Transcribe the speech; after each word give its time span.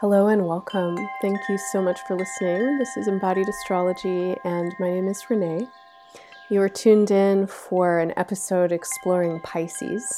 Hello 0.00 0.28
and 0.28 0.46
welcome. 0.46 0.96
Thank 1.20 1.46
you 1.50 1.58
so 1.58 1.82
much 1.82 2.00
for 2.08 2.16
listening. 2.16 2.78
This 2.78 2.96
is 2.96 3.06
Embodied 3.06 3.50
Astrology, 3.50 4.34
and 4.44 4.74
my 4.80 4.88
name 4.88 5.06
is 5.08 5.28
Renee. 5.28 5.66
You 6.48 6.62
are 6.62 6.70
tuned 6.70 7.10
in 7.10 7.46
for 7.46 7.98
an 7.98 8.14
episode 8.16 8.72
exploring 8.72 9.40
Pisces, 9.40 10.10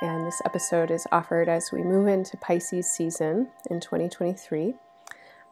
and 0.00 0.26
this 0.26 0.40
episode 0.46 0.90
is 0.90 1.06
offered 1.12 1.50
as 1.50 1.70
we 1.70 1.82
move 1.82 2.08
into 2.08 2.38
Pisces 2.38 2.90
season 2.90 3.48
in 3.68 3.80
2023. 3.80 4.72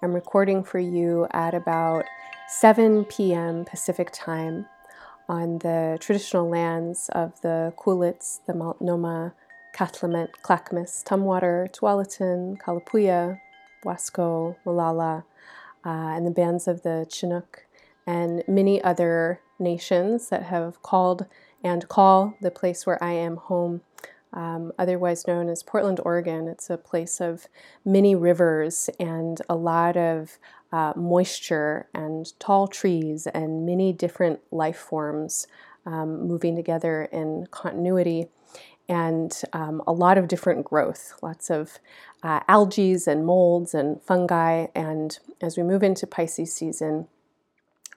I'm 0.00 0.14
recording 0.14 0.64
for 0.64 0.78
you 0.78 1.26
at 1.32 1.52
about 1.52 2.06
7 2.48 3.04
p.m. 3.04 3.66
Pacific 3.66 4.08
time 4.10 4.64
on 5.28 5.58
the 5.58 5.98
traditional 6.00 6.48
lands 6.48 7.10
of 7.10 7.38
the 7.42 7.74
Cowlitz, 7.76 8.40
the 8.46 8.54
Multnomah, 8.54 9.34
Kathlamet, 9.74 10.30
Clackamas, 10.40 11.04
Tumwater, 11.06 11.70
Tualatin, 11.70 12.56
Kalapuya, 12.56 13.38
Wasco, 13.84 14.56
Molalla, 14.64 15.24
uh, 15.84 15.88
and 15.88 16.26
the 16.26 16.30
bands 16.30 16.68
of 16.68 16.82
the 16.82 17.06
Chinook, 17.10 17.66
and 18.06 18.42
many 18.46 18.82
other 18.82 19.40
nations 19.58 20.28
that 20.28 20.44
have 20.44 20.82
called 20.82 21.26
and 21.62 21.88
call 21.88 22.34
the 22.40 22.50
place 22.50 22.86
where 22.86 23.02
I 23.02 23.12
am 23.12 23.36
home, 23.36 23.82
um, 24.32 24.72
otherwise 24.78 25.26
known 25.26 25.48
as 25.48 25.62
Portland, 25.62 26.00
Oregon. 26.04 26.48
It's 26.48 26.70
a 26.70 26.78
place 26.78 27.20
of 27.20 27.46
many 27.84 28.14
rivers 28.14 28.88
and 28.98 29.40
a 29.48 29.56
lot 29.56 29.96
of 29.96 30.38
uh, 30.72 30.92
moisture 30.96 31.88
and 31.92 32.38
tall 32.38 32.68
trees 32.68 33.26
and 33.26 33.66
many 33.66 33.92
different 33.92 34.40
life 34.50 34.78
forms 34.78 35.46
um, 35.84 36.26
moving 36.26 36.56
together 36.56 37.08
in 37.12 37.46
continuity 37.50 38.28
and 38.88 39.42
um, 39.52 39.80
a 39.86 39.92
lot 39.92 40.18
of 40.18 40.26
different 40.26 40.64
growth, 40.64 41.14
lots 41.22 41.48
of 41.48 41.78
uh, 42.22 42.40
algae 42.48 42.96
and 43.06 43.24
molds 43.26 43.74
and 43.74 44.02
fungi. 44.02 44.66
And 44.74 45.18
as 45.40 45.56
we 45.56 45.62
move 45.62 45.82
into 45.82 46.06
Pisces 46.06 46.52
season, 46.52 47.08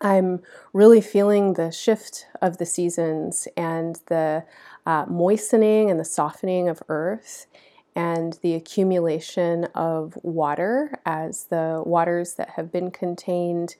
I'm 0.01 0.41
really 0.73 1.01
feeling 1.01 1.53
the 1.53 1.71
shift 1.71 2.27
of 2.41 2.57
the 2.57 2.65
seasons 2.65 3.47
and 3.55 3.99
the 4.07 4.43
uh, 4.85 5.05
moistening 5.07 5.89
and 5.89 5.99
the 5.99 6.05
softening 6.05 6.67
of 6.67 6.83
earth 6.89 7.47
and 7.95 8.37
the 8.41 8.55
accumulation 8.55 9.65
of 9.75 10.17
water 10.23 10.99
as 11.05 11.45
the 11.45 11.81
waters 11.85 12.33
that 12.33 12.51
have 12.51 12.71
been 12.71 12.91
contained 12.91 13.75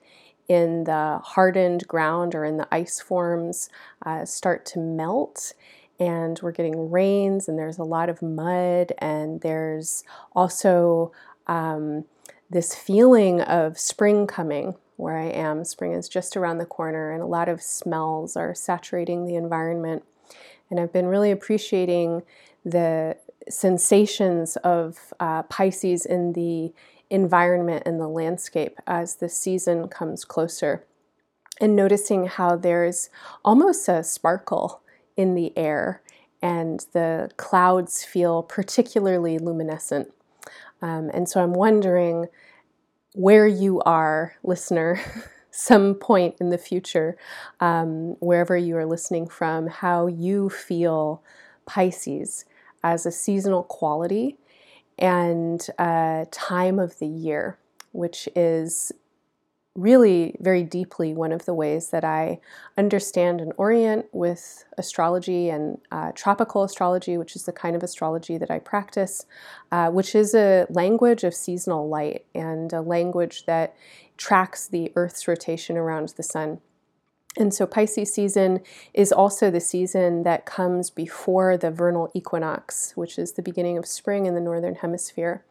in 0.48 0.84
the 0.84 1.20
hardened 1.24 1.88
ground 1.88 2.36
or 2.36 2.46
in 2.46 2.58
the 2.58 2.68
ice 2.72 3.00
forms 3.00 3.70
uh, 4.06 4.24
start 4.24 4.66
to 4.66 4.80
melt 4.80 5.54
and 6.04 6.38
we're 6.42 6.52
getting 6.52 6.92
rains 6.92 7.48
and 7.48 7.58
there's 7.58 7.78
a 7.78 7.84
lot 7.84 8.10
of 8.10 8.22
mud 8.22 8.92
and 8.98 9.40
there's 9.40 10.04
also 10.36 11.14
um, 11.48 12.04
this 12.50 12.76
feeling 12.76 13.40
of 13.42 13.80
spring 13.80 14.28
coming 14.28 14.76
where 14.98 15.18
I 15.18 15.28
am. 15.28 15.64
Spring 15.64 15.94
is 15.94 16.10
just 16.10 16.36
around 16.36 16.58
the 16.58 16.66
corner 16.66 17.12
and 17.12 17.24
a 17.24 17.28
lot 17.28 17.48
of 17.48 17.62
smells 17.62 18.36
are 18.36 18.54
saturating 18.54 19.26
the 19.26 19.36
environment. 19.36 20.04
And 20.70 20.80
I've 20.80 20.92
been 20.92 21.08
really 21.08 21.32
appreciating 21.32 22.24
the 22.66 23.18
sensations 23.50 24.58
of 24.58 25.14
uh, 25.20 25.44
Pisces 25.44 26.06
in 26.06 26.34
the 26.34 26.74
environment 27.10 27.84
and 27.86 28.00
the 28.00 28.08
landscape 28.08 28.78
as 28.88 29.16
the 29.16 29.30
season 29.30 29.88
comes 29.88 30.26
closer. 30.26 30.84
And 31.62 31.76
noticing 31.76 32.26
how 32.26 32.56
there's 32.58 33.10
almost 33.46 33.88
a 33.88 34.04
sparkle 34.04 34.83
in 35.18 35.36
the 35.36 35.58
air, 35.58 36.02
and 36.42 36.86
the 36.94 37.32
clouds 37.38 38.04
feel 38.04 38.44
particularly 38.44 39.38
luminescent. 39.40 40.12
Um, 40.82 41.10
and 41.14 41.30
so 41.30 41.42
I'm 41.42 41.54
wondering 41.54 42.28
where 43.14 43.48
you 43.48 43.82
are, 43.82 44.36
listener, 44.44 45.00
some 45.52 45.96
point 45.96 46.36
in 46.40 46.50
the 46.50 46.58
future, 46.58 47.18
um, 47.60 48.16
wherever 48.20 48.58
you 48.58 48.76
are 48.78 48.86
listening 48.86 49.28
from, 49.28 49.68
how 49.68 50.08
you 50.08 50.50
feel 50.50 51.24
Pisces 51.66 52.46
as 52.84 53.06
a 53.06 53.12
seasonal 53.12 53.64
quality 53.64 54.38
and 54.98 55.68
a 55.80 56.28
time 56.32 56.80
of 56.80 57.00
the 57.00 57.08
year, 57.08 57.58
which 57.92 58.30
is 58.36 58.92
really 59.76 60.36
very 60.40 60.64
deeply 60.64 61.14
one 61.14 61.32
of 61.32 61.46
the 61.46 61.54
ways 61.54 61.90
that 61.90 62.04
I 62.04 62.40
understand 62.78 63.42
and 63.42 63.54
orient 63.58 64.06
with 64.12 64.66
astrology 64.78 65.50
and 65.50 65.80
uh, 65.92 66.12
tropical 66.14 66.64
astrology, 66.64 67.18
which 67.18 67.36
is 67.36 67.46
the 67.46 67.52
kind 67.52 67.76
of 67.76 67.82
astrology 67.82 68.38
that 68.38 68.52
I 68.52 68.60
practice, 68.60 69.26
uh, 69.72 69.90
which 69.90 70.14
is 70.14 70.36
a 70.36 70.68
language 70.70 71.24
of 71.24 71.34
seasonal 71.34 71.90
light 71.90 72.26
and 72.36 72.72
a 72.72 72.82
language 72.82 73.46
that 73.46 73.76
tracks 74.16 74.68
the 74.68 74.92
Earth's 74.96 75.28
rotation 75.28 75.76
around 75.76 76.10
the 76.10 76.24
sun. 76.24 76.60
And 77.36 77.52
so 77.52 77.66
Pisces 77.66 78.14
season 78.14 78.60
is 78.94 79.12
also 79.12 79.50
the 79.50 79.60
season 79.60 80.22
that 80.22 80.46
comes 80.46 80.92
before 80.92 81.58
the 81.58 81.72
vernal 81.72 82.12
equinox, 82.14 82.94
which 82.96 83.18
is 83.18 83.32
the 83.32 83.42
beginning 83.42 83.78
of 83.78 83.88
spring 83.88 84.28
in 84.28 84.36
the 84.36 84.40
northern 84.40 84.76
hemisphere. 84.76 85.44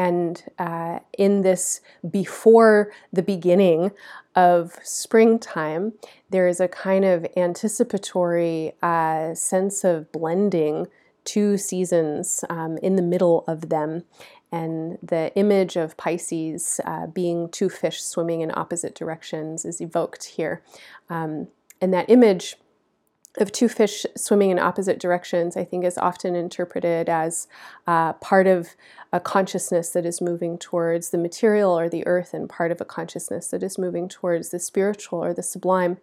And 0.00 0.42
uh, 0.58 1.00
in 1.18 1.42
this, 1.42 1.82
before 2.10 2.90
the 3.12 3.22
beginning 3.22 3.90
of 4.34 4.78
springtime, 4.82 5.92
there 6.30 6.48
is 6.48 6.58
a 6.58 6.68
kind 6.68 7.04
of 7.04 7.26
anticipatory 7.36 8.72
uh, 8.82 9.34
sense 9.34 9.84
of 9.84 10.10
blending 10.10 10.86
two 11.24 11.58
seasons 11.58 12.46
um, 12.48 12.78
in 12.78 12.96
the 12.96 13.02
middle 13.02 13.44
of 13.46 13.68
them. 13.68 14.04
And 14.50 14.96
the 15.02 15.34
image 15.36 15.76
of 15.76 15.98
Pisces 15.98 16.80
uh, 16.86 17.08
being 17.08 17.50
two 17.50 17.68
fish 17.68 18.00
swimming 18.00 18.40
in 18.40 18.50
opposite 18.54 18.94
directions 18.94 19.66
is 19.66 19.82
evoked 19.82 20.24
here. 20.24 20.62
Um, 21.10 21.48
and 21.78 21.92
that 21.92 22.08
image 22.08 22.56
of 23.38 23.52
two 23.52 23.68
fish 23.68 24.04
swimming 24.16 24.50
in 24.50 24.58
opposite 24.58 24.98
directions, 24.98 25.56
I 25.56 25.64
think, 25.64 25.84
is 25.84 25.96
often 25.96 26.34
interpreted 26.34 27.08
as 27.08 27.46
uh, 27.86 28.14
part 28.14 28.46
of 28.48 28.70
a 29.12 29.20
consciousness 29.20 29.90
that 29.90 30.04
is 30.04 30.20
moving 30.20 30.58
towards 30.58 31.10
the 31.10 31.18
material 31.18 31.76
or 31.78 31.88
the 31.88 32.06
earth, 32.06 32.34
and 32.34 32.48
part 32.48 32.72
of 32.72 32.80
a 32.80 32.84
consciousness 32.84 33.48
that 33.48 33.62
is 33.62 33.78
moving 33.78 34.08
towards 34.08 34.50
the 34.50 34.58
spiritual 34.58 35.22
or 35.22 35.32
the 35.32 35.42
sublime. 35.42 35.98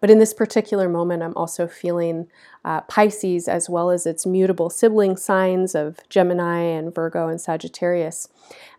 But 0.00 0.10
in 0.10 0.18
this 0.18 0.32
particular 0.32 0.88
moment, 0.88 1.22
I'm 1.22 1.36
also 1.36 1.66
feeling 1.66 2.28
uh, 2.64 2.80
Pisces 2.82 3.46
as 3.46 3.68
well 3.68 3.90
as 3.90 4.06
its 4.06 4.26
mutable 4.26 4.70
sibling 4.70 5.16
signs 5.16 5.74
of 5.74 5.98
Gemini 6.08 6.60
and 6.60 6.94
Virgo 6.94 7.28
and 7.28 7.40
Sagittarius 7.40 8.28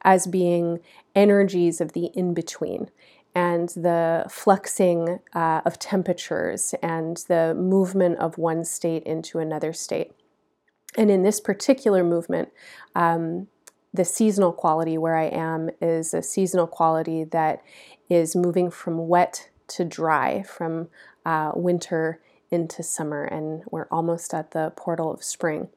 as 0.03 0.25
being 0.25 0.79
energies 1.15 1.81
of 1.81 1.93
the 1.93 2.05
in 2.13 2.33
between 2.33 2.89
and 3.33 3.69
the 3.69 4.25
flexing 4.29 5.19
uh, 5.33 5.61
of 5.65 5.79
temperatures 5.79 6.75
and 6.81 7.17
the 7.27 7.55
movement 7.55 8.19
of 8.19 8.37
one 8.37 8.65
state 8.65 9.03
into 9.03 9.39
another 9.39 9.73
state. 9.73 10.11
And 10.97 11.09
in 11.09 11.23
this 11.23 11.39
particular 11.39 12.03
movement, 12.03 12.49
um, 12.95 13.47
the 13.93 14.05
seasonal 14.05 14.51
quality 14.51 14.97
where 14.97 15.15
I 15.15 15.25
am 15.25 15.69
is 15.81 16.13
a 16.13 16.21
seasonal 16.21 16.67
quality 16.67 17.23
that 17.25 17.61
is 18.09 18.35
moving 18.35 18.69
from 18.69 19.07
wet 19.07 19.49
to 19.69 19.85
dry, 19.85 20.43
from 20.43 20.89
uh, 21.25 21.51
winter 21.55 22.19
into 22.49 22.83
summer, 22.83 23.23
and 23.23 23.63
we're 23.71 23.87
almost 23.89 24.33
at 24.33 24.51
the 24.51 24.73
portal 24.75 25.11
of 25.11 25.23
spring. 25.23 25.69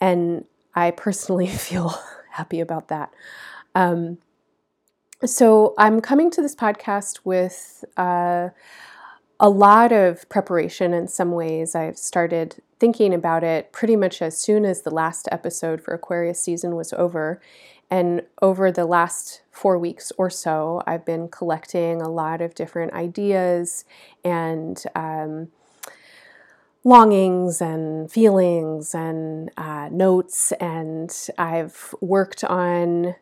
And 0.00 0.44
I 0.74 0.90
personally 0.90 1.46
feel 1.46 1.98
happy 2.32 2.60
about 2.60 2.88
that. 2.88 3.12
Um, 3.74 4.18
so 5.24 5.74
I'm 5.78 6.00
coming 6.00 6.30
to 6.32 6.42
this 6.42 6.54
podcast 6.54 7.20
with 7.24 7.84
uh, 7.96 8.50
a 9.40 9.48
lot 9.48 9.92
of 9.92 10.28
preparation 10.28 10.92
in 10.92 11.08
some 11.08 11.32
ways. 11.32 11.74
I've 11.74 11.98
started 11.98 12.62
thinking 12.78 13.14
about 13.14 13.42
it 13.42 13.72
pretty 13.72 13.96
much 13.96 14.20
as 14.20 14.36
soon 14.36 14.64
as 14.64 14.82
the 14.82 14.90
last 14.90 15.28
episode 15.32 15.80
for 15.80 15.94
Aquarius 15.94 16.40
season 16.40 16.76
was 16.76 16.92
over. 16.92 17.40
And 17.90 18.22
over 18.42 18.72
the 18.72 18.84
last 18.84 19.42
four 19.50 19.78
weeks 19.78 20.12
or 20.18 20.28
so, 20.28 20.82
I've 20.86 21.04
been 21.04 21.28
collecting 21.28 22.02
a 22.02 22.10
lot 22.10 22.40
of 22.40 22.54
different 22.54 22.92
ideas 22.92 23.84
and 24.24 24.82
um, 24.94 25.48
longings 26.84 27.60
and 27.60 28.10
feelings 28.10 28.94
and 28.94 29.50
uh, 29.56 29.88
notes. 29.90 30.52
And 30.52 31.14
I've 31.38 31.94
worked 32.00 32.44
on 32.44 33.14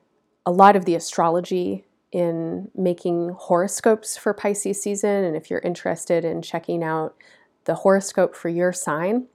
a 0.46 0.52
lot 0.52 0.76
of 0.76 0.84
the 0.84 0.94
astrology 0.94 1.84
in 2.12 2.70
making 2.74 3.30
horoscopes 3.30 4.16
for 4.16 4.32
Pisces 4.32 4.80
season. 4.80 5.24
And 5.24 5.36
if 5.36 5.50
you're 5.50 5.60
interested 5.60 6.24
in 6.24 6.42
checking 6.42 6.82
out 6.84 7.16
the 7.64 7.76
horoscope 7.76 8.36
for 8.36 8.48
your 8.48 8.72
sign 8.72 9.26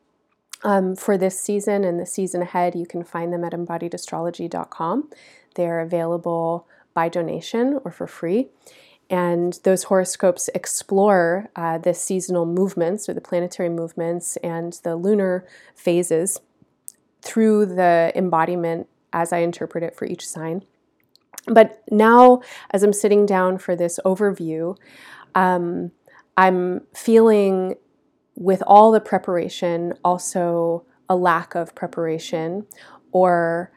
um, 0.63 0.95
for 0.95 1.17
this 1.17 1.39
season 1.39 1.83
and 1.83 1.99
the 1.99 2.05
season 2.05 2.41
ahead, 2.41 2.75
you 2.75 2.85
can 2.85 3.03
find 3.03 3.33
them 3.33 3.43
at 3.43 3.53
embodiedastrology.com. 3.53 5.09
They're 5.55 5.81
available 5.81 6.67
by 6.93 7.09
donation 7.09 7.79
or 7.83 7.91
for 7.91 8.07
free. 8.07 8.47
And 9.09 9.59
those 9.63 9.85
horoscopes 9.85 10.49
explore 10.53 11.49
uh, 11.55 11.79
the 11.79 11.93
seasonal 11.93 12.45
movements 12.45 13.09
or 13.09 13.13
the 13.13 13.21
planetary 13.21 13.69
movements 13.69 14.37
and 14.37 14.73
the 14.83 14.95
lunar 14.95 15.45
phases 15.75 16.39
through 17.21 17.65
the 17.65 18.11
embodiment 18.15 18.87
as 19.11 19.33
I 19.33 19.39
interpret 19.39 19.83
it 19.83 19.95
for 19.95 20.05
each 20.05 20.27
sign. 20.27 20.63
But 21.49 21.83
now, 21.89 22.41
as 22.71 22.83
I'm 22.83 22.93
sitting 22.93 23.25
down 23.25 23.57
for 23.57 23.75
this 23.75 23.99
overview, 24.05 24.77
um, 25.35 25.91
I'm 26.37 26.81
feeling 26.95 27.75
with 28.35 28.63
all 28.65 28.91
the 28.91 29.01
preparation 29.01 29.93
also 30.03 30.85
a 31.09 31.15
lack 31.15 31.55
of 31.55 31.75
preparation, 31.75 32.65
or 33.11 33.71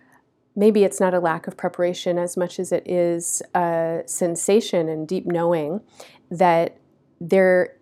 maybe 0.55 0.85
it's 0.85 1.01
not 1.01 1.15
a 1.15 1.21
lack 1.21 1.47
of 1.47 1.57
preparation 1.57 2.19
as 2.19 2.37
much 2.37 2.61
as 2.61 2.73
it 2.73 2.89
is 2.89 3.43
a 3.55 4.03
sensation 4.07 4.89
and 4.89 5.09
deep 5.09 5.27
knowing 5.27 5.81
that 6.31 6.77
there 7.21 7.77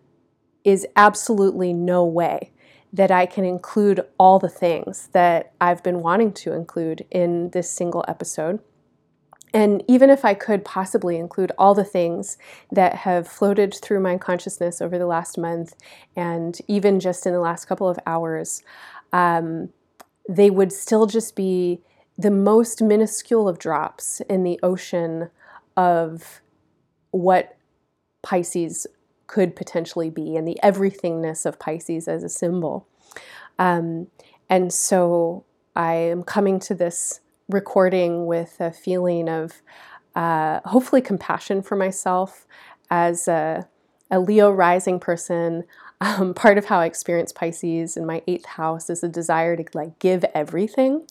is 0.65 0.87
absolutely 0.97 1.73
no 1.73 2.05
way 2.05 2.53
that 2.93 3.11
I 3.11 3.27
can 3.27 3.45
include 3.45 4.01
all 4.19 4.39
the 4.39 4.49
things 4.49 5.09
that 5.13 5.53
I've 5.61 5.83
been 5.83 6.01
wanting 6.01 6.33
to 6.33 6.53
include 6.53 7.07
in 7.11 7.51
this 7.51 7.71
single 7.71 8.05
episode. 8.09 8.61
And 9.53 9.83
even 9.89 10.11
if 10.11 10.25
I 10.25 10.35
could 10.35 10.65
possibly 10.65 11.17
include 11.17 11.53
all 11.59 11.75
the 11.75 11.85
things 11.85 12.39
that 12.71 12.97
have 12.97 13.27
floated 13.27 13.75
through 13.75 14.01
my 14.01 14.17
consciousness 14.17 14.81
over 14.81 14.99
the 14.99 15.07
last 15.07 15.37
month 15.37 15.75
and 16.15 16.59
even 16.69 17.01
just 17.01 17.27
in 17.27 17.33
the 17.33 17.41
last 17.41 17.65
couple 17.65 17.89
of 17.89 17.99
hours, 18.07 18.63
um, 19.13 19.71
they 20.29 20.51
would 20.51 20.73
still 20.73 21.07
just 21.07 21.35
be 21.35 21.81
the 22.17 22.31
most 22.31 22.83
minuscule 22.83 23.49
of 23.49 23.59
drops 23.59 24.21
in 24.29 24.45
the 24.45 24.61
ocean 24.63 25.31
of 25.77 26.41
what 27.11 27.57
Pisces 28.23 28.87
could 29.27 29.57
potentially 29.57 30.11
be 30.11 30.37
and 30.37 30.47
the 30.47 30.59
everythingness 30.63 31.47
of 31.47 31.59
Pisces 31.59 32.07
as 32.07 32.23
a 32.23 32.29
symbol. 32.29 32.87
Um, 33.59 34.09
and 34.49 34.73
so 34.73 35.45
I 35.75 35.95
am 35.95 36.23
coming 36.23 36.59
to 36.61 36.75
this 36.75 37.21
recording 37.51 38.27
with 38.27 38.57
a 38.61 38.73
feeling 38.73 39.29
of 39.29 39.63
uh, 40.15 40.61
hopefully 40.65 41.01
compassion 41.01 41.63
for 41.63 41.77
myself 41.77 42.47
as 42.91 43.29
a, 43.29 43.69
a 44.11 44.21
Leo 44.21 44.51
rising 44.51 45.01
person. 45.01 45.65
Um, 46.03 46.33
part 46.33 46.57
of 46.57 46.65
how 46.65 46.81
I 46.81 46.87
experience 46.87 47.31
Pisces 47.31 47.95
in 47.95 48.07
my 48.07 48.23
eighth 48.27 48.47
house 48.47 48.89
is 48.89 49.05
a 49.05 49.09
desire 49.09 49.55
to 49.55 49.65
like 49.75 49.99
give 49.99 50.25
everything, 50.33 51.07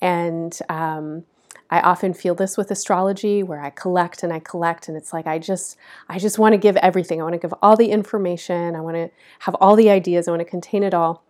and 0.00 0.58
um, 0.70 1.24
I 1.70 1.80
often 1.80 2.14
feel 2.14 2.34
this 2.34 2.56
with 2.56 2.70
astrology 2.70 3.42
where 3.42 3.60
I 3.60 3.70
collect 3.70 4.22
and 4.22 4.32
I 4.32 4.40
collect 4.40 4.88
and 4.88 4.96
it's 4.96 5.12
like 5.12 5.26
I 5.26 5.38
just 5.38 5.76
I 6.08 6.18
just 6.18 6.38
want 6.38 6.52
to 6.52 6.58
give 6.58 6.76
everything. 6.78 7.20
I 7.20 7.24
want 7.24 7.34
to 7.34 7.38
give 7.38 7.54
all 7.62 7.76
the 7.76 7.90
information. 7.90 8.74
I 8.74 8.80
want 8.80 8.96
to 8.96 9.10
have 9.40 9.54
all 9.56 9.76
the 9.76 9.88
ideas. 9.88 10.26
I 10.26 10.32
want 10.32 10.40
to 10.40 10.44
contain 10.44 10.82
it 10.82 10.94
all. 10.94 11.22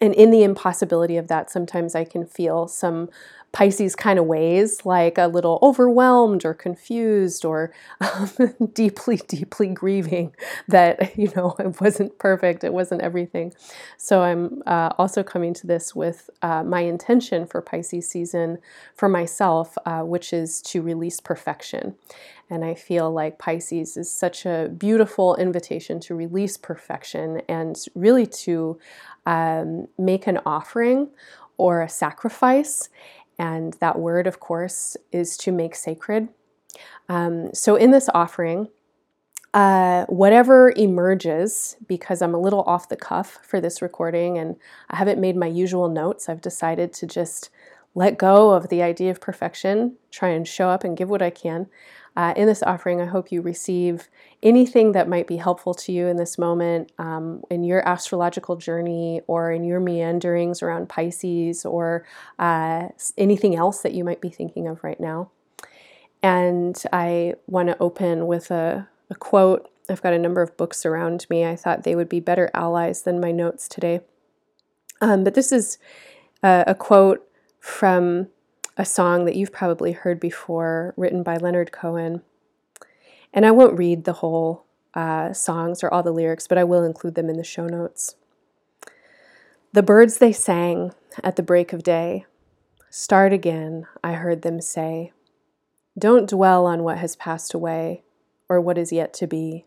And 0.00 0.14
in 0.14 0.30
the 0.30 0.42
impossibility 0.42 1.16
of 1.16 1.28
that, 1.28 1.50
sometimes 1.50 1.94
I 1.94 2.04
can 2.04 2.26
feel 2.26 2.68
some 2.68 3.08
Pisces 3.56 3.96
kind 3.96 4.18
of 4.18 4.26
ways, 4.26 4.84
like 4.84 5.16
a 5.16 5.28
little 5.28 5.58
overwhelmed 5.62 6.44
or 6.44 6.52
confused 6.52 7.42
or 7.42 7.72
um, 8.02 8.30
deeply, 8.74 9.16
deeply 9.16 9.68
grieving 9.68 10.34
that, 10.68 11.16
you 11.18 11.32
know, 11.34 11.56
it 11.58 11.80
wasn't 11.80 12.18
perfect, 12.18 12.64
it 12.64 12.74
wasn't 12.74 13.00
everything. 13.00 13.54
So 13.96 14.20
I'm 14.20 14.62
uh, 14.66 14.90
also 14.98 15.22
coming 15.22 15.54
to 15.54 15.66
this 15.66 15.96
with 15.96 16.28
uh, 16.42 16.64
my 16.64 16.80
intention 16.80 17.46
for 17.46 17.62
Pisces 17.62 18.06
season 18.06 18.58
for 18.94 19.08
myself, 19.08 19.78
uh, 19.86 20.02
which 20.02 20.34
is 20.34 20.60
to 20.60 20.82
release 20.82 21.18
perfection. 21.18 21.94
And 22.50 22.62
I 22.62 22.74
feel 22.74 23.10
like 23.10 23.38
Pisces 23.38 23.96
is 23.96 24.12
such 24.12 24.44
a 24.44 24.68
beautiful 24.76 25.34
invitation 25.36 25.98
to 26.00 26.14
release 26.14 26.58
perfection 26.58 27.40
and 27.48 27.74
really 27.94 28.26
to 28.26 28.78
um, 29.24 29.88
make 29.96 30.26
an 30.26 30.40
offering 30.44 31.08
or 31.58 31.82
a 31.82 31.88
sacrifice 31.88 32.88
and 33.38 33.74
that 33.74 33.98
word, 33.98 34.26
of 34.26 34.40
course, 34.40 34.96
is 35.12 35.36
to 35.38 35.52
make 35.52 35.74
sacred. 35.74 36.28
Um, 37.08 37.52
so, 37.54 37.76
in 37.76 37.90
this 37.90 38.08
offering, 38.14 38.68
uh, 39.54 40.04
whatever 40.06 40.72
emerges, 40.76 41.76
because 41.86 42.20
I'm 42.20 42.34
a 42.34 42.40
little 42.40 42.62
off 42.62 42.88
the 42.88 42.96
cuff 42.96 43.38
for 43.42 43.60
this 43.60 43.80
recording 43.80 44.36
and 44.36 44.56
I 44.90 44.96
haven't 44.96 45.20
made 45.20 45.36
my 45.36 45.46
usual 45.46 45.88
notes, 45.88 46.28
I've 46.28 46.42
decided 46.42 46.92
to 46.94 47.06
just 47.06 47.48
let 47.94 48.18
go 48.18 48.50
of 48.50 48.68
the 48.68 48.82
idea 48.82 49.10
of 49.10 49.20
perfection, 49.20 49.96
try 50.10 50.28
and 50.28 50.46
show 50.46 50.68
up 50.68 50.84
and 50.84 50.96
give 50.96 51.08
what 51.08 51.22
I 51.22 51.30
can. 51.30 51.68
Uh, 52.16 52.32
in 52.34 52.46
this 52.46 52.62
offering, 52.62 53.00
I 53.00 53.04
hope 53.04 53.30
you 53.30 53.42
receive 53.42 54.08
anything 54.42 54.92
that 54.92 55.08
might 55.08 55.26
be 55.26 55.36
helpful 55.36 55.74
to 55.74 55.92
you 55.92 56.06
in 56.06 56.16
this 56.16 56.38
moment, 56.38 56.90
um, 56.98 57.42
in 57.50 57.62
your 57.62 57.86
astrological 57.86 58.56
journey, 58.56 59.20
or 59.26 59.52
in 59.52 59.64
your 59.64 59.80
meanderings 59.80 60.62
around 60.62 60.88
Pisces, 60.88 61.66
or 61.66 62.06
uh, 62.38 62.88
anything 63.18 63.54
else 63.54 63.82
that 63.82 63.92
you 63.92 64.02
might 64.02 64.22
be 64.22 64.30
thinking 64.30 64.66
of 64.66 64.82
right 64.82 64.98
now. 64.98 65.30
And 66.22 66.82
I 66.92 67.34
want 67.46 67.68
to 67.68 67.78
open 67.80 68.26
with 68.26 68.50
a, 68.50 68.88
a 69.10 69.14
quote. 69.14 69.70
I've 69.90 70.02
got 70.02 70.14
a 70.14 70.18
number 70.18 70.40
of 70.40 70.56
books 70.56 70.86
around 70.86 71.26
me. 71.28 71.44
I 71.44 71.54
thought 71.54 71.84
they 71.84 71.94
would 71.94 72.08
be 72.08 72.20
better 72.20 72.50
allies 72.54 73.02
than 73.02 73.20
my 73.20 73.30
notes 73.30 73.68
today. 73.68 74.00
Um, 75.02 75.22
but 75.22 75.34
this 75.34 75.52
is 75.52 75.78
a, 76.42 76.64
a 76.68 76.74
quote 76.74 77.28
from 77.60 78.28
a 78.76 78.84
song 78.84 79.24
that 79.24 79.36
you've 79.36 79.52
probably 79.52 79.92
heard 79.92 80.20
before, 80.20 80.92
written 80.96 81.22
by 81.22 81.36
Leonard 81.36 81.72
Cohen. 81.72 82.22
And 83.32 83.46
I 83.46 83.50
won't 83.50 83.78
read 83.78 84.04
the 84.04 84.14
whole 84.14 84.64
uh, 84.94 85.32
songs 85.32 85.82
or 85.82 85.92
all 85.92 86.02
the 86.02 86.12
lyrics, 86.12 86.46
but 86.46 86.58
I 86.58 86.64
will 86.64 86.84
include 86.84 87.14
them 87.14 87.30
in 87.30 87.36
the 87.36 87.44
show 87.44 87.66
notes. 87.66 88.16
The 89.72 89.82
birds 89.82 90.18
they 90.18 90.32
sang 90.32 90.92
at 91.22 91.36
the 91.36 91.42
break 91.42 91.72
of 91.72 91.82
day, 91.82 92.26
start 92.90 93.32
again, 93.32 93.86
I 94.04 94.12
heard 94.12 94.42
them 94.42 94.60
say. 94.60 95.12
Don't 95.98 96.28
dwell 96.28 96.66
on 96.66 96.82
what 96.82 96.98
has 96.98 97.16
passed 97.16 97.54
away 97.54 98.02
or 98.48 98.60
what 98.60 98.78
is 98.78 98.92
yet 98.92 99.14
to 99.14 99.26
be. 99.26 99.64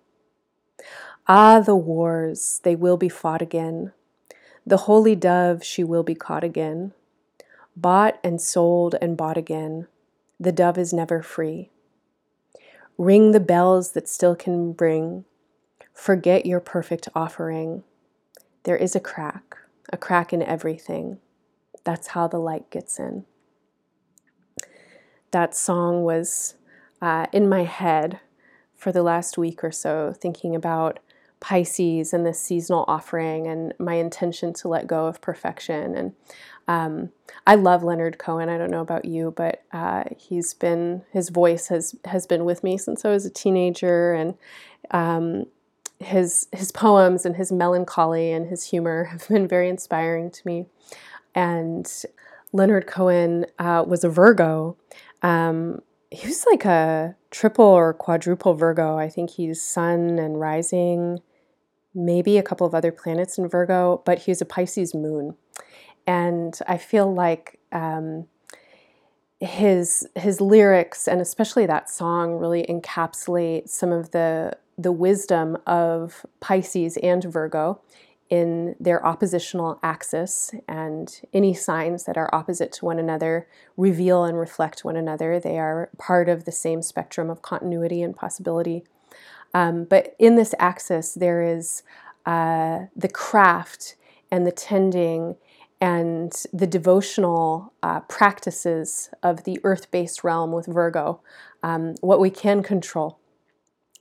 Ah, 1.27 1.59
the 1.59 1.75
wars, 1.75 2.61
they 2.63 2.75
will 2.75 2.97
be 2.97 3.09
fought 3.09 3.41
again. 3.41 3.91
The 4.65 4.77
holy 4.77 5.15
dove, 5.15 5.63
she 5.63 5.83
will 5.83 6.03
be 6.03 6.15
caught 6.15 6.43
again 6.43 6.93
bought 7.81 8.19
and 8.23 8.41
sold 8.41 8.95
and 9.01 9.15
bought 9.15 9.37
again. 9.37 9.87
The 10.39 10.51
dove 10.51 10.77
is 10.77 10.93
never 10.93 11.21
free. 11.21 11.71
Ring 12.97 13.31
the 13.31 13.39
bells 13.39 13.91
that 13.91 14.09
still 14.09 14.35
can 14.35 14.75
ring. 14.77 15.25
Forget 15.93 16.45
your 16.45 16.59
perfect 16.59 17.07
offering. 17.15 17.83
There 18.63 18.75
is 18.75 18.95
a 18.95 18.99
crack, 18.99 19.55
a 19.91 19.97
crack 19.97 20.33
in 20.33 20.41
everything. 20.41 21.19
That's 21.83 22.07
how 22.07 22.27
the 22.27 22.39
light 22.39 22.69
gets 22.69 22.99
in. 22.99 23.25
That 25.31 25.55
song 25.55 26.03
was 26.03 26.55
uh, 27.01 27.27
in 27.31 27.47
my 27.47 27.63
head 27.63 28.19
for 28.75 28.91
the 28.91 29.03
last 29.03 29.37
week 29.37 29.63
or 29.63 29.71
so, 29.71 30.13
thinking 30.13 30.55
about 30.55 30.99
Pisces 31.39 32.13
and 32.13 32.25
this 32.25 32.39
seasonal 32.39 32.85
offering 32.87 33.47
and 33.47 33.73
my 33.79 33.93
intention 33.93 34.53
to 34.53 34.67
let 34.67 34.87
go 34.87 35.05
of 35.07 35.21
perfection. 35.21 35.95
And 35.95 36.13
um, 36.67 37.09
I 37.47 37.55
love 37.55 37.83
Leonard 37.83 38.19
Cohen. 38.19 38.49
I 38.49 38.57
don't 38.57 38.71
know 38.71 38.81
about 38.81 39.05
you, 39.05 39.33
but 39.35 39.63
uh, 39.71 40.03
he's 40.17 40.53
been 40.53 41.03
his 41.11 41.29
voice 41.29 41.67
has 41.67 41.95
has 42.05 42.27
been 42.27 42.45
with 42.45 42.63
me 42.63 42.77
since 42.77 43.05
I 43.05 43.09
was 43.09 43.25
a 43.25 43.29
teenager, 43.29 44.13
and 44.13 44.35
um, 44.91 45.45
his 45.99 46.47
his 46.51 46.71
poems 46.71 47.25
and 47.25 47.35
his 47.35 47.51
melancholy 47.51 48.31
and 48.31 48.47
his 48.47 48.65
humor 48.65 49.03
have 49.11 49.27
been 49.27 49.47
very 49.47 49.69
inspiring 49.69 50.29
to 50.31 50.41
me. 50.45 50.65
And 51.33 51.91
Leonard 52.51 52.85
Cohen 52.85 53.45
uh, 53.57 53.83
was 53.87 54.03
a 54.03 54.09
Virgo. 54.09 54.75
Um, 55.21 55.81
he 56.11 56.27
was 56.27 56.45
like 56.51 56.65
a 56.65 57.15
triple 57.31 57.65
or 57.65 57.93
quadruple 57.93 58.55
Virgo. 58.55 58.97
I 58.97 59.09
think 59.09 59.31
he's 59.31 59.61
Sun 59.61 60.19
and 60.19 60.39
Rising 60.39 61.21
maybe 61.93 62.37
a 62.37 62.43
couple 62.43 62.67
of 62.67 62.75
other 62.75 62.91
planets 62.91 63.37
in 63.37 63.47
Virgo, 63.47 64.01
but 64.05 64.19
he's 64.19 64.41
a 64.41 64.45
Pisces 64.45 64.93
moon. 64.93 65.35
And 66.07 66.57
I 66.67 66.77
feel 66.77 67.13
like 67.13 67.59
um, 67.71 68.27
his 69.39 70.07
his 70.15 70.41
lyrics 70.41 71.07
and 71.07 71.21
especially 71.21 71.65
that 71.65 71.89
song 71.89 72.33
really 72.33 72.65
encapsulate 72.67 73.69
some 73.69 73.91
of 73.91 74.11
the 74.11 74.57
the 74.77 74.91
wisdom 74.91 75.57
of 75.67 76.25
Pisces 76.39 76.97
and 76.97 77.23
Virgo 77.23 77.81
in 78.29 78.75
their 78.79 79.03
oppositional 79.05 79.79
axis 79.81 80.51
and 80.67 81.21
any 81.33 81.53
signs 81.53 82.03
that 82.03 82.17
are 82.17 82.33
opposite 82.33 82.71
to 82.71 82.85
one 82.85 82.99
another 82.99 83.47
reveal 83.75 84.23
and 84.23 84.37
reflect 84.37 84.85
one 84.85 84.95
another. 84.95 85.39
They 85.39 85.57
are 85.57 85.89
part 85.97 86.29
of 86.29 86.45
the 86.45 86.51
same 86.51 86.81
spectrum 86.81 87.29
of 87.29 87.41
continuity 87.41 88.01
and 88.01 88.15
possibility. 88.15 88.83
Um, 89.53 89.85
but 89.85 90.15
in 90.19 90.35
this 90.35 90.53
axis, 90.59 91.13
there 91.13 91.41
is 91.41 91.83
uh, 92.25 92.85
the 92.95 93.09
craft 93.09 93.95
and 94.31 94.45
the 94.45 94.51
tending 94.51 95.35
and 95.81 96.33
the 96.51 96.67
devotional 96.67 97.73
uh, 97.81 98.01
practices 98.01 99.09
of 99.23 99.45
the 99.45 99.59
earth 99.63 99.89
based 99.91 100.23
realm 100.23 100.51
with 100.51 100.65
Virgo, 100.65 101.21
um, 101.63 101.95
what 102.01 102.19
we 102.19 102.29
can 102.29 102.61
control. 102.61 103.17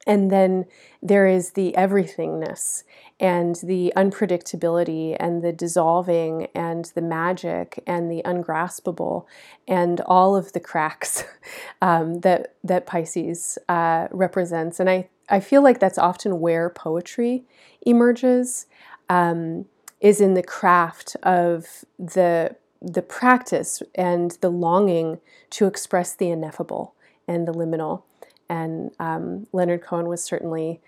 And 0.07 0.31
then 0.31 0.65
there 1.03 1.27
is 1.27 1.53
the 1.53 1.75
everythingness 1.77 2.83
and 3.21 3.57
the 3.57 3.93
unpredictability 3.95 5.17
and 5.21 5.43
the 5.43 5.53
dissolving 5.53 6.49
and 6.55 6.87
the 6.95 7.03
magic 7.03 7.83
and 7.87 8.11
the 8.11 8.23
ungraspable 8.25 9.27
and 9.67 10.01
all 10.01 10.35
of 10.35 10.53
the 10.55 10.61
cracks 10.61 11.25
um, 11.83 12.21
that 12.21 12.55
that 12.65 12.87
Pisces 12.87 13.59
uh, 13.69 14.09
represents. 14.11 14.81
And 14.81 14.89
I, 14.89 15.09
I 15.31 15.41
feel 15.41 15.63
like 15.63 15.79
that's 15.79 15.99
often 15.99 16.41
where 16.41 16.71
poetry 16.71 17.45
emerges, 17.83 18.67
um, 19.09 19.67
is 20.01 20.21
in 20.21 20.35
the 20.35 20.43
craft 20.43 21.17
of 21.23 21.85
the 21.99 22.57
the 22.81 23.03
practice 23.03 23.83
and 23.97 24.39
the 24.41 24.51
longing 24.51 25.19
to 25.51 25.67
express 25.67 26.15
the 26.15 26.31
ineffable 26.31 26.95
and 27.27 27.49
the 27.49 27.53
liminal. 27.53 28.05
And 28.49 28.93
um, 29.01 29.49
Leonard 29.53 29.83
Cohen 29.83 30.07
was 30.07 30.23
certainly 30.23 30.81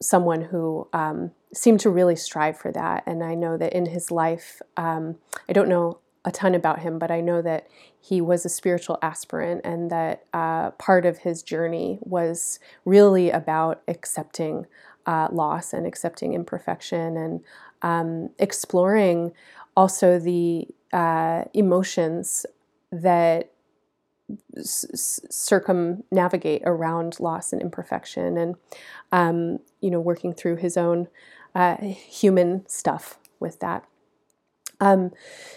someone 0.00 0.42
who 0.42 0.86
um, 0.92 1.30
seemed 1.54 1.80
to 1.80 1.90
really 1.90 2.16
strive 2.16 2.58
for 2.58 2.70
that. 2.72 3.02
And 3.06 3.24
I 3.24 3.34
know 3.34 3.56
that 3.56 3.72
in 3.72 3.86
his 3.86 4.10
life, 4.10 4.60
um, 4.76 5.16
I 5.48 5.54
don't 5.54 5.70
know 5.70 6.00
a 6.26 6.32
ton 6.32 6.56
about 6.56 6.80
him, 6.80 6.98
but 6.98 7.10
I 7.10 7.20
know 7.20 7.40
that 7.40 7.68
he 7.98 8.20
was 8.20 8.44
a 8.44 8.50
spiritual 8.50 8.98
aspirant 9.00 9.60
and 9.64 9.90
that 9.92 10.24
uh, 10.34 10.72
part 10.72 11.06
of 11.06 11.18
his 11.18 11.42
journey 11.42 12.00
was 12.02 12.58
really 12.84 13.30
about 13.30 13.80
accepting 13.86 14.66
uh, 15.06 15.28
loss 15.30 15.72
and 15.72 15.86
accepting 15.86 16.34
imperfection 16.34 17.16
and 17.16 17.40
um, 17.82 18.30
exploring 18.40 19.32
also 19.76 20.18
the 20.18 20.66
uh, 20.92 21.44
emotions 21.54 22.44
that 22.90 23.52
circumnavigate 24.60 26.62
around 26.64 27.20
loss 27.20 27.52
and 27.52 27.62
imperfection 27.62 28.36
and 28.36 28.56
um, 29.12 29.60
you 29.80 29.88
know 29.88 30.00
working 30.00 30.34
through 30.34 30.56
his 30.56 30.76
own 30.76 31.06
uh, 31.54 31.76
human 31.76 32.68
stuff 32.68 33.20
with 33.38 33.60
that 33.60 33.84
um, 34.80 35.12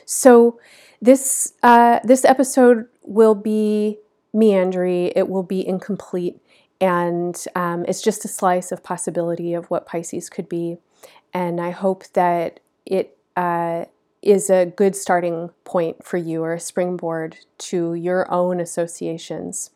so 0.06 0.60
this 1.02 1.54
uh, 1.64 2.00
this 2.04 2.26
episode 2.26 2.88
will 3.04 3.36
be 3.36 3.98
meandering. 4.34 5.12
It 5.16 5.30
will 5.30 5.44
be 5.44 5.66
incomplete. 5.68 6.40
And 6.82 7.36
um, 7.56 7.84
it's 7.88 8.02
just 8.02 8.24
a 8.24 8.30
slice 8.30 8.72
of 8.72 8.84
possibility 8.84 9.54
of 9.54 9.70
what 9.70 9.86
pisces 9.86 10.30
could 10.30 10.48
be. 10.48 10.78
And 11.34 11.60
i 11.62 11.70
hope 11.72 12.06
that 12.14 12.60
it 12.86 13.18
uh, 13.36 13.86
is 14.22 14.50
a 14.50 14.66
good 14.66 14.96
starting 14.96 15.50
point 15.64 16.04
for 16.04 16.18
you 16.18 16.44
or 16.44 16.54
a 16.54 16.60
springboard 16.60 17.38
to 17.58 17.94
your 17.94 18.30
own 18.32 18.60
associations. 18.60 19.72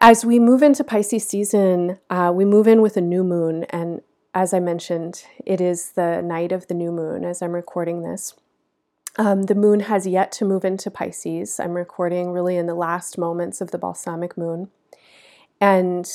As 0.00 0.24
we 0.24 0.38
move 0.38 0.62
into 0.62 0.82
Pisces 0.82 1.28
season, 1.28 1.98
uh, 2.08 2.32
we 2.34 2.44
move 2.44 2.66
in 2.66 2.80
with 2.80 2.96
a 2.96 3.02
new 3.02 3.22
moon, 3.22 3.64
and 3.64 4.00
as 4.34 4.54
I 4.54 4.60
mentioned, 4.60 5.24
it 5.44 5.60
is 5.60 5.92
the 5.92 6.22
night 6.22 6.52
of 6.52 6.68
the 6.68 6.74
new 6.74 6.92
moon 6.92 7.24
as 7.24 7.42
I'm 7.42 7.52
recording 7.52 8.02
this. 8.02 8.34
Um, 9.16 9.44
the 9.44 9.56
moon 9.56 9.80
has 9.80 10.06
yet 10.06 10.30
to 10.32 10.44
move 10.44 10.64
into 10.64 10.90
Pisces. 10.90 11.58
I'm 11.58 11.74
recording 11.74 12.30
really 12.30 12.56
in 12.56 12.66
the 12.66 12.74
last 12.74 13.18
moments 13.18 13.60
of 13.60 13.72
the 13.72 13.78
balsamic 13.78 14.38
moon. 14.38 14.70
And 15.60 16.08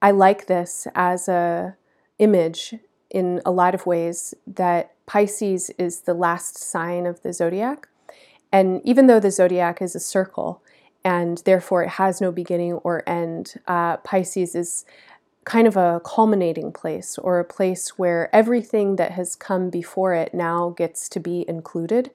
I 0.00 0.10
like 0.10 0.46
this 0.46 0.86
as 0.94 1.28
a 1.28 1.76
image 2.18 2.74
in 3.10 3.42
a 3.44 3.50
lot 3.50 3.74
of 3.74 3.86
ways 3.86 4.34
that 4.46 4.94
Pisces 5.06 5.70
is 5.78 6.00
the 6.00 6.14
last 6.14 6.56
sign 6.58 7.06
of 7.06 7.22
the 7.22 7.32
zodiac. 7.32 7.88
And 8.50 8.80
even 8.84 9.06
though 9.06 9.20
the 9.20 9.30
zodiac 9.30 9.82
is 9.82 9.94
a 9.94 10.00
circle 10.00 10.62
and 11.04 11.38
therefore 11.44 11.82
it 11.82 11.90
has 11.90 12.20
no 12.20 12.32
beginning 12.32 12.74
or 12.74 13.06
end, 13.06 13.54
uh, 13.66 13.98
Pisces 13.98 14.54
is 14.54 14.86
kind 15.44 15.66
of 15.66 15.76
a 15.76 16.00
culminating 16.04 16.72
place 16.72 17.18
or 17.18 17.38
a 17.38 17.44
place 17.44 17.98
where 17.98 18.34
everything 18.34 18.96
that 18.96 19.12
has 19.12 19.36
come 19.36 19.70
before 19.70 20.14
it 20.14 20.32
now 20.32 20.70
gets 20.70 21.08
to 21.10 21.20
be 21.20 21.44
included. 21.48 22.10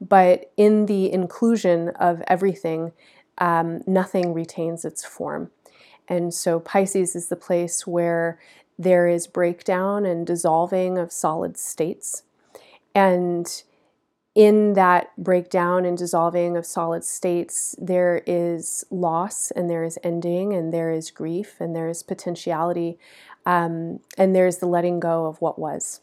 But 0.00 0.50
in 0.56 0.86
the 0.86 1.12
inclusion 1.12 1.90
of 1.90 2.22
everything, 2.26 2.92
um, 3.38 3.82
nothing 3.86 4.32
retains 4.32 4.84
its 4.84 5.04
form. 5.04 5.50
And 6.08 6.32
so 6.32 6.58
Pisces 6.58 7.14
is 7.14 7.28
the 7.28 7.36
place 7.36 7.86
where 7.86 8.38
there 8.78 9.06
is 9.06 9.26
breakdown 9.26 10.06
and 10.06 10.26
dissolving 10.26 10.96
of 10.96 11.12
solid 11.12 11.58
states. 11.58 12.22
And 12.94 13.62
in 14.40 14.72
that 14.72 15.10
breakdown 15.18 15.84
and 15.84 15.98
dissolving 15.98 16.56
of 16.56 16.64
solid 16.64 17.04
states, 17.04 17.76
there 17.78 18.22
is 18.26 18.86
loss 18.88 19.50
and 19.50 19.68
there 19.68 19.84
is 19.84 19.98
ending 20.02 20.54
and 20.54 20.72
there 20.72 20.90
is 20.90 21.10
grief 21.10 21.60
and 21.60 21.76
there 21.76 21.90
is 21.90 22.02
potentiality 22.02 22.98
um, 23.44 24.00
and 24.16 24.34
there's 24.34 24.56
the 24.56 24.66
letting 24.66 24.98
go 24.98 25.26
of 25.26 25.42
what 25.42 25.58
was. 25.58 26.00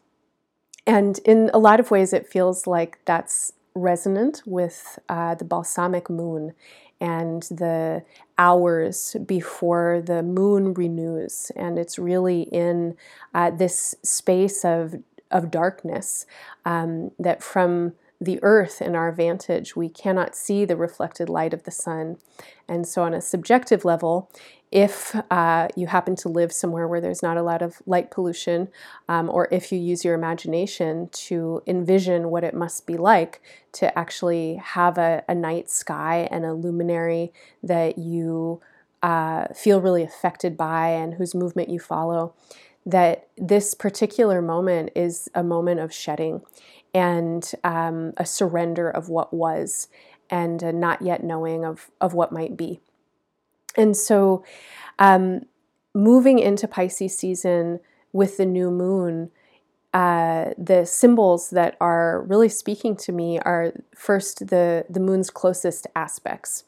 And 0.85 1.17
in 1.25 1.49
a 1.51 1.57
lot 1.57 1.79
of 1.79 1.89
ways, 1.89 2.13
it 2.13 2.27
feels 2.27 2.67
like 2.67 2.99
that's 3.05 3.53
resonant 3.73 4.43
with 4.45 4.99
uh, 5.09 5.33
the 5.33 5.43
balsamic 5.43 6.07
moon 6.07 6.53
and 7.01 7.41
the 7.49 8.03
hours 8.37 9.15
before 9.25 10.03
the 10.05 10.21
moon 10.21 10.75
renews. 10.75 11.51
And 11.55 11.79
it's 11.79 11.97
really 11.97 12.43
in 12.43 12.97
uh, 13.33 13.49
this 13.49 13.95
space 14.03 14.63
of, 14.63 14.93
of 15.31 15.49
darkness 15.49 16.27
um, 16.65 17.09
that 17.17 17.41
from 17.41 17.93
the 18.19 18.39
earth 18.41 18.81
in 18.81 18.95
our 18.95 19.11
vantage, 19.11 19.75
we 19.75 19.89
cannot 19.89 20.35
see 20.35 20.65
the 20.65 20.75
reflected 20.75 21.29
light 21.29 21.53
of 21.53 21.63
the 21.63 21.71
sun. 21.71 22.17
And 22.67 22.87
so, 22.87 23.03
on 23.03 23.13
a 23.13 23.21
subjective 23.21 23.85
level, 23.85 24.31
if 24.71 25.15
uh, 25.31 25.69
you 25.75 25.87
happen 25.87 26.15
to 26.17 26.29
live 26.29 26.51
somewhere 26.51 26.87
where 26.87 26.99
there's 26.99 27.23
not 27.23 27.37
a 27.37 27.43
lot 27.43 27.61
of 27.61 27.81
light 27.85 28.11
pollution, 28.11 28.67
um, 29.07 29.29
or 29.29 29.47
if 29.51 29.71
you 29.71 29.79
use 29.79 30.03
your 30.03 30.13
imagination 30.13 31.09
to 31.11 31.61
envision 31.65 32.29
what 32.29 32.43
it 32.43 32.53
must 32.53 32.85
be 32.85 32.97
like 32.97 33.41
to 33.73 33.97
actually 33.97 34.55
have 34.55 34.97
a, 34.97 35.23
a 35.29 35.35
night 35.35 35.69
sky 35.69 36.27
and 36.31 36.43
a 36.43 36.53
luminary 36.53 37.31
that 37.63 37.97
you 37.97 38.59
uh, 39.03 39.47
feel 39.53 39.79
really 39.79 40.03
affected 40.03 40.57
by 40.57 40.89
and 40.89 41.13
whose 41.13 41.33
movement 41.33 41.69
you 41.69 41.79
follow, 41.79 42.33
that 42.85 43.27
this 43.37 43.73
particular 43.73 44.41
moment 44.41 44.89
is 44.95 45.29
a 45.33 45.43
moment 45.43 45.79
of 45.79 45.93
shedding 45.93 46.41
and 46.93 47.51
um, 47.63 48.13
a 48.17 48.25
surrender 48.25 48.89
of 48.89 49.09
what 49.09 49.33
was 49.33 49.87
and 50.29 50.61
a 50.63 50.73
not 50.73 51.01
yet 51.01 51.23
knowing 51.23 51.63
of, 51.63 51.89
of 52.01 52.13
what 52.13 52.31
might 52.31 52.57
be. 52.57 52.79
And 53.75 53.95
so, 53.95 54.43
um, 54.99 55.41
moving 55.93 56.39
into 56.39 56.67
Pisces 56.67 57.17
season 57.17 57.79
with 58.11 58.37
the 58.37 58.45
new 58.45 58.71
moon, 58.71 59.31
uh, 59.93 60.51
the 60.57 60.85
symbols 60.85 61.49
that 61.51 61.75
are 61.79 62.21
really 62.23 62.49
speaking 62.49 62.95
to 62.95 63.11
me 63.11 63.39
are 63.39 63.73
first 63.95 64.47
the, 64.47 64.85
the 64.89 64.99
moon's 64.99 65.29
closest 65.29 65.87
aspects. 65.95 66.63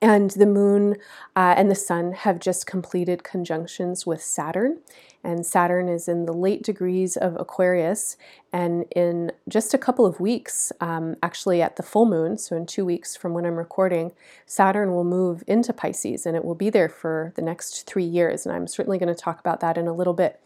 And 0.00 0.30
the 0.30 0.46
moon 0.46 0.96
uh, 1.34 1.54
and 1.56 1.70
the 1.70 1.74
sun 1.74 2.12
have 2.12 2.38
just 2.38 2.66
completed 2.66 3.24
conjunctions 3.24 4.06
with 4.06 4.22
Saturn. 4.22 4.78
And 5.24 5.44
Saturn 5.44 5.88
is 5.88 6.06
in 6.06 6.26
the 6.26 6.32
late 6.32 6.62
degrees 6.62 7.16
of 7.16 7.36
Aquarius. 7.40 8.16
And 8.52 8.84
in 8.94 9.32
just 9.48 9.74
a 9.74 9.78
couple 9.78 10.06
of 10.06 10.20
weeks, 10.20 10.72
um, 10.80 11.16
actually 11.20 11.60
at 11.60 11.74
the 11.74 11.82
full 11.82 12.06
moon, 12.06 12.38
so 12.38 12.56
in 12.56 12.66
two 12.66 12.84
weeks 12.84 13.16
from 13.16 13.34
when 13.34 13.44
I'm 13.44 13.56
recording, 13.56 14.12
Saturn 14.46 14.92
will 14.92 15.04
move 15.04 15.42
into 15.48 15.72
Pisces 15.72 16.24
and 16.24 16.36
it 16.36 16.44
will 16.44 16.54
be 16.54 16.70
there 16.70 16.88
for 16.88 17.32
the 17.34 17.42
next 17.42 17.86
three 17.86 18.04
years. 18.04 18.46
And 18.46 18.54
I'm 18.54 18.68
certainly 18.68 18.98
going 18.98 19.12
to 19.12 19.20
talk 19.20 19.40
about 19.40 19.58
that 19.60 19.76
in 19.76 19.88
a 19.88 19.92
little 19.92 20.14
bit. 20.14 20.40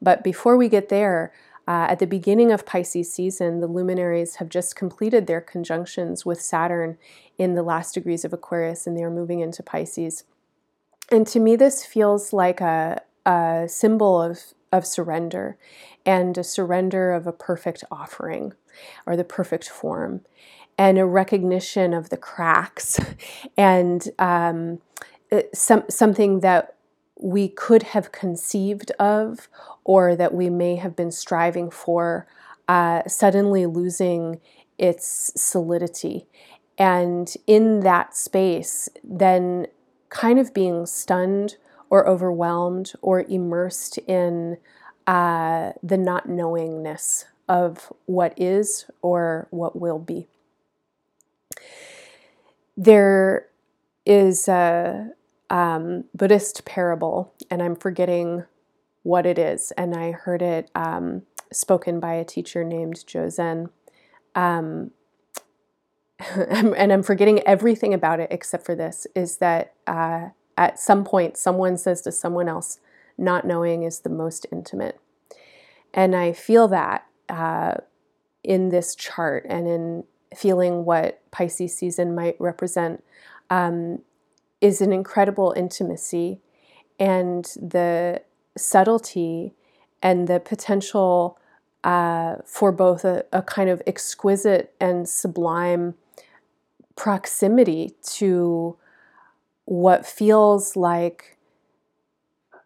But 0.00 0.22
before 0.22 0.56
we 0.56 0.68
get 0.68 0.90
there, 0.90 1.32
uh, 1.68 1.86
at 1.90 1.98
the 1.98 2.06
beginning 2.06 2.50
of 2.50 2.64
Pisces 2.64 3.12
season, 3.12 3.60
the 3.60 3.66
luminaries 3.66 4.36
have 4.36 4.48
just 4.48 4.74
completed 4.74 5.26
their 5.26 5.42
conjunctions 5.42 6.24
with 6.24 6.40
Saturn 6.40 6.96
in 7.36 7.56
the 7.56 7.62
last 7.62 7.92
degrees 7.92 8.24
of 8.24 8.32
Aquarius 8.32 8.86
and 8.86 8.96
they're 8.96 9.10
moving 9.10 9.40
into 9.40 9.62
Pisces. 9.62 10.24
And 11.12 11.26
to 11.26 11.38
me, 11.38 11.56
this 11.56 11.84
feels 11.84 12.32
like 12.32 12.62
a, 12.62 13.02
a 13.26 13.66
symbol 13.68 14.22
of, 14.22 14.38
of 14.72 14.86
surrender 14.86 15.58
and 16.06 16.38
a 16.38 16.42
surrender 16.42 17.12
of 17.12 17.26
a 17.26 17.32
perfect 17.32 17.84
offering 17.90 18.54
or 19.04 19.14
the 19.14 19.22
perfect 19.22 19.68
form 19.68 20.22
and 20.78 20.96
a 20.96 21.04
recognition 21.04 21.92
of 21.92 22.08
the 22.08 22.16
cracks 22.16 22.98
and 23.58 24.08
um, 24.18 24.80
some, 25.52 25.84
something 25.90 26.40
that 26.40 26.77
we 27.20 27.48
could 27.48 27.82
have 27.82 28.12
conceived 28.12 28.90
of 28.92 29.48
or 29.84 30.14
that 30.16 30.34
we 30.34 30.50
may 30.50 30.76
have 30.76 30.94
been 30.94 31.10
striving 31.10 31.70
for 31.70 32.26
uh, 32.68 33.02
suddenly 33.06 33.66
losing 33.66 34.40
its 34.76 35.32
solidity. 35.34 36.26
And 36.76 37.34
in 37.46 37.80
that 37.80 38.16
space, 38.16 38.88
then 39.02 39.66
kind 40.10 40.38
of 40.38 40.54
being 40.54 40.86
stunned 40.86 41.56
or 41.90 42.06
overwhelmed 42.06 42.92
or 43.02 43.22
immersed 43.22 43.98
in 43.98 44.58
uh, 45.06 45.72
the 45.82 45.96
not 45.96 46.28
knowingness 46.28 47.24
of 47.48 47.92
what 48.06 48.34
is 48.36 48.86
or 49.00 49.48
what 49.50 49.74
will 49.80 49.98
be. 49.98 50.28
There 52.76 53.48
is 54.04 54.46
a, 54.48 55.10
um, 55.50 56.04
Buddhist 56.14 56.64
parable, 56.64 57.32
and 57.50 57.62
I'm 57.62 57.76
forgetting 57.76 58.44
what 59.02 59.26
it 59.26 59.38
is. 59.38 59.72
And 59.72 59.94
I 59.94 60.12
heard 60.12 60.42
it 60.42 60.70
um, 60.74 61.22
spoken 61.52 62.00
by 62.00 62.14
a 62.14 62.24
teacher 62.24 62.64
named 62.64 63.06
Joe 63.06 63.28
Zen. 63.28 63.70
Um, 64.34 64.90
and 66.34 66.92
I'm 66.92 67.02
forgetting 67.02 67.40
everything 67.46 67.94
about 67.94 68.20
it 68.20 68.28
except 68.30 68.66
for 68.66 68.74
this 68.74 69.06
is 69.14 69.38
that 69.38 69.74
uh, 69.86 70.28
at 70.56 70.78
some 70.78 71.04
point 71.04 71.36
someone 71.36 71.76
says 71.76 72.02
to 72.02 72.12
someone 72.12 72.48
else, 72.48 72.80
not 73.16 73.46
knowing 73.46 73.82
is 73.82 74.00
the 74.00 74.10
most 74.10 74.46
intimate. 74.52 75.00
And 75.94 76.14
I 76.14 76.32
feel 76.32 76.68
that 76.68 77.06
uh, 77.28 77.74
in 78.44 78.68
this 78.68 78.94
chart 78.94 79.46
and 79.48 79.66
in 79.66 80.04
feeling 80.36 80.84
what 80.84 81.22
Pisces 81.30 81.76
season 81.76 82.14
might 82.14 82.36
represent 82.38 83.02
um, 83.50 84.00
is 84.60 84.80
an 84.80 84.92
incredible 84.92 85.54
intimacy 85.56 86.40
and 86.98 87.44
the 87.56 88.22
subtlety 88.56 89.54
and 90.02 90.28
the 90.28 90.40
potential 90.40 91.38
uh, 91.84 92.36
for 92.44 92.72
both 92.72 93.04
a, 93.04 93.24
a, 93.32 93.40
kind 93.40 93.70
of 93.70 93.80
exquisite 93.86 94.74
and 94.80 95.08
sublime 95.08 95.94
proximity 96.96 97.94
to 98.02 98.76
what 99.64 100.04
feels 100.04 100.74
like 100.74 101.38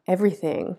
everything. 0.09 0.77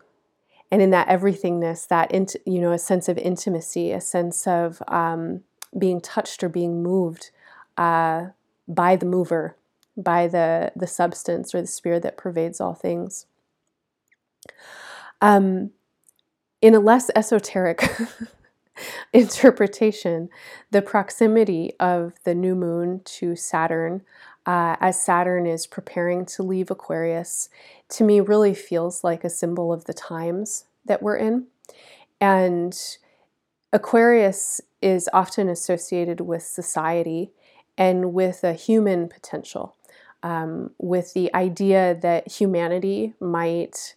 And 0.72 0.82
in 0.82 0.90
that 0.90 1.08
everythingness 1.08 1.88
that 1.90 2.12
int- 2.12 2.36
you 2.48 2.60
know 2.60 2.72
a 2.72 2.80
sense 2.80 3.08
of 3.08 3.20
intimacy 3.20 3.92
a 3.92 4.02
sense 4.02 4.48
of 4.48 4.82
um, 4.88 5.42
being 5.78 6.02
touched 6.02 6.44
or 6.44 6.50
being 6.50 6.82
moved 6.82 7.30
uh, 7.78 8.30
by 8.68 8.96
the 8.96 9.06
mover 9.06 9.56
by 9.96 10.28
the 10.28 10.72
the 10.76 10.88
substance 10.88 11.54
or 11.54 11.62
the 11.62 11.68
spirit 11.68 12.04
that 12.04 12.18
pervades 12.18 12.60
all 12.60 12.74
things 12.74 13.26
um, 15.24 15.72
in 16.62 16.76
a 16.76 16.80
less 16.80 17.10
esoteric 17.16 17.82
interpretation, 19.14 20.30
the 20.70 20.82
proximity 20.82 21.72
of 21.80 22.14
the 22.26 22.36
new 22.36 22.56
moon 22.56 23.02
to 23.06 23.36
Saturn, 23.36 24.02
uh, 24.46 24.76
as 24.82 25.02
Saturn 25.02 25.46
is 25.48 25.66
preparing 25.66 26.26
to 26.26 26.44
leave 26.44 26.70
Aquarius, 26.70 27.48
to 27.88 28.04
me 28.04 28.20
really 28.20 28.54
feels 28.54 29.02
like 29.04 29.24
a 29.24 29.30
symbol 29.30 29.72
of 29.72 29.86
the 29.86 29.94
times 29.94 30.66
that 30.86 31.02
we're 31.02 31.16
in. 31.16 31.48
And 32.20 32.78
Aquarius 33.72 34.60
is 34.82 35.10
often 35.14 35.48
associated 35.48 36.20
with 36.20 36.44
society 36.44 37.32
and 37.78 38.14
with 38.14 38.44
a 38.44 38.54
human 38.54 39.08
potential, 39.08 39.78
um, 40.24 40.72
with 40.80 41.14
the 41.14 41.34
idea 41.36 41.96
that 42.02 42.32
humanity 42.32 43.14
might 43.20 43.96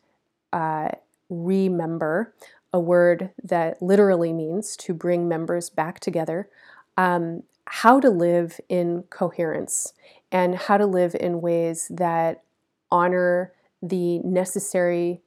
uh, 0.53 0.89
remember 1.31 2.35
a 2.73 2.81
word 2.81 3.31
that 3.43 3.81
literally 3.81 4.33
means 4.33 4.77
to 4.77 4.93
bring 4.93 5.29
members 5.29 5.71
back 5.71 6.01
together, 6.01 6.49
um, 6.97 7.43
how 7.67 8.01
to 8.01 8.11
live 8.11 8.61
in 8.69 9.05
coherence 9.05 9.93
and 10.31 10.55
how 10.57 10.77
to 10.77 10.87
live 10.87 11.17
in 11.19 11.41
ways 11.41 11.89
that 11.91 12.43
honor 12.91 13.53
the 13.83 14.19
necessary 14.21 15.21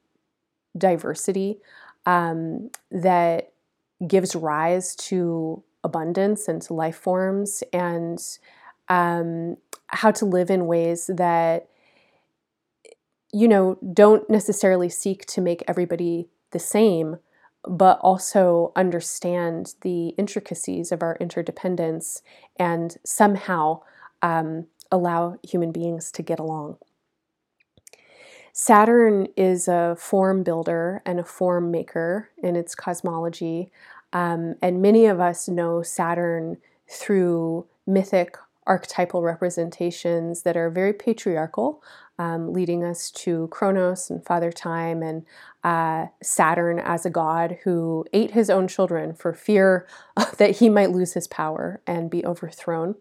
diversity 0.77 1.57
um, 2.05 2.69
that 2.91 3.51
gives 4.07 4.35
rise 4.35 4.95
to 4.95 5.63
abundance 5.83 6.47
and 6.47 6.61
to 6.61 6.73
life 6.73 6.97
forms 6.97 7.63
and 7.73 8.39
um, 8.89 9.57
how 9.87 10.11
to 10.11 10.25
live 10.25 10.49
in 10.49 10.67
ways 10.67 11.09
that 11.13 11.69
you 13.31 13.47
know 13.47 13.77
don't 13.93 14.29
necessarily 14.29 14.89
seek 14.89 15.25
to 15.27 15.41
make 15.41 15.63
everybody 15.67 16.29
the 16.51 16.59
same 16.59 17.17
but 17.67 17.99
also 18.01 18.71
understand 18.75 19.75
the 19.81 20.09
intricacies 20.09 20.91
of 20.91 21.03
our 21.03 21.17
interdependence 21.19 22.21
and 22.57 22.97
somehow 23.05 23.81
um, 24.21 24.67
allow 24.91 25.37
human 25.43 25.71
beings 25.71 26.11
to 26.11 26.23
get 26.23 26.39
along. 26.39 26.77
Saturn 28.53 29.27
is 29.37 29.67
a 29.67 29.95
form 29.99 30.43
builder 30.43 31.01
and 31.05 31.19
a 31.19 31.23
form 31.23 31.71
maker 31.71 32.29
in 32.41 32.55
its 32.55 32.75
cosmology, 32.75 33.71
um, 34.11 34.55
and 34.61 34.81
many 34.81 35.05
of 35.05 35.19
us 35.19 35.47
know 35.47 35.81
Saturn 35.81 36.57
through 36.89 37.67
mythic 37.85 38.37
archetypal 38.69 39.23
representations 39.23 40.43
that 40.43 40.55
are 40.55 40.69
very 40.69 40.93
patriarchal, 40.93 41.83
um, 42.19 42.53
leading 42.53 42.83
us 42.83 43.09
to 43.09 43.47
Kronos 43.47 44.09
and 44.09 44.23
Father 44.23 44.51
Time 44.51 45.01
and 45.01 45.25
uh, 45.63 46.05
Saturn 46.21 46.79
as 46.79 47.05
a 47.05 47.09
god 47.09 47.57
who 47.63 48.05
ate 48.13 48.31
his 48.31 48.49
own 48.49 48.67
children 48.67 49.13
for 49.13 49.33
fear 49.33 49.87
that 50.37 50.57
he 50.57 50.69
might 50.69 50.91
lose 50.91 51.13
his 51.13 51.27
power 51.27 51.81
and 51.87 52.11
be 52.11 52.23
overthrown. 52.23 52.95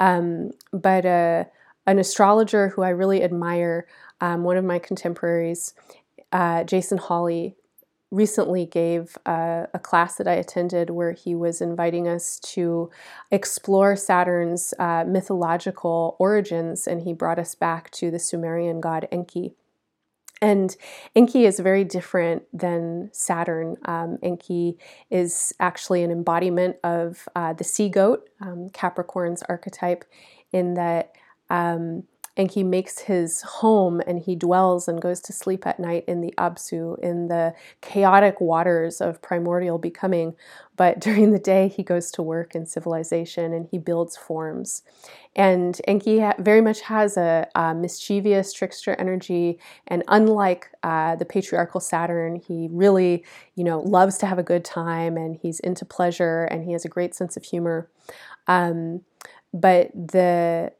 Um, 0.00 0.50
but 0.72 1.06
uh, 1.06 1.44
an 1.86 1.98
astrologer 1.98 2.68
who 2.70 2.82
I 2.82 2.90
really 2.90 3.22
admire, 3.22 3.86
um, 4.20 4.42
one 4.42 4.56
of 4.56 4.64
my 4.64 4.80
contemporaries, 4.80 5.74
uh, 6.32 6.64
Jason 6.64 6.98
Holley, 6.98 7.56
recently 8.10 8.64
gave 8.64 9.18
a, 9.26 9.68
a, 9.74 9.78
class 9.78 10.16
that 10.16 10.26
I 10.26 10.32
attended 10.32 10.90
where 10.90 11.12
he 11.12 11.34
was 11.34 11.60
inviting 11.60 12.08
us 12.08 12.40
to 12.40 12.90
explore 13.30 13.96
Saturn's 13.96 14.72
uh, 14.78 15.04
mythological 15.06 16.16
origins, 16.18 16.86
and 16.86 17.02
he 17.02 17.12
brought 17.12 17.38
us 17.38 17.54
back 17.54 17.90
to 17.92 18.10
the 18.10 18.18
Sumerian 18.18 18.80
god 18.80 19.06
Enki. 19.12 19.54
And 20.40 20.74
Enki 21.14 21.44
is 21.44 21.58
very 21.58 21.84
different 21.84 22.44
than 22.52 23.10
Saturn. 23.12 23.76
Um, 23.84 24.18
Enki 24.22 24.78
is 25.10 25.52
actually 25.58 26.02
an 26.02 26.10
embodiment 26.10 26.76
of 26.84 27.28
uh, 27.34 27.52
the 27.54 27.64
sea 27.64 27.88
goat, 27.88 28.28
um, 28.40 28.70
Capricorn's 28.70 29.42
archetype, 29.48 30.04
in 30.52 30.74
that 30.74 31.12
um, 31.50 32.04
and 32.38 32.52
he 32.52 32.62
makes 32.62 33.00
his 33.00 33.42
home 33.42 34.00
and 34.06 34.20
he 34.20 34.36
dwells 34.36 34.86
and 34.86 35.02
goes 35.02 35.20
to 35.22 35.32
sleep 35.32 35.66
at 35.66 35.80
night 35.80 36.04
in 36.06 36.20
the 36.20 36.32
Absu, 36.38 36.96
in 37.00 37.26
the 37.26 37.52
chaotic 37.80 38.40
waters 38.40 39.00
of 39.00 39.20
primordial 39.20 39.76
becoming. 39.76 40.36
But 40.76 41.00
during 41.06 41.32
the 41.32 41.40
day, 41.40 41.66
he 41.66 41.82
goes 41.82 42.12
to 42.12 42.22
work 42.22 42.54
in 42.54 42.64
civilization 42.64 43.52
and 43.52 43.66
he 43.68 43.78
builds 43.78 44.16
forms. 44.16 44.84
And 45.34 45.80
Enki 45.88 46.24
very 46.38 46.60
much 46.60 46.80
has 46.82 47.16
a, 47.16 47.48
a, 47.56 47.74
mischievous 47.74 48.52
trickster 48.52 48.94
energy, 48.98 49.60
and 49.86 50.02
unlike 50.08 50.70
uh, 50.82 51.14
the 51.16 51.24
patriarchal 51.24 51.80
Saturn, 51.80 52.36
he 52.36 52.68
really, 52.72 53.24
you 53.54 53.62
know, 53.62 53.80
loves 53.80 54.18
to 54.18 54.26
have 54.26 54.38
a 54.38 54.42
good 54.42 54.64
time, 54.64 55.16
and 55.16 55.36
he's 55.36 55.60
into 55.60 55.84
pleasure, 55.84 56.44
and 56.44 56.64
he 56.64 56.72
has 56.72 56.84
a 56.84 56.88
great 56.88 57.14
sense 57.14 57.36
of 57.36 57.44
humor. 57.44 57.88
Um, 58.48 59.02
but 59.52 59.92
the 59.94 60.72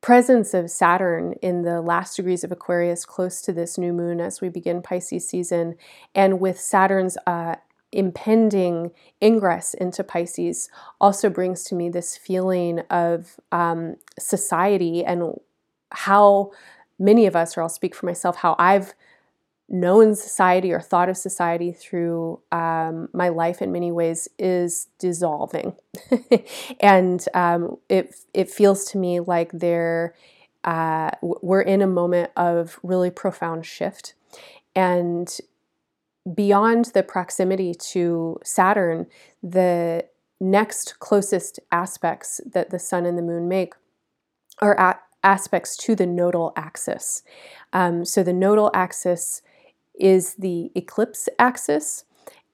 presence 0.00 0.54
of 0.54 0.70
Saturn 0.70 1.34
in 1.42 1.62
the 1.62 1.80
last 1.80 2.16
degrees 2.16 2.42
of 2.42 2.52
Aquarius 2.52 3.04
close 3.04 3.42
to 3.42 3.52
this 3.52 3.76
new 3.76 3.92
moon 3.92 4.20
as 4.20 4.40
we 4.40 4.48
begin 4.48 4.82
Pisces 4.82 5.28
season, 5.28 5.76
and 6.14 6.40
with 6.40 6.58
Saturn's 6.58 7.18
uh, 7.26 7.56
impending 7.92 8.92
ingress 9.22 9.74
into 9.74 10.02
Pisces, 10.04 10.68
also 11.00 11.28
brings 11.28 11.64
to 11.64 11.74
me 11.74 11.88
this 11.88 12.16
feeling 12.16 12.80
of 12.90 13.38
um, 13.52 13.96
society 14.18 15.04
and 15.04 15.34
how 15.92 16.52
many 16.98 17.26
of 17.26 17.34
us, 17.34 17.56
or 17.56 17.62
I'll 17.62 17.68
speak 17.68 17.94
for 17.94 18.06
myself, 18.06 18.36
how 18.36 18.56
I've 18.58 18.94
known 19.70 20.16
society 20.16 20.72
or 20.72 20.80
thought 20.80 21.08
of 21.08 21.16
society 21.16 21.70
through 21.70 22.40
um, 22.50 23.08
my 23.12 23.28
life 23.28 23.62
in 23.62 23.70
many 23.70 23.92
ways 23.92 24.28
is 24.36 24.88
dissolving. 24.98 25.74
and 26.80 27.24
um, 27.34 27.76
it, 27.88 28.14
it 28.34 28.50
feels 28.50 28.84
to 28.86 28.98
me 28.98 29.20
like 29.20 29.52
there, 29.52 30.14
uh, 30.64 31.10
we're 31.22 31.62
in 31.62 31.80
a 31.80 31.86
moment 31.86 32.30
of 32.36 32.80
really 32.82 33.10
profound 33.10 33.64
shift. 33.64 34.14
And 34.74 35.38
beyond 36.34 36.86
the 36.86 37.04
proximity 37.04 37.72
to 37.92 38.38
Saturn, 38.44 39.06
the 39.40 40.04
next 40.40 40.98
closest 40.98 41.60
aspects 41.70 42.40
that 42.44 42.70
the 42.70 42.78
sun 42.78 43.06
and 43.06 43.16
the 43.16 43.22
moon 43.22 43.46
make 43.46 43.74
are 44.58 44.78
at 44.78 45.00
aspects 45.22 45.76
to 45.76 45.94
the 45.94 46.06
nodal 46.06 46.52
axis. 46.56 47.22
Um, 47.72 48.04
so 48.04 48.22
the 48.22 48.32
nodal 48.32 48.70
axis 48.74 49.42
is 50.00 50.34
the 50.34 50.70
eclipse 50.74 51.28
axis. 51.38 52.04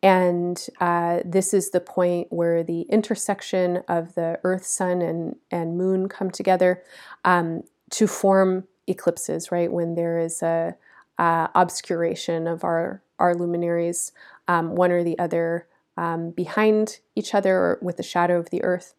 And 0.02 0.64
uh, 0.80 1.20
this 1.24 1.54
is 1.54 1.70
the 1.70 1.80
point 1.80 2.28
where 2.30 2.62
the 2.62 2.82
intersection 2.82 3.82
of 3.88 4.14
the 4.14 4.38
Earth, 4.44 4.64
Sun, 4.64 5.02
and, 5.02 5.36
and 5.50 5.78
Moon 5.78 6.08
come 6.08 6.30
together 6.30 6.82
um, 7.24 7.62
to 7.90 8.06
form 8.06 8.64
eclipses, 8.86 9.50
right? 9.50 9.72
When 9.72 9.94
there 9.94 10.18
is 10.20 10.42
a 10.42 10.76
uh, 11.18 11.48
obscuration 11.54 12.46
of 12.46 12.62
our, 12.62 13.02
our 13.18 13.34
luminaries, 13.34 14.12
um, 14.48 14.76
one 14.76 14.92
or 14.92 15.02
the 15.02 15.18
other 15.18 15.66
um, 15.96 16.30
behind 16.30 17.00
each 17.14 17.34
other 17.34 17.56
or 17.56 17.78
with 17.80 17.96
the 17.96 18.02
shadow 18.02 18.38
of 18.38 18.50
the 18.50 18.62
Earth. 18.62 18.94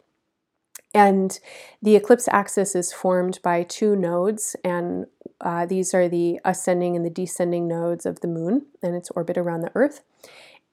And 0.93 1.39
the 1.81 1.95
eclipse 1.95 2.27
axis 2.27 2.73
is 2.73 2.91
formed 2.91 3.39
by 3.43 3.63
two 3.63 3.95
nodes, 3.95 4.55
and 4.63 5.05
uh, 5.41 5.65
these 5.65 5.93
are 5.93 6.09
the 6.09 6.39
ascending 6.43 6.95
and 6.95 7.05
the 7.05 7.09
descending 7.09 7.67
nodes 7.67 8.05
of 8.05 8.21
the 8.21 8.27
moon 8.27 8.65
and 8.81 8.95
its 8.95 9.11
orbit 9.11 9.37
around 9.37 9.61
the 9.61 9.71
Earth. 9.75 10.01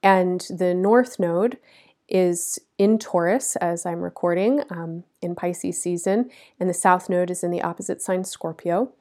And 0.01 0.45
the 0.49 0.73
north 0.73 1.19
node 1.19 1.57
is 2.07 2.59
in 2.77 2.99
Taurus 2.99 3.55
as 3.57 3.85
I'm 3.85 4.01
recording 4.01 4.61
um, 4.69 5.03
in 5.21 5.35
Pisces 5.35 5.81
season, 5.81 6.29
and 6.59 6.69
the 6.69 6.73
south 6.73 7.09
node 7.09 7.31
is 7.31 7.43
in 7.43 7.51
the 7.51 7.61
opposite 7.61 8.01
sign 8.01 8.23
Scorpio. 8.23 8.91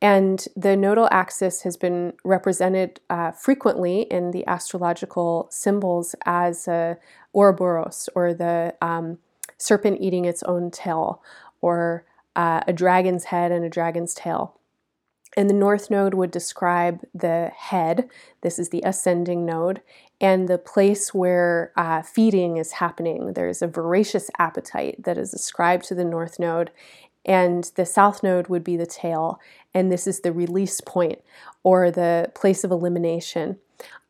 And 0.00 0.46
the 0.56 0.76
nodal 0.76 1.08
axis 1.10 1.62
has 1.62 1.76
been 1.76 2.12
represented 2.24 3.00
uh, 3.10 3.32
frequently 3.32 4.02
in 4.02 4.30
the 4.30 4.46
astrological 4.46 5.48
symbols 5.50 6.14
as 6.24 6.68
a 6.68 6.98
Ouroboros, 7.34 8.08
or 8.14 8.32
the 8.32 8.74
um, 8.80 9.18
serpent 9.58 9.98
eating 10.00 10.24
its 10.24 10.42
own 10.44 10.70
tail, 10.70 11.22
or 11.60 12.06
uh, 12.36 12.60
a 12.66 12.72
dragon's 12.72 13.24
head 13.24 13.50
and 13.50 13.64
a 13.64 13.68
dragon's 13.68 14.14
tail. 14.14 14.57
And 15.36 15.48
the 15.48 15.54
north 15.54 15.90
node 15.90 16.14
would 16.14 16.30
describe 16.30 17.00
the 17.14 17.52
head. 17.56 18.08
This 18.40 18.58
is 18.58 18.70
the 18.70 18.82
ascending 18.84 19.44
node 19.44 19.82
and 20.20 20.48
the 20.48 20.58
place 20.58 21.14
where 21.14 21.72
uh, 21.76 22.02
feeding 22.02 22.56
is 22.56 22.72
happening. 22.72 23.34
There's 23.34 23.62
a 23.62 23.68
voracious 23.68 24.30
appetite 24.38 25.04
that 25.04 25.16
is 25.16 25.32
ascribed 25.32 25.84
to 25.86 25.94
the 25.94 26.04
north 26.04 26.38
node, 26.38 26.70
and 27.24 27.70
the 27.76 27.86
south 27.86 28.22
node 28.22 28.48
would 28.48 28.64
be 28.64 28.76
the 28.76 28.86
tail, 28.86 29.38
and 29.74 29.92
this 29.92 30.06
is 30.06 30.20
the 30.20 30.32
release 30.32 30.80
point 30.80 31.20
or 31.62 31.90
the 31.90 32.32
place 32.34 32.64
of 32.64 32.70
elimination. 32.70 33.58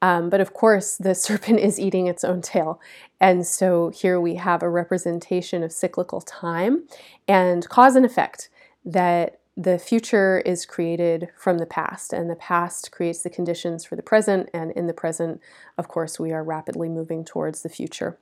Um, 0.01 0.31
but 0.31 0.41
of 0.41 0.55
course, 0.55 0.97
the 0.97 1.15
serpent 1.15 1.61
is 1.61 1.79
eating 1.79 2.07
its 2.07 2.25
own 2.25 2.41
tail. 2.41 2.81
And 3.21 3.47
so 3.47 3.91
here 3.91 4.21
we 4.21 4.37
have 4.37 4.63
a 4.63 4.71
representation 4.71 5.63
of 5.63 5.73
cyclical 5.73 6.21
time 6.21 6.85
and 7.27 7.69
cause 7.69 7.97
and 7.97 8.07
effect 8.07 8.49
that 8.85 9.38
the 9.59 9.77
future 9.77 10.39
is 10.47 10.65
created 10.65 11.31
from 11.37 11.59
the 11.59 11.67
past, 11.67 12.13
and 12.13 12.31
the 12.31 12.37
past 12.37 12.93
creates 12.93 13.23
the 13.23 13.29
conditions 13.29 13.85
for 13.85 13.97
the 13.97 14.03
present. 14.05 14.49
And 14.55 14.71
in 14.71 14.87
the 14.87 14.95
present, 14.95 15.41
of 15.77 15.89
course, 15.89 16.21
we 16.21 16.33
are 16.33 16.45
rapidly 16.45 16.89
moving 16.89 17.25
towards 17.25 17.63
the 17.63 17.69
future. 17.69 18.19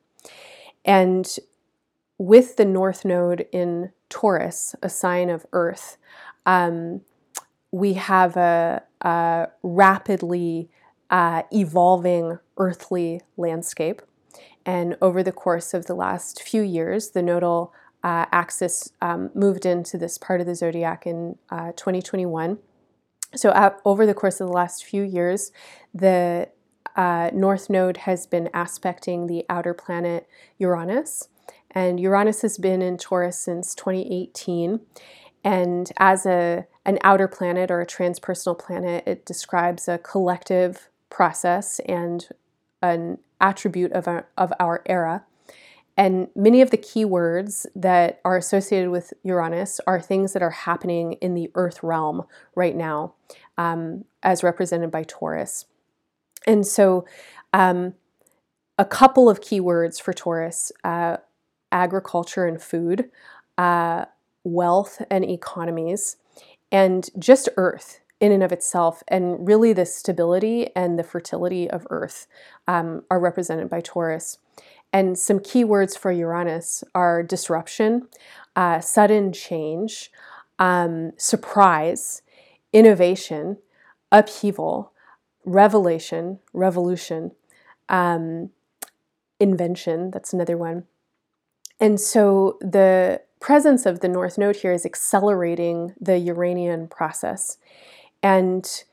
And 0.82 1.36
with 2.16 2.56
the 2.56 2.64
North 2.64 3.04
Node 3.04 3.46
in 3.52 3.92
Taurus, 4.08 4.74
a 4.82 4.88
sign 4.88 5.28
of 5.28 5.44
Earth, 5.52 5.98
um, 6.46 7.02
we 7.70 7.94
have 7.94 8.38
a, 8.38 8.82
a 9.02 9.48
rapidly 9.62 10.70
uh, 11.10 11.42
evolving 11.52 12.38
earthly 12.56 13.20
landscape. 13.36 14.00
And 14.64 14.96
over 15.02 15.22
the 15.22 15.32
course 15.32 15.74
of 15.74 15.84
the 15.84 15.94
last 15.94 16.42
few 16.42 16.62
years, 16.62 17.10
the 17.10 17.22
nodal 17.22 17.74
uh, 18.02 18.26
axis 18.32 18.92
um, 19.00 19.30
moved 19.34 19.66
into 19.66 19.98
this 19.98 20.18
part 20.18 20.40
of 20.40 20.46
the 20.46 20.54
zodiac 20.54 21.06
in 21.06 21.36
uh, 21.50 21.72
2021. 21.72 22.58
So, 23.34 23.50
uh, 23.50 23.70
over 23.84 24.06
the 24.06 24.14
course 24.14 24.40
of 24.40 24.46
the 24.46 24.52
last 24.52 24.84
few 24.84 25.02
years, 25.02 25.50
the 25.92 26.48
uh, 26.96 27.30
North 27.32 27.68
Node 27.68 27.98
has 27.98 28.26
been 28.26 28.48
aspecting 28.54 29.26
the 29.26 29.44
outer 29.48 29.74
planet 29.74 30.28
Uranus. 30.58 31.28
And 31.70 32.00
Uranus 32.00 32.42
has 32.42 32.56
been 32.56 32.80
in 32.80 32.96
Taurus 32.96 33.38
since 33.38 33.74
2018. 33.74 34.80
And 35.44 35.92
as 35.98 36.24
a, 36.24 36.66
an 36.86 36.98
outer 37.02 37.28
planet 37.28 37.70
or 37.70 37.80
a 37.80 37.86
transpersonal 37.86 38.58
planet, 38.58 39.04
it 39.06 39.26
describes 39.26 39.86
a 39.86 39.98
collective 39.98 40.88
process 41.10 41.80
and 41.86 42.28
an 42.82 43.18
attribute 43.40 43.92
of 43.92 44.08
our, 44.08 44.26
of 44.38 44.52
our 44.58 44.82
era. 44.86 45.24
And 45.96 46.28
many 46.36 46.60
of 46.60 46.70
the 46.70 46.78
keywords 46.78 47.64
that 47.74 48.20
are 48.24 48.36
associated 48.36 48.90
with 48.90 49.14
Uranus 49.22 49.80
are 49.86 50.00
things 50.00 50.34
that 50.34 50.42
are 50.42 50.50
happening 50.50 51.14
in 51.14 51.34
the 51.34 51.50
Earth 51.54 51.82
realm 51.82 52.24
right 52.54 52.76
now, 52.76 53.14
um, 53.56 54.04
as 54.22 54.42
represented 54.42 54.90
by 54.90 55.04
Taurus. 55.04 55.64
And 56.46 56.66
so, 56.66 57.06
um, 57.52 57.94
a 58.78 58.84
couple 58.84 59.30
of 59.30 59.40
keywords 59.40 60.00
for 60.00 60.12
Taurus 60.12 60.70
uh, 60.84 61.16
agriculture 61.72 62.46
and 62.46 62.62
food, 62.62 63.10
uh, 63.56 64.04
wealth 64.44 65.02
and 65.10 65.24
economies, 65.24 66.16
and 66.70 67.08
just 67.18 67.48
Earth 67.56 68.00
in 68.20 68.32
and 68.32 68.42
of 68.42 68.52
itself, 68.52 69.02
and 69.08 69.46
really 69.46 69.72
the 69.72 69.86
stability 69.86 70.68
and 70.74 70.98
the 70.98 71.04
fertility 71.04 71.68
of 71.68 71.86
Earth 71.90 72.26
um, 72.66 73.02
are 73.10 73.20
represented 73.20 73.68
by 73.68 73.80
Taurus. 73.80 74.38
And 74.92 75.18
some 75.18 75.40
key 75.40 75.64
words 75.64 75.96
for 75.96 76.10
Uranus 76.10 76.82
are 76.94 77.22
disruption, 77.22 78.08
uh, 78.54 78.80
sudden 78.80 79.32
change, 79.32 80.10
um, 80.58 81.12
surprise, 81.16 82.22
innovation, 82.72 83.58
upheaval, 84.10 84.92
revelation, 85.44 86.38
revolution, 86.52 87.32
um, 87.88 88.50
invention. 89.38 90.10
That's 90.10 90.32
another 90.32 90.56
one. 90.56 90.84
And 91.78 92.00
so 92.00 92.56
the 92.60 93.20
presence 93.40 93.84
of 93.86 94.00
the 94.00 94.08
North 94.08 94.38
Node 94.38 94.56
here 94.56 94.72
is 94.72 94.86
accelerating 94.86 95.92
the 96.00 96.18
Uranian 96.18 96.88
process. 96.88 97.58
And 98.22 98.84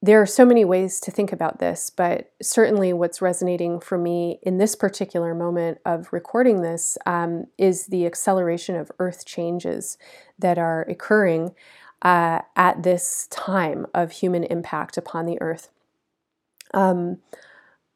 there 0.00 0.22
are 0.22 0.26
so 0.26 0.44
many 0.44 0.64
ways 0.64 1.00
to 1.00 1.10
think 1.10 1.32
about 1.32 1.58
this, 1.58 1.90
but 1.90 2.30
certainly 2.40 2.92
what's 2.92 3.20
resonating 3.20 3.80
for 3.80 3.98
me 3.98 4.38
in 4.42 4.58
this 4.58 4.76
particular 4.76 5.34
moment 5.34 5.78
of 5.84 6.12
recording 6.12 6.62
this 6.62 6.96
um, 7.04 7.46
is 7.58 7.86
the 7.86 8.06
acceleration 8.06 8.76
of 8.76 8.92
Earth 9.00 9.26
changes 9.26 9.98
that 10.38 10.56
are 10.56 10.82
occurring 10.82 11.52
uh, 12.02 12.40
at 12.54 12.84
this 12.84 13.26
time 13.30 13.86
of 13.92 14.12
human 14.12 14.44
impact 14.44 14.96
upon 14.96 15.26
the 15.26 15.40
Earth. 15.40 15.70
Um, 16.72 17.18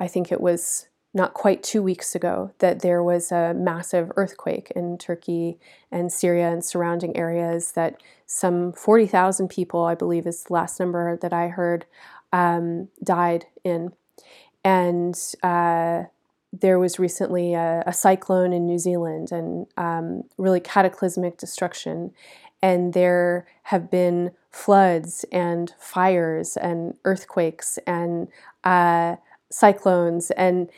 I 0.01 0.09
think 0.09 0.33
it 0.33 0.41
was 0.41 0.89
not 1.15 1.35
quite 1.35 1.63
two 1.63 1.83
weeks 1.83 2.15
ago 2.15 2.53
that 2.59 2.81
there 2.81 3.03
was 3.03 3.31
a 3.31 3.53
massive 3.55 4.11
earthquake 4.17 4.73
in 4.75 4.97
Turkey 4.97 5.59
and 5.91 6.11
Syria 6.11 6.51
and 6.51 6.65
surrounding 6.65 7.17
areas 7.17 7.73
that 7.73 8.03
some 8.27 8.73
40,000 8.73 9.49
people, 9.49 9.85
I 9.85 9.95
believe 9.95 10.27
is 10.27 10.45
the 10.45 10.55
last 10.55 10.81
number 10.81 11.19
that 11.19 11.33
I 11.33 11.49
heard, 11.49 11.85
um, 12.33 12.89
died 13.05 13.47
in. 13.63 13.93
And 14.65 15.19
uh, 15.43 16.05
there 16.53 16.79
was 16.79 16.99
recently 16.99 17.55
a, 17.55 17.83
a, 17.87 17.93
cyclone 17.93 18.53
in 18.53 18.67
New 18.67 18.79
Zealand 18.79 19.33
and 19.33 19.67
um, 19.77 20.25
really 20.39 20.61
cataclysmic 20.61 21.37
destruction. 21.37 22.13
And 22.63 22.95
there 22.95 23.47
have 23.65 23.91
been 23.91 24.33
floods 24.51 25.25
and 25.33 25.75
fires 25.79 26.57
and 26.57 26.95
earthquakes 27.05 27.79
and 27.87 28.29
uh, 28.65 29.17
cyclones 29.51 30.31
and 30.33 30.71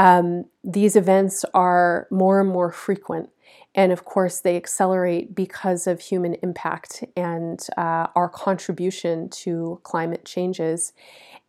um, 0.00 0.46
these 0.64 0.96
events 0.96 1.44
are 1.52 2.08
more 2.10 2.40
and 2.40 2.48
more 2.48 2.72
frequent. 2.72 3.28
And 3.74 3.92
of 3.92 4.06
course, 4.06 4.40
they 4.40 4.56
accelerate 4.56 5.34
because 5.34 5.86
of 5.86 6.00
human 6.00 6.36
impact 6.42 7.04
and 7.14 7.60
uh, 7.76 8.06
our 8.16 8.30
contribution 8.30 9.28
to 9.28 9.78
climate 9.82 10.24
changes. 10.24 10.94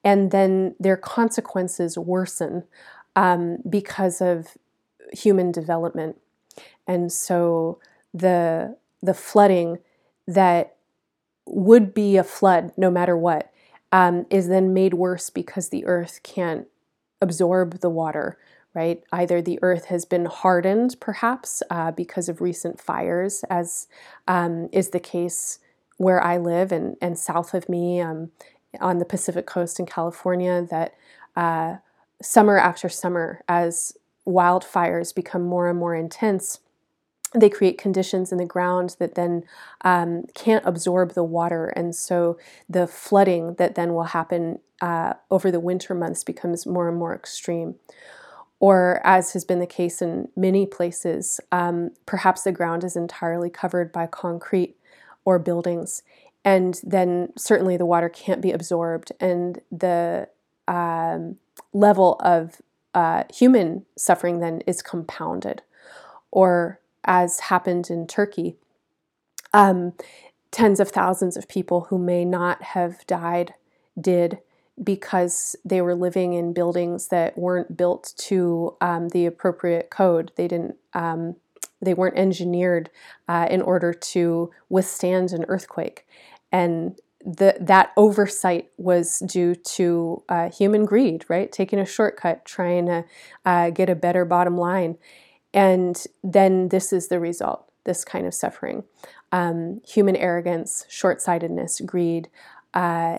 And 0.04 0.32
then 0.32 0.76
their 0.82 0.98
consequences 0.98 1.98
worsen 1.98 2.66
um, 3.16 3.60
because 3.70 4.20
of 4.20 4.58
human 5.14 5.54
development. 5.54 6.18
And 6.86 7.10
so 7.10 7.80
the, 8.14 8.76
the 9.02 9.14
flooding 9.14 9.78
that 10.28 10.76
would 11.46 11.94
be 11.94 12.18
a 12.18 12.24
flood 12.26 12.74
no 12.76 12.92
matter 12.92 13.16
what 13.16 13.50
um, 13.94 14.26
is 14.30 14.50
then 14.50 14.74
made 14.74 14.94
worse 14.94 15.30
because 15.30 15.70
the 15.70 15.86
earth 15.86 16.20
can't 16.22 16.68
absorb 17.22 17.80
the 17.80 17.90
water, 17.90 18.38
right? 18.74 19.04
Either 19.12 19.42
the 19.42 19.60
earth 19.62 19.86
has 19.86 20.06
been 20.06 20.26
hardened, 20.26 20.96
perhaps, 21.00 21.62
uh, 21.70 21.92
because 21.92 22.30
of 22.30 22.42
recent 22.42 22.80
fires, 22.80 23.44
as 23.50 23.88
um, 24.28 24.70
is 24.72 24.90
the 24.90 25.00
case 25.00 25.60
where 25.98 26.24
I 26.24 26.38
live 26.38 26.72
and, 26.72 26.98
and 27.02 27.18
south 27.18 27.54
of 27.54 27.70
me 27.70 28.02
um, 28.02 28.32
on 28.80 28.98
the 28.98 29.06
Pacific 29.06 29.46
coast 29.46 29.80
in 29.80 29.86
California, 29.86 30.66
that 30.70 30.96
uh, 31.36 31.78
summer 32.22 32.58
after 32.58 32.90
summer, 32.90 33.44
as 33.48 33.94
wildfires 34.26 35.14
become 35.14 35.44
more 35.44 35.70
and 35.70 35.78
more 35.78 35.96
intense, 35.96 36.60
they 37.34 37.50
create 37.50 37.78
conditions 37.78 38.32
in 38.32 38.38
the 38.38 38.46
ground 38.46 38.96
that 39.00 39.16
then 39.16 39.44
um, 39.82 40.26
can't 40.34 40.66
absorb 40.66 41.14
the 41.14 41.24
water. 41.24 41.68
And 41.68 41.96
so 41.96 42.38
the 42.70 42.88
flooding 42.88 43.56
that 43.56 43.76
then 43.76 43.94
will 43.94 44.04
happen 44.04 44.60
uh, 44.82 45.14
over 45.30 45.52
the 45.52 45.60
winter 45.60 45.96
months 45.96 46.24
becomes 46.24 46.66
more 46.66 46.90
and 46.90 46.98
more 46.98 47.16
extreme. 47.16 47.76
Or, 48.60 49.02
as 49.04 49.34
has 49.34 49.44
been 49.44 49.60
the 49.60 49.66
case 49.66 50.04
in 50.04 50.28
many 50.36 50.68
places, 50.68 51.40
um, 51.52 51.92
perhaps 52.06 52.44
the 52.44 52.52
ground 52.52 52.84
is 52.84 52.96
entirely 52.96 53.50
covered 53.50 53.92
by 53.92 54.06
concrete 54.06 54.76
or 55.26 55.40
buildings. 55.40 56.04
And 56.44 56.80
then 56.84 57.34
certainly 57.38 57.78
the 57.78 57.86
water 57.86 58.10
can't 58.10 58.42
be 58.42 58.52
absorbed, 58.52 59.14
and 59.20 59.62
the 59.72 60.28
um, 60.68 61.38
level 61.74 62.18
of 62.20 62.62
uh, 62.94 63.24
human 63.34 63.86
suffering 63.98 64.42
then 64.42 64.62
is 64.68 64.82
compounded. 64.82 65.62
Or, 66.32 66.80
as 67.04 67.42
happened 67.42 67.90
in 67.90 68.08
Turkey, 68.08 68.56
um, 69.54 69.94
tens 70.52 70.80
of 70.80 70.90
thousands 70.90 71.38
of 71.38 71.48
people 71.48 71.88
who 71.90 71.98
may 71.98 72.26
not 72.26 72.62
have 72.62 73.06
died 73.08 73.54
did 74.00 74.40
because 74.82 75.56
they 75.64 75.82
were 75.82 75.96
living 75.96 76.34
in 76.34 76.54
buildings 76.54 77.08
that 77.08 77.38
weren't 77.38 77.78
built 77.78 78.14
to 78.18 78.76
um, 78.82 79.10
the 79.10 79.26
appropriate 79.26 79.90
code. 79.90 80.32
They 80.36 80.48
didn't. 80.48 80.76
Um, 80.94 81.36
they 81.84 81.94
weren't 81.96 82.18
engineered 82.18 82.92
uh, 83.28 83.48
in 83.50 83.62
order 83.62 83.92
to 83.92 84.52
withstand 84.70 85.32
an 85.32 85.46
earthquake, 85.48 86.06
and 86.52 87.00
the, 87.26 87.56
that 87.60 87.92
oversight 87.98 88.70
was 88.78 89.20
due 89.20 89.56
to 89.56 90.24
uh, 90.30 90.50
human 90.50 90.86
greed, 90.86 91.26
right? 91.28 91.52
Taking 91.52 91.80
a 91.80 91.86
shortcut, 91.86 92.46
trying 92.46 92.86
to 92.88 93.06
uh, 93.46 93.70
get 93.72 93.90
a 93.90 93.96
better 93.96 94.26
bottom 94.26 94.58
line, 94.58 94.98
and 95.54 96.04
then 96.24 96.70
this 96.70 96.94
is 96.94 97.08
the 97.08 97.20
result: 97.20 97.72
this 97.84 98.04
kind 98.06 98.26
of 98.26 98.34
suffering, 98.34 98.84
um, 99.32 99.82
human 99.88 100.16
arrogance, 100.16 100.86
short-sightedness, 100.90 101.82
greed. 101.82 102.30
Uh, 102.74 103.18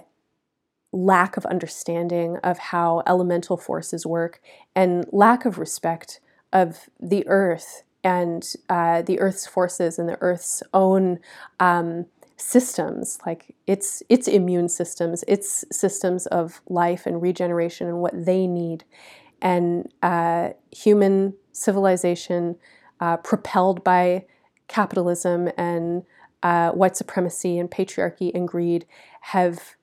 lack 0.92 1.38
of 1.38 1.46
understanding 1.46 2.36
of 2.44 2.58
how 2.58 3.02
elemental 3.06 3.56
forces 3.56 4.04
work 4.04 4.42
and 4.74 5.06
lack 5.10 5.46
of 5.46 5.58
respect 5.58 6.20
of 6.52 6.90
the 7.00 7.26
earth 7.26 7.82
and 8.04 8.54
uh, 8.68 9.02
the 9.02 9.18
earth's 9.20 9.46
forces 9.46 9.98
and 9.98 10.08
the 10.08 10.20
earth's 10.20 10.62
own 10.74 11.18
um, 11.60 12.06
systems. 12.36 13.18
Like 13.24 13.54
its 13.66 14.02
its 14.08 14.28
immune 14.28 14.68
systems. 14.68 15.24
Its 15.28 15.64
systems 15.70 16.26
of 16.26 16.60
life 16.68 17.06
and 17.06 17.22
regeneration 17.22 17.88
and 17.88 17.98
what 17.98 18.12
they 18.26 18.46
need. 18.46 18.84
And 19.40 19.92
uh, 20.02 20.50
human 20.70 21.34
civilization 21.52 22.56
uh, 23.00 23.16
propelled 23.18 23.84
by 23.84 24.24
capitalism 24.68 25.50
and 25.56 26.04
uh, 26.42 26.70
white 26.72 26.96
supremacy 26.96 27.58
and 27.58 27.70
patriarchy 27.70 28.32
and 28.34 28.48
greed 28.48 28.86
have 29.20 29.76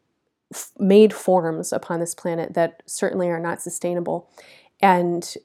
f- 0.53 0.71
made 0.77 1.13
forms 1.13 1.71
upon 1.71 1.99
this 1.99 2.15
planet 2.15 2.53
that 2.53 2.83
certainly 2.85 3.29
are 3.29 3.39
not 3.39 3.61
sustainable 3.61 4.29
and 4.81 5.35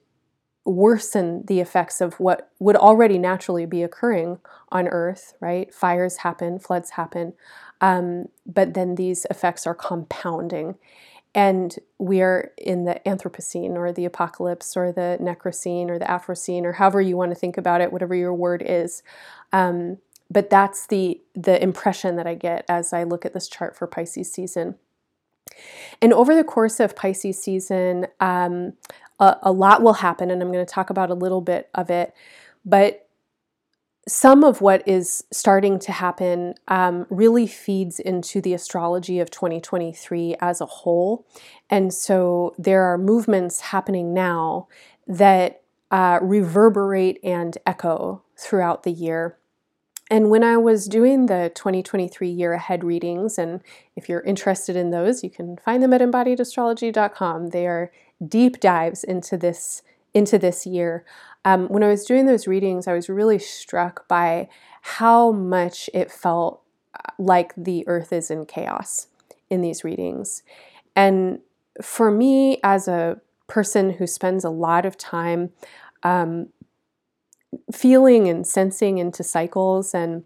worsen 0.65 1.45
the 1.47 1.61
effects 1.61 2.01
of 2.01 2.19
what 2.19 2.51
would 2.59 2.77
already 2.77 3.19
naturally 3.19 3.67
be 3.67 3.83
occurring 3.83 4.39
on 4.71 4.89
Earth, 4.89 5.35
right? 5.41 5.73
Fires 5.75 6.19
happen, 6.19 6.59
floods 6.59 6.91
happen, 6.91 7.35
um, 7.81 8.27
but 8.47 8.75
then 8.75 8.95
these 8.95 9.27
effects 9.31 9.67
are 9.67 9.75
compounding. 9.75 10.77
And 11.35 11.77
we 11.99 12.23
are 12.23 12.53
in 12.59 12.85
the 12.85 13.01
Anthropocene 13.05 13.75
or 13.75 13.93
the 13.93 14.05
apocalypse 14.05 14.77
or 14.77 14.93
the 14.93 15.19
Necrocene 15.21 15.89
or 15.89 15.99
the 15.99 16.05
Afrocene 16.05 16.65
or 16.65 16.75
however 16.75 17.01
you 17.01 17.17
want 17.17 17.33
to 17.33 17.35
think 17.35 17.57
about 17.57 17.81
it, 17.81 17.93
whatever 17.93 18.15
your 18.15 18.33
word 18.33 18.63
is. 18.65 19.03
Um, 19.53 19.99
but 20.31 20.51
that's 20.51 20.87
the 20.87 21.21
the 21.35 21.63
impression 21.63 22.17
that 22.17 22.27
I 22.27 22.35
get 22.35 22.65
as 22.69 22.93
I 22.93 23.05
look 23.05 23.25
at 23.25 23.35
this 23.35 23.49
chart 23.49 23.77
for 23.77 23.87
Pisces 23.87 24.33
season. 24.33 24.77
And 26.01 26.13
over 26.13 26.35
the 26.35 26.45
course 26.45 26.81
of 26.81 26.97
Pisces 26.97 27.41
season, 27.41 28.07
um, 28.21 28.73
a, 29.21 29.37
a 29.43 29.53
lot 29.53 29.83
will 29.83 29.93
happen, 29.95 30.31
and 30.31 30.43
I'm 30.43 30.51
going 30.51 30.65
to 30.65 30.73
talk 30.73 30.91
about 30.91 31.11
a 31.11 31.15
little 31.15 31.41
bit 31.41 31.69
of 31.75 31.91
it. 31.91 32.15
But 32.65 33.04
some 34.07 34.45
of 34.45 34.61
what 34.61 34.87
is 34.87 35.25
starting 35.33 35.79
to 35.79 35.93
happen 35.93 36.55
um, 36.69 37.07
really 37.09 37.47
feeds 37.47 37.99
into 37.99 38.41
the 38.41 38.53
astrology 38.53 39.19
of 39.19 39.31
2023 39.31 40.37
as 40.41 40.61
a 40.61 40.67
whole. 40.67 41.27
And 41.71 41.93
so 41.93 42.55
there 42.59 42.83
are 42.83 42.99
movements 42.99 43.61
happening 43.61 44.13
now 44.13 44.69
that 45.07 45.63
uh, 45.91 46.19
reverberate 46.21 47.19
and 47.25 47.57
echo 47.67 48.23
throughout 48.37 48.83
the 48.83 48.93
year. 48.93 49.39
And 50.11 50.29
when 50.29 50.45
I 50.45 50.59
was 50.59 50.87
doing 50.87 51.27
the 51.27 51.51
2023 51.55 52.29
year 52.29 52.53
ahead 52.53 52.85
readings, 52.85 53.39
and 53.39 53.61
if 53.97 54.09
you're 54.09 54.21
interested 54.21 54.77
in 54.77 54.91
those, 54.91 55.25
you 55.25 55.31
can 55.31 55.57
find 55.57 55.83
them 55.83 55.95
at 55.95 56.03
embodiedastrology.com. 56.03 57.49
They 57.49 57.67
are 57.67 57.91
deep 58.27 58.61
dives 58.61 59.03
into 59.03 59.39
this 59.39 59.83
into 60.13 60.39
this 60.39 60.67
year. 60.67 61.05
Um, 61.45 61.69
when 61.69 61.83
I 61.83 61.89
was 61.89 62.05
doing 62.05 62.27
those 62.27 62.47
readings, 62.47 62.89
I 62.89 62.95
was 62.95 63.09
really 63.09 63.39
struck 63.39 64.09
by 64.09 64.49
how 64.81 65.33
much 65.33 65.91
it 65.93 66.11
felt 66.11 66.63
uh, 66.95 67.13
like 67.19 67.53
the 67.57 67.87
earth 67.87 68.13
is 68.13 68.31
in 68.31 68.47
chaos 68.47 69.09
in 69.51 69.61
these 69.61 69.85
readings. 69.85 70.43
And 70.97 71.41
for 71.83 72.11
me, 72.11 72.59
as 72.63 72.89
a 72.89 73.21
person 73.47 73.95
who 73.95 74.07
spends 74.07 74.45
a 74.45 74.51
lot 74.51 74.87
of 74.87 74.97
time 74.97 75.51
um, 76.03 76.49
feeling 77.73 78.29
and 78.29 78.47
sensing 78.47 78.99
into 78.99 79.23
cycles 79.23 79.95
and 79.95 80.25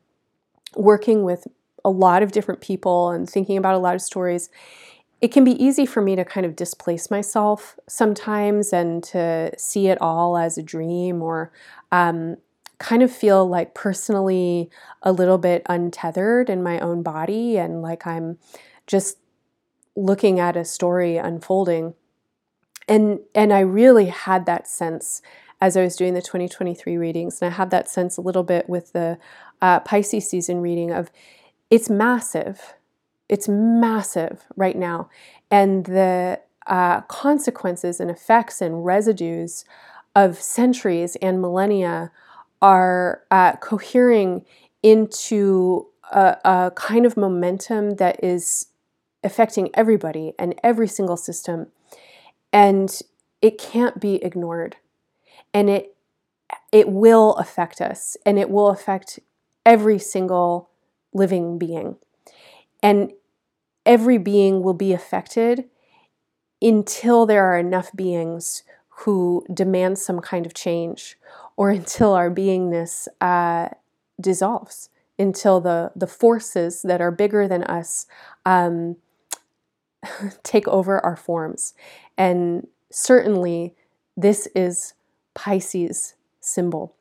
working 0.77 1.25
with 1.25 1.47
a 1.85 1.91
lot 1.91 2.23
of 2.23 2.33
different 2.33 2.61
people 2.61 3.11
and 3.11 3.29
thinking 3.29 3.57
about 3.57 3.75
a 3.75 3.79
lot 3.79 3.95
of 3.95 4.03
stories, 4.03 4.51
it 5.21 5.33
can 5.33 5.45
be 5.45 5.63
easy 5.63 5.85
for 5.85 6.01
me 6.01 6.15
to 6.17 6.25
kind 6.25 6.47
of 6.47 6.55
displace 6.55 7.11
myself 7.11 7.79
sometimes 7.89 8.73
and 8.73 9.03
to 9.03 9.51
see 9.59 9.89
it 9.89 10.01
all 10.01 10.37
as 10.37 10.57
a 10.57 10.63
dream 10.63 11.23
or 11.23 11.53
um, 11.91 12.37
kind 12.79 13.03
of 13.03 13.11
feel 13.11 13.47
like 13.47 13.75
personally 13.75 14.71
a 15.03 15.13
little 15.13 15.39
bit 15.39 15.63
untethered 15.67 16.49
in 16.49 16.63
my 16.63 16.79
own 16.79 17.03
body 17.03 17.57
and 17.57 17.83
like 17.83 18.07
I'm 18.07 18.39
just 18.87 19.19
looking 19.97 20.39
at 20.39 20.57
a 20.57 20.65
story 20.65 21.17
unfolding. 21.17 21.95
And 22.87 23.21
and 23.35 23.53
I 23.53 23.61
really 23.61 24.07
had 24.07 24.47
that 24.47 24.69
sense 24.69 25.21
as 25.61 25.77
I 25.77 25.83
was 25.83 25.97
doing 25.97 26.15
the 26.15 26.23
2023 26.23 26.97
readings. 26.97 27.43
And 27.43 27.53
I 27.53 27.57
have 27.57 27.71
that 27.71 27.91
sense 27.91 28.17
a 28.17 28.21
little 28.21 28.45
bit 28.45 28.69
with 28.69 28.93
the 28.93 29.19
uh, 29.61 29.81
Pisces 29.81 30.31
season 30.31 30.61
reading 30.61 30.93
of 30.93 31.11
it's 31.71 31.91
massive. 31.91 32.75
It's 33.29 33.49
massive 33.49 34.45
right 34.57 34.77
now. 34.77 35.11
And 35.51 35.85
the 35.85 36.41
uh, 36.67 37.03
consequences 37.03 38.01
and 38.01 38.11
effects 38.11 38.61
and 38.61 38.85
residues 38.85 39.65
of 40.15 40.41
centuries 40.41 41.17
and 41.17 41.41
millennia 41.41 42.11
are 42.61 43.23
uh, 43.31 43.53
cohering 43.57 44.45
into 44.83 45.87
a, 46.11 46.37
a 46.45 46.73
kind 46.75 47.07
of 47.07 47.17
momentum 47.17 47.97
that 47.97 48.23
is 48.23 48.67
affecting 49.23 49.71
everybody 49.75 50.33
and 50.39 50.55
every 50.63 50.89
single 50.89 51.17
system. 51.17 51.69
And 52.53 53.01
it 53.43 53.59
can't 53.59 54.01
be 54.01 54.17
ignored 54.17 54.77
and 55.55 55.71
it 55.71 55.95
it 56.73 56.89
will 56.89 57.35
affect 57.37 57.81
us 57.81 58.17
and 58.25 58.39
it 58.39 58.51
will 58.51 58.69
affect 58.69 59.19
every 59.67 59.99
single 59.99 60.71
living 61.13 61.59
being. 61.59 61.97
And 62.83 63.13
every 63.89 64.19
being 64.19 64.63
will 64.63 64.75
be 64.75 64.93
affected 64.93 65.65
until 66.61 67.25
there 67.27 67.45
are 67.47 67.59
enough 67.59 67.91
beings 67.97 68.63
who 68.89 69.45
demand 69.53 69.99
some 69.99 70.21
kind 70.21 70.45
of 70.45 70.55
change 70.55 71.17
or 71.57 71.71
until 71.81 72.13
our 72.13 72.31
beingness 72.31 73.09
uh, 73.21 73.69
dissolves, 74.21 74.91
until 75.19 75.61
the, 75.61 75.91
the 75.97 76.07
forces 76.07 76.83
that 76.83 77.01
are 77.01 77.11
bigger 77.11 77.49
than 77.49 77.65
us 77.65 78.07
um, 78.45 78.97
take 80.43 80.69
over 80.69 81.05
our 81.05 81.17
forms. 81.17 81.75
And 82.17 82.69
certainly, 82.93 83.75
this 84.17 84.47
is 84.55 84.95
Pisces 85.35 86.15
symbol. 86.41 86.95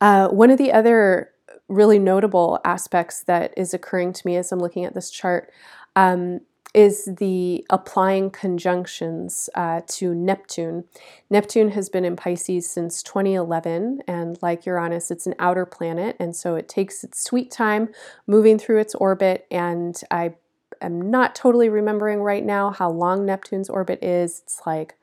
Uh, 0.00 0.28
one 0.28 0.50
of 0.50 0.58
the 0.58 0.72
other 0.72 1.32
really 1.68 1.98
notable 1.98 2.60
aspects 2.64 3.22
that 3.24 3.52
is 3.56 3.74
occurring 3.74 4.12
to 4.14 4.26
me 4.26 4.36
as 4.36 4.50
I'm 4.50 4.58
looking 4.58 4.84
at 4.84 4.94
this 4.94 5.10
chart 5.10 5.52
um, 5.94 6.40
is 6.74 7.08
the 7.18 7.64
applying 7.70 8.30
conjunctions 8.30 9.48
uh, 9.54 9.80
to 9.86 10.14
Neptune. 10.14 10.84
Neptune 11.30 11.70
has 11.70 11.88
been 11.88 12.04
in 12.04 12.16
Pisces 12.16 12.70
since 12.70 13.02
2011, 13.02 14.02
and 14.06 14.38
like 14.42 14.66
Uranus, 14.66 15.10
it's 15.10 15.26
an 15.26 15.34
outer 15.38 15.64
planet, 15.64 16.16
and 16.18 16.36
so 16.36 16.56
it 16.56 16.68
takes 16.68 17.02
its 17.02 17.22
sweet 17.22 17.50
time 17.50 17.88
moving 18.26 18.58
through 18.58 18.78
its 18.78 18.94
orbit. 18.94 19.46
And 19.50 20.00
I 20.10 20.34
am 20.80 21.10
not 21.10 21.34
totally 21.34 21.68
remembering 21.68 22.20
right 22.20 22.44
now 22.44 22.70
how 22.70 22.90
long 22.90 23.24
Neptune's 23.24 23.70
orbit 23.70 24.02
is. 24.02 24.42
It's 24.44 24.60
like 24.66 24.94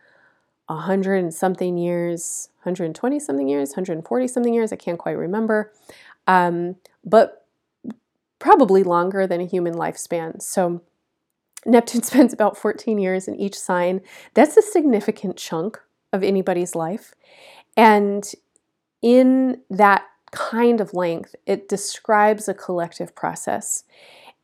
100 0.68 1.16
and 1.16 1.34
something 1.34 1.78
years, 1.78 2.50
120 2.64 3.20
something 3.20 3.48
years, 3.48 3.70
140 3.70 4.28
something 4.28 4.54
years, 4.54 4.72
I 4.72 4.78
can't 4.78 4.98
quite 4.98 5.18
remember, 5.18 5.72
um, 6.28 6.76
but 7.04 7.46
probably 8.40 8.84
longer 8.84 9.26
than 9.26 9.42
a 9.42 9.46
human 9.46 9.74
lifespan. 9.74 10.42
So 10.42 10.82
Neptune 11.66 12.04
spends 12.12 12.34
about 12.34 12.58
14 12.58 12.98
years 12.98 13.28
in 13.28 13.36
each 13.36 13.58
sign. 13.58 14.02
That's 14.34 14.58
a 14.58 14.62
significant 14.62 15.38
chunk 15.38 15.80
of 16.14 16.24
anybody's 16.24 16.76
life. 16.76 17.14
And 17.76 18.30
in 19.02 19.62
that 19.70 20.06
kind 20.32 20.82
of 20.82 20.94
length, 20.94 21.36
it 21.46 21.70
describes 21.70 22.48
a 22.48 22.54
collective 22.54 23.16
process 23.16 23.84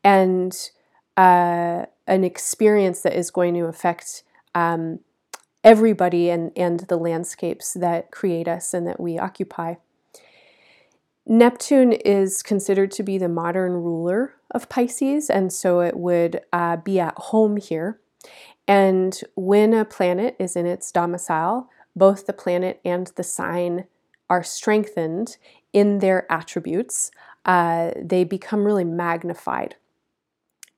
and 0.04 0.72
uh, 1.17 1.86
an 2.08 2.24
experience 2.24 3.02
that 3.02 3.13
is 3.13 3.32
going 3.32 3.54
to 3.54 3.65
affect 3.65 4.24
um, 4.56 5.00
everybody 5.63 6.30
and, 6.30 6.52
and 6.56 6.82
the 6.82 6.98
landscapes 6.98 7.74
that 7.74 8.12
create 8.12 8.48
us 8.48 8.74
and 8.74 8.88
that 8.88 9.00
we 9.00 9.17
occupy. 9.17 9.76
Neptune 11.25 11.93
is 11.93 12.41
considered 12.41 12.91
to 12.91 13.03
be 13.03 13.17
the 13.17 13.29
modern 13.29 13.73
ruler 13.73 14.36
of 14.49 14.69
Pisces, 14.69 15.29
and 15.29 15.53
so 15.53 15.81
it 15.81 15.95
would 15.95 16.41
uh, 16.51 16.77
be 16.77 16.99
at 16.99 17.17
home 17.17 17.57
here. 17.57 17.99
And 18.67 19.19
when 19.36 19.73
a 19.73 19.86
planet 19.86 20.36
is 20.39 20.55
in 20.55 20.65
its 20.65 20.91
domicile, 20.91 21.69
both 21.95 22.25
the 22.25 22.34
planet 22.34 22.79
and 22.84 23.07
the 23.15 23.23
sign 23.23 23.86
are 24.29 24.43
strengthened 24.43 25.38
in 25.73 25.99
their 25.99 26.31
attributes. 26.31 27.12
Uh, 27.45 27.91
they 28.01 28.23
become 28.23 28.63
really 28.63 28.86
magnified. 28.86 29.75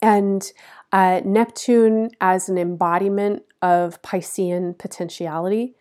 And 0.01 0.51
uh, 0.91 1.21
Neptune, 1.23 2.09
as 2.19 2.49
an 2.49 2.57
embodiment 2.57 3.43
of 3.61 4.01
Piscean 4.01 4.77
potentiality, 4.77 5.75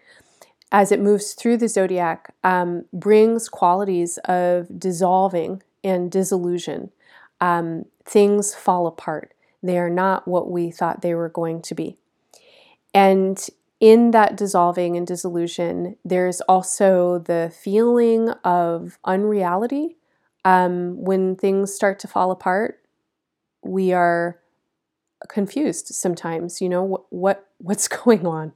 as 0.73 0.91
it 0.91 1.01
moves 1.01 1.35
through 1.35 1.59
the 1.59 1.69
zodiac, 1.69 2.35
um, 2.43 2.87
brings 2.93 3.49
qualities 3.49 4.19
of 4.25 4.81
dissolving 4.81 5.63
and 5.85 6.11
disillusion. 6.11 6.91
Um, 7.41 7.85
things 8.05 8.55
fall 8.55 8.87
apart. 8.87 9.35
They 9.63 9.79
are 9.79 9.91
not 9.91 10.27
what 10.27 10.51
we 10.51 10.71
thought 10.71 11.03
they 11.03 11.15
were 11.15 11.29
going 11.29 11.61
to 11.63 11.75
be. 11.75 11.99
And 12.95 13.47
in 13.81 14.13
that 14.13 14.37
dissolving 14.37 14.97
and 14.97 15.07
disillusion, 15.07 15.97
there's 16.05 16.41
also 16.43 17.19
the 17.19 17.53
feeling 17.55 18.31
of 18.45 18.99
unreality. 19.05 19.97
Um, 20.45 20.97
when 21.03 21.37
things 21.37 21.75
start 21.75 21.99
to 22.01 22.09
fall 22.09 22.31
apart, 22.31 22.81
we 23.63 23.93
are 23.93 24.41
confused 25.29 25.89
sometimes. 25.89 26.61
You 26.61 26.69
know 26.69 26.83
what, 26.83 27.05
what 27.11 27.47
what's 27.59 27.89
going 28.05 28.27
on? 28.27 28.53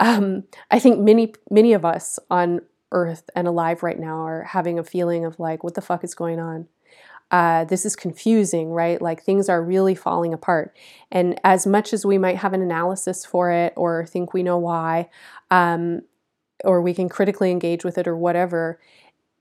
Um, 0.00 0.44
I 0.70 0.78
think 0.78 1.00
many 1.00 1.34
many 1.50 1.72
of 1.72 1.84
us 1.84 2.18
on 2.30 2.60
Earth 2.92 3.28
and 3.34 3.48
alive 3.48 3.82
right 3.82 3.98
now 3.98 4.24
are 4.26 4.44
having 4.44 4.78
a 4.78 4.84
feeling 4.84 5.24
of 5.24 5.38
like, 5.38 5.64
what 5.64 5.74
the 5.74 5.80
fuck 5.80 6.04
is 6.04 6.14
going 6.14 6.40
on? 6.40 6.68
Uh, 7.30 7.64
this 7.64 7.84
is 7.84 7.96
confusing, 7.96 8.70
right? 8.70 9.02
Like 9.02 9.22
things 9.22 9.48
are 9.48 9.62
really 9.62 9.94
falling 9.94 10.32
apart. 10.32 10.76
And 11.10 11.40
as 11.42 11.66
much 11.66 11.92
as 11.92 12.06
we 12.06 12.16
might 12.16 12.36
have 12.36 12.52
an 12.52 12.62
analysis 12.62 13.24
for 13.26 13.50
it 13.50 13.72
or 13.76 14.06
think 14.06 14.32
we 14.32 14.44
know 14.44 14.58
why, 14.58 15.08
um, 15.50 16.02
or 16.64 16.80
we 16.80 16.94
can 16.94 17.08
critically 17.08 17.50
engage 17.50 17.84
with 17.84 17.98
it 17.98 18.06
or 18.06 18.16
whatever, 18.16 18.78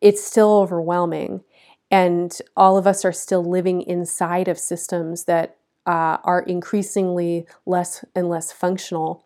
it's 0.01 0.23
still 0.23 0.53
overwhelming. 0.53 1.43
And 1.91 2.35
all 2.57 2.77
of 2.77 2.87
us 2.87 3.05
are 3.05 3.11
still 3.11 3.43
living 3.43 3.83
inside 3.83 4.47
of 4.47 4.57
systems 4.57 5.25
that 5.25 5.57
uh, 5.85 6.17
are 6.23 6.41
increasingly 6.41 7.45
less 7.67 8.03
and 8.15 8.27
less 8.27 8.51
functional 8.51 9.25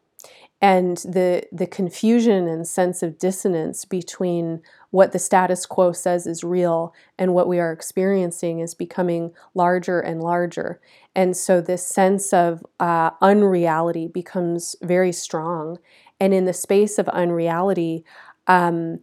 and 0.62 0.98
the 0.98 1.44
the 1.52 1.68
confusion 1.68 2.48
and 2.48 2.68
sense 2.68 3.04
of 3.04 3.20
dissonance 3.20 3.86
between 3.86 4.62
what 4.90 5.12
the 5.12 5.20
status 5.20 5.66
quo 5.66 5.92
says 5.92 6.26
is 6.26 6.44
real 6.44 6.94
and 7.20 7.34
what 7.34 7.48
we 7.48 7.60
are 7.60 7.72
experiencing 7.72 8.60
is 8.60 8.74
becoming 8.74 9.32
larger 9.54 10.00
and 10.00 10.22
larger. 10.22 10.80
And 11.16 11.38
so 11.38 11.62
this 11.62 11.86
sense 11.86 12.34
of 12.34 12.66
uh, 12.80 13.12
unreality 13.22 14.08
becomes 14.08 14.76
very 14.82 15.12
strong. 15.12 15.78
And 16.20 16.34
in 16.34 16.46
the 16.46 16.54
space 16.54 16.98
of 16.98 17.08
unreality 17.10 18.04
um, 18.48 19.00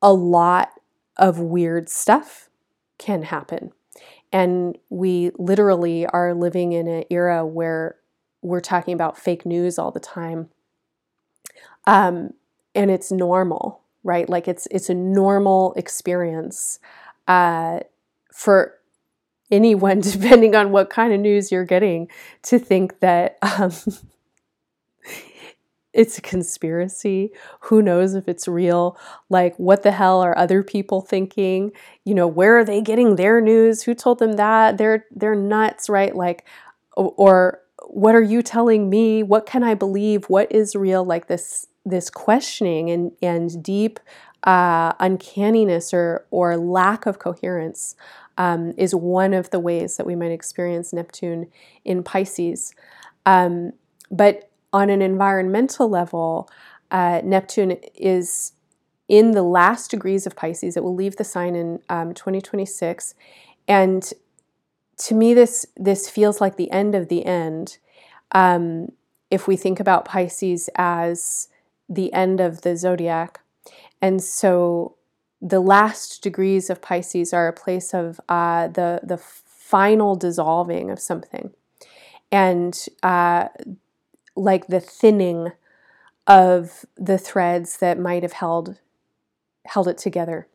a 0.00 0.12
lot 0.12 0.70
of 1.16 1.38
weird 1.38 1.88
stuff 1.88 2.48
can 2.98 3.22
happen. 3.22 3.72
And 4.32 4.78
we 4.90 5.30
literally 5.38 6.06
are 6.06 6.34
living 6.34 6.72
in 6.72 6.86
an 6.86 7.04
era 7.10 7.46
where 7.46 7.96
we're 8.42 8.60
talking 8.60 8.94
about 8.94 9.18
fake 9.18 9.44
news 9.44 9.78
all 9.78 9.90
the 9.90 10.00
time. 10.00 10.48
Um, 11.86 12.30
and 12.74 12.90
it's 12.90 13.10
normal, 13.10 13.82
right? 14.04 14.28
Like 14.28 14.46
it's 14.46 14.68
it's 14.70 14.90
a 14.90 14.94
normal 14.94 15.72
experience 15.74 16.78
uh, 17.26 17.80
for 18.32 18.74
anyone, 19.50 20.00
depending 20.00 20.54
on 20.54 20.70
what 20.70 20.90
kind 20.90 21.12
of 21.12 21.20
news 21.20 21.50
you're 21.50 21.64
getting, 21.64 22.08
to 22.42 22.58
think 22.58 23.00
that 23.00 23.38
um, 23.42 23.72
it's 25.92 26.18
a 26.18 26.22
conspiracy. 26.22 27.32
Who 27.62 27.82
knows 27.82 28.14
if 28.14 28.28
it's 28.28 28.46
real? 28.46 28.98
Like, 29.28 29.56
what 29.56 29.82
the 29.82 29.92
hell 29.92 30.20
are 30.20 30.36
other 30.36 30.62
people 30.62 31.00
thinking? 31.00 31.72
You 32.04 32.14
know, 32.14 32.26
where 32.26 32.58
are 32.58 32.64
they 32.64 32.80
getting 32.80 33.16
their 33.16 33.40
news? 33.40 33.82
Who 33.82 33.94
told 33.94 34.18
them 34.18 34.32
that? 34.32 34.78
They're 34.78 35.06
they're 35.10 35.34
nuts, 35.34 35.88
right? 35.88 36.14
Like, 36.14 36.44
or 36.96 37.60
what 37.88 38.14
are 38.14 38.22
you 38.22 38.42
telling 38.42 38.90
me? 38.90 39.22
What 39.22 39.46
can 39.46 39.64
I 39.64 39.74
believe? 39.74 40.26
What 40.26 40.52
is 40.52 40.76
real? 40.76 41.04
Like 41.04 41.26
this 41.26 41.66
this 41.84 42.10
questioning 42.10 42.90
and 42.90 43.12
and 43.22 43.62
deep 43.62 43.98
uh, 44.44 44.92
uncanniness 45.00 45.92
or 45.94 46.26
or 46.30 46.56
lack 46.56 47.06
of 47.06 47.18
coherence 47.18 47.96
um, 48.36 48.74
is 48.76 48.94
one 48.94 49.32
of 49.32 49.50
the 49.50 49.58
ways 49.58 49.96
that 49.96 50.06
we 50.06 50.14
might 50.14 50.30
experience 50.30 50.92
Neptune 50.92 51.48
in 51.84 52.02
Pisces. 52.02 52.74
Um, 53.26 53.72
but 54.10 54.50
on 54.72 54.90
an 54.90 55.02
environmental 55.02 55.88
level, 55.88 56.48
uh, 56.90 57.22
Neptune 57.24 57.72
is 57.94 58.52
in 59.08 59.32
the 59.32 59.42
last 59.42 59.90
degrees 59.90 60.26
of 60.26 60.36
Pisces. 60.36 60.76
It 60.76 60.84
will 60.84 60.94
leave 60.94 61.16
the 61.16 61.24
sign 61.24 61.56
in 61.56 61.80
um, 61.88 62.12
2026, 62.12 63.14
and 63.66 64.12
to 64.98 65.14
me, 65.14 65.34
this 65.34 65.66
this 65.76 66.10
feels 66.10 66.40
like 66.40 66.56
the 66.56 66.70
end 66.70 66.94
of 66.94 67.08
the 67.08 67.24
end. 67.24 67.78
Um, 68.32 68.92
if 69.30 69.46
we 69.46 69.56
think 69.56 69.80
about 69.80 70.04
Pisces 70.04 70.68
as 70.74 71.48
the 71.88 72.12
end 72.12 72.40
of 72.40 72.62
the 72.62 72.76
zodiac, 72.76 73.40
and 74.02 74.22
so 74.22 74.96
the 75.40 75.60
last 75.60 76.22
degrees 76.22 76.68
of 76.68 76.82
Pisces 76.82 77.32
are 77.32 77.48
a 77.48 77.52
place 77.52 77.94
of 77.94 78.20
uh, 78.28 78.68
the 78.68 79.00
the 79.02 79.18
final 79.18 80.16
dissolving 80.16 80.90
of 80.90 80.98
something, 80.98 81.52
and 82.32 82.86
uh, 83.02 83.48
like 84.34 84.66
the 84.66 84.80
thinning 84.80 85.52
of 86.26 86.84
the 86.96 87.18
threads 87.18 87.78
that 87.78 87.98
might 87.98 88.22
have 88.22 88.32
held 88.32 88.78
held 89.64 89.86
it 89.86 89.98
together. 89.98 90.48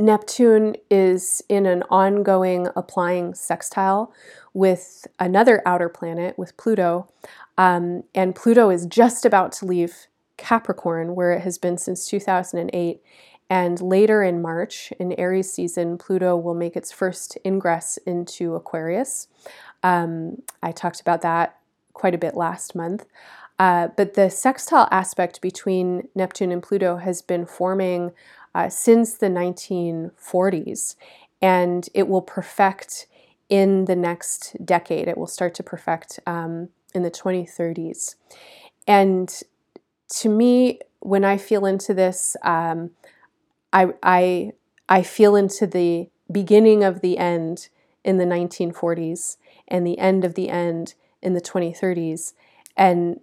Neptune 0.00 0.76
is 0.90 1.42
in 1.48 1.66
an 1.66 1.82
ongoing 1.90 2.68
applying 2.74 3.34
sextile 3.34 4.12
with 4.54 5.06
another 5.18 5.62
outer 5.66 5.88
planet, 5.88 6.38
with 6.38 6.56
Pluto. 6.56 7.08
Um, 7.58 8.04
and 8.14 8.34
Pluto 8.34 8.70
is 8.70 8.86
just 8.86 9.24
about 9.24 9.52
to 9.52 9.66
leave 9.66 10.08
Capricorn, 10.36 11.14
where 11.14 11.32
it 11.32 11.42
has 11.42 11.58
been 11.58 11.76
since 11.76 12.06
2008. 12.06 13.02
And 13.50 13.80
later 13.80 14.22
in 14.22 14.40
March, 14.40 14.92
in 14.98 15.12
Aries 15.12 15.52
season, 15.52 15.98
Pluto 15.98 16.36
will 16.36 16.54
make 16.54 16.76
its 16.76 16.92
first 16.92 17.36
ingress 17.44 17.98
into 18.06 18.54
Aquarius. 18.54 19.28
Um, 19.82 20.42
I 20.62 20.72
talked 20.72 21.00
about 21.00 21.20
that 21.22 21.58
quite 21.92 22.14
a 22.14 22.18
bit 22.18 22.36
last 22.36 22.74
month. 22.74 23.06
Uh, 23.58 23.88
but 23.94 24.14
the 24.14 24.30
sextile 24.30 24.88
aspect 24.90 25.42
between 25.42 26.08
Neptune 26.14 26.50
and 26.50 26.62
Pluto 26.62 26.96
has 26.96 27.20
been 27.20 27.44
forming 27.44 28.12
uh, 28.54 28.68
since 28.68 29.14
the 29.14 29.28
1940s, 29.28 30.96
and 31.40 31.88
it 31.94 32.08
will 32.08 32.22
perfect 32.22 33.06
in 33.48 33.86
the 33.86 33.96
next 33.96 34.56
decade. 34.64 35.08
It 35.08 35.18
will 35.18 35.26
start 35.26 35.54
to 35.56 35.62
perfect 35.62 36.20
um, 36.26 36.68
in 36.94 37.02
the 37.02 37.10
2030s. 37.10 38.14
And 38.86 39.42
to 40.20 40.28
me, 40.28 40.80
when 41.00 41.24
I 41.24 41.36
feel 41.36 41.66
into 41.66 41.94
this, 41.94 42.36
um, 42.42 42.90
I, 43.72 43.92
I, 44.02 44.52
I 44.88 45.02
feel 45.02 45.36
into 45.36 45.66
the 45.66 46.08
beginning 46.30 46.84
of 46.84 47.00
the 47.00 47.18
end 47.18 47.68
in 48.04 48.18
the 48.18 48.24
1940s 48.24 49.36
and 49.68 49.86
the 49.86 49.98
end 49.98 50.24
of 50.24 50.34
the 50.34 50.48
end 50.48 50.94
in 51.22 51.34
the 51.34 51.40
2030s. 51.40 52.34
And 52.76 53.20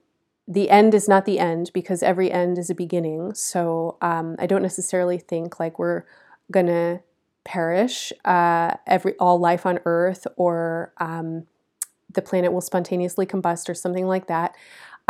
the 0.47 0.69
end 0.69 0.93
is 0.93 1.07
not 1.07 1.25
the 1.25 1.39
end 1.39 1.71
because 1.73 2.01
every 2.01 2.31
end 2.31 2.57
is 2.57 2.69
a 2.69 2.75
beginning. 2.75 3.33
So 3.33 3.97
um, 4.01 4.35
I 4.39 4.45
don't 4.45 4.61
necessarily 4.61 5.17
think 5.17 5.59
like 5.59 5.77
we're 5.77 6.03
gonna 6.51 7.01
perish 7.43 8.13
uh, 8.25 8.75
every 8.85 9.15
all 9.17 9.39
life 9.39 9.65
on 9.65 9.79
Earth 9.85 10.25
or 10.37 10.93
um, 10.97 11.47
the 12.13 12.21
planet 12.21 12.53
will 12.53 12.61
spontaneously 12.61 13.25
combust 13.25 13.69
or 13.69 13.73
something 13.73 14.07
like 14.07 14.27
that. 14.27 14.55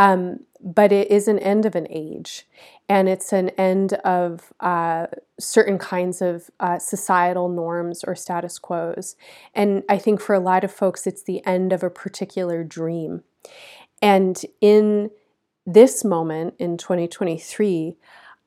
Um, 0.00 0.40
but 0.60 0.92
it 0.92 1.10
is 1.10 1.26
an 1.26 1.38
end 1.40 1.66
of 1.66 1.74
an 1.74 1.86
age, 1.90 2.46
and 2.88 3.08
it's 3.08 3.32
an 3.32 3.48
end 3.50 3.94
of 3.94 4.52
uh, 4.60 5.06
certain 5.40 5.78
kinds 5.78 6.22
of 6.22 6.50
uh, 6.60 6.78
societal 6.78 7.48
norms 7.48 8.04
or 8.04 8.14
status 8.14 8.58
quos. 8.60 9.16
And 9.54 9.82
I 9.88 9.98
think 9.98 10.20
for 10.20 10.34
a 10.34 10.40
lot 10.40 10.62
of 10.62 10.72
folks, 10.72 11.06
it's 11.06 11.22
the 11.22 11.44
end 11.44 11.72
of 11.72 11.82
a 11.82 11.90
particular 11.90 12.62
dream. 12.62 13.22
And 14.00 14.40
in 14.60 15.10
this 15.68 16.04
moment 16.04 16.54
in 16.58 16.78
2023, 16.78 17.96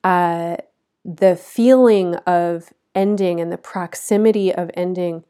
uh, 0.04 0.58
the 1.06 1.36
feeling 1.36 2.16
of 2.28 2.74
ending 2.96 3.40
and 3.40 3.52
the 3.52 3.58
proximity 3.58 4.54
of 4.54 4.72
ending 4.74 5.24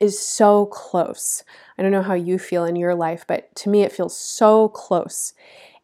is 0.00 0.18
so 0.18 0.66
close. 0.66 1.44
I 1.78 1.82
don't 1.82 1.92
know 1.92 2.02
how 2.02 2.14
you 2.14 2.38
feel 2.38 2.64
in 2.64 2.76
your 2.76 2.94
life, 2.94 3.24
but 3.26 3.54
to 3.56 3.68
me, 3.68 3.82
it 3.82 3.92
feels 3.92 4.16
so 4.16 4.68
close. 4.68 5.34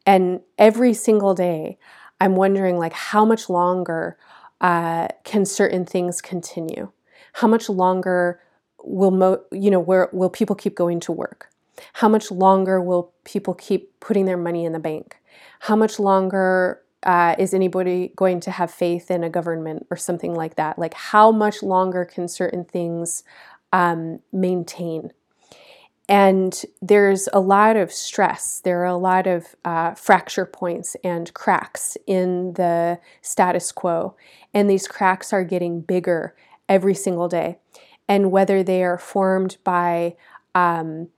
And 0.06 0.40
every 0.58 0.94
single 0.94 1.34
day, 1.34 1.78
I'm 2.20 2.36
wondering, 2.36 2.78
like, 2.78 2.92
how 2.92 3.24
much 3.24 3.48
longer 3.48 4.16
uh, 4.60 5.08
can 5.24 5.44
certain 5.44 5.84
things 5.86 6.20
continue? 6.20 6.90
How 7.34 7.46
much 7.48 7.68
longer 7.68 8.40
will 8.84 9.10
mo- 9.12 9.42
you 9.52 9.70
know 9.70 9.80
where 9.80 10.08
will 10.12 10.30
people 10.30 10.56
keep 10.56 10.74
going 10.74 11.00
to 11.00 11.12
work? 11.12 11.50
How 11.94 12.08
much 12.08 12.30
longer 12.30 12.80
will 12.80 13.12
people 13.24 13.54
keep 13.54 14.00
putting 14.00 14.24
their 14.24 14.36
money 14.36 14.64
in 14.64 14.72
the 14.72 14.80
bank? 14.80 15.18
How 15.60 15.76
much 15.76 15.98
longer 15.98 16.82
uh, 17.02 17.36
is 17.38 17.54
anybody 17.54 18.12
going 18.16 18.40
to 18.40 18.50
have 18.50 18.70
faith 18.70 19.10
in 19.10 19.22
a 19.22 19.30
government 19.30 19.86
or 19.90 19.96
something 19.96 20.34
like 20.34 20.56
that? 20.56 20.78
Like, 20.78 20.94
how 20.94 21.30
much 21.30 21.62
longer 21.62 22.04
can 22.04 22.28
certain 22.28 22.64
things 22.64 23.22
um, 23.72 24.20
maintain? 24.32 25.12
And 26.08 26.64
there's 26.80 27.28
a 27.34 27.40
lot 27.40 27.76
of 27.76 27.92
stress. 27.92 28.60
There 28.60 28.80
are 28.80 28.86
a 28.86 28.96
lot 28.96 29.26
of 29.26 29.54
uh, 29.64 29.92
fracture 29.94 30.46
points 30.46 30.96
and 31.04 31.32
cracks 31.34 31.98
in 32.06 32.54
the 32.54 32.98
status 33.20 33.72
quo. 33.72 34.16
And 34.54 34.70
these 34.70 34.88
cracks 34.88 35.34
are 35.34 35.44
getting 35.44 35.82
bigger 35.82 36.34
every 36.66 36.94
single 36.94 37.28
day. 37.28 37.58
And 38.08 38.32
whether 38.32 38.62
they 38.62 38.82
are 38.84 38.96
formed 38.96 39.58
by 39.64 40.16
um, 40.54 41.08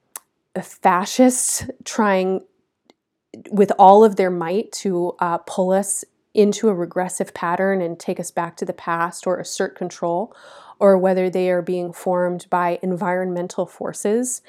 fascists 0.61 1.64
trying 1.85 2.41
with 3.51 3.72
all 3.78 4.05
of 4.05 4.16
their 4.16 4.31
might 4.31 4.72
to 4.72 5.14
uh, 5.18 5.39
pull 5.39 5.72
us 5.72 6.05
into 6.35 6.68
a 6.68 6.74
regressive 6.74 7.35
pattern 7.35 7.83
and 7.83 7.99
take 7.99 8.20
us 8.20 8.31
back 8.31 8.57
to 8.57 8.64
the 8.64 8.72
past 8.72 9.26
or 9.26 9.39
assert 9.39 9.76
control, 9.76 10.35
or 10.78 10.97
whether 10.97 11.28
they 11.28 11.51
are 11.51 11.62
being 11.62 11.93
formed 11.93 12.47
by 12.51 12.78
environmental 12.83 13.66
forces 13.66 14.41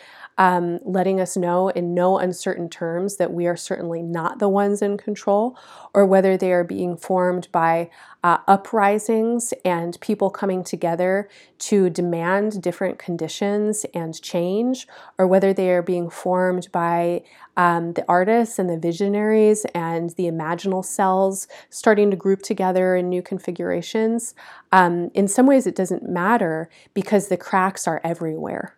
um, 0.41 0.79
letting 0.83 1.21
us 1.21 1.37
know 1.37 1.69
in 1.69 1.93
no 1.93 2.17
uncertain 2.17 2.67
terms 2.67 3.17
that 3.17 3.31
we 3.31 3.45
are 3.45 3.55
certainly 3.55 4.01
not 4.01 4.39
the 4.39 4.49
ones 4.49 4.81
in 4.81 4.97
control, 4.97 5.55
or 5.93 6.03
whether 6.03 6.35
they 6.35 6.51
are 6.51 6.63
being 6.63 6.97
formed 6.97 7.47
by 7.51 7.91
uh, 8.23 8.39
uprisings 8.47 9.53
and 9.63 10.01
people 10.01 10.31
coming 10.31 10.63
together 10.63 11.29
to 11.59 11.91
demand 11.91 12.59
different 12.59 12.97
conditions 12.97 13.85
and 13.93 14.19
change, 14.23 14.87
or 15.19 15.27
whether 15.27 15.53
they 15.53 15.69
are 15.69 15.83
being 15.83 16.09
formed 16.09 16.71
by 16.71 17.21
um, 17.55 17.93
the 17.93 18.05
artists 18.07 18.57
and 18.57 18.67
the 18.67 18.79
visionaries 18.79 19.63
and 19.75 20.09
the 20.11 20.23
imaginal 20.23 20.83
cells 20.83 21.47
starting 21.69 22.09
to 22.09 22.17
group 22.17 22.41
together 22.41 22.95
in 22.95 23.09
new 23.09 23.21
configurations. 23.21 24.33
Um, 24.71 25.11
in 25.13 25.27
some 25.27 25.45
ways, 25.45 25.67
it 25.67 25.75
doesn't 25.75 26.09
matter 26.09 26.67
because 26.95 27.27
the 27.27 27.37
cracks 27.37 27.87
are 27.87 28.01
everywhere. 28.03 28.75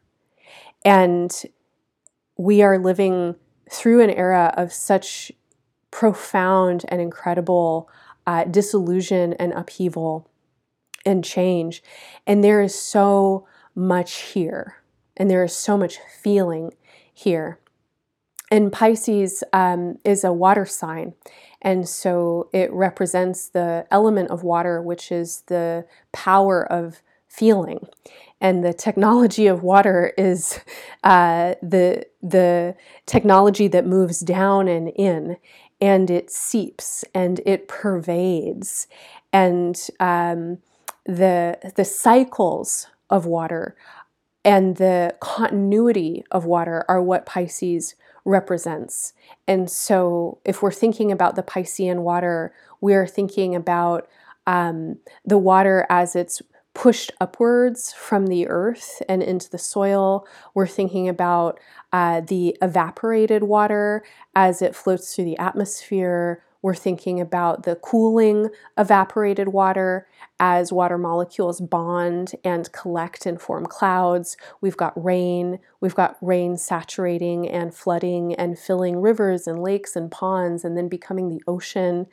And 0.85 1.31
we 2.37 2.61
are 2.61 2.77
living 2.77 3.35
through 3.69 4.01
an 4.01 4.09
era 4.09 4.53
of 4.57 4.73
such 4.73 5.31
profound 5.91 6.85
and 6.89 6.99
incredible 6.99 7.89
uh, 8.25 8.43
disillusion 8.45 9.33
and 9.33 9.53
upheaval 9.53 10.29
and 11.05 11.23
change. 11.23 11.83
And 12.25 12.43
there 12.43 12.61
is 12.61 12.73
so 12.73 13.47
much 13.75 14.21
here, 14.33 14.77
and 15.17 15.29
there 15.29 15.43
is 15.43 15.55
so 15.55 15.77
much 15.77 15.97
feeling 16.21 16.73
here. 17.13 17.59
And 18.51 18.71
Pisces 18.71 19.43
um, 19.51 19.97
is 20.03 20.23
a 20.23 20.31
water 20.31 20.65
sign, 20.65 21.13
and 21.61 21.87
so 21.87 22.49
it 22.53 22.71
represents 22.71 23.47
the 23.47 23.87
element 23.89 24.29
of 24.29 24.43
water, 24.43 24.81
which 24.81 25.11
is 25.11 25.41
the 25.47 25.85
power 26.11 26.63
of 26.63 27.01
feeling 27.33 27.87
and 28.43 28.63
the 28.63 28.73
technology 28.73 29.47
of 29.47 29.63
water 29.63 30.13
is 30.17 30.59
uh, 31.03 31.55
the 31.63 32.05
the 32.21 32.75
technology 33.07 33.67
that 33.69 33.87
moves 33.87 34.19
down 34.19 34.67
and 34.67 34.89
in, 34.89 35.37
and 35.81 36.11
it 36.11 36.29
seeps 36.29 37.03
and 37.15 37.41
it 37.45 37.67
pervades, 37.67 38.87
and 39.31 39.87
um, 39.99 40.59
the 41.05 41.57
the 41.75 41.85
cycles 41.85 42.87
of 43.09 43.25
water 43.25 43.75
and 44.45 44.75
the 44.75 45.15
continuity 45.21 46.23
of 46.31 46.45
water 46.45 46.83
are 46.89 47.01
what 47.01 47.25
Pisces 47.25 47.95
represents. 48.25 49.13
And 49.47 49.69
so, 49.69 50.39
if 50.43 50.61
we're 50.61 50.71
thinking 50.71 51.11
about 51.11 51.35
the 51.35 51.43
Piscean 51.43 51.99
water, 51.99 52.53
we're 52.81 53.07
thinking 53.07 53.55
about 53.55 54.07
um, 54.45 54.97
the 55.25 55.37
water 55.37 55.85
as 55.89 56.15
it's 56.15 56.41
pushed 56.73 57.11
upwards 57.21 57.93
from 57.93 58.27
the 58.27 58.47
earth 58.47 59.01
and 59.07 59.21
into 59.21 59.49
the 59.49 59.57
soil. 59.57 60.27
We're 60.53 60.67
thinking 60.67 61.07
about 61.07 61.59
uh, 61.91 62.21
the 62.21 62.57
evaporated 62.61 63.43
water 63.43 64.03
as 64.35 64.61
it 64.61 64.75
floats 64.75 65.15
through 65.15 65.25
the 65.25 65.37
atmosphere. 65.37 66.43
We're 66.63 66.75
thinking 66.75 67.19
about 67.19 67.63
the 67.63 67.75
cooling 67.75 68.49
evaporated 68.77 69.49
water 69.49 70.07
as 70.39 70.71
water 70.71 70.97
molecules 70.97 71.59
bond 71.59 72.31
and 72.45 72.71
collect 72.71 73.25
and 73.25 73.39
form 73.39 73.65
clouds. 73.65 74.37
We've 74.61 74.77
got 74.77 74.93
rain. 75.01 75.59
We've 75.81 75.93
got 75.93 76.15
rain 76.21 76.55
saturating 76.55 77.49
and 77.49 77.75
flooding 77.75 78.33
and 78.35 78.57
filling 78.57 79.01
rivers 79.01 79.45
and 79.45 79.61
lakes 79.61 79.97
and 79.97 80.09
ponds 80.09 80.63
and 80.63 80.77
then 80.77 80.87
becoming 80.87 81.27
the 81.27 81.43
ocean. 81.47 82.07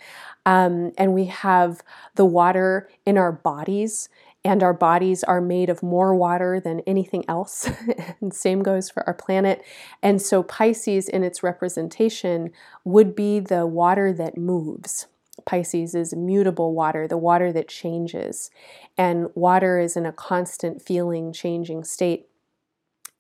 Um, 0.45 0.91
and 0.99 1.15
we 1.15 1.27
have 1.27 1.81
the 2.17 2.25
water 2.25 2.91
in 3.07 3.17
our 3.17 3.31
bodies 3.31 4.09
and 4.45 4.63
our 4.63 4.73
bodies 4.73 5.23
are 5.23 5.41
made 5.41 5.69
of 5.69 5.83
more 5.83 6.15
water 6.15 6.61
than 6.61 6.81
anything 6.81 7.25
else. 7.29 7.71
and 8.21 8.33
same 8.33 8.63
goes 8.63 8.89
for 8.89 9.07
our 9.07 9.15
planet. 9.15 9.63
And 10.03 10.21
so 10.21 10.43
Pisces 10.43 11.09
in 11.09 11.23
its 11.23 11.43
representation 11.43 12.51
would 12.85 13.15
be 13.15 13.41
the 13.41 13.67
water 13.67 14.13
that 14.15 14.39
moves. 14.39 15.07
Pisces 15.45 15.95
is 15.95 16.15
mutable 16.15 16.75
water, 16.75 17.07
the 17.07 17.19
water 17.19 17.53
that 17.53 17.69
changes. 17.69 18.51
And 18.97 19.29
water 19.35 19.79
is 19.79 19.97
in 19.97 20.07
a 20.07 20.13
constant 20.13 20.83
feeling, 20.83 21.33
changing 21.33 21.85
state. 21.85 22.29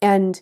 And 0.02 0.40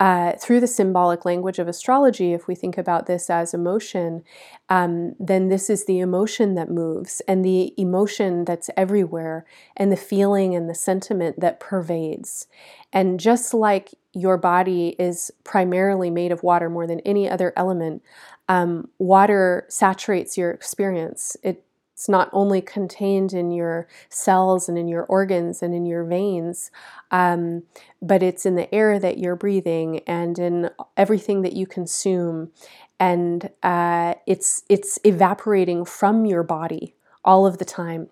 uh, 0.00 0.32
through 0.40 0.60
the 0.60 0.66
symbolic 0.68 1.24
language 1.24 1.58
of 1.58 1.66
astrology, 1.66 2.32
if 2.32 2.46
we 2.46 2.54
think 2.54 2.78
about 2.78 3.06
this 3.06 3.28
as 3.28 3.52
emotion, 3.52 4.22
um, 4.68 5.14
then 5.18 5.48
this 5.48 5.68
is 5.68 5.86
the 5.86 5.98
emotion 5.98 6.54
that 6.54 6.70
moves 6.70 7.20
and 7.26 7.44
the 7.44 7.74
emotion 7.76 8.44
that's 8.44 8.70
everywhere 8.76 9.44
and 9.76 9.90
the 9.90 9.96
feeling 9.96 10.54
and 10.54 10.70
the 10.70 10.74
sentiment 10.74 11.40
that 11.40 11.58
pervades. 11.58 12.46
And 12.92 13.18
just 13.18 13.52
like 13.52 13.92
your 14.12 14.36
body 14.36 14.94
is 15.00 15.32
primarily 15.42 16.10
made 16.10 16.30
of 16.30 16.44
water 16.44 16.70
more 16.70 16.86
than 16.86 17.00
any 17.00 17.28
other 17.28 17.52
element, 17.56 18.02
um, 18.48 18.88
water 18.98 19.66
saturates 19.68 20.38
your 20.38 20.52
experience. 20.52 21.36
It 21.42 21.64
it's 21.98 22.08
not 22.08 22.30
only 22.32 22.60
contained 22.60 23.32
in 23.32 23.50
your 23.50 23.88
cells 24.08 24.68
and 24.68 24.78
in 24.78 24.86
your 24.86 25.02
organs 25.06 25.64
and 25.64 25.74
in 25.74 25.84
your 25.84 26.04
veins, 26.04 26.70
um, 27.10 27.64
but 28.00 28.22
it's 28.22 28.46
in 28.46 28.54
the 28.54 28.72
air 28.72 29.00
that 29.00 29.18
you're 29.18 29.34
breathing 29.34 29.98
and 30.06 30.38
in 30.38 30.70
everything 30.96 31.42
that 31.42 31.54
you 31.54 31.66
consume. 31.66 32.52
And 33.00 33.50
uh, 33.64 34.14
it's 34.28 34.62
it's 34.68 35.00
evaporating 35.02 35.84
from 35.84 36.24
your 36.24 36.44
body 36.44 36.94
all 37.24 37.48
of 37.48 37.58
the 37.58 37.64
time. 37.64 38.10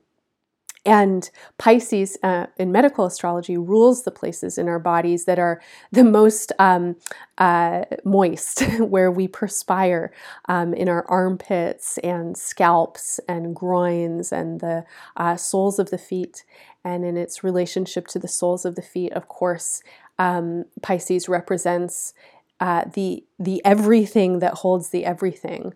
And 0.87 1.29
Pisces 1.59 2.17
uh, 2.23 2.47
in 2.59 2.71
medical 2.73 3.07
astrology 3.07 3.59
rules 3.59 4.05
the 4.05 4.13
places 4.13 4.57
in 4.57 4.69
our 4.69 4.79
bodies 4.79 5.25
that 5.25 5.39
are 5.39 5.61
the 5.91 6.05
most 6.05 6.53
um, 6.61 6.97
uh, 7.39 7.85
moist, 8.05 8.61
where 8.79 9.11
we 9.11 9.29
perspire 9.29 10.13
um, 10.49 10.73
in 10.75 10.89
our 10.89 11.05
armpits 11.09 11.99
and 11.99 12.37
scalps 12.37 13.19
and 13.29 13.55
groins 13.57 14.33
and 14.33 14.61
the 14.61 14.85
uh, 15.17 15.37
soles 15.37 15.81
of 15.81 15.91
the 15.91 15.99
feet. 15.99 16.45
And 16.85 17.05
in 17.05 17.17
its 17.17 17.43
relationship 17.43 18.07
to 18.09 18.21
the 18.21 18.29
soles 18.29 18.65
of 18.65 18.77
the 18.77 18.83
feet, 18.83 19.13
of 19.13 19.29
course, 19.29 19.83
um, 20.21 20.67
Pisces 20.83 21.29
represents 21.29 22.15
uh, 22.61 22.85
the 22.95 23.25
the 23.39 23.61
everything 23.65 24.39
that 24.39 24.55
holds 24.55 24.91
the 24.91 25.05
everything, 25.05 25.75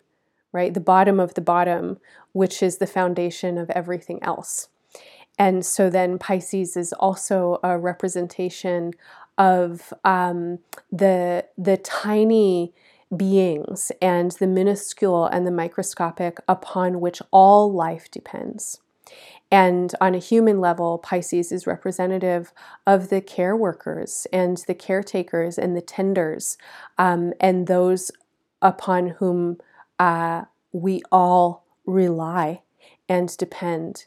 right? 0.52 0.74
The 0.74 0.80
bottom 0.80 1.20
of 1.20 1.34
the 1.34 1.42
bottom, 1.42 1.98
which 2.32 2.62
is 2.62 2.78
the 2.78 2.86
foundation 2.88 3.58
of 3.58 3.70
everything 3.70 4.22
else. 4.22 4.69
And 5.40 5.64
so 5.64 5.88
then 5.88 6.18
Pisces 6.18 6.76
is 6.76 6.92
also 6.92 7.60
a 7.64 7.78
representation 7.78 8.92
of 9.38 9.94
um, 10.04 10.58
the, 10.92 11.46
the 11.56 11.78
tiny 11.78 12.74
beings 13.16 13.90
and 14.02 14.32
the 14.32 14.46
minuscule 14.46 15.24
and 15.24 15.46
the 15.46 15.50
microscopic 15.50 16.40
upon 16.46 17.00
which 17.00 17.22
all 17.32 17.72
life 17.72 18.10
depends. 18.10 18.82
And 19.50 19.94
on 19.98 20.14
a 20.14 20.18
human 20.18 20.60
level, 20.60 20.98
Pisces 20.98 21.52
is 21.52 21.66
representative 21.66 22.52
of 22.86 23.08
the 23.08 23.22
care 23.22 23.56
workers 23.56 24.26
and 24.34 24.58
the 24.66 24.74
caretakers 24.74 25.58
and 25.58 25.74
the 25.74 25.80
tenders 25.80 26.58
um, 26.98 27.32
and 27.40 27.66
those 27.66 28.10
upon 28.60 29.08
whom 29.08 29.58
uh, 29.98 30.42
we 30.72 31.00
all 31.10 31.64
rely 31.86 32.60
and 33.08 33.34
depend. 33.38 34.04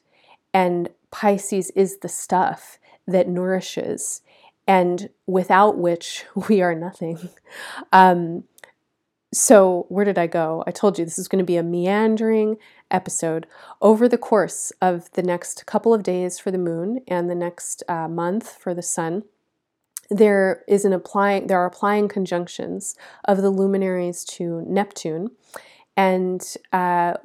And 0.54 0.90
Pisces 1.14 1.70
is 1.76 2.00
the 2.00 2.10
stuff 2.10 2.80
that 3.08 3.30
nourishes 3.30 4.24
and 4.68 5.10
without 5.28 5.78
which 5.78 6.26
we 6.50 6.62
are 6.62 6.74
nothing. 6.74 7.30
Um, 7.92 8.46
so, 9.32 9.86
where 9.90 10.06
did 10.06 10.18
I 10.18 10.28
go? 10.28 10.64
I 10.68 10.72
told 10.72 10.98
you 10.98 11.06
this 11.06 11.18
is 11.18 11.28
going 11.28 11.44
to 11.44 11.46
be 11.46 11.58
a 11.58 11.64
meandering 11.64 12.58
episode 12.90 13.48
over 13.82 14.08
the 14.10 14.18
course 14.18 14.72
of 14.82 15.12
the 15.14 15.24
next 15.24 15.66
couple 15.66 15.94
of 15.94 16.04
days 16.04 16.40
for 16.40 16.52
the 16.52 16.58
moon 16.58 17.02
and 17.08 17.30
the 17.30 17.36
next 17.36 17.84
uh, 17.88 18.08
month 18.08 18.50
for 18.50 18.74
the 18.74 18.82
sun. 18.82 19.24
There 20.10 20.64
is 20.68 20.84
an 20.84 20.94
applying 20.94 21.48
there 21.48 21.60
are 21.60 21.66
applying 21.66 22.08
conjunctions 22.08 22.96
of 23.26 23.42
the 23.42 23.50
luminaries 23.50 24.24
to 24.26 24.64
Neptune, 24.68 25.30
and 25.96 26.56
uh, 26.72 27.16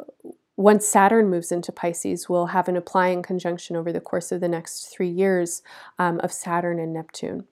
once 0.58 0.84
Saturn 0.84 1.30
moves 1.30 1.52
into 1.52 1.70
Pisces, 1.70 2.28
we'll 2.28 2.46
have 2.46 2.66
an 2.66 2.76
applying 2.76 3.22
conjunction 3.22 3.76
over 3.76 3.92
the 3.92 4.00
course 4.00 4.32
of 4.32 4.40
the 4.40 4.48
next 4.48 4.86
three 4.92 5.08
years 5.08 5.62
um, 6.00 6.18
of 6.18 6.32
Saturn 6.32 6.80
and 6.80 6.92
Neptune, 6.92 7.44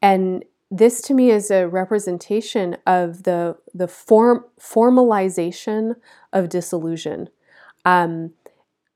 and 0.00 0.44
this 0.70 1.02
to 1.02 1.14
me 1.14 1.30
is 1.30 1.50
a 1.50 1.68
representation 1.68 2.78
of 2.86 3.24
the 3.24 3.56
the 3.74 3.86
form 3.86 4.44
formalization 4.58 5.96
of 6.32 6.48
disillusion. 6.48 7.28
Um, 7.84 8.32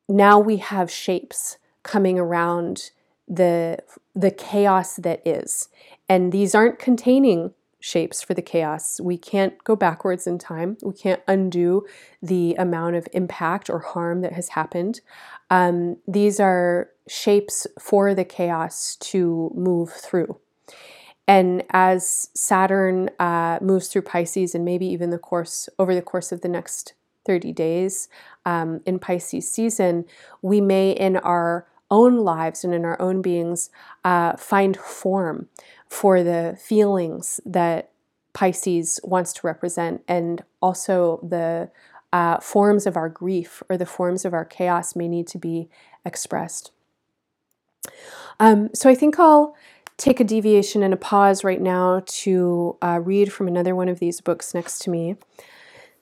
now 0.08 0.38
we 0.38 0.56
have 0.56 0.90
shapes 0.90 1.58
coming 1.82 2.18
around 2.18 2.90
the 3.28 3.78
the 4.14 4.30
chaos 4.30 4.96
that 4.96 5.20
is, 5.26 5.68
and 6.08 6.32
these 6.32 6.54
aren't 6.54 6.78
containing 6.78 7.52
shapes 7.82 8.22
for 8.22 8.32
the 8.32 8.40
chaos. 8.40 9.00
We 9.00 9.18
can't 9.18 9.62
go 9.64 9.74
backwards 9.74 10.26
in 10.26 10.38
time. 10.38 10.78
We 10.82 10.94
can't 10.94 11.20
undo 11.26 11.84
the 12.22 12.54
amount 12.54 12.94
of 12.94 13.08
impact 13.12 13.68
or 13.68 13.80
harm 13.80 14.20
that 14.20 14.32
has 14.32 14.50
happened. 14.50 15.00
Um, 15.50 15.96
these 16.06 16.38
are 16.38 16.90
shapes 17.08 17.66
for 17.80 18.14
the 18.14 18.24
chaos 18.24 18.96
to 18.96 19.50
move 19.54 19.92
through. 19.92 20.38
And 21.26 21.64
as 21.70 22.30
Saturn 22.34 23.10
uh, 23.18 23.58
moves 23.60 23.88
through 23.88 24.02
Pisces 24.02 24.54
and 24.54 24.64
maybe 24.64 24.86
even 24.86 25.10
the 25.10 25.18
course 25.18 25.68
over 25.78 25.94
the 25.94 26.02
course 26.02 26.30
of 26.30 26.40
the 26.40 26.48
next 26.48 26.94
30 27.26 27.52
days 27.52 28.08
um, 28.46 28.80
in 28.86 29.00
Pisces 29.00 29.50
season, 29.50 30.04
we 30.40 30.60
may 30.60 30.92
in 30.92 31.16
our 31.16 31.66
own 31.92 32.16
lives 32.16 32.64
and 32.64 32.74
in 32.74 32.84
our 32.84 33.00
own 33.00 33.22
beings 33.22 33.70
uh, 34.04 34.36
find 34.36 34.76
form 34.76 35.48
for 35.88 36.24
the 36.24 36.58
feelings 36.60 37.38
that 37.46 37.90
Pisces 38.32 38.98
wants 39.04 39.34
to 39.34 39.46
represent 39.46 40.02
and 40.08 40.42
also 40.60 41.20
the 41.22 41.70
uh, 42.12 42.40
forms 42.40 42.86
of 42.86 42.96
our 42.96 43.08
grief 43.08 43.62
or 43.68 43.76
the 43.76 43.86
forms 43.86 44.24
of 44.24 44.32
our 44.32 44.44
chaos 44.44 44.96
may 44.96 45.06
need 45.06 45.26
to 45.28 45.38
be 45.38 45.68
expressed. 46.04 46.72
Um, 48.40 48.70
so 48.74 48.88
I 48.88 48.94
think 48.94 49.20
I'll 49.20 49.54
take 49.98 50.18
a 50.18 50.24
deviation 50.24 50.82
and 50.82 50.94
a 50.94 50.96
pause 50.96 51.44
right 51.44 51.60
now 51.60 52.02
to 52.06 52.76
uh, 52.82 53.00
read 53.02 53.32
from 53.32 53.48
another 53.48 53.76
one 53.76 53.88
of 53.88 53.98
these 53.98 54.20
books 54.20 54.54
next 54.54 54.80
to 54.80 54.90
me. 54.90 55.16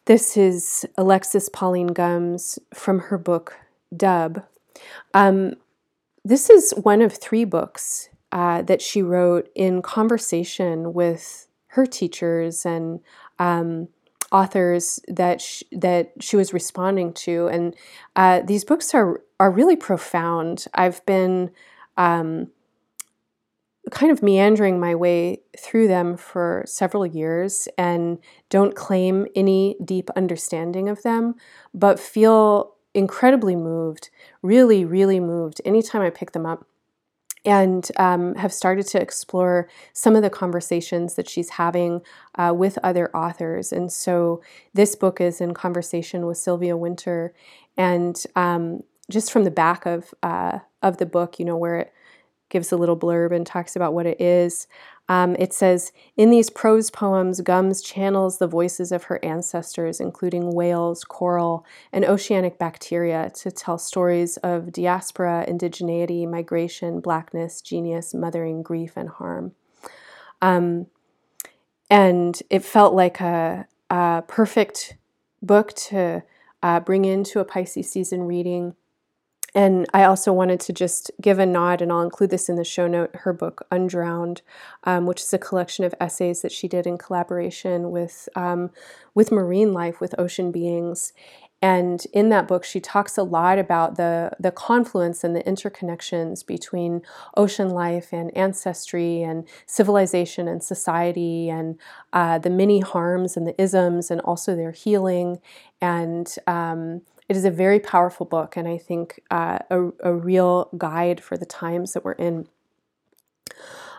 This 0.05 0.36
is 0.36 0.86
Alexis 0.97 1.49
Pauline 1.49 1.88
Gumbs 1.88 2.59
from 2.72 3.01
her 3.01 3.18
book 3.18 3.57
Dub. 3.95 4.45
Um, 5.14 5.55
this 6.25 6.51
is 6.51 6.73
one 6.83 7.03
of 7.03 7.12
three 7.12 7.45
books 7.45 8.09
uh, 8.33 8.62
that 8.62 8.83
she 8.83 9.03
wrote 9.03 9.49
in 9.55 9.83
conversation 9.83 10.93
with 10.93 11.49
her 11.68 11.87
teachers 11.87 12.66
and 12.66 13.01
um, 13.39 13.89
authors 14.33 15.01
that 15.09 15.41
she, 15.41 15.64
that 15.73 16.12
she 16.21 16.37
was 16.37 16.53
responding 16.53 17.12
to, 17.12 17.49
and 17.49 17.75
uh, 18.16 18.41
these 18.41 18.64
books 18.64 18.95
are 18.95 19.23
are 19.39 19.51
really 19.51 19.77
profound. 19.77 20.66
I've 20.75 21.05
been 21.07 21.51
um, 21.97 22.49
kind 23.91 24.12
of 24.12 24.23
meandering 24.23 24.79
my 24.79 24.95
way 24.95 25.41
through 25.59 25.89
them 25.89 26.16
for 26.16 26.62
several 26.66 27.07
years 27.07 27.66
and 27.79 28.18
don't 28.49 28.77
claim 28.77 29.27
any 29.35 29.77
deep 29.85 30.11
understanding 30.16 30.89
of 30.89 31.03
them, 31.03 31.35
but 31.75 31.99
feel 31.99 32.75
incredibly 32.95 33.57
moved, 33.57 34.11
really, 34.43 34.84
really 34.84 35.20
moved 35.20 35.61
anytime 35.64 36.03
I 36.03 36.11
pick 36.11 36.32
them 36.32 36.47
up. 36.47 36.66
And 37.43 37.91
um, 37.97 38.34
have 38.34 38.53
started 38.53 38.86
to 38.88 39.01
explore 39.01 39.66
some 39.95 40.14
of 40.14 40.22
the 40.22 40.28
conversations 40.28 41.14
that 41.14 41.26
she's 41.26 41.49
having 41.51 42.03
uh, 42.34 42.53
with 42.55 42.78
other 42.82 43.11
authors. 43.16 43.72
And 43.72 43.91
so 43.91 44.43
this 44.74 44.95
book 44.95 45.22
is 45.22 45.41
in 45.41 45.55
conversation 45.55 46.26
with 46.26 46.36
Sylvia 46.36 46.76
Wynter, 46.76 47.32
And 47.76 48.22
um, 48.36 48.82
just 49.11 49.32
from 49.32 49.45
the 49.45 49.51
back 49.51 49.86
of, 49.86 50.12
uh, 50.22 50.59
of 50.82 50.99
the 50.99 51.07
book, 51.07 51.38
you 51.38 51.47
know, 51.47 51.57
where 51.57 51.76
it 51.76 51.95
gives 52.51 52.72
a 52.72 52.76
little 52.76 52.97
blurb 52.97 53.34
and 53.34 53.47
talks 53.47 53.74
about 53.74 53.95
what 53.95 54.05
it 54.05 54.20
is. 54.20 54.66
Um, 55.11 55.34
it 55.40 55.52
says, 55.52 55.90
in 56.16 56.30
these 56.30 56.50
prose 56.50 56.88
poems, 56.88 57.40
Gumbs 57.40 57.82
channels 57.82 58.38
the 58.38 58.46
voices 58.46 58.92
of 58.92 59.04
her 59.04 59.18
ancestors, 59.24 59.98
including 59.98 60.54
whales, 60.54 61.02
coral, 61.02 61.66
and 61.92 62.04
oceanic 62.04 62.61
bacteria, 62.61 63.28
to 63.34 63.50
tell 63.50 63.76
stories 63.76 64.36
of 64.36 64.70
diaspora, 64.70 65.44
indigeneity, 65.48 66.30
migration, 66.30 67.00
blackness, 67.00 67.61
genius, 67.61 68.14
mothering, 68.14 68.62
grief, 68.62 68.92
and 68.94 69.08
harm. 69.08 69.50
Um, 70.40 70.86
and 71.90 72.40
it 72.48 72.64
felt 72.64 72.94
like 72.94 73.20
a, 73.20 73.66
a 73.90 74.22
perfect 74.28 74.96
book 75.42 75.72
to 75.72 76.22
uh, 76.62 76.78
bring 76.78 77.04
into 77.04 77.40
a 77.40 77.44
Pisces 77.44 77.90
season 77.90 78.22
reading 78.22 78.76
and 79.55 79.86
I 79.92 80.05
also 80.05 80.32
wanted 80.32 80.61
to 80.61 80.72
just 80.72 81.11
give 81.20 81.38
a 81.38 81.46
nod, 81.46 81.82
and 81.82 81.90
I'll 81.90 82.03
include 82.03 82.30
this 82.30 82.48
in 82.48 82.57
the 82.57 82.64
show 82.64 82.86
note 82.86 83.11
her 83.14 83.32
book, 83.32 83.66
Undrowned, 83.70 84.42
um, 84.84 85.07
which 85.07 85.22
is 85.22 85.32
a 85.32 85.38
collection 85.38 85.84
of 85.84 85.94
essays 86.01 86.42
that 86.42 86.53
she 86.53 86.68
did 86.68 86.86
in 86.86 86.98
collaboration 86.98 87.90
with, 87.90 88.28
um, 88.36 88.70
with 89.14 89.32
marine 89.32 89.72
life, 89.72 90.01
with 90.01 90.14
ocean 90.18 90.53
beings. 90.53 91.12
And 91.62 92.03
in 92.14 92.30
that 92.30 92.48
book, 92.48 92.64
she 92.64 92.80
talks 92.80 93.18
a 93.18 93.22
lot 93.22 93.59
about 93.59 93.96
the, 93.96 94.32
the 94.40 94.51
confluence 94.51 95.22
and 95.22 95.36
the 95.36 95.42
interconnections 95.42 96.46
between 96.46 97.03
ocean 97.36 97.68
life 97.68 98.12
and 98.12 98.34
ancestry 98.34 99.22
and 99.22 99.46
civilization 99.66 100.48
and 100.48 100.62
society 100.62 101.51
and 101.51 101.78
uh, 102.14 102.38
the 102.38 102.48
many 102.48 102.80
harms 102.80 103.36
and 103.36 103.46
the 103.46 103.61
isms 103.61 104.11
and 104.11 104.22
also 104.22 104.57
their 104.57 104.72
healing 104.72 105.38
and 105.82 106.36
um, 106.46 107.03
it 107.31 107.37
is 107.37 107.45
a 107.45 107.51
very 107.51 107.78
powerful 107.78 108.26
book, 108.26 108.57
and 108.57 108.66
I 108.66 108.76
think 108.76 109.20
uh, 109.31 109.61
a, 109.70 109.91
a, 110.03 110.12
real 110.12 110.68
guide 110.76 111.22
for 111.22 111.37
the 111.37 111.47
times 111.47 111.93
that 111.93 112.05
we're 112.05 112.11
in. 112.14 112.49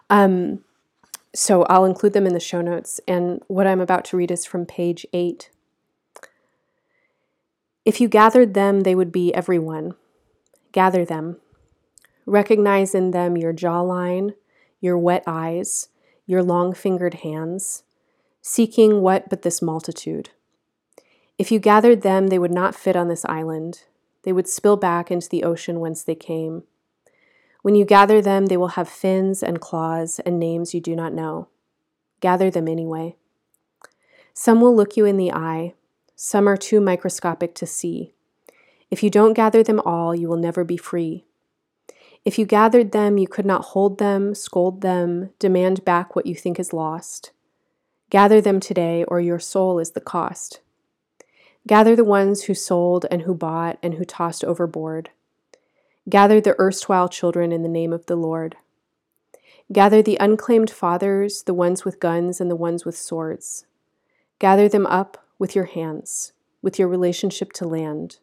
Um, 0.10 0.66
so 1.34 1.64
I'll 1.64 1.86
include 1.86 2.12
them 2.12 2.28
in 2.28 2.34
the 2.34 2.42
show 2.42 2.60
notes. 2.60 3.00
And 3.08 3.42
what 3.48 3.68
I'm 3.68 3.80
about 3.80 4.04
to 4.06 4.18
read 4.18 4.32
is 4.32 4.46
from 4.46 4.66
page 4.66 5.06
eight. 5.14 5.50
If 7.86 8.02
you 8.02 8.10
gathered 8.10 8.54
them, 8.54 8.82
they 8.82 8.96
would 8.96 9.14
be 9.14 9.34
everyone. 9.34 9.94
Gather 10.74 11.06
them. 11.06 11.38
Recognize 12.26 12.94
in 12.94 13.12
them 13.12 13.38
your 13.38 13.54
jawline, 13.54 14.34
your 14.82 14.98
wet 14.98 15.24
eyes, 15.26 15.88
your 16.26 16.44
long 16.44 16.74
fingered 16.74 17.14
hands, 17.14 17.84
seeking 18.42 19.00
what 19.00 19.30
but 19.30 19.44
this 19.44 19.62
multitude. 19.62 20.32
If 21.42 21.52
you 21.52 21.58
gathered 21.58 22.04
them, 22.04 22.28
they 22.28 22.38
would 22.38 22.52
not 22.52 22.76
fit 22.76 22.96
on 22.96 23.08
this 23.08 23.26
island. 23.26 23.86
They 24.22 24.32
would 24.32 24.48
spill 24.48 24.78
back 24.78 25.10
into 25.10 25.28
the 25.28 25.44
ocean 25.44 25.80
whence 25.80 26.04
they 26.04 26.14
came. 26.14 26.66
When 27.64 27.74
you 27.74 27.84
gather 27.84 28.22
them, 28.22 28.46
they 28.46 28.58
will 28.58 28.78
have 28.78 28.88
fins 28.88 29.42
and 29.42 29.60
claws 29.60 30.20
and 30.20 30.40
names 30.40 30.76
you 30.76 30.80
do 30.80 30.96
not 30.96 31.16
know. 31.16 31.48
Gather 32.20 32.52
them 32.52 32.68
anyway. 32.68 33.16
Some 34.36 34.62
will 34.62 34.76
look 34.76 34.96
you 34.96 35.06
in 35.06 35.18
the 35.18 35.32
eye, 35.32 35.74
some 36.16 36.48
are 36.48 36.58
too 36.58 36.80
microscopic 36.80 37.56
to 37.56 37.66
see. 37.66 38.14
If 38.92 39.02
you 39.02 39.10
don't 39.10 39.34
gather 39.34 39.64
them 39.64 39.80
all, 39.80 40.14
you 40.14 40.28
will 40.28 40.38
never 40.38 40.64
be 40.64 40.78
free. 40.78 41.26
If 42.24 42.38
you 42.38 42.46
gathered 42.46 42.92
them, 42.92 43.18
you 43.18 43.28
could 43.28 43.48
not 43.48 43.66
hold 43.74 43.98
them, 43.98 44.36
scold 44.36 44.82
them, 44.82 45.32
demand 45.40 45.84
back 45.86 46.16
what 46.16 46.28
you 46.28 46.36
think 46.36 46.60
is 46.60 46.72
lost. 46.72 47.32
Gather 48.12 48.42
them 48.42 48.60
today, 48.60 49.04
or 49.06 49.20
your 49.20 49.40
soul 49.40 49.80
is 49.80 49.94
the 49.94 50.02
cost. 50.02 50.60
Gather 51.68 51.96
the 51.96 52.04
ones 52.04 52.44
who 52.44 52.54
sold 52.54 53.06
and 53.12 53.24
who 53.24 53.36
bought 53.36 53.78
and 53.84 53.96
who 53.96 54.06
tossed 54.06 54.44
overboard. 54.44 55.12
Gather 56.10 56.42
the 56.42 56.56
erstwhile 56.60 57.08
children 57.08 57.52
in 57.52 57.62
the 57.62 57.70
name 57.70 57.94
of 57.94 58.08
the 58.08 58.16
Lord. 58.16 58.56
Gather 59.72 60.02
the 60.02 60.18
unclaimed 60.20 60.70
fathers, 60.70 61.44
the 61.44 61.54
ones 61.54 61.86
with 61.86 62.00
guns 62.00 62.42
and 62.42 62.50
the 62.50 62.56
ones 62.56 62.84
with 62.84 62.98
swords. 62.98 63.66
Gather 64.40 64.68
them 64.68 64.88
up 64.88 65.26
with 65.38 65.56
your 65.56 65.66
hands, 65.66 66.34
with 66.62 66.80
your 66.80 66.88
relationship 66.88 67.54
to 67.54 67.68
land, 67.68 68.18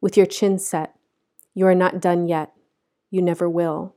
with 0.00 0.16
your 0.16 0.26
chin 0.26 0.58
set. 0.58 0.94
You 1.54 1.66
are 1.66 1.74
not 1.74 2.00
done 2.00 2.26
yet. 2.26 2.52
You 3.10 3.22
never 3.22 3.48
will. 3.48 3.94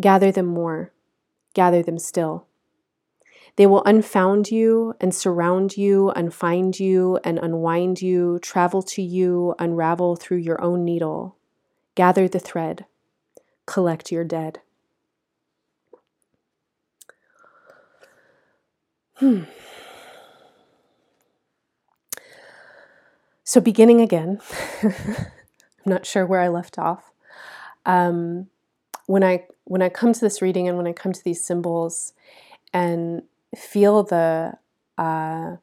Gather 0.00 0.32
them 0.32 0.46
more. 0.46 0.92
Gather 1.52 1.82
them 1.82 1.98
still. 1.98 2.46
They 3.56 3.66
will 3.66 3.82
unfound 3.84 4.50
you 4.50 4.94
and 5.00 5.14
surround 5.14 5.76
you, 5.76 6.10
unfind 6.10 6.80
you 6.80 7.18
and 7.24 7.38
unwind 7.38 8.00
you, 8.00 8.38
travel 8.40 8.82
to 8.82 9.02
you, 9.02 9.54
unravel 9.58 10.16
through 10.16 10.38
your 10.38 10.60
own 10.62 10.84
needle. 10.84 11.36
Gather 11.94 12.28
the 12.28 12.38
thread, 12.38 12.86
collect 13.66 14.10
your 14.10 14.24
dead. 14.24 14.60
Hmm. 19.16 19.42
so, 23.44 23.60
beginning 23.60 24.00
again, 24.00 24.40
I'm 24.82 24.94
not 25.84 26.06
sure 26.06 26.24
where 26.24 26.40
I 26.40 26.48
left 26.48 26.78
off. 26.78 27.12
Um, 27.84 28.48
when 29.06 29.22
I 29.22 29.46
when 29.64 29.82
I 29.82 29.88
come 29.88 30.12
to 30.12 30.20
this 30.20 30.40
reading 30.40 30.68
and 30.68 30.76
when 30.76 30.86
I 30.86 30.92
come 30.92 31.12
to 31.12 31.24
these 31.24 31.44
symbols 31.44 32.14
and 32.72 33.22
feel 33.56 34.02
the 34.02 34.54
uh, 34.98 35.56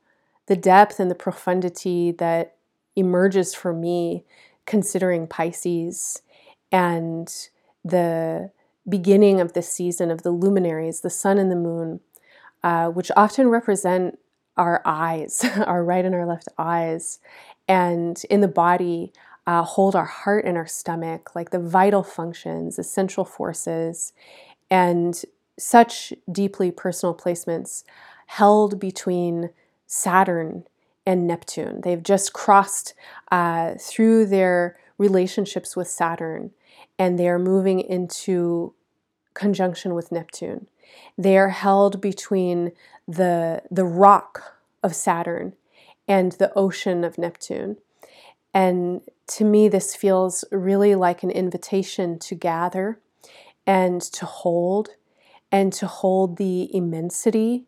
the 0.47 0.55
depth 0.55 0.99
and 0.99 1.11
the 1.11 1.15
profundity 1.15 2.11
that 2.11 2.55
emerges 2.95 3.53
for 3.53 3.73
me 3.73 4.23
considering 4.65 5.27
Pisces 5.27 6.21
and 6.71 7.49
the 7.83 8.51
beginning 8.87 9.39
of 9.39 9.53
the 9.53 9.61
season 9.61 10.09
of 10.09 10.23
the 10.23 10.31
luminaries, 10.31 11.01
the 11.01 11.09
sun 11.09 11.37
and 11.37 11.51
the 11.51 11.55
moon, 11.55 11.99
uh, 12.63 12.87
which 12.89 13.11
often 13.15 13.49
represent 13.49 14.17
our 14.55 14.81
eyes, 14.85 15.45
our 15.65 15.83
right 15.83 16.05
and 16.05 16.15
our 16.15 16.25
left 16.25 16.47
eyes, 16.57 17.19
and 17.67 18.23
in 18.29 18.41
the 18.41 18.47
body, 18.47 19.11
uh, 19.45 19.63
hold 19.63 19.95
our 19.95 20.05
heart 20.05 20.45
and 20.45 20.57
our 20.57 20.67
stomach, 20.67 21.35
like 21.35 21.51
the 21.51 21.59
vital 21.59 22.03
functions, 22.03 22.77
essential 22.77 23.23
forces, 23.23 24.11
and 24.69 25.23
such 25.57 26.13
deeply 26.31 26.71
personal 26.71 27.15
placements 27.15 27.83
held 28.27 28.79
between 28.79 29.49
Saturn 29.85 30.65
and 31.05 31.25
Neptune. 31.25 31.81
They've 31.81 32.03
just 32.03 32.33
crossed 32.33 32.93
uh, 33.31 33.75
through 33.79 34.25
their 34.25 34.77
relationships 34.97 35.75
with 35.75 35.87
Saturn 35.87 36.51
and 36.99 37.17
they 37.17 37.29
are 37.29 37.39
moving 37.39 37.79
into 37.79 38.73
conjunction 39.33 39.93
with 39.93 40.11
Neptune. 40.11 40.67
They 41.17 41.37
are 41.37 41.49
held 41.49 42.01
between 42.01 42.71
the, 43.07 43.61
the 43.69 43.85
rock 43.85 44.57
of 44.83 44.95
Saturn 44.95 45.53
and 46.07 46.33
the 46.33 46.51
ocean 46.55 47.03
of 47.03 47.17
Neptune. 47.17 47.77
And 48.53 49.01
to 49.27 49.45
me, 49.45 49.69
this 49.69 49.95
feels 49.95 50.43
really 50.51 50.95
like 50.95 51.23
an 51.23 51.31
invitation 51.31 52.17
to 52.19 52.35
gather 52.35 52.99
and 53.65 54.01
to 54.01 54.25
hold 54.25 54.89
and 55.51 55.71
to 55.73 55.87
hold 55.87 56.37
the 56.37 56.73
immensity 56.75 57.65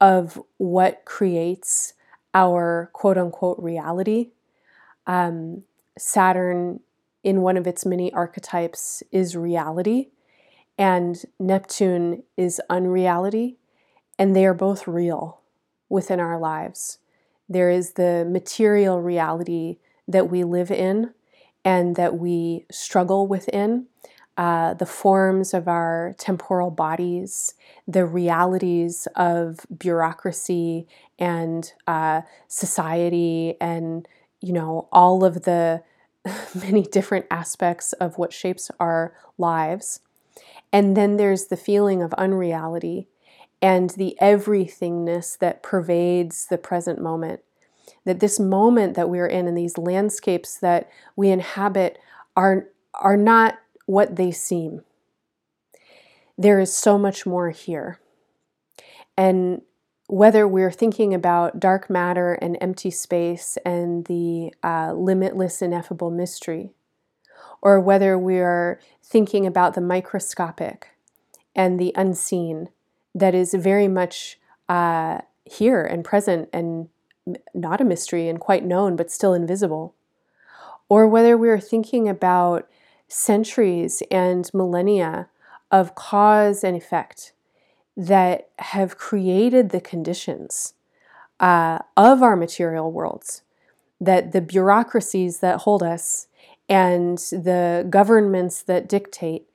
of 0.00 0.40
what 0.58 1.04
creates 1.04 1.94
our 2.34 2.90
quote 2.92 3.18
unquote 3.18 3.58
reality. 3.58 4.30
Um, 5.06 5.64
Saturn, 5.98 6.80
in 7.24 7.40
one 7.40 7.56
of 7.56 7.66
its 7.66 7.86
many 7.86 8.12
archetypes, 8.12 9.02
is 9.10 9.36
reality, 9.36 10.08
and 10.78 11.16
Neptune 11.40 12.22
is 12.36 12.60
unreality, 12.68 13.56
and 14.18 14.36
they 14.36 14.44
are 14.44 14.54
both 14.54 14.86
real 14.86 15.40
within 15.88 16.20
our 16.20 16.38
lives. 16.38 16.98
There 17.48 17.70
is 17.70 17.92
the 17.92 18.26
material 18.28 19.00
reality 19.00 19.78
that 20.06 20.28
we 20.28 20.44
live 20.44 20.70
in 20.70 21.14
and 21.64 21.96
that 21.96 22.18
we 22.18 22.66
struggle 22.70 23.26
within, 23.26 23.86
uh, 24.36 24.74
the 24.74 24.86
forms 24.86 25.54
of 25.54 25.66
our 25.66 26.14
temporal 26.18 26.70
bodies, 26.70 27.54
the 27.88 28.04
realities 28.04 29.08
of 29.16 29.60
bureaucracy 29.76 30.86
and 31.18 31.72
uh, 31.86 32.20
society, 32.48 33.54
and 33.60 34.06
you 34.40 34.52
know 34.52 34.88
all 34.92 35.24
of 35.24 35.42
the 35.42 35.82
many 36.54 36.82
different 36.82 37.26
aspects 37.30 37.92
of 37.94 38.18
what 38.18 38.32
shapes 38.32 38.70
our 38.78 39.14
lives. 39.38 40.00
And 40.72 40.96
then 40.96 41.16
there's 41.16 41.46
the 41.46 41.56
feeling 41.56 42.02
of 42.02 42.12
unreality 42.14 43.08
and 43.62 43.90
the 43.90 44.16
everythingness 44.20 45.38
that 45.38 45.62
pervades 45.62 46.46
the 46.46 46.58
present 46.58 47.00
moment. 47.00 47.40
That 48.04 48.20
this 48.20 48.38
moment 48.38 48.94
that 48.94 49.08
we're 49.08 49.26
in 49.26 49.48
and 49.48 49.56
these 49.56 49.78
landscapes 49.78 50.58
that 50.58 50.88
we 51.16 51.30
inhabit 51.30 51.98
are, 52.36 52.68
are 52.94 53.16
not 53.16 53.58
what 53.86 54.16
they 54.16 54.30
seem. 54.30 54.82
There 56.36 56.60
is 56.60 56.76
so 56.76 56.98
much 56.98 57.24
more 57.24 57.50
here. 57.50 57.98
And 59.16 59.62
whether 60.08 60.46
we're 60.46 60.70
thinking 60.70 61.14
about 61.14 61.58
dark 61.58 61.88
matter 61.88 62.34
and 62.34 62.58
empty 62.60 62.90
space 62.90 63.58
and 63.64 64.04
the 64.04 64.52
uh, 64.62 64.92
limitless, 64.92 65.62
ineffable 65.62 66.10
mystery, 66.10 66.70
or 67.62 67.80
whether 67.80 68.18
we 68.18 68.38
are 68.38 68.78
thinking 69.02 69.46
about 69.46 69.74
the 69.74 69.80
microscopic 69.80 70.88
and 71.54 71.80
the 71.80 71.92
unseen 71.96 72.68
that 73.14 73.34
is 73.34 73.54
very 73.54 73.88
much 73.88 74.38
uh, 74.68 75.20
here 75.44 75.82
and 75.82 76.04
present 76.04 76.48
and 76.52 76.88
not 77.54 77.80
a 77.80 77.84
mystery 77.84 78.28
and 78.28 78.38
quite 78.38 78.64
known 78.64 78.94
but 78.94 79.10
still 79.10 79.34
invisible, 79.34 79.94
or 80.88 81.08
whether 81.08 81.36
we're 81.36 81.58
thinking 81.58 82.08
about 82.08 82.68
centuries 83.08 84.02
and 84.10 84.50
millennia 84.52 85.28
of 85.70 85.94
cause 85.94 86.62
and 86.64 86.76
effect 86.76 87.32
that 87.96 88.48
have 88.58 88.98
created 88.98 89.70
the 89.70 89.80
conditions 89.80 90.74
uh, 91.40 91.78
of 91.96 92.22
our 92.22 92.36
material 92.36 92.92
worlds, 92.92 93.42
that 94.00 94.32
the 94.32 94.40
bureaucracies 94.40 95.40
that 95.40 95.60
hold 95.60 95.82
us 95.82 96.28
and 96.68 97.18
the 97.18 97.86
governments 97.88 98.62
that 98.62 98.88
dictate 98.88 99.46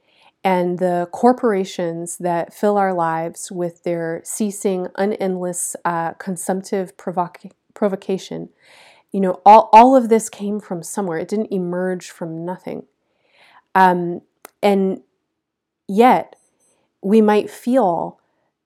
and 0.44 0.80
the 0.80 1.08
corporations 1.12 2.18
that 2.18 2.54
fill 2.54 2.78
our 2.78 2.94
lives 2.94 3.52
with 3.52 3.84
their 3.84 4.22
ceasing, 4.24 4.88
unendless, 4.96 5.76
uh, 5.86 6.14
consumptive 6.14 6.98
provoc- 6.98 7.52
provocation, 7.76 8.50
you 9.12 9.20
know, 9.20 9.40
all, 9.46 9.70
all 9.72 9.96
of 9.96 10.10
this 10.10 10.30
came 10.30 10.60
from 10.60 10.82
somewhere. 10.82 11.20
It 11.20 11.28
didn't 11.28 11.52
emerge 11.52 12.10
from 12.10 12.44
nothing. 12.44 12.86
Um, 13.76 14.22
and 14.62 15.02
yet, 15.88 16.36
we 17.02 17.22
might 17.22 17.50
feel 17.50 18.20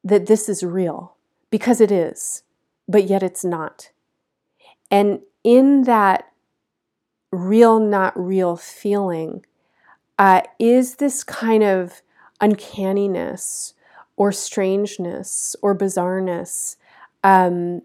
that 0.03 0.27
this 0.27 0.49
is 0.49 0.63
real 0.63 1.15
because 1.49 1.79
it 1.79 1.91
is, 1.91 2.43
but 2.87 3.05
yet 3.05 3.23
it's 3.23 3.45
not. 3.45 3.91
And 4.91 5.21
in 5.43 5.83
that 5.83 6.31
real, 7.31 7.79
not 7.79 8.13
real 8.19 8.55
feeling 8.55 9.45
uh, 10.17 10.41
is 10.59 10.95
this 10.95 11.23
kind 11.23 11.63
of 11.63 12.01
uncanniness 12.41 13.73
or 14.17 14.31
strangeness 14.31 15.55
or 15.61 15.77
bizarreness 15.77 16.77
um, 17.23 17.81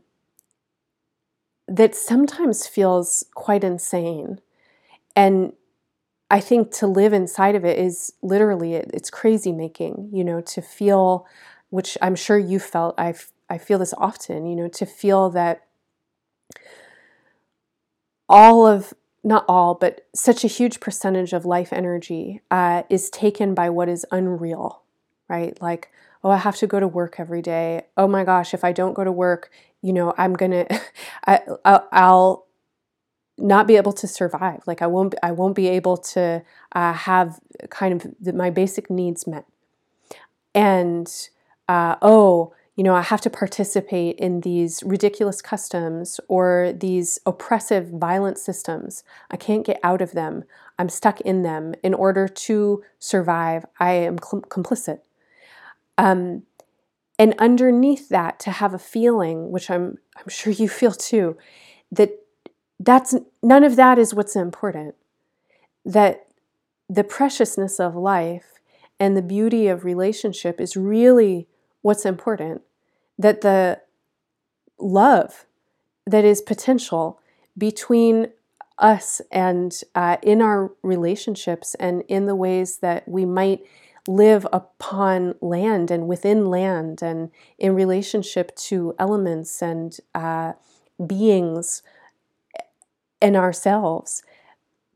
that 1.66 1.94
sometimes 1.94 2.66
feels 2.66 3.24
quite 3.34 3.64
insane. 3.64 4.40
And 5.16 5.52
I 6.31 6.41
think 6.41 6.70
to 6.74 6.87
live 6.87 7.12
inside 7.12 7.57
of 7.57 7.64
it 7.64 7.78
is 7.78 8.12
literally 8.22 8.74
it's 8.74 9.11
crazy 9.11 9.53
making, 9.53 10.11
you 10.12 10.22
know, 10.24 10.41
to 10.43 10.62
feel, 10.62 11.26
which 11.70 11.99
I'm 12.01 12.14
sure 12.14 12.39
you 12.39 12.59
felt. 12.61 12.95
I 12.99 13.14
I 13.49 13.59
feel 13.59 13.78
this 13.78 13.95
often, 13.99 14.47
you 14.47 14.55
know, 14.55 14.68
to 14.68 14.87
feel 14.87 15.28
that 15.31 15.66
all 18.28 18.66
of 18.66 18.95
not 19.22 19.45
all, 19.49 19.74
but 19.74 20.07
such 20.14 20.45
a 20.45 20.49
huge 20.49 20.81
percentage 20.81 21.33
of 21.33 21.45
life 21.45 21.72
energy 21.72 22.41
uh, 22.51 22.85
is 22.89 23.11
taken 23.11 23.55
by 23.55 23.68
what 23.68 23.89
is 23.89 24.07
unreal, 24.11 24.83
right? 25.28 25.61
Like, 25.61 25.91
oh, 26.24 26.31
I 26.31 26.39
have 26.39 26.57
to 26.57 26.66
go 26.66 26.81
to 26.81 26.89
work 26.89 27.16
every 27.18 27.43
day. 27.43 27.83
Oh 27.97 28.07
my 28.09 28.24
gosh, 28.24 28.55
if 28.55 28.64
I 28.64 28.72
don't 28.72 28.95
go 28.95 29.05
to 29.05 29.12
work, 29.12 29.51
you 29.83 29.93
know, 29.93 30.14
I'm 30.16 30.35
gonna, 30.35 30.66
I, 31.26 31.41
I'll 31.93 32.47
not 33.41 33.66
be 33.66 33.76
able 33.76 33.93
to 33.93 34.07
survive. 34.07 34.62
Like 34.66 34.82
I 34.82 34.86
won't 34.86 35.14
I 35.22 35.32
won't 35.32 35.55
be 35.55 35.68
able 35.68 35.97
to 35.97 36.43
uh, 36.72 36.93
have 36.93 37.41
kind 37.70 37.95
of 37.95 38.14
the, 38.20 38.32
my 38.32 38.51
basic 38.51 38.91
needs 38.91 39.26
met. 39.26 39.47
And 40.55 41.11
uh, 41.68 41.97
oh, 42.03 42.53
you 42.76 42.84
know, 42.84 42.95
I 42.95 43.03
have 43.03 43.20
to 43.22 43.30
participate 43.30 44.16
in 44.18 44.41
these 44.41 44.82
ridiculous 44.84 45.43
customs 45.43 46.18
or 46.28 46.72
these 46.74 47.18
oppressive, 47.26 47.88
violent 47.91 48.38
systems. 48.38 49.05
I 49.30 49.36
can't 49.36 49.66
get 49.66 49.78
out 49.82 50.01
of 50.01 50.12
them. 50.12 50.45
I'm 50.78 50.88
stuck 50.88 51.20
in 51.20 51.43
them. 51.43 51.74
In 51.82 51.93
order 51.93 52.26
to 52.26 52.82
survive, 52.99 53.66
I 53.78 53.93
am 53.93 54.16
cl- 54.18 54.43
complicit. 54.43 55.01
Um, 55.99 56.45
and 57.18 57.34
underneath 57.38 58.09
that, 58.09 58.41
to 58.41 58.51
have 58.51 58.72
a 58.72 58.78
feeling, 58.78 59.51
which 59.51 59.70
I'm 59.70 59.99
I'm 60.16 60.28
sure 60.28 60.53
you 60.53 60.68
feel 60.68 60.93
too, 60.93 61.36
that 61.93 62.19
that's 62.81 63.14
none 63.43 63.62
of 63.62 63.76
that 63.76 63.99
is 63.99 64.14
what's 64.14 64.35
important. 64.35 64.95
That 65.85 66.26
the 66.89 67.05
preciousness 67.05 67.78
of 67.78 67.95
life 67.95 68.55
and 68.99 69.16
the 69.16 69.22
beauty 69.22 69.68
of 69.68 69.85
relationship 69.85 70.61
is 70.61 70.76
really 70.76 71.47
what's 71.83 72.07
important. 72.07 72.62
That 73.18 73.43
the 73.43 73.83
love 74.78 75.47
that 76.07 76.24
is 76.24 76.41
potential 76.41 77.20
between 77.57 78.28
us 78.78 79.20
and 79.31 79.78
uh, 79.95 80.16
in 80.22 80.41
our 80.41 80.72
relationships 80.83 81.74
and 81.74 82.03
in 82.09 82.24
the 82.24 82.35
ways 82.35 82.78
that 82.78 83.07
we 83.07 83.26
might 83.26 83.61
live 84.09 84.47
upon 84.55 85.35
land 85.43 85.91
and 85.91 86.09
within 86.09 86.47
land 86.47 87.03
and 87.03 87.31
in 87.59 87.74
relationship 87.74 88.57
to 88.57 88.95
elements 88.99 89.61
and 89.61 89.99
uh, 90.14 90.55
beings 91.07 91.83
and 93.20 93.36
ourselves 93.36 94.22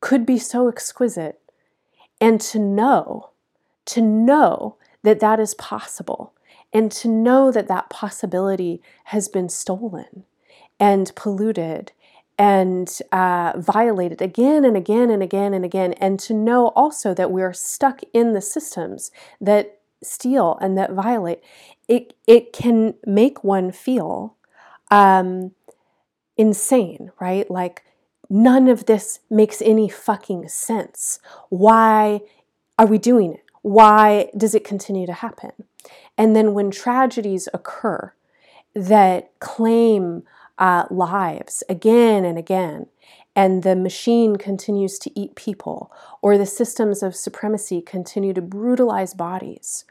could 0.00 0.26
be 0.26 0.38
so 0.38 0.68
exquisite. 0.68 1.40
And 2.20 2.40
to 2.42 2.58
know, 2.58 3.30
to 3.86 4.00
know 4.00 4.76
that 5.02 5.20
that 5.20 5.40
is 5.40 5.54
possible, 5.54 6.32
and 6.72 6.90
to 6.92 7.08
know 7.08 7.52
that 7.52 7.68
that 7.68 7.90
possibility 7.90 8.82
has 9.04 9.28
been 9.28 9.48
stolen 9.48 10.24
and 10.80 11.12
polluted 11.14 11.92
and 12.36 12.98
uh, 13.12 13.52
violated 13.56 14.20
again 14.20 14.64
and 14.64 14.76
again 14.76 15.10
and 15.10 15.22
again 15.22 15.54
and 15.54 15.64
again, 15.64 15.92
and 15.94 16.18
to 16.20 16.34
know 16.34 16.68
also 16.68 17.14
that 17.14 17.30
we 17.30 17.42
are 17.42 17.52
stuck 17.52 18.00
in 18.12 18.32
the 18.32 18.40
systems 18.40 19.10
that 19.40 19.78
steal 20.02 20.58
and 20.60 20.76
that 20.76 20.92
violate, 20.92 21.40
it, 21.88 22.14
it 22.26 22.52
can 22.52 22.94
make 23.06 23.44
one 23.44 23.70
feel 23.70 24.36
um, 24.90 25.52
insane, 26.36 27.12
right? 27.20 27.48
Like, 27.50 27.84
none 28.28 28.68
of 28.68 28.86
this 28.86 29.20
makes 29.30 29.62
any 29.62 29.88
fucking 29.88 30.48
sense. 30.48 31.18
Why 31.48 32.20
are 32.78 32.86
we 32.86 32.98
doing 32.98 33.34
it? 33.34 33.44
Why 33.62 34.30
does 34.36 34.54
it 34.54 34.64
continue 34.64 35.06
to 35.06 35.12
happen? 35.12 35.52
And 36.18 36.34
then 36.34 36.54
when 36.54 36.70
tragedies 36.70 37.48
occur 37.54 38.12
that 38.74 39.38
claim 39.40 40.24
uh, 40.58 40.84
lives 40.90 41.62
again 41.68 42.24
and 42.24 42.38
again, 42.38 42.86
and 43.36 43.62
the 43.62 43.74
machine 43.74 44.36
continues 44.36 44.98
to 45.00 45.18
eat 45.18 45.34
people, 45.34 45.92
or 46.22 46.38
the 46.38 46.46
systems 46.46 47.02
of 47.02 47.16
supremacy 47.16 47.80
continue 47.80 48.32
to 48.32 48.42
brutalize 48.42 49.12
bodies, 49.12 49.84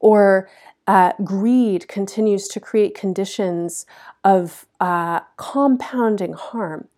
or 0.00 0.48
uh, 0.88 1.12
greed 1.22 1.86
continues 1.86 2.48
to 2.48 2.58
create 2.58 2.94
conditions 2.94 3.86
of 4.24 4.66
uh, 4.80 5.20
compounding 5.36 6.32
harm. 6.32 6.88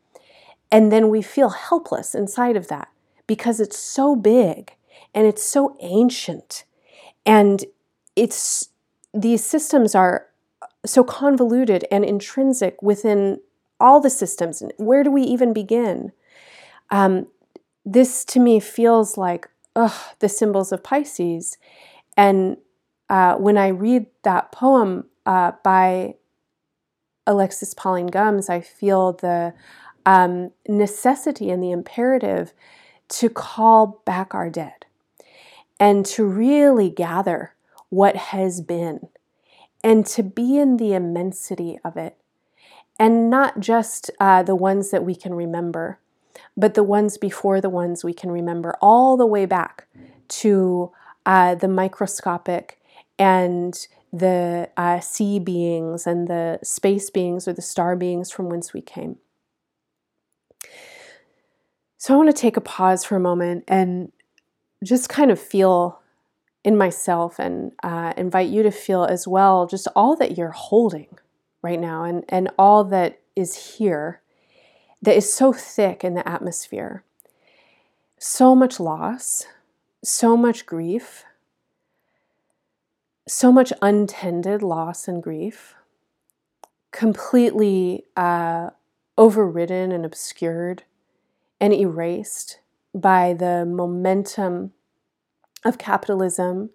And 0.72 0.92
then 0.92 1.08
we 1.08 1.22
feel 1.22 1.50
helpless 1.50 2.14
inside 2.14 2.56
of 2.56 2.68
that 2.68 2.88
because 3.26 3.60
it's 3.60 3.78
so 3.78 4.14
big 4.14 4.72
and 5.14 5.26
it's 5.26 5.42
so 5.42 5.76
ancient 5.80 6.64
and 7.26 7.64
it's 8.16 8.68
these 9.12 9.44
systems 9.44 9.94
are 9.94 10.26
so 10.86 11.02
convoluted 11.04 11.84
and 11.90 12.04
intrinsic 12.04 12.80
within 12.82 13.40
all 13.78 14.00
the 14.00 14.10
systems. 14.10 14.62
Where 14.76 15.02
do 15.02 15.10
we 15.10 15.22
even 15.22 15.52
begin? 15.52 16.12
Um, 16.90 17.26
this 17.84 18.24
to 18.26 18.40
me 18.40 18.60
feels 18.60 19.16
like 19.16 19.48
ugh, 19.76 20.14
the 20.18 20.28
symbols 20.28 20.72
of 20.72 20.82
Pisces. 20.82 21.56
And 22.16 22.56
uh, 23.08 23.36
when 23.36 23.56
I 23.58 23.68
read 23.68 24.06
that 24.22 24.52
poem 24.52 25.06
uh, 25.26 25.52
by 25.64 26.14
Alexis 27.26 27.74
Pauline 27.74 28.08
Gumbs, 28.08 28.48
I 28.48 28.60
feel 28.60 29.12
the 29.14 29.54
um, 30.06 30.50
necessity 30.68 31.50
and 31.50 31.62
the 31.62 31.70
imperative 31.70 32.52
to 33.08 33.28
call 33.28 34.02
back 34.04 34.34
our 34.34 34.50
dead 34.50 34.86
and 35.78 36.04
to 36.06 36.24
really 36.24 36.90
gather 36.90 37.54
what 37.88 38.16
has 38.16 38.60
been 38.60 39.08
and 39.82 40.06
to 40.06 40.22
be 40.22 40.58
in 40.58 40.76
the 40.76 40.92
immensity 40.92 41.78
of 41.84 41.96
it. 41.96 42.16
And 42.98 43.30
not 43.30 43.60
just 43.60 44.10
uh, 44.20 44.42
the 44.42 44.54
ones 44.54 44.90
that 44.90 45.04
we 45.04 45.14
can 45.14 45.34
remember, 45.34 45.98
but 46.56 46.74
the 46.74 46.82
ones 46.82 47.16
before 47.16 47.60
the 47.60 47.70
ones 47.70 48.04
we 48.04 48.12
can 48.12 48.30
remember, 48.30 48.76
all 48.82 49.16
the 49.16 49.26
way 49.26 49.46
back 49.46 49.86
to 50.28 50.92
uh, 51.24 51.54
the 51.54 51.68
microscopic 51.68 52.78
and 53.18 53.86
the 54.12 54.68
uh, 54.76 55.00
sea 55.00 55.38
beings 55.38 56.06
and 56.06 56.28
the 56.28 56.58
space 56.62 57.10
beings 57.10 57.48
or 57.48 57.52
the 57.52 57.62
star 57.62 57.96
beings 57.96 58.30
from 58.30 58.50
whence 58.50 58.74
we 58.74 58.82
came. 58.82 59.16
So 62.00 62.14
I 62.14 62.16
want 62.16 62.34
to 62.34 62.40
take 62.40 62.56
a 62.56 62.62
pause 62.62 63.04
for 63.04 63.16
a 63.16 63.20
moment 63.20 63.64
and 63.68 64.10
just 64.82 65.10
kind 65.10 65.30
of 65.30 65.38
feel 65.38 66.00
in 66.64 66.74
myself 66.74 67.38
and 67.38 67.72
uh, 67.82 68.14
invite 68.16 68.48
you 68.48 68.62
to 68.62 68.70
feel 68.70 69.04
as 69.04 69.28
well 69.28 69.66
just 69.66 69.86
all 69.94 70.16
that 70.16 70.38
you're 70.38 70.50
holding 70.50 71.18
right 71.60 71.78
now 71.78 72.04
and, 72.04 72.24
and 72.30 72.48
all 72.58 72.84
that 72.84 73.20
is 73.36 73.76
here 73.76 74.22
that 75.02 75.14
is 75.14 75.30
so 75.30 75.52
thick 75.52 76.02
in 76.02 76.14
the 76.14 76.26
atmosphere. 76.26 77.04
So 78.18 78.54
much 78.54 78.80
loss, 78.80 79.44
so 80.02 80.38
much 80.38 80.64
grief, 80.64 81.24
so 83.28 83.52
much 83.52 83.74
untended 83.82 84.62
loss 84.62 85.06
and 85.06 85.22
grief, 85.22 85.74
completely 86.92 88.04
uh, 88.16 88.70
overridden 89.18 89.92
and 89.92 90.06
obscured 90.06 90.84
and 91.60 91.72
erased 91.72 92.60
by 92.94 93.34
the 93.34 93.64
momentum 93.64 94.72
of 95.64 95.78
capitalism, 95.78 96.70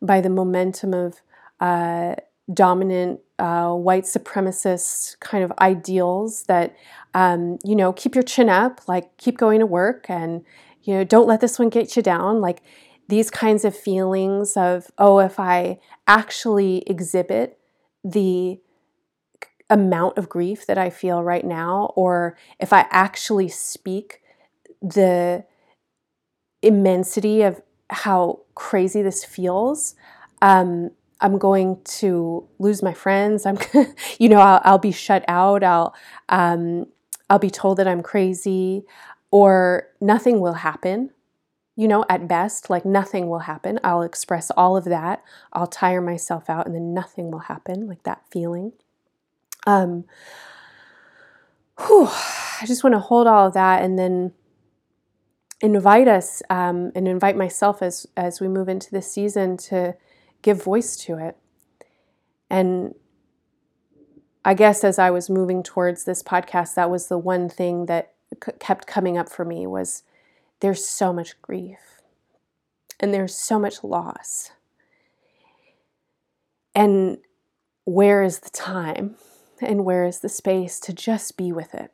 by 0.00 0.20
the 0.20 0.30
momentum 0.30 0.94
of 0.94 1.20
uh, 1.60 2.14
dominant 2.52 3.20
uh, 3.38 3.72
white 3.72 4.04
supremacist 4.04 5.18
kind 5.20 5.44
of 5.44 5.52
ideals 5.60 6.44
that, 6.44 6.74
um, 7.14 7.58
you 7.64 7.76
know, 7.76 7.92
keep 7.92 8.14
your 8.14 8.24
chin 8.24 8.48
up, 8.48 8.80
like 8.88 9.16
keep 9.16 9.36
going 9.36 9.60
to 9.60 9.66
work 9.66 10.06
and, 10.08 10.44
you 10.82 10.94
know, 10.94 11.04
don't 11.04 11.28
let 11.28 11.40
this 11.40 11.58
one 11.58 11.68
get 11.68 11.96
you 11.96 12.02
down. 12.02 12.40
Like 12.40 12.62
these 13.08 13.30
kinds 13.30 13.64
of 13.64 13.76
feelings 13.76 14.56
of, 14.56 14.90
oh, 14.98 15.18
if 15.18 15.38
I 15.38 15.78
actually 16.06 16.82
exhibit 16.86 17.58
the 18.04 18.60
amount 19.70 20.16
of 20.16 20.28
grief 20.28 20.66
that 20.66 20.78
I 20.78 20.88
feel 20.88 21.22
right 21.22 21.44
now, 21.44 21.92
or 21.94 22.36
if 22.58 22.72
I 22.72 22.86
actually 22.90 23.48
speak 23.48 24.22
the 24.80 25.44
immensity 26.62 27.42
of 27.42 27.60
how 27.90 28.40
crazy 28.54 29.02
this 29.02 29.24
feels. 29.24 29.94
Um, 30.42 30.90
I'm 31.20 31.38
going 31.38 31.80
to 31.84 32.46
lose 32.58 32.82
my 32.82 32.94
friends. 32.94 33.44
I'm, 33.44 33.58
you 34.18 34.28
know, 34.28 34.38
I'll, 34.40 34.60
I'll, 34.64 34.78
be 34.78 34.92
shut 34.92 35.24
out. 35.26 35.64
I'll, 35.64 35.94
um, 36.28 36.86
I'll 37.28 37.38
be 37.38 37.50
told 37.50 37.78
that 37.78 37.88
I'm 37.88 38.02
crazy, 38.02 38.84
or 39.30 39.88
nothing 40.00 40.40
will 40.40 40.54
happen. 40.54 41.10
You 41.76 41.86
know, 41.86 42.04
at 42.08 42.26
best, 42.26 42.70
like 42.70 42.84
nothing 42.84 43.28
will 43.28 43.40
happen. 43.40 43.78
I'll 43.84 44.02
express 44.02 44.50
all 44.56 44.76
of 44.76 44.84
that. 44.84 45.22
I'll 45.52 45.66
tire 45.66 46.00
myself 46.00 46.48
out, 46.48 46.66
and 46.66 46.74
then 46.74 46.94
nothing 46.94 47.30
will 47.30 47.40
happen. 47.40 47.86
Like 47.86 48.02
that 48.04 48.22
feeling. 48.30 48.72
Um, 49.66 50.04
whew, 51.78 52.08
I 52.08 52.64
just 52.66 52.82
want 52.82 52.94
to 52.94 53.00
hold 53.00 53.26
all 53.26 53.48
of 53.48 53.54
that, 53.54 53.82
and 53.82 53.98
then 53.98 54.32
invite 55.60 56.08
us 56.08 56.42
um, 56.50 56.92
and 56.94 57.08
invite 57.08 57.36
myself 57.36 57.82
as 57.82 58.06
as 58.16 58.40
we 58.40 58.48
move 58.48 58.68
into 58.68 58.90
this 58.90 59.10
season 59.10 59.56
to 59.56 59.96
give 60.42 60.62
voice 60.62 60.96
to 60.96 61.18
it. 61.18 61.36
And 62.50 62.94
I 64.44 64.54
guess 64.54 64.84
as 64.84 64.98
I 64.98 65.10
was 65.10 65.28
moving 65.28 65.62
towards 65.62 66.04
this 66.04 66.22
podcast, 66.22 66.74
that 66.74 66.90
was 66.90 67.08
the 67.08 67.18
one 67.18 67.48
thing 67.48 67.86
that 67.86 68.14
c- 68.44 68.52
kept 68.58 68.86
coming 68.86 69.18
up 69.18 69.28
for 69.28 69.44
me 69.44 69.66
was 69.66 70.04
there's 70.60 70.86
so 70.86 71.12
much 71.12 71.40
grief 71.42 72.00
and 73.00 73.12
there's 73.12 73.34
so 73.34 73.58
much 73.58 73.84
loss. 73.84 74.50
And 76.74 77.18
where 77.84 78.22
is 78.22 78.40
the 78.40 78.50
time 78.50 79.16
and 79.60 79.84
where 79.84 80.04
is 80.04 80.20
the 80.20 80.28
space 80.28 80.78
to 80.80 80.92
just 80.92 81.36
be 81.36 81.52
with 81.52 81.74
it? 81.74 81.90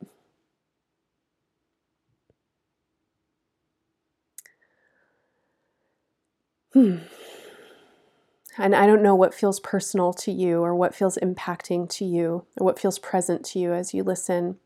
Hmm. 6.75 6.97
And 8.57 8.75
I 8.75 8.85
don't 8.85 9.01
know 9.01 9.15
what 9.15 9.33
feels 9.33 9.61
personal 9.61 10.11
to 10.15 10.31
you 10.31 10.61
or 10.61 10.75
what 10.75 10.93
feels 10.93 11.17
impacting 11.23 11.87
to 11.91 12.03
you 12.03 12.45
or 12.57 12.65
what 12.65 12.77
feels 12.77 12.99
present 12.99 13.45
to 13.45 13.59
you 13.59 13.71
as 13.71 13.93
you 13.93 14.03
listen. 14.03 14.57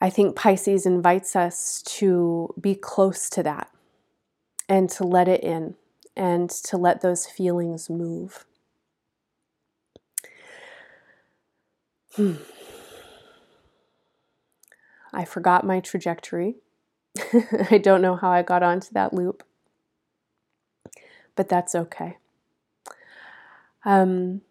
I 0.00 0.10
think 0.10 0.36
Pisces 0.36 0.86
invites 0.86 1.34
us 1.34 1.82
to 1.82 2.54
be 2.60 2.76
close 2.76 3.28
to 3.30 3.42
that 3.42 3.68
and 4.68 4.88
to 4.90 5.04
let 5.04 5.26
it 5.26 5.42
in 5.42 5.74
and 6.16 6.48
to 6.48 6.76
let 6.76 7.00
those 7.00 7.26
feelings 7.26 7.90
move. 7.90 8.44
Hmm. 12.14 12.34
I 15.12 15.24
forgot 15.24 15.66
my 15.66 15.80
trajectory. 15.80 16.61
I 17.70 17.78
don't 17.78 18.02
know 18.02 18.16
how 18.16 18.30
I 18.30 18.42
got 18.42 18.62
onto 18.62 18.92
that 18.92 19.12
loop, 19.12 19.42
but 21.36 21.48
that's 21.48 21.74
okay. 21.74 22.16
Um, 23.84 24.42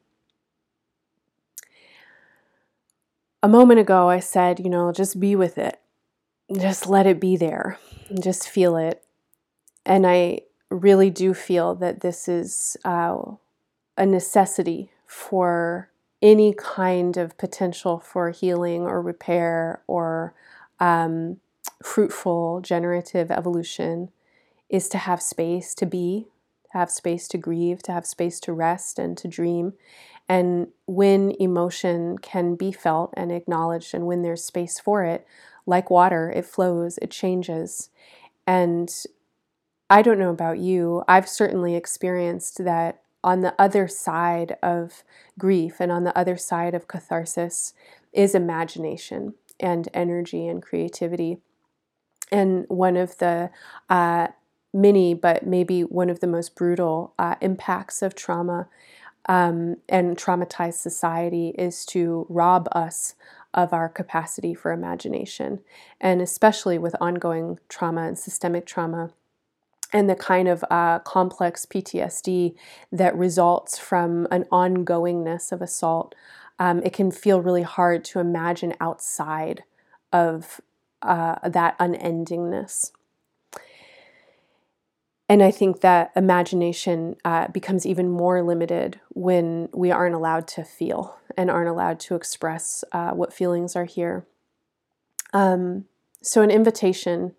a 3.42 3.48
moment 3.48 3.80
ago, 3.80 4.10
I 4.10 4.20
said, 4.20 4.60
you 4.60 4.70
know, 4.70 4.92
just 4.92 5.20
be 5.20 5.36
with 5.36 5.58
it, 5.58 5.80
just 6.60 6.88
let 6.88 7.08
it 7.08 7.20
be 7.20 7.38
there, 7.38 7.80
just 8.22 8.48
feel 8.48 8.76
it. 8.78 9.04
And 9.86 10.06
I 10.06 10.42
really 10.70 11.10
do 11.10 11.34
feel 11.34 11.76
that 11.76 12.02
this 12.02 12.28
is 12.28 12.78
uh, 12.86 13.18
a 13.98 14.06
necessity 14.06 14.92
for 15.08 15.90
any 16.22 16.54
kind 16.54 17.18
of 17.18 17.38
potential 17.38 18.00
for 18.00 18.30
healing 18.30 18.84
or 18.84 19.02
repair 19.02 19.82
or 19.88 20.34
um, 20.80 21.38
fruitful 21.84 22.62
generative 22.62 23.32
evolution 23.32 24.10
is 24.70 24.88
to 24.90 24.98
have 24.98 25.22
space 25.22 25.74
to 25.76 25.86
be, 25.86 26.28
to 26.72 26.78
have 26.78 26.90
space 26.90 27.28
to 27.30 27.38
grieve, 27.38 27.84
to 27.84 27.92
have 27.92 28.06
space 28.06 28.40
to 28.42 28.54
rest 28.54 28.98
and 28.98 29.18
to 29.18 29.28
dream. 29.28 29.74
And 30.30 30.68
when 30.86 31.32
emotion 31.40 32.18
can 32.18 32.56
be 32.56 32.72
felt 32.72 33.14
and 33.18 33.32
acknowledged, 33.32 33.94
and 33.94 34.06
when 34.06 34.22
there's 34.22 34.44
space 34.44 34.80
for 34.80 35.04
it, 35.04 35.28
like 35.66 35.90
water, 35.90 36.32
it 36.32 36.46
flows, 36.46 36.98
it 37.02 37.12
changes. 37.12 37.90
And 38.48 38.90
I 39.90 40.02
don't 40.02 40.20
know 40.20 40.30
about 40.30 40.60
you, 40.60 41.04
I've 41.08 41.28
certainly 41.28 41.76
experienced 41.76 42.64
that 42.64 43.02
on 43.24 43.42
the 43.42 43.54
other 43.60 43.88
side 43.88 44.56
of 44.64 45.04
grief 45.38 45.80
and 45.80 45.92
on 45.92 46.06
the 46.06 46.18
other 46.18 46.38
side 46.38 46.74
of 46.74 46.88
catharsis 46.88 47.74
is 48.14 48.34
imagination 48.34 49.34
and 49.60 49.90
energy 49.94 50.48
and 50.48 50.64
creativity. 50.64 51.38
And 52.32 52.66
one 52.70 52.98
of 52.98 53.18
the 53.18 53.50
uh, 53.90 54.28
many, 54.74 55.14
but 55.14 55.46
maybe 55.46 55.82
one 55.82 56.10
of 56.10 56.20
the 56.20 56.28
most 56.28 56.56
brutal 56.56 57.14
uh, 57.20 57.36
impacts 57.42 58.02
of 58.02 58.16
trauma 58.16 58.68
um, 59.28 59.78
and 59.90 60.18
traumatized 60.18 60.76
society 60.76 61.50
is 61.58 61.86
to 61.88 62.26
rob 62.30 62.68
us 62.72 63.16
of 63.54 63.74
our 63.74 63.90
capacity 63.90 64.54
for 64.54 64.72
imagination. 64.72 65.60
And 66.00 66.22
especially 66.22 66.78
with 66.78 66.96
ongoing 67.02 67.60
trauma 67.68 68.04
and 68.04 68.18
systemic 68.18 68.66
trauma, 68.66 69.12
and 69.94 70.10
the 70.10 70.16
kind 70.16 70.48
of 70.48 70.64
uh, 70.72 71.00
complex 71.00 71.66
PTSD 71.66 72.56
that 72.92 73.16
results 73.16 73.78
from 73.78 74.28
an 74.32 74.46
ongoingness 74.46 75.52
of 75.52 75.62
assault, 75.62 76.16
um, 76.60 76.82
it 76.84 76.94
can 76.94 77.12
feel 77.12 77.42
really 77.42 77.64
hard 77.64 78.06
to 78.06 78.20
imagine 78.20 78.74
outside 78.80 79.64
of 80.14 80.62
uh, 81.02 81.48
that 81.48 81.78
unendingness. 81.80 82.92
And 85.32 85.42
I 85.42 85.50
think 85.50 85.80
that 85.80 86.12
imagination 86.14 87.16
uh, 87.24 87.48
becomes 87.48 87.86
even 87.86 88.10
more 88.10 88.44
limited 88.44 89.00
when 89.14 89.70
we 89.74 89.90
aren't 89.90 90.14
allowed 90.14 90.46
to 90.50 90.66
feel 90.66 91.16
and 91.38 91.50
aren't 91.50 91.70
allowed 91.70 92.02
to 92.02 92.16
express 92.16 92.84
uh, 92.92 93.12
what 93.12 93.32
feelings 93.32 93.76
are 93.78 93.86
here. 93.86 94.26
Um, 95.32 95.86
so, 96.22 96.42
an 96.42 96.52
invitation 96.52 97.34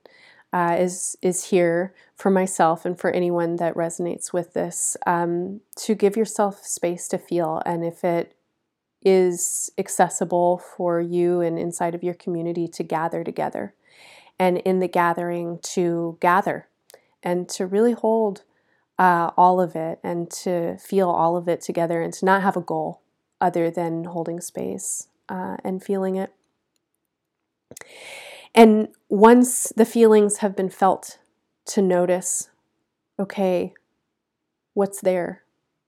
uh, 0.54 0.76
is 0.78 1.16
is 1.20 1.50
here 1.50 1.94
for 2.14 2.30
myself 2.30 2.86
and 2.86 2.98
for 2.98 3.10
anyone 3.10 3.56
that 3.56 3.74
resonates 3.74 4.32
with 4.32 4.54
this 4.54 4.96
um, 5.06 5.60
to 5.76 5.94
give 5.94 6.16
yourself 6.16 6.64
space 6.64 7.08
to 7.08 7.18
feel, 7.18 7.62
and 7.66 7.84
if 7.84 8.04
it 8.04 8.34
is 9.04 9.70
accessible 9.78 10.58
for 10.58 11.00
you 11.00 11.40
and 11.40 11.58
inside 11.58 11.94
of 11.94 12.02
your 12.02 12.14
community 12.14 12.68
to 12.68 12.82
gather 12.82 13.24
together, 13.24 13.74
and 14.38 14.58
in 14.58 14.80
the 14.80 14.88
gathering 14.88 15.58
to 15.62 16.16
gather 16.20 16.68
and 17.22 17.48
to 17.48 17.66
really 17.66 17.92
hold 17.92 18.42
uh, 18.98 19.30
all 19.36 19.60
of 19.60 19.76
it 19.76 19.98
and 20.02 20.30
to 20.30 20.76
feel 20.78 21.08
all 21.08 21.36
of 21.36 21.48
it 21.48 21.60
together 21.60 22.02
and 22.02 22.12
to 22.12 22.24
not 22.24 22.42
have 22.42 22.56
a 22.56 22.60
goal 22.60 23.00
other 23.40 23.70
than 23.70 24.04
holding 24.04 24.40
space 24.40 25.08
uh, 25.28 25.56
and 25.64 25.82
feeling 25.82 26.16
it. 26.16 26.32
And 28.54 28.88
once 29.08 29.72
the 29.76 29.86
feelings 29.86 30.38
have 30.38 30.54
been 30.54 30.68
felt, 30.68 31.18
to 31.64 31.82
notice, 31.82 32.50
okay, 33.18 33.72
what's 34.74 35.00
there, 35.00 35.42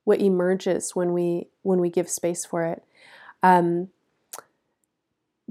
what 0.04 0.20
emerges 0.20 0.94
when 0.94 1.12
we 1.12 1.48
when 1.62 1.80
we 1.80 1.90
give 1.90 2.08
space 2.08 2.44
for 2.44 2.64
it. 2.64 2.84
Um, 3.44 3.90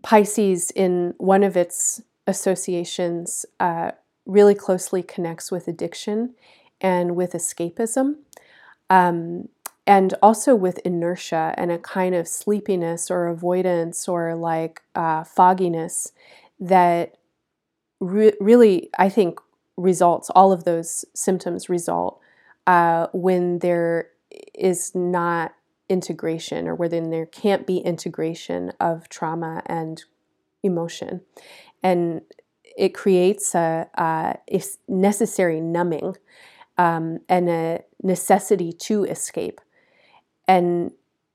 Pisces, 0.02 0.72
in 0.72 1.14
one 1.18 1.44
of 1.44 1.56
its 1.56 2.02
associations, 2.28 3.46
uh, 3.60 3.92
really 4.26 4.56
closely 4.56 5.02
connects 5.04 5.52
with 5.52 5.68
addiction 5.68 6.34
and 6.82 7.16
with 7.16 7.32
escapism. 7.34 8.16
Um, 8.90 9.48
and 9.86 10.14
also 10.22 10.56
with 10.56 10.80
inertia 10.80 11.54
and 11.58 11.72
a 11.72 11.78
kind 11.78 12.16
of 12.16 12.28
sleepiness 12.28 13.12
or 13.12 13.28
avoidance 13.28 14.08
or 14.08 14.36
like 14.36 14.82
uh, 14.96 15.24
fogginess 15.24 16.14
that 16.60 17.18
re- 18.00 18.34
really, 18.40 18.90
I 18.98 19.10
think, 19.10 19.40
results, 19.76 20.30
all 20.30 20.52
of 20.52 20.64
those 20.64 21.04
symptoms 21.14 21.70
result 21.70 22.20
uh, 22.66 23.08
when 23.14 23.60
there 23.60 24.10
is 24.54 24.96
not 24.96 25.54
integration 25.94 26.68
or 26.68 26.74
when 26.74 27.12
there 27.12 27.28
can't 27.28 27.68
be 27.68 27.78
integration 27.78 28.74
of 28.80 29.08
trauma 29.08 29.62
and 29.68 30.04
emotion. 30.64 31.22
And 31.84 32.22
it 32.76 32.90
creates 32.96 33.54
a, 33.54 33.88
a 33.96 34.62
necessary 34.88 35.62
numbing 35.62 36.18
um, 36.80 37.20
and 37.30 37.48
a 37.48 37.84
necessity 38.02 38.74
to 38.74 39.04
escape. 39.04 39.62
And 40.48 40.92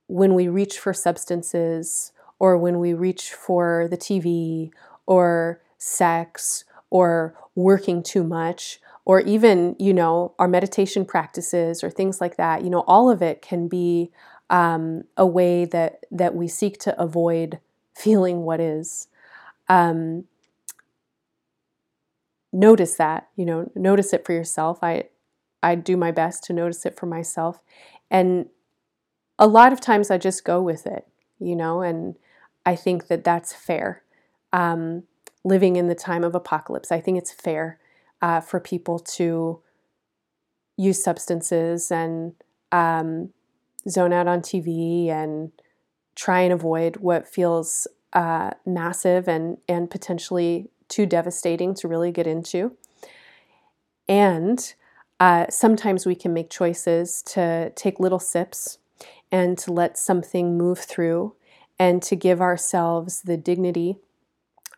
when 0.09 0.35
we 0.35 0.49
reach 0.49 0.81
for 0.81 0.93
substances 0.93 2.13
or 2.41 2.59
when 2.59 2.81
we 2.81 2.93
reach 2.95 3.31
for 3.33 3.87
the 3.89 3.97
TV 3.97 4.73
or 5.07 5.63
sex 5.79 6.65
or 6.91 7.35
working 7.55 8.03
too 8.03 8.25
much 8.25 8.81
or 9.09 9.21
even 9.21 9.75
you 9.79 9.93
know 9.93 10.35
our 10.39 10.47
meditation 10.47 11.05
practices 11.05 11.83
or 11.83 11.91
things 11.91 12.21
like 12.21 12.37
that 12.37 12.63
you 12.63 12.71
know 12.71 12.85
all 12.87 13.11
of 13.11 13.21
it 13.23 13.43
can 13.43 13.69
be 13.69 14.11
um, 14.51 15.05
a 15.17 15.27
way 15.27 15.65
that 15.65 16.05
that 16.11 16.35
we 16.35 16.49
seek 16.49 16.79
to 16.81 17.01
avoid 17.01 17.61
feeling 17.95 18.43
what 18.43 18.61
is. 18.61 19.09
Um, 19.69 20.25
notice 22.53 22.95
that 22.95 23.29
you 23.37 23.45
know 23.45 23.71
notice 23.75 24.13
it 24.13 24.25
for 24.25 24.33
yourself. 24.33 24.79
I 24.83 25.05
i 25.63 25.75
do 25.75 25.97
my 25.97 26.11
best 26.11 26.45
to 26.45 26.53
notice 26.53 26.87
it 26.87 26.97
for 26.97 27.07
myself. 27.07 27.63
And 28.11 28.47
a 29.39 29.47
lot 29.47 29.73
of 29.73 29.81
times 29.81 30.11
i 30.11 30.19
just 30.19 30.45
go 30.45 30.61
with 30.61 30.85
it 30.85 31.07
you 31.39 31.55
know 31.55 31.81
and 31.81 32.17
i 32.67 32.75
think 32.75 33.07
that 33.09 33.23
that's 33.23 33.53
fair. 33.53 34.03
Um, 34.53 35.05
living 35.45 35.77
in 35.77 35.89
the 35.89 35.95
time 35.95 36.25
of 36.25 36.35
apocalypse. 36.35 36.93
I 36.93 37.01
think 37.01 37.19
it's 37.19 37.33
fair 37.33 37.79
uh, 38.21 38.41
for 38.41 38.61
people 38.61 38.99
to 38.99 39.61
use 40.77 41.03
substances 41.03 41.91
and 41.91 42.35
um, 42.73 43.31
zone 43.91 44.13
out 44.13 44.27
on 44.29 44.41
TV 44.41 45.09
and 45.09 45.53
try 46.15 46.41
and 46.41 46.53
avoid 46.53 46.97
what 46.97 47.29
feels 47.29 47.87
uh, 48.13 48.51
massive 48.67 49.29
and 49.29 49.59
and 49.69 49.91
potentially 49.91 50.71
too 50.89 51.07
devastating 51.07 51.75
to 51.75 51.89
really 51.89 52.11
get 52.11 52.27
into. 52.27 52.77
And 54.09 54.75
uh, 55.21 55.47
sometimes 55.51 56.07
we 56.07 56.15
can 56.15 56.33
make 56.33 56.51
choices 56.51 57.23
to 57.23 57.71
take 57.77 58.01
little 58.01 58.19
sips 58.19 58.79
and 59.31 59.59
to 59.59 59.73
let 59.73 59.99
something 59.99 60.57
move 60.57 60.79
through 60.79 61.35
and 61.79 62.03
to 62.03 62.17
give 62.17 62.41
ourselves 62.41 63.23
the 63.23 63.37
dignity 63.37 63.99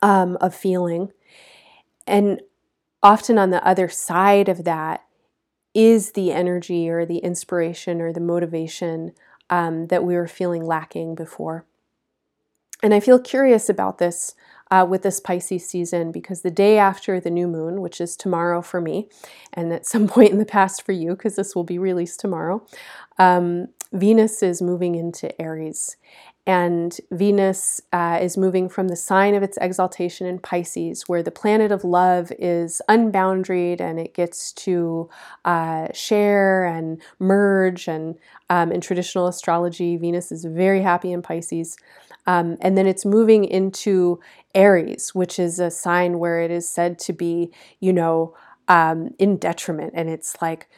um, 0.02 0.36
of 0.40 0.54
feeling. 0.54 1.12
And 2.06 2.42
often 3.02 3.38
on 3.38 3.50
the 3.50 3.64
other 3.64 3.88
side 3.88 4.48
of 4.48 4.64
that 4.64 5.04
is 5.74 6.12
the 6.12 6.32
energy 6.32 6.88
or 6.88 7.04
the 7.04 7.18
inspiration 7.18 8.00
or 8.00 8.12
the 8.12 8.20
motivation 8.20 9.12
um, 9.48 9.86
that 9.88 10.04
we 10.04 10.14
were 10.14 10.26
feeling 10.26 10.64
lacking 10.64 11.14
before. 11.14 11.64
And 12.82 12.94
I 12.94 13.00
feel 13.00 13.18
curious 13.18 13.68
about 13.68 13.98
this 13.98 14.34
uh, 14.70 14.86
with 14.88 15.02
this 15.02 15.20
Pisces 15.20 15.68
season 15.68 16.12
because 16.12 16.42
the 16.42 16.50
day 16.50 16.78
after 16.78 17.20
the 17.20 17.30
new 17.30 17.48
moon, 17.48 17.80
which 17.80 18.00
is 18.00 18.16
tomorrow 18.16 18.62
for 18.62 18.80
me, 18.80 19.08
and 19.52 19.72
at 19.72 19.86
some 19.86 20.06
point 20.08 20.32
in 20.32 20.38
the 20.38 20.44
past 20.44 20.82
for 20.82 20.92
you, 20.92 21.10
because 21.10 21.36
this 21.36 21.54
will 21.54 21.64
be 21.64 21.78
released 21.78 22.20
tomorrow, 22.20 22.64
um, 23.18 23.68
Venus 23.92 24.42
is 24.42 24.62
moving 24.62 24.94
into 24.94 25.40
Aries 25.42 25.96
and 26.46 26.98
Venus 27.10 27.80
uh, 27.92 28.18
is 28.20 28.36
moving 28.36 28.68
from 28.68 28.88
the 28.88 28.96
sign 28.96 29.34
of 29.34 29.42
its 29.42 29.58
exaltation 29.58 30.26
in 30.26 30.38
Pisces, 30.38 31.04
where 31.06 31.22
the 31.22 31.30
planet 31.30 31.70
of 31.70 31.84
love 31.84 32.32
is 32.38 32.80
unboundaried 32.88 33.80
and 33.80 34.00
it 34.00 34.14
gets 34.14 34.52
to 34.54 35.10
uh, 35.44 35.88
share 35.92 36.64
and 36.64 37.00
merge. 37.18 37.88
And 37.88 38.16
um, 38.48 38.72
in 38.72 38.80
traditional 38.80 39.28
astrology, 39.28 39.96
Venus 39.96 40.32
is 40.32 40.44
very 40.44 40.82
happy 40.82 41.12
in 41.12 41.20
Pisces. 41.20 41.76
Um, 42.26 42.56
and 42.60 42.76
then 42.76 42.86
it's 42.86 43.04
moving 43.04 43.44
into 43.44 44.18
Aries, 44.54 45.14
which 45.14 45.38
is 45.38 45.58
a 45.58 45.70
sign 45.70 46.18
where 46.18 46.40
it 46.40 46.50
is 46.50 46.68
said 46.68 46.98
to 47.00 47.12
be, 47.12 47.50
you 47.80 47.92
know, 47.92 48.34
um, 48.66 49.14
in 49.18 49.36
detriment. 49.36 49.92
And 49.94 50.08
it's 50.08 50.40
like, 50.40 50.68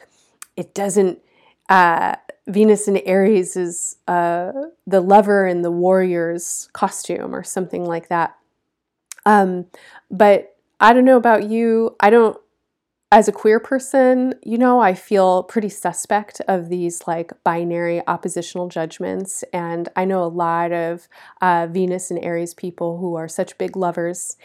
it 0.56 0.74
doesn't. 0.74 1.20
Uh, 1.68 2.16
Venus 2.48 2.88
in 2.88 2.96
Aries 2.98 3.56
is 3.56 3.96
uh, 4.08 4.52
the 4.86 5.00
lover 5.00 5.46
in 5.46 5.62
the 5.62 5.70
warrior's 5.70 6.68
costume 6.72 7.34
or 7.34 7.44
something 7.44 7.84
like 7.84 8.08
that. 8.08 8.36
Um, 9.24 9.66
but 10.10 10.56
I 10.80 10.92
don't 10.92 11.04
know 11.04 11.16
about 11.16 11.44
you. 11.44 11.94
I 12.00 12.10
don't. 12.10 12.36
as 13.12 13.28
a 13.28 13.32
queer 13.32 13.60
person, 13.60 14.34
you 14.42 14.58
know, 14.58 14.80
I 14.80 14.94
feel 14.94 15.44
pretty 15.44 15.68
suspect 15.68 16.40
of 16.48 16.70
these 16.70 17.06
like 17.06 17.30
binary 17.44 18.02
oppositional 18.08 18.68
judgments. 18.68 19.44
And 19.52 19.88
I 19.94 20.04
know 20.06 20.24
a 20.24 20.32
lot 20.32 20.72
of 20.72 21.08
uh, 21.40 21.68
Venus 21.70 22.10
and 22.10 22.24
Aries 22.24 22.54
people 22.54 22.98
who 22.98 23.14
are 23.14 23.28
such 23.28 23.58
big 23.58 23.76
lovers. 23.76 24.36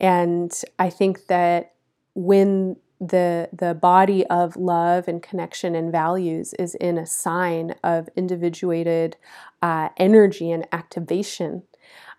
And 0.00 0.52
I 0.78 0.90
think 0.90 1.28
that 1.28 1.72
when 2.14 2.76
the 3.00 3.48
the 3.52 3.74
body 3.74 4.26
of 4.26 4.56
love 4.56 5.08
and 5.08 5.22
connection 5.22 5.74
and 5.74 5.92
values 5.92 6.54
is 6.54 6.74
in 6.76 6.98
a 6.98 7.06
sign 7.06 7.74
of 7.84 8.08
individuated 8.16 9.16
uh, 9.62 9.90
energy 9.96 10.50
and 10.50 10.66
activation, 10.72 11.62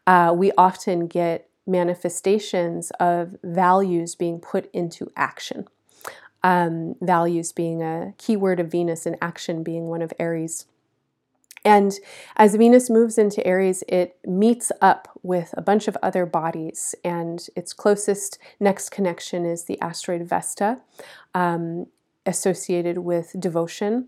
uh, 0.05 0.33
we 0.35 0.51
often 0.57 1.07
get 1.07 1.49
manifestations 1.65 2.91
of 2.99 3.35
values 3.43 4.15
being 4.15 4.39
put 4.39 4.69
into 4.73 5.11
action. 5.15 5.67
Um, 6.43 6.95
values 7.01 7.51
being 7.51 7.81
a 7.81 8.13
keyword 8.17 8.59
of 8.59 8.71
Venus 8.71 9.05
and 9.05 9.17
action 9.21 9.63
being 9.63 9.87
one 9.87 10.01
of 10.01 10.13
Aries. 10.19 10.65
And 11.67 11.99
as 12.37 12.55
Venus 12.55 12.89
moves 12.89 13.17
into 13.17 13.45
Aries, 13.45 13.83
it 13.89 14.17
meets 14.25 14.71
up 14.79 15.09
with 15.21 15.53
a 15.57 15.61
bunch 15.61 15.89
of 15.89 15.97
other 16.01 16.25
bodies, 16.25 16.95
and 17.03 17.45
its 17.57 17.73
closest 17.73 18.39
next 18.57 18.89
connection 18.89 19.45
is 19.45 19.65
the 19.65 19.77
asteroid 19.81 20.21
Vesta, 20.21 20.79
um, 21.35 21.87
associated 22.25 22.99
with 22.99 23.35
devotion 23.37 24.07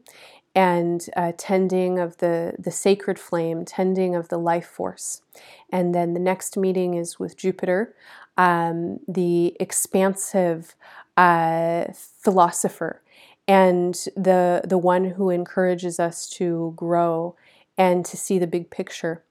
and 0.56 1.10
uh, 1.18 1.34
tending 1.38 2.00
of 2.00 2.18
the, 2.18 2.54
the 2.58 2.72
sacred 2.72 3.20
flame, 3.20 3.66
tending 3.66 4.16
of 4.16 4.30
the 4.30 4.38
life 4.38 4.66
force. 4.66 5.22
And 5.70 5.94
then 5.94 6.14
the 6.14 6.20
next 6.20 6.56
meeting 6.56 6.94
is 6.94 7.20
with 7.20 7.36
Jupiter, 7.36 7.94
um, 8.38 9.02
the 9.06 9.56
expansive 9.60 10.76
uh, 11.18 11.86
philosopher, 11.94 13.02
and 13.50 13.96
the, 14.16 14.62
the 14.64 14.78
one 14.78 15.04
who 15.12 15.30
encourages 15.30 16.00
us 16.00 16.30
to 16.30 16.72
grow 16.78 17.36
and 17.80 18.06
to 18.06 18.18
see 18.18 18.38
the 18.38 18.46
big 18.46 18.70
picture. 18.70 19.24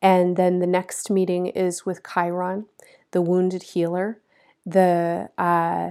And 0.00 0.36
then 0.36 0.60
the 0.60 0.66
next 0.66 1.10
meeting 1.10 1.48
is 1.48 1.84
with 1.84 2.02
Chiron, 2.14 2.66
the 3.10 3.20
wounded 3.20 3.62
healer, 3.62 4.20
the 4.64 5.28
uh, 5.36 5.90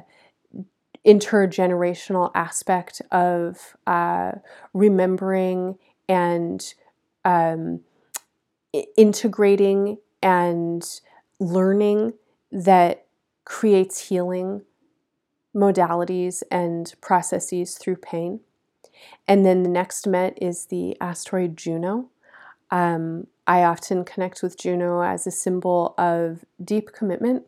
intergenerational 1.06 2.32
aspect 2.34 3.02
of 3.12 3.76
uh, 3.86 4.32
remembering 4.74 5.78
and 6.08 6.74
um, 7.26 7.82
integrating 8.98 9.98
and 10.24 11.02
learning 11.40 12.14
that 12.52 13.06
creates 13.46 14.10
healing 14.10 14.62
modalities 15.56 16.44
and 16.52 16.94
processes 17.02 17.76
through 17.78 17.96
pain. 17.96 18.40
And 19.28 19.46
then 19.46 19.64
the 19.64 19.70
next 19.70 20.08
Met 20.08 20.38
is 20.42 20.66
the 20.66 20.98
asteroid 21.00 21.56
Juno. 21.56 22.10
Um, 22.72 23.28
I 23.48 23.64
often 23.64 24.06
connect 24.06 24.44
with 24.44 24.58
Juno 24.58 25.02
as 25.02 25.26
a 25.26 25.32
symbol 25.32 25.96
of 25.98 26.46
deep 26.64 26.92
commitment 26.94 27.46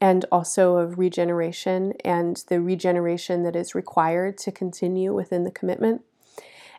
and 0.00 0.24
also 0.32 0.76
of 0.76 0.98
regeneration 0.98 1.94
and 2.04 2.42
the 2.48 2.60
regeneration 2.60 3.44
that 3.44 3.54
is 3.54 3.74
required 3.74 4.36
to 4.38 4.50
continue 4.50 5.14
within 5.14 5.44
the 5.44 5.50
commitment. 5.50 6.02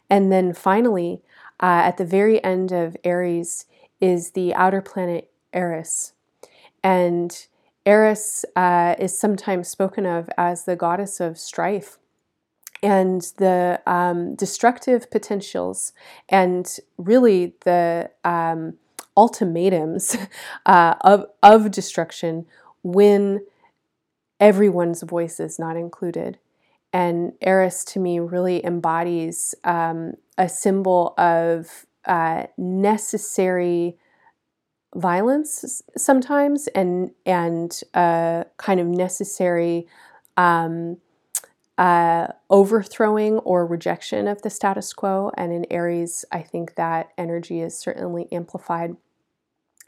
And 0.10 0.32
then 0.32 0.54
finally, 0.54 1.22
uh, 1.62 1.84
at 1.86 1.98
the 1.98 2.06
very 2.06 2.44
end 2.44 2.72
of 2.72 2.98
Aries 3.04 3.66
is 4.02 4.32
the 4.32 4.54
outer 4.54 4.82
planet 4.82 5.32
Eris. 5.54 6.12
And 6.84 7.48
Eris 7.86 8.44
uh, 8.56 8.96
is 9.00 9.18
sometimes 9.18 9.68
spoken 9.68 10.06
of 10.06 10.30
as 10.38 10.66
the 10.66 10.76
goddess 10.76 11.20
of 11.20 11.38
strife 11.38 11.98
and 12.84 13.22
the 13.38 13.82
um, 13.88 14.36
destructive 14.36 15.10
potentials 15.10 15.94
and 16.28 16.78
really 16.98 17.56
the 17.64 18.12
um, 18.26 18.74
ultimatums 19.16 20.18
uh, 20.66 20.96
of, 21.02 21.26
of 21.42 21.72
destruction 21.72 22.46
when 22.84 23.44
everyone's 24.40 25.02
voice 25.02 25.40
is 25.40 25.58
not 25.58 25.78
included. 25.78 26.38
And 26.92 27.32
Eris 27.42 27.84
to 27.86 28.00
me 28.00 28.20
really 28.20 28.64
embodies 28.64 29.56
um, 29.64 30.14
a 30.38 30.50
symbol 30.50 31.16
of 31.18 31.88
uh, 32.06 32.48
necessary 32.58 33.98
violence 34.96 35.82
sometimes 35.98 36.68
and 36.76 37.10
and 37.26 37.82
uh, 37.96 38.44
kind 38.58 38.80
of 38.80 38.86
necessary 38.86 39.88
um, 40.38 40.98
uh, 41.78 42.28
overthrowing 42.50 43.40
or 43.40 43.66
rejection 43.66 44.28
of 44.28 44.42
the 44.42 44.50
status 44.50 44.94
quo. 44.94 45.32
And 45.38 45.52
in 45.52 45.66
Aries, 45.72 46.26
I 46.32 46.42
think 46.42 46.76
that 46.76 47.10
energy 47.18 47.62
is 47.62 47.78
certainly 47.78 48.28
amplified. 48.32 48.96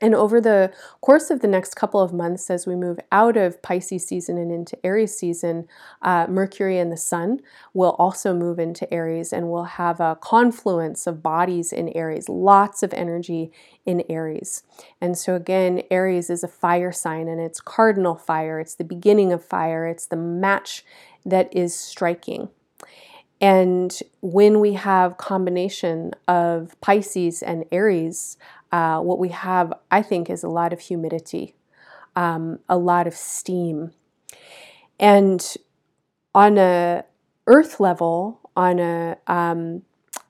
And 0.02 0.14
over 0.14 0.41
the 0.41 0.74
course 1.00 1.30
of 1.30 1.39
the 1.39 1.48
next 1.48 1.76
couple 1.76 2.02
of 2.02 2.12
months, 2.12 2.50
as 2.50 2.68
we 2.68 2.76
move 2.76 3.00
out 3.12 3.38
of 3.38 3.62
Pisces 3.62 4.06
season 4.06 4.38
and 4.38 4.52
into 4.52 4.78
Aries 4.86 5.16
season, 5.18 5.68
uh, 6.02 6.28
Mercury 6.28 6.78
and 6.78 6.91
the 6.91 6.98
Sun 6.98 7.39
will 7.74 7.96
also 7.98 8.34
move 8.34 8.60
into 8.60 8.91
Aries 8.93 9.32
and 9.32 9.50
we'll 9.50 9.64
have 9.64 10.02
a 10.02 10.18
confluence 10.20 11.08
of 11.08 11.24
bodies 11.24 11.72
in 11.72 11.89
Aries, 11.96 12.28
lots 12.28 12.84
of 12.84 12.93
energy 12.93 13.52
in 13.86 14.04
Aries. 14.10 14.64
And 15.00 15.18
so, 15.18 15.36
again, 15.36 15.82
Aries 15.89 16.30
is 16.30 16.43
a 16.43 16.50
fire 16.50 16.91
sign 16.91 17.30
and 17.30 17.39
it's 17.39 17.62
cardinal 17.62 18.16
fire, 18.16 18.60
it's 18.60 18.76
the 18.76 18.84
beginning 18.84 19.32
of 19.32 19.46
fire, 19.46 19.88
it's 19.88 20.08
the 20.08 20.18
match 20.18 20.84
that 21.26 21.56
is 21.56 21.74
striking. 21.74 22.50
And 23.41 23.98
when 24.22 24.60
we 24.60 24.74
have 24.74 25.18
combination 25.18 26.14
of 26.28 26.80
Pisces 26.82 27.43
and 27.43 27.66
Aries, 27.72 28.38
uh, 28.76 28.99
what 28.99 29.19
we 29.19 29.30
have, 29.30 29.71
I 29.89 30.01
think, 30.01 30.30
is 30.30 30.43
a 30.43 30.49
lot 30.49 30.73
of 30.73 30.82
humidity, 30.82 31.55
um, 32.17 32.59
a 32.67 32.78
lot 32.78 33.07
of 33.07 33.15
steam. 33.15 33.91
And 34.99 35.41
on 36.34 36.57
a 36.57 37.05
earth 37.47 37.80
level, 37.80 38.41
on 38.57 38.80
a 38.80 39.17
um, 39.28 39.84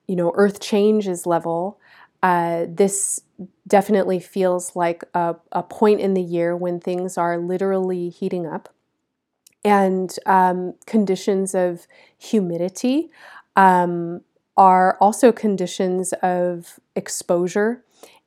you 0.08 0.16
know 0.16 0.32
earth 0.36 0.60
changes 0.60 1.26
level, 1.26 1.80
uh, 2.22 2.68
this 2.70 3.22
definitely 3.68 4.20
feels 4.20 4.76
like 4.76 5.04
a, 5.16 5.36
a 5.52 5.64
point 5.64 6.00
in 6.00 6.14
the 6.14 6.22
year 6.22 6.56
when 6.56 6.80
things 6.80 7.18
are 7.18 7.40
literally 7.40 8.10
heating 8.10 8.46
up 8.46 8.70
and 9.64 10.18
um, 10.28 10.76
conditions 10.86 11.56
of 11.56 11.88
humidity 12.18 13.10
um, 13.56 14.22
are 14.58 14.98
also 15.02 15.32
conditions 15.32 16.14
of 16.22 16.80
exposure 16.96 17.84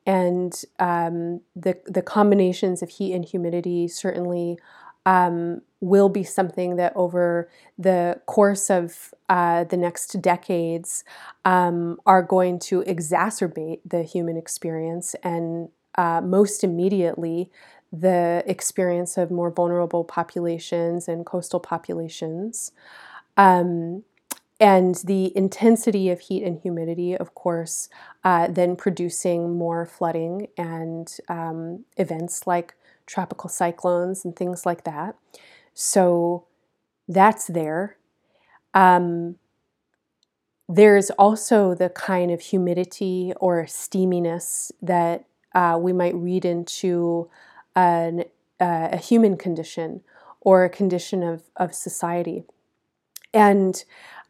and 0.09 0.65
um, 0.79 1.43
the 1.55 1.79
the 1.85 2.03
combinations 2.03 2.83
of 2.83 2.89
heat 2.89 3.13
and 3.13 3.25
humidity 3.27 3.87
certainly 3.87 4.59
um, 5.05 5.61
will 5.81 6.09
be 6.09 6.25
something 6.25 6.77
that 6.77 6.93
over 6.97 7.49
the 7.79 8.21
course 8.27 8.71
of 8.71 9.15
uh, 9.29 9.65
the 9.65 9.77
next 9.77 10.21
decades 10.23 11.05
um, 11.45 11.99
are 12.07 12.23
going 12.23 12.59
to 12.59 12.83
exacerbate 12.83 13.81
the 13.85 14.03
human 14.03 14.37
experience 14.37 15.15
and 15.23 15.69
uh, 15.97 16.21
most 16.23 16.65
immediately 16.65 17.51
the 17.93 18.43
experience 18.47 19.19
of 19.19 19.31
more 19.31 19.51
vulnerable 19.51 20.05
populations 20.05 21.07
and 21.07 21.27
coastal 21.27 21.61
populations. 21.61 22.73
Um, 23.37 24.05
and 24.61 24.97
the 25.05 25.37
intensity 25.37 26.11
of 26.11 26.21
heat 26.21 26.43
and 26.43 26.59
humidity, 26.61 27.17
of 27.17 27.35
course, 27.35 27.89
uh, 28.25 28.49
then 28.49 28.75
producing 28.75 29.57
more 29.57 29.87
flooding 29.87 30.49
and 30.57 31.17
um, 31.29 31.85
events 31.97 32.47
like 32.47 32.75
tropical 33.07 33.49
cyclones 33.49 34.25
and 34.25 34.35
things 34.35 34.67
like 34.67 34.85
that. 34.85 35.15
So 35.75 36.47
that's 37.07 37.47
there. 37.47 37.97
Um, 38.75 39.37
there's 40.69 41.11
also 41.11 41.75
the 41.75 41.89
kind 41.89 42.31
of 42.31 42.41
humidity 42.41 43.33
or 43.41 43.65
steaminess 43.65 44.71
that 44.83 45.25
uh, 45.55 45.79
we 45.81 45.93
might 45.93 46.15
read 46.15 46.45
into 46.45 47.31
an, 47.75 48.25
uh, 48.61 48.89
a 48.93 48.99
human 48.99 49.37
condition 49.37 50.03
or 50.41 50.65
a 50.65 50.69
condition 50.69 51.23
of, 51.23 51.45
of 51.57 51.75
society. 51.75 52.45
And 53.33 53.83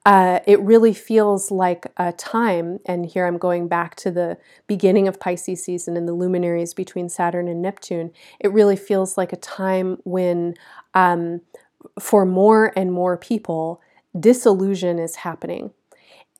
uh, 0.06 0.40
it 0.46 0.60
really 0.60 0.94
feels 0.94 1.50
like 1.50 1.86
a 1.96 2.12
time, 2.12 2.78
and 2.86 3.04
here 3.04 3.26
I'm 3.26 3.38
going 3.38 3.68
back 3.68 3.94
to 3.96 4.10
the 4.10 4.38
beginning 4.66 5.06
of 5.06 5.20
Pisces 5.20 5.62
season 5.62 5.96
and 5.96 6.08
the 6.08 6.14
luminaries 6.14 6.72
between 6.72 7.08
Saturn 7.08 7.48
and 7.48 7.60
Neptune. 7.60 8.12
It 8.40 8.52
really 8.52 8.76
feels 8.76 9.18
like 9.18 9.32
a 9.32 9.36
time 9.36 9.98
when, 10.04 10.54
um, 10.94 11.42
for 12.00 12.24
more 12.24 12.72
and 12.76 12.92
more 12.92 13.16
people, 13.16 13.80
disillusion 14.18 14.98
is 14.98 15.16
happening. 15.16 15.72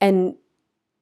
And 0.00 0.36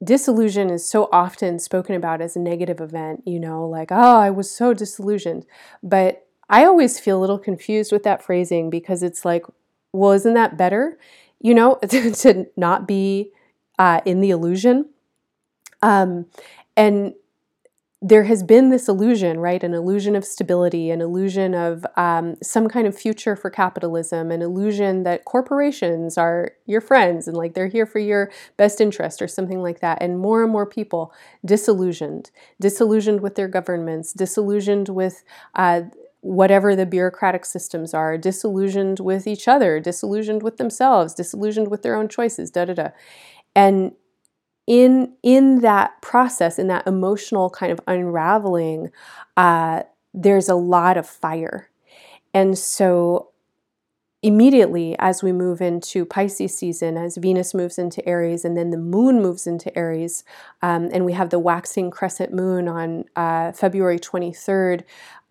disillusion 0.03 0.71
is 0.71 0.89
so 0.89 1.09
often 1.13 1.59
spoken 1.59 1.95
about 1.95 2.21
as 2.21 2.37
a 2.37 2.41
negative 2.41 2.81
event, 2.81 3.23
you 3.27 3.41
know, 3.41 3.67
like, 3.67 3.91
oh, 3.91 4.19
I 4.19 4.31
was 4.31 4.51
so 4.51 4.75
disillusioned. 4.75 5.47
But 5.83 6.27
I 6.49 6.65
always 6.65 7.01
feel 7.01 7.19
a 7.19 7.21
little 7.21 7.39
confused 7.39 7.93
with 7.93 8.03
that 8.05 8.23
phrasing 8.23 8.71
because 8.71 9.03
it's 9.03 9.25
like, 9.25 9.45
well, 9.93 10.13
isn't 10.13 10.35
that 10.35 10.59
better? 10.59 10.99
You 11.41 11.55
know, 11.55 11.75
to 11.89 12.47
not 12.57 12.89
be 12.89 13.33
uh, 13.79 14.01
in 14.05 14.21
the 14.21 14.31
illusion. 14.31 14.91
Um, 15.83 16.27
and 16.77 17.15
there 18.03 18.25
has 18.25 18.43
been 18.43 18.69
this 18.69 18.89
illusion, 18.89 19.41
right? 19.41 19.65
An 19.65 19.73
illusion 19.73 20.15
of 20.15 20.25
stability, 20.25 20.91
an 20.91 21.01
illusion 21.01 21.55
of 21.55 21.85
um, 21.97 22.37
some 22.43 22.69
kind 22.69 22.87
of 22.87 22.97
future 22.97 23.35
for 23.35 23.49
capitalism, 23.49 24.31
an 24.31 24.43
illusion 24.43 25.03
that 25.05 25.25
corporations 25.25 26.19
are 26.19 26.53
your 26.67 26.83
friends 26.83 27.27
and 27.27 27.37
like 27.37 27.55
they're 27.55 27.69
here 27.69 27.87
for 27.87 27.99
your 27.99 28.31
best 28.59 28.81
interest 28.83 29.23
or 29.23 29.27
something 29.27 29.63
like 29.63 29.81
that. 29.81 30.03
And 30.03 30.19
more 30.19 30.43
and 30.43 30.53
more 30.53 30.67
people 30.67 31.13
disillusioned, 31.45 32.31
disillusioned 32.61 33.23
with 33.23 33.35
their 33.35 33.49
governments, 33.49 34.13
disillusioned 34.13 34.91
with 34.91 35.25
uh, 35.55 35.83
whatever 36.27 36.75
the 36.77 36.87
bureaucratic 36.87 37.45
systems 37.45 37.95
are, 37.95 38.19
disillusioned 38.19 39.01
with 39.01 39.27
each 39.27 39.49
other, 39.49 39.81
disillusioned 39.81 40.43
with 40.43 40.57
themselves, 40.59 41.15
disillusioned 41.15 41.69
with 41.71 41.83
their 41.83 41.95
own 41.97 42.09
choices, 42.09 42.51
da 42.51 42.65
da 42.65 42.75
da. 42.75 42.89
And 43.55 43.93
in 44.67 45.15
in 45.23 45.61
that 45.61 46.01
process, 46.03 46.59
in 46.59 46.69
that 46.69 46.87
emotional 46.87 47.51
kind 47.51 47.73
of 47.73 47.81
unraveling, 47.87 48.91
uh, 49.37 49.83
there's 50.15 50.49
a 50.49 50.55
lot 50.57 50.97
of 50.97 51.07
fire, 51.09 51.69
and 52.35 52.59
so 52.59 53.31
immediately 54.27 54.97
as 54.99 55.23
we 55.23 55.33
move 55.33 55.61
into 55.61 56.05
Pisces 56.05 56.57
season, 56.57 56.97
as 56.97 57.17
Venus 57.17 57.55
moves 57.55 57.79
into 57.79 58.07
Aries, 58.09 58.45
and 58.45 58.57
then 58.57 58.71
the 58.71 58.77
moon 58.77 59.23
moves 59.23 59.47
into 59.47 59.77
Aries, 59.79 60.25
um, 60.63 60.91
and 60.93 61.05
we 61.05 61.13
have 61.13 61.31
the 61.31 61.39
waxing 61.39 61.91
crescent 61.91 62.33
moon 62.33 62.67
on 62.67 63.05
uh, 63.15 63.53
February 63.53 63.99
23rd, 63.99 64.83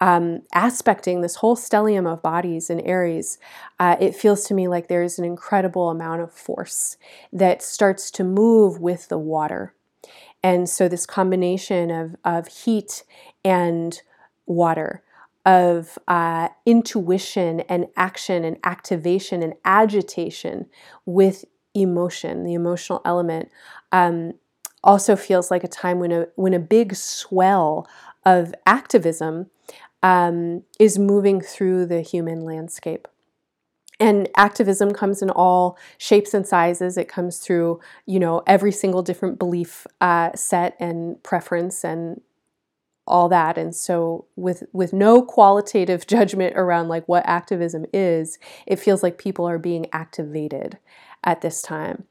um, 0.01 0.41
aspecting 0.53 1.21
this 1.21 1.35
whole 1.35 1.55
stellium 1.55 2.11
of 2.11 2.21
bodies 2.21 2.69
in 2.69 2.79
Aries, 2.81 3.37
uh, 3.79 3.95
it 3.99 4.15
feels 4.15 4.43
to 4.45 4.53
me 4.53 4.67
like 4.67 4.87
there's 4.87 5.17
an 5.17 5.25
incredible 5.25 5.89
amount 5.89 6.21
of 6.21 6.31
force 6.31 6.97
that 7.31 7.61
starts 7.61 8.11
to 8.11 8.23
move 8.23 8.79
with 8.79 9.07
the 9.07 9.17
water. 9.17 9.73
And 10.43 10.69
so, 10.69 10.87
this 10.87 11.05
combination 11.05 11.89
of, 11.89 12.15
of 12.23 12.47
heat 12.47 13.03
and 13.43 13.99
water, 14.45 15.01
of 15.45 15.97
uh, 16.07 16.49
intuition 16.65 17.61
and 17.61 17.87
action 17.95 18.43
and 18.43 18.57
activation 18.63 19.43
and 19.43 19.53
agitation 19.63 20.67
with 21.05 21.45
emotion, 21.73 22.43
the 22.43 22.53
emotional 22.53 23.01
element, 23.05 23.49
um, 23.91 24.33
also 24.83 25.15
feels 25.15 25.51
like 25.51 25.63
a 25.63 25.67
time 25.67 25.99
when 25.99 26.11
a 26.11 26.27
when 26.35 26.53
a 26.53 26.59
big 26.59 26.95
swell 26.95 27.87
of 28.25 28.53
activism 28.65 29.47
um, 30.03 30.63
is 30.79 30.99
moving 30.99 31.41
through 31.41 31.85
the 31.85 32.01
human 32.01 32.41
landscape. 32.41 33.07
And 33.99 34.27
activism 34.35 34.91
comes 34.91 35.21
in 35.21 35.29
all 35.29 35.77
shapes 35.97 36.33
and 36.33 36.45
sizes. 36.45 36.97
It 36.97 37.07
comes 37.07 37.37
through, 37.37 37.79
you 38.05 38.19
know, 38.19 38.43
every 38.45 38.71
single 38.71 39.01
different 39.01 39.39
belief 39.39 39.87
uh, 40.01 40.31
set 40.35 40.75
and 40.79 41.21
preference 41.23 41.83
and 41.85 42.19
all 43.07 43.29
that. 43.29 43.57
And 43.57 43.75
so, 43.75 44.25
with 44.35 44.63
with 44.73 44.93
no 44.93 45.21
qualitative 45.21 46.07
judgment 46.15 46.55
around 46.57 46.87
like 46.89 47.07
what 47.07 47.25
activism 47.27 47.85
is, 47.93 48.39
it 48.65 48.77
feels 48.77 49.03
like 49.03 49.17
people 49.17 49.47
are 49.47 49.59
being 49.59 49.87
activated 49.93 50.77
at 51.23 51.41
this 51.41 51.61
time. 51.61 52.05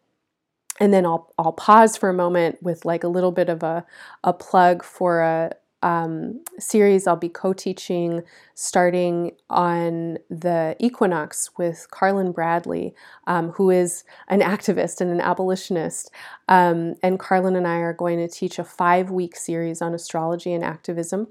And 0.80 0.92
then 0.92 1.06
I'll 1.06 1.32
I'll 1.38 1.52
pause 1.52 1.96
for 1.96 2.08
a 2.08 2.14
moment 2.14 2.62
with 2.62 2.84
like 2.84 3.04
a 3.04 3.08
little 3.08 3.32
bit 3.32 3.48
of 3.48 3.62
a 3.62 3.86
a 4.24 4.32
plug 4.32 4.82
for 4.84 5.20
a 5.20 5.52
um, 5.84 6.42
series 6.58 7.06
I'll 7.06 7.14
be 7.14 7.28
co 7.28 7.52
teaching 7.52 8.22
starting 8.54 9.32
on 9.50 10.18
the 10.30 10.74
equinox 10.78 11.50
with 11.58 11.86
Carlin 11.90 12.32
Bradley, 12.32 12.94
um, 13.26 13.50
who 13.50 13.68
is 13.68 14.02
an 14.28 14.40
activist 14.40 15.02
and 15.02 15.10
an 15.10 15.20
abolitionist. 15.20 16.10
Um, 16.48 16.94
and 17.02 17.20
Carlin 17.20 17.54
and 17.54 17.68
I 17.68 17.76
are 17.76 17.92
going 17.92 18.18
to 18.18 18.28
teach 18.28 18.58
a 18.58 18.64
five 18.64 19.10
week 19.10 19.36
series 19.36 19.82
on 19.82 19.92
astrology 19.92 20.54
and 20.54 20.64
activism. 20.64 21.28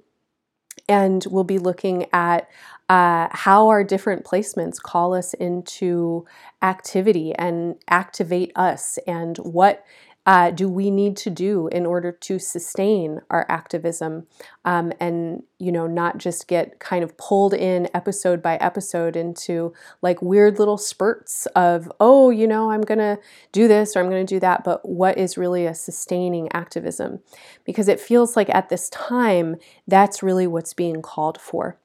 And 0.88 1.26
we'll 1.32 1.45
be 1.45 1.60
looking 1.60 2.06
at 2.14 2.47
uh, 2.89 3.30
how 3.32 3.70
our 3.70 3.84
different 3.84 4.24
placements 4.24 4.80
call 4.80 5.16
us 5.16 5.34
into 5.34 6.26
activity 6.62 7.34
and 7.34 7.76
activate 7.88 8.51
us, 8.56 8.99
and 9.08 9.38
what 9.38 9.84
uh, 10.26 10.51
do 10.51 10.69
we 10.69 10.89
need 10.89 11.17
to 11.17 11.30
do 11.30 11.67
in 11.67 11.86
order 11.86 12.11
to 12.11 12.39
sustain 12.39 13.19
our 13.30 13.45
activism 13.49 14.26
um, 14.65 14.93
and 14.99 15.43
you 15.59 15.71
know 15.71 15.88
not 15.88 16.17
just 16.17 16.47
get 16.47 16.80
kind 16.80 17.03
of 17.03 17.17
pulled 17.17 17.53
in 17.53 17.89
episode 17.93 18.41
by 18.41 18.55
episode 18.57 19.15
into 19.15 19.74
like 20.01 20.21
weird 20.21 20.59
little 20.59 20.78
spurts 20.78 21.45
of 21.55 21.91
oh 21.99 22.30
you 22.30 22.47
know 22.47 22.71
i'm 22.71 22.84
to 22.99 23.17
do 23.51 23.67
this 23.67 23.95
or 23.95 23.99
i'm 23.99 24.09
to 24.26 24.34
do 24.34 24.39
that 24.39 24.63
but 24.63 24.88
what 24.88 25.17
is 25.17 25.38
really 25.38 25.65
a 25.65 25.74
sustaining 25.74 26.51
activism? 26.53 27.19
Because 27.65 27.88
it 27.88 27.99
feels 27.99 28.36
like 28.36 28.49
at 28.49 28.69
this 28.69 28.89
time 28.89 29.57
that's 29.88 30.24
really 30.24 30.47
what's 30.47 30.74
being 30.74 31.01
called 31.01 31.39
for 31.39 31.78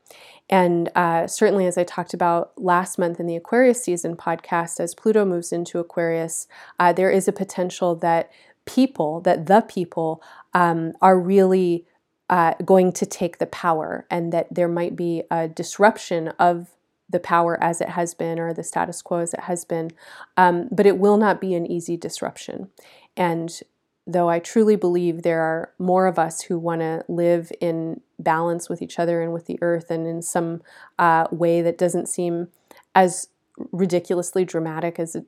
and 0.51 0.91
uh, 0.95 1.27
certainly, 1.27 1.67
as 1.67 1.77
I 1.77 1.85
talked 1.85 2.15
about 2.15 2.53
last 2.57 2.99
month 2.99 3.21
in 3.21 3.27
the 3.27 3.37
Aquarius 3.37 3.83
season 3.83 4.17
podcast, 4.17 4.81
as 4.81 4.95
Pluto 4.95 5.25
moves 5.25 5.53
into 5.53 5.79
Aquarius, 5.79 6.49
uh, 6.79 6.93
there 6.93 7.11
is 7.11 7.29
a 7.29 7.33
potential 7.33 7.95
that 7.97 8.31
people, 8.65 9.21
that 9.23 9.47
the 9.47 9.61
people, 9.61 10.23
um, 10.55 10.95
are 11.03 11.19
really 11.19 11.85
uh, 12.31 12.55
going 12.65 12.93
to 12.93 13.07
take 13.07 13.39
the 13.39 13.47
power, 13.47 14.07
and 14.11 14.33
that 14.33 14.47
there 14.51 14.69
might 14.69 14.97
be 14.97 15.23
a 15.31 15.49
disruption 15.49 16.29
of 16.39 16.69
the 17.11 17.21
power 17.21 17.63
as 17.63 17.81
it 17.81 17.91
has 17.91 18.15
been 18.15 18.39
or 18.39 18.53
the 18.53 18.63
status 18.63 19.01
quo 19.03 19.19
as 19.19 19.33
it 19.33 19.41
has 19.41 19.65
been. 19.65 19.91
Um, 20.37 20.69
but 20.71 20.87
it 20.87 20.99
will 20.99 21.17
not 21.17 21.41
be 21.41 21.55
an 21.55 21.67
easy 21.67 21.97
disruption. 21.97 22.69
And 23.17 23.61
though 24.07 24.29
I 24.29 24.39
truly 24.39 24.77
believe 24.77 25.23
there 25.23 25.41
are 25.41 25.73
more 25.79 26.07
of 26.07 26.19
us 26.19 26.43
who 26.43 26.59
want 26.59 26.81
to 26.81 27.05
live 27.09 27.51
in 27.61 28.01
balance 28.19 28.69
with 28.69 28.83
each 28.83 28.99
other 28.99 29.23
and 29.23 29.33
with 29.33 29.47
the 29.47 29.59
earth 29.63 29.91
and 29.91 30.07
in 30.07 30.23
some 30.23 30.63
uh, 30.99 31.27
way 31.31 31.63
that 31.63 31.79
doesn't 31.79 32.09
seem 32.09 32.49
as 32.95 33.29
ridiculously 33.73 34.45
dramatic 34.45 34.99
as 34.99 35.15
it, 35.15 35.27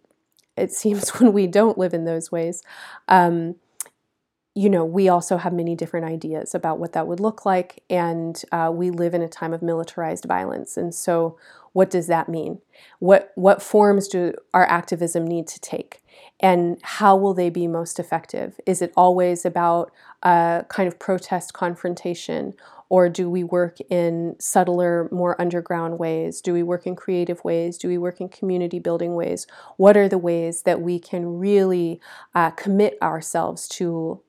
it 0.56 0.72
seems 0.82 1.10
when 1.10 1.32
we 1.32 1.46
don't 1.46 1.78
live 1.78 1.94
in 1.94 2.04
those 2.04 2.32
ways. 2.32 2.62
Um, 3.08 3.56
you 4.54 4.68
know, 4.68 4.84
we 4.84 5.08
also 5.08 5.36
have 5.36 5.52
many 5.52 5.76
different 5.76 6.06
ideas 6.06 6.54
about 6.54 6.80
what 6.80 6.92
that 6.92 7.06
would 7.06 7.20
look 7.20 7.46
like, 7.46 7.84
and 7.88 8.42
uh, 8.50 8.70
we 8.74 8.90
live 8.90 9.14
in 9.14 9.22
a 9.22 9.28
time 9.28 9.54
of 9.54 9.62
militarized 9.62 10.24
violence. 10.24 10.76
And 10.76 10.92
so, 10.92 11.38
what 11.72 11.88
does 11.88 12.08
that 12.08 12.28
mean? 12.28 12.58
What 12.98 13.30
what 13.36 13.62
forms 13.62 14.08
do 14.08 14.34
our 14.52 14.64
activism 14.64 15.24
need 15.24 15.46
to 15.46 15.60
take? 15.60 16.00
and 16.40 16.78
how 16.82 17.16
will 17.16 17.34
they 17.34 17.50
be 17.50 17.66
most 17.66 17.98
effective? 17.98 18.58
Is 18.66 18.80
it 18.80 18.92
always 18.96 19.44
about 19.44 19.92
a 20.22 20.64
kind 20.68 20.88
of 20.88 20.98
protest 20.98 21.52
confrontation? 21.52 22.54
Or 22.90 23.08
do 23.08 23.30
we 23.30 23.44
work 23.44 23.78
in 23.88 24.34
subtler, 24.40 25.08
more 25.12 25.40
underground 25.40 25.98
ways? 26.00 26.40
Do 26.40 26.52
we 26.52 26.64
work 26.64 26.86
in 26.86 26.96
creative 26.96 27.42
ways? 27.44 27.78
Do 27.78 27.86
we 27.86 27.96
work 27.96 28.20
in 28.20 28.28
community 28.28 28.80
building 28.80 29.14
ways? 29.14 29.46
What 29.76 29.96
are 29.96 30.08
the 30.08 30.18
ways 30.18 30.62
that 30.62 30.82
we 30.82 30.98
can 30.98 31.38
really 31.38 32.00
uh, 32.34 32.50
commit 32.50 32.98
ourselves 33.00 33.68
to 33.68 34.20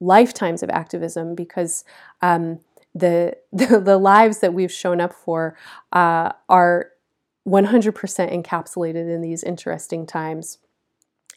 lifetimes 0.00 0.62
of 0.62 0.70
activism? 0.70 1.34
Because 1.34 1.84
um, 2.22 2.60
the, 2.94 3.36
the, 3.52 3.80
the 3.80 3.98
lives 3.98 4.38
that 4.38 4.54
we've 4.54 4.72
shown 4.72 5.00
up 5.00 5.12
for 5.12 5.56
uh, 5.92 6.30
are 6.48 6.92
100% 7.46 7.92
encapsulated 8.44 9.12
in 9.12 9.22
these 9.22 9.42
interesting 9.42 10.06
times. 10.06 10.58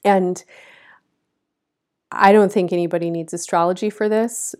And 0.06 0.44
I 2.12 2.32
don't 2.32 2.52
think 2.52 2.72
anybody 2.72 3.10
needs 3.10 3.34
astrology 3.34 3.90
for 3.90 4.08
this 4.08 4.56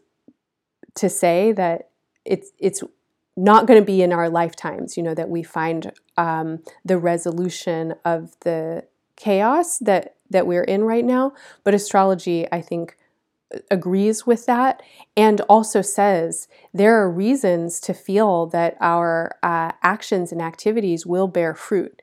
to 0.96 1.10
say 1.10 1.52
that 1.54 1.92
it's 2.28 2.52
it's 2.60 2.84
not 3.36 3.68
going 3.68 3.80
to 3.80 3.86
be 3.86 4.02
in 4.02 4.14
our 4.14 4.30
lifetimes. 4.30 4.98
You 4.98 5.04
know 5.04 5.14
that 5.14 5.30
we 5.30 5.44
find 5.44 5.92
um, 6.18 6.64
the 6.86 6.98
resolution 6.98 7.96
of 8.06 8.36
the 8.42 8.86
chaos 9.16 9.80
that 9.80 10.16
that 10.30 10.48
we're 10.48 10.64
in 10.64 10.84
right 10.84 11.06
now. 11.06 11.34
But 11.64 11.74
astrology, 11.74 12.48
I 12.52 12.62
think, 12.62 12.98
agrees 13.72 14.26
with 14.28 14.46
that 14.46 14.82
and 15.16 15.40
also 15.42 15.82
says 15.82 16.48
there 16.74 17.02
are 17.02 17.10
reasons 17.10 17.80
to 17.80 17.94
feel 17.94 18.46
that 18.48 18.76
our 18.82 19.38
uh, 19.42 19.72
actions 19.82 20.32
and 20.32 20.42
activities 20.42 21.06
will 21.06 21.28
bear 21.28 21.56
fruit 21.56 22.02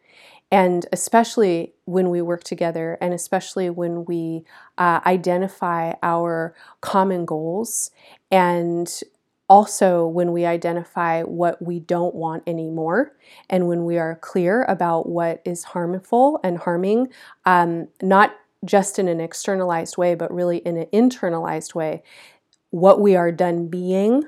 and 0.55 0.87
especially 0.93 1.75
when 1.85 2.11
we 2.11 2.23
work 2.23 2.45
together, 2.45 2.97
and 3.01 3.13
especially 3.13 3.69
when 3.71 4.05
we 4.05 4.45
uh, 4.79 5.01
identify 5.05 5.95
our 6.01 6.55
common 6.81 7.25
goals, 7.25 7.91
and 8.31 9.01
also 9.49 10.07
when 10.07 10.33
we 10.33 10.47
identify 10.47 11.23
what 11.23 11.61
we 11.61 11.81
don't 11.81 12.15
want 12.15 12.43
anymore, 12.47 13.17
and 13.51 13.69
when 13.69 13.85
we 13.85 13.99
are 13.99 14.17
clear 14.17 14.65
about 14.65 15.09
what 15.09 15.43
is 15.45 15.65
harmful 15.65 16.41
and 16.43 16.59
harming, 16.59 17.09
um, 17.45 17.89
not 18.03 18.35
just 18.65 18.99
in 18.99 19.09
an 19.09 19.21
externalized 19.21 19.99
way, 19.99 20.15
but 20.15 20.33
really 20.33 20.59
in 20.59 20.77
an 20.77 20.87
internalized 20.93 21.75
way, 21.75 22.03
what 22.71 23.01
we 23.01 23.15
are 23.15 23.31
done 23.31 23.69
being 23.69 24.25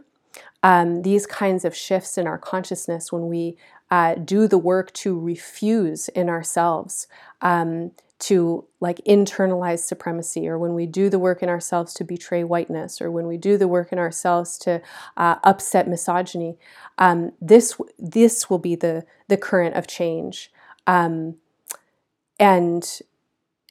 um, 0.62 1.02
these 1.02 1.26
kinds 1.26 1.64
of 1.64 1.76
shifts 1.76 2.18
in 2.18 2.26
our 2.26 2.38
consciousness 2.38 3.12
when 3.12 3.28
we 3.28 3.56
uh, 3.90 4.16
do 4.16 4.48
the 4.48 4.58
work 4.58 4.92
to 4.94 5.18
refuse 5.18 6.08
in 6.08 6.28
ourselves 6.28 7.06
um, 7.40 7.92
to 8.18 8.64
like 8.80 9.00
internalize 9.06 9.80
supremacy, 9.80 10.48
or 10.48 10.58
when 10.58 10.74
we 10.74 10.86
do 10.86 11.10
the 11.10 11.18
work 11.18 11.42
in 11.42 11.48
ourselves 11.48 11.92
to 11.94 12.04
betray 12.04 12.44
whiteness, 12.44 13.00
or 13.00 13.10
when 13.10 13.26
we 13.26 13.36
do 13.36 13.58
the 13.58 13.68
work 13.68 13.92
in 13.92 13.98
ourselves 13.98 14.56
to 14.58 14.80
uh, 15.16 15.36
upset 15.44 15.88
misogyny, 15.88 16.56
um, 16.98 17.32
this 17.40 17.78
this 17.98 18.48
will 18.48 18.58
be 18.58 18.74
the 18.74 19.04
the 19.28 19.36
current 19.36 19.74
of 19.74 19.86
change. 19.86 20.50
Um, 20.86 21.36
and 22.38 23.00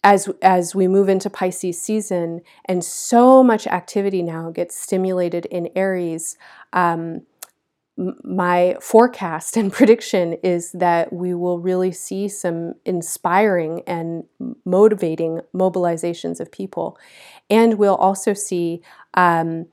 as 0.04 0.30
as 0.44 0.76
we 0.76 0.88
move 0.88 1.10
into 1.10 1.30
Pisces 1.32 1.82
season, 1.82 2.42
and 2.66 2.84
so 2.84 3.44
much 3.44 3.66
activity 3.66 4.22
now 4.22 4.52
gets 4.52 4.80
stimulated 4.80 5.48
in 5.48 5.70
Aries. 5.76 6.38
Um, 6.72 7.24
my 7.98 8.76
forecast 8.82 9.56
and 9.58 9.72
prediction 9.74 10.34
is 10.44 10.72
that 10.74 11.14
we 11.14 11.34
will 11.34 11.60
really 11.60 11.92
see 11.92 12.28
some 12.28 12.74
inspiring 12.86 13.82
and 13.88 14.26
motivating 14.66 15.42
mobilizations 15.54 16.40
of 16.40 16.52
people. 16.52 16.98
And 17.50 17.78
we'll 17.78 17.96
also 17.96 18.34
see 18.34 18.82
um, 19.14 19.68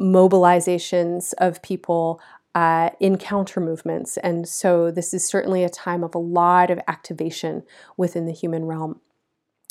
mobilizations 0.00 1.34
of 1.38 1.62
people 1.62 2.20
uh, 2.54 2.90
in 3.00 3.18
counter 3.18 3.60
movements. 3.60 4.16
And 4.18 4.48
so 4.48 4.90
this 4.90 5.12
is 5.12 5.24
certainly 5.24 5.64
a 5.64 5.68
time 5.68 6.02
of 6.02 6.14
a 6.14 6.18
lot 6.18 6.70
of 6.70 6.80
activation 6.88 7.62
within 7.96 8.26
the 8.26 8.32
human 8.32 8.64
realm. 8.64 9.00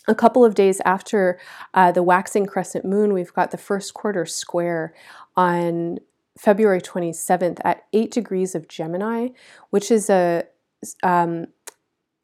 A 0.07 0.15
couple 0.15 0.45
of 0.45 0.55
days 0.55 0.80
after 0.85 1.38
uh, 1.73 1.91
the 1.91 2.03
waxing 2.03 2.45
crescent 2.45 2.85
moon, 2.85 3.11
we've 3.14 3.34
got 3.34 3.51
the 3.51 3.57
first 3.57 3.93
quarter 3.93 4.26
square 4.26 4.93
on 5.35 5.97
February 6.38 6.81
27th 6.81 7.59
at 7.64 7.85
8 7.93 8.11
degrees 8.11 8.55
of 8.55 8.68
Gemini, 8.68 9.30
which 9.69 9.91
is 9.91 10.09
a 10.09 10.43
um, 11.03 11.47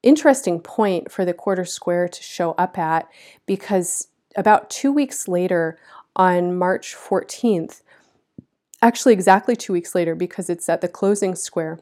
interesting 0.03 0.59
point 0.59 1.11
for 1.11 1.25
the 1.25 1.33
quarter 1.33 1.65
square 1.65 2.07
to 2.07 2.23
show 2.23 2.51
up 2.51 2.77
at 2.77 3.09
because 3.45 4.07
about 4.35 4.69
two 4.69 4.91
weeks 4.91 5.27
later, 5.27 5.79
on 6.15 6.55
March 6.55 6.95
14th, 6.95 7.81
actually 8.81 9.13
exactly 9.13 9.55
two 9.55 9.73
weeks 9.73 9.95
later 9.95 10.15
because 10.15 10.49
it's 10.49 10.69
at 10.69 10.81
the 10.81 10.87
closing 10.87 11.35
square, 11.35 11.79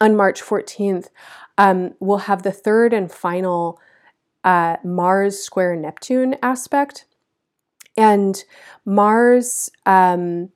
on 0.00 0.16
March 0.16 0.42
14th, 0.42 1.08
um, 1.58 1.94
we'll 2.00 2.18
have 2.18 2.42
the 2.42 2.50
third 2.52 2.92
and 2.92 3.12
final 3.12 3.78
uh, 4.42 4.76
Mars 4.82 5.38
square 5.38 5.76
Neptune 5.76 6.36
aspect. 6.42 7.04
And 7.96 8.42
Mars 8.84 9.70
um, 9.86 10.50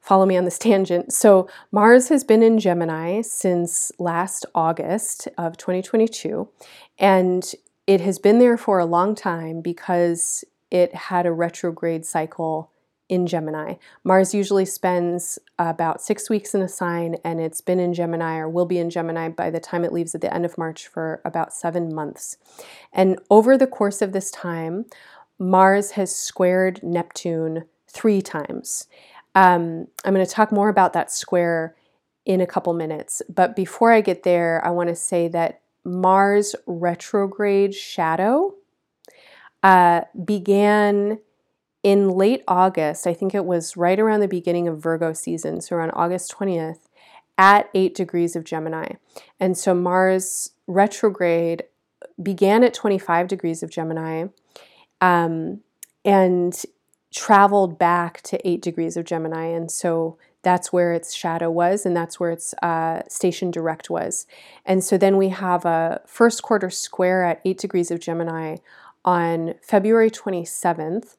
follow 0.00 0.26
me 0.26 0.36
on 0.36 0.44
this 0.44 0.58
tangent. 0.58 1.12
So, 1.12 1.48
Mars 1.70 2.08
has 2.08 2.24
been 2.24 2.42
in 2.42 2.58
Gemini 2.58 3.20
since 3.22 3.92
last 3.98 4.46
August 4.54 5.28
of 5.36 5.56
2022, 5.56 6.48
and 6.98 7.52
it 7.86 8.00
has 8.00 8.18
been 8.18 8.38
there 8.38 8.56
for 8.56 8.78
a 8.78 8.86
long 8.86 9.14
time 9.14 9.60
because 9.60 10.44
it 10.70 10.94
had 10.94 11.26
a 11.26 11.32
retrograde 11.32 12.04
cycle 12.04 12.70
in 13.08 13.26
Gemini. 13.26 13.74
Mars 14.04 14.34
usually 14.34 14.66
spends 14.66 15.38
about 15.58 16.02
six 16.02 16.28
weeks 16.28 16.54
in 16.54 16.60
a 16.60 16.68
sign, 16.68 17.16
and 17.24 17.40
it's 17.40 17.60
been 17.60 17.80
in 17.80 17.94
Gemini 17.94 18.36
or 18.36 18.48
will 18.48 18.66
be 18.66 18.78
in 18.78 18.90
Gemini 18.90 19.28
by 19.28 19.50
the 19.50 19.60
time 19.60 19.84
it 19.84 19.92
leaves 19.92 20.14
at 20.14 20.20
the 20.20 20.32
end 20.32 20.44
of 20.44 20.58
March 20.58 20.86
for 20.86 21.20
about 21.24 21.52
seven 21.52 21.94
months. 21.94 22.36
And 22.92 23.18
over 23.30 23.56
the 23.56 23.66
course 23.66 24.02
of 24.02 24.12
this 24.12 24.30
time, 24.30 24.86
Mars 25.38 25.92
has 25.92 26.14
squared 26.14 26.82
Neptune 26.82 27.64
three 27.86 28.20
times. 28.20 28.86
Um, 29.38 29.86
I'm 30.04 30.14
going 30.14 30.26
to 30.26 30.32
talk 30.32 30.50
more 30.50 30.68
about 30.68 30.94
that 30.94 31.12
square 31.12 31.76
in 32.26 32.40
a 32.40 32.46
couple 32.46 32.74
minutes. 32.74 33.22
But 33.32 33.54
before 33.54 33.92
I 33.92 34.00
get 34.00 34.24
there, 34.24 34.60
I 34.64 34.70
want 34.70 34.88
to 34.88 34.96
say 34.96 35.28
that 35.28 35.60
Mars 35.84 36.56
retrograde 36.66 37.72
shadow 37.72 38.56
uh, 39.62 40.00
began 40.24 41.20
in 41.84 42.08
late 42.08 42.42
August. 42.48 43.06
I 43.06 43.14
think 43.14 43.32
it 43.32 43.44
was 43.44 43.76
right 43.76 44.00
around 44.00 44.20
the 44.20 44.26
beginning 44.28 44.66
of 44.66 44.82
Virgo 44.82 45.12
season, 45.12 45.60
so 45.60 45.76
around 45.76 45.92
August 45.92 46.34
20th, 46.36 46.80
at 47.38 47.70
8 47.74 47.94
degrees 47.94 48.34
of 48.34 48.42
Gemini. 48.42 48.94
And 49.38 49.56
so 49.56 49.72
Mars 49.72 50.50
retrograde 50.66 51.62
began 52.20 52.64
at 52.64 52.74
25 52.74 53.28
degrees 53.28 53.62
of 53.62 53.70
Gemini. 53.70 54.26
Um, 55.00 55.60
and 56.04 56.60
traveled 57.12 57.78
back 57.78 58.20
to 58.22 58.48
eight 58.48 58.62
degrees 58.62 58.96
of 58.96 59.04
Gemini. 59.04 59.46
And 59.46 59.70
so 59.70 60.18
that's 60.42 60.72
where 60.72 60.92
its 60.92 61.14
shadow 61.14 61.50
was, 61.50 61.84
and 61.84 61.96
that's 61.96 62.20
where 62.20 62.30
its 62.30 62.54
uh, 62.62 63.02
station 63.08 63.50
direct 63.50 63.90
was. 63.90 64.26
And 64.64 64.84
so 64.84 64.96
then 64.96 65.16
we 65.16 65.30
have 65.30 65.64
a 65.64 66.00
first 66.06 66.42
quarter 66.42 66.70
square 66.70 67.24
at 67.24 67.40
eight 67.44 67.58
degrees 67.58 67.90
of 67.90 68.00
Gemini 68.00 68.56
on 69.04 69.54
February 69.62 70.10
27th. 70.10 71.16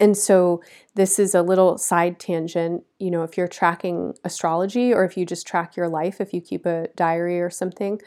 And 0.00 0.16
so 0.16 0.62
this 0.94 1.18
is 1.18 1.34
a 1.34 1.42
little 1.42 1.78
side 1.78 2.18
tangent. 2.18 2.84
You 2.98 3.10
know, 3.10 3.22
if 3.22 3.36
you're 3.36 3.48
tracking 3.48 4.14
astrology 4.24 4.92
or 4.92 5.04
if 5.04 5.16
you 5.16 5.24
just 5.24 5.46
track 5.46 5.76
your 5.76 5.88
life, 5.88 6.20
if 6.20 6.34
you 6.34 6.40
keep 6.40 6.66
a 6.66 6.88
diary 6.96 7.40
or 7.40 7.50
something, 7.50 8.00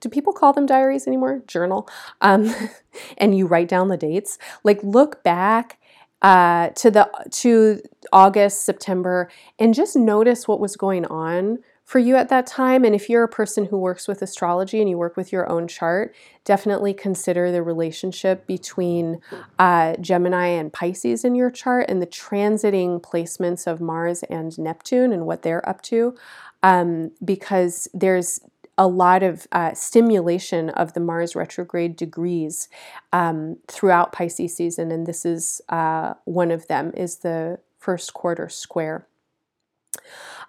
do 0.00 0.08
people 0.08 0.32
call 0.32 0.52
them 0.52 0.66
diaries 0.66 1.06
anymore? 1.06 1.42
Journal. 1.46 1.88
Um, 2.20 2.54
and 3.18 3.36
you 3.36 3.46
write 3.46 3.68
down 3.68 3.88
the 3.88 3.96
dates. 3.96 4.38
Like, 4.62 4.82
look 4.82 5.22
back 5.22 5.79
uh, 6.22 6.68
to 6.70 6.90
the 6.90 7.10
to 7.30 7.80
August, 8.12 8.64
September, 8.64 9.30
and 9.58 9.74
just 9.74 9.96
notice 9.96 10.46
what 10.46 10.60
was 10.60 10.76
going 10.76 11.06
on 11.06 11.58
for 11.90 11.98
you 11.98 12.14
at 12.14 12.28
that 12.28 12.46
time. 12.46 12.84
And 12.84 12.94
if 12.94 13.10
you're 13.10 13.24
a 13.24 13.28
person 13.28 13.64
who 13.64 13.76
works 13.76 14.06
with 14.06 14.22
astrology 14.22 14.80
and 14.80 14.88
you 14.88 14.96
work 14.96 15.16
with 15.16 15.32
your 15.32 15.50
own 15.50 15.66
chart, 15.66 16.14
definitely 16.44 16.94
consider 16.94 17.50
the 17.50 17.64
relationship 17.64 18.46
between 18.46 19.20
uh, 19.58 19.96
Gemini 19.96 20.46
and 20.46 20.72
Pisces 20.72 21.24
in 21.24 21.34
your 21.34 21.50
chart 21.50 21.86
and 21.88 22.00
the 22.00 22.06
transiting 22.06 23.00
placements 23.00 23.66
of 23.66 23.80
Mars 23.80 24.22
and 24.30 24.56
Neptune 24.56 25.12
and 25.12 25.26
what 25.26 25.42
they're 25.42 25.68
up 25.68 25.82
to. 25.82 26.14
Um, 26.62 27.10
because 27.24 27.88
there's 27.92 28.40
a 28.80 28.88
lot 28.88 29.22
of 29.22 29.46
uh, 29.52 29.74
stimulation 29.74 30.70
of 30.70 30.94
the 30.94 31.00
Mars 31.00 31.36
retrograde 31.36 31.96
degrees 31.96 32.70
um, 33.12 33.58
throughout 33.68 34.10
Pisces 34.10 34.56
season, 34.56 34.90
and 34.90 35.06
this 35.06 35.26
is 35.26 35.60
uh, 35.68 36.14
one 36.24 36.50
of 36.50 36.66
them. 36.66 36.90
Is 36.96 37.16
the 37.16 37.58
first 37.78 38.14
quarter 38.14 38.48
square. 38.48 39.06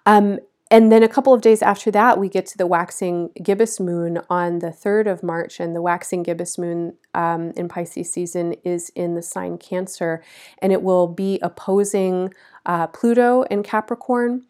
Um, 0.06 0.38
and 0.70 0.90
then 0.90 1.02
a 1.02 1.08
couple 1.08 1.34
of 1.34 1.42
days 1.42 1.60
after 1.60 1.90
that, 1.90 2.18
we 2.18 2.30
get 2.30 2.46
to 2.46 2.56
the 2.56 2.66
waxing 2.66 3.28
gibbous 3.42 3.78
moon 3.78 4.22
on 4.30 4.60
the 4.60 4.68
3rd 4.68 5.12
of 5.12 5.22
March. 5.22 5.60
And 5.60 5.76
the 5.76 5.82
waxing 5.82 6.22
gibbous 6.22 6.56
moon 6.56 6.94
um, 7.12 7.52
in 7.56 7.68
Pisces 7.68 8.10
season 8.10 8.54
is 8.64 8.88
in 8.94 9.14
the 9.14 9.20
sign 9.20 9.58
Cancer, 9.58 10.24
and 10.60 10.72
it 10.72 10.82
will 10.82 11.06
be 11.06 11.38
opposing 11.42 12.32
uh, 12.64 12.86
Pluto 12.86 13.42
and 13.50 13.62
Capricorn. 13.62 14.44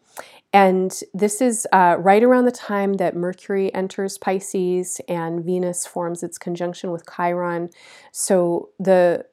And 0.53 0.97
this 1.15 1.41
is 1.41 1.67
uh, 1.73 1.95
right 1.97 2.21
around 2.23 2.45
the 2.45 2.51
time 2.51 2.93
that 2.93 3.15
Mercury 3.15 3.73
enters 3.73 4.19
Pisces 4.19 5.01
and 5.07 5.43
Venus 5.43 5.87
forms 5.87 6.21
its 6.21 6.37
conjunction 6.37 6.91
with 6.91 7.09
Chiron. 7.09 7.71
So 8.11 8.69
the 8.79 9.25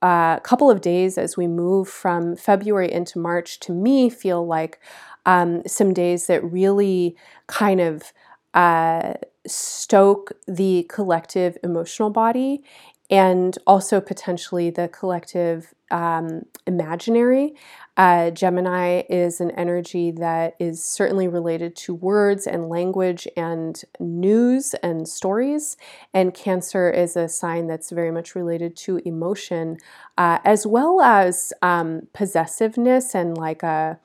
uh, 0.00 0.38
couple 0.40 0.70
of 0.70 0.80
days 0.80 1.18
as 1.18 1.36
we 1.36 1.48
move 1.48 1.88
from 1.88 2.36
February 2.36 2.90
into 2.90 3.18
March 3.18 3.58
to 3.60 3.72
me 3.72 4.08
feel 4.08 4.46
like 4.46 4.80
um, 5.26 5.62
some 5.66 5.92
days 5.92 6.28
that 6.28 6.42
really 6.44 7.16
kind 7.48 7.80
of 7.80 8.12
uh, 8.54 9.14
stoke 9.46 10.32
the 10.46 10.86
collective 10.88 11.58
emotional 11.62 12.10
body 12.10 12.62
and 13.10 13.58
also 13.66 14.00
potentially 14.00 14.70
the 14.70 14.88
collective 14.88 15.74
um, 15.90 16.42
imaginary. 16.66 17.54
Uh, 17.96 18.30
Gemini 18.30 19.02
is 19.10 19.40
an 19.40 19.50
energy 19.52 20.10
that 20.10 20.54
is 20.58 20.82
certainly 20.82 21.28
related 21.28 21.76
to 21.76 21.94
words 21.94 22.46
and 22.46 22.68
language 22.68 23.28
and 23.36 23.82
news 23.98 24.74
and 24.82 25.06
stories. 25.06 25.76
And 26.14 26.32
Cancer 26.32 26.90
is 26.90 27.16
a 27.16 27.28
sign 27.28 27.66
that's 27.66 27.90
very 27.90 28.10
much 28.10 28.34
related 28.34 28.76
to 28.78 28.98
emotion, 29.04 29.76
uh, 30.16 30.38
as 30.44 30.66
well 30.66 31.00
as 31.02 31.52
um, 31.62 32.08
possessiveness 32.14 33.14
and 33.14 33.36
like 33.36 33.62
a 33.62 33.98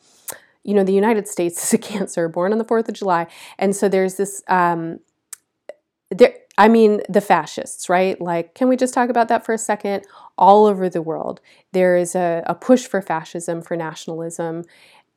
you 0.65 0.73
know, 0.73 0.83
the 0.83 0.93
United 0.93 1.27
States 1.27 1.63
is 1.63 1.73
a 1.73 1.77
Cancer, 1.77 2.27
born 2.27 2.51
on 2.51 2.57
the 2.57 2.65
4th 2.65 2.89
of 2.89 2.95
July. 2.95 3.27
And 3.57 3.75
so 3.75 3.87
there's 3.87 4.15
this, 4.15 4.43
um, 4.47 4.99
there, 6.09 6.33
I 6.57 6.69
mean, 6.69 7.01
the 7.09 7.21
fascists, 7.21 7.89
right? 7.89 8.19
Like, 8.19 8.55
can 8.55 8.69
we 8.69 8.77
just 8.77 8.93
talk 8.93 9.09
about 9.09 9.27
that 9.27 9.45
for 9.45 9.53
a 9.53 9.57
second? 9.57 10.05
All 10.37 10.65
over 10.65 10.89
the 10.89 11.01
world, 11.01 11.41
there 11.73 11.97
is 11.97 12.15
a, 12.15 12.43
a 12.45 12.55
push 12.55 12.85
for 12.85 13.01
fascism, 13.01 13.61
for 13.61 13.75
nationalism, 13.75 14.63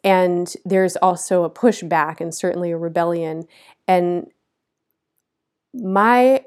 and 0.03 0.53
there's 0.65 0.97
also 0.97 1.45
a 1.45 1.51
push 1.51 1.83
back 1.83 2.21
and 2.21 2.35
certainly 2.35 2.71
a 2.71 2.77
rebellion. 2.77 3.45
And 3.87 4.31
my 5.75 6.45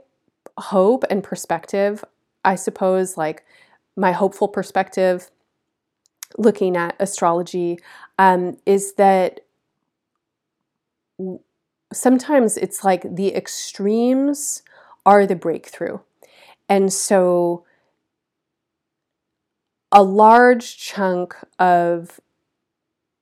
hope 0.57 1.03
and 1.09 1.23
perspective, 1.23 2.03
I 2.43 2.55
suppose, 2.55 3.17
like 3.17 3.45
my 3.95 4.11
hopeful 4.11 4.47
perspective 4.47 5.31
looking 6.37 6.77
at 6.77 6.95
astrology, 6.99 7.79
um, 8.17 8.57
is 8.65 8.93
that 8.93 9.41
sometimes 11.93 12.57
it's 12.57 12.83
like 12.83 13.03
the 13.15 13.35
extremes 13.35 14.63
are 15.05 15.25
the 15.25 15.35
breakthrough. 15.35 15.99
And 16.69 16.91
so 16.91 17.65
a 19.91 20.03
large 20.03 20.77
chunk 20.77 21.35
of 21.59 22.19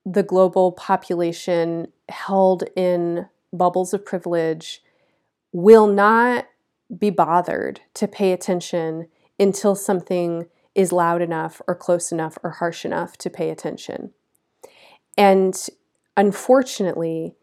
the 0.05 0.23
global 0.23 0.71
population 0.71 1.87
held 2.09 2.63
in 2.75 3.27
bubbles 3.51 3.93
of 3.93 4.05
privilege 4.05 4.83
will 5.51 5.87
not 5.87 6.47
be 6.95 7.09
bothered 7.09 7.81
to 7.95 8.07
pay 8.07 8.31
attention 8.31 9.07
until 9.39 9.75
something 9.75 10.45
is 10.75 10.91
loud 10.91 11.21
enough 11.21 11.61
or 11.67 11.75
close 11.75 12.11
enough 12.11 12.37
or 12.43 12.51
harsh 12.51 12.85
enough 12.85 13.17
to 13.17 13.29
pay 13.29 13.49
attention. 13.49 14.11
And 15.17 15.55
unfortunately, 16.15 17.35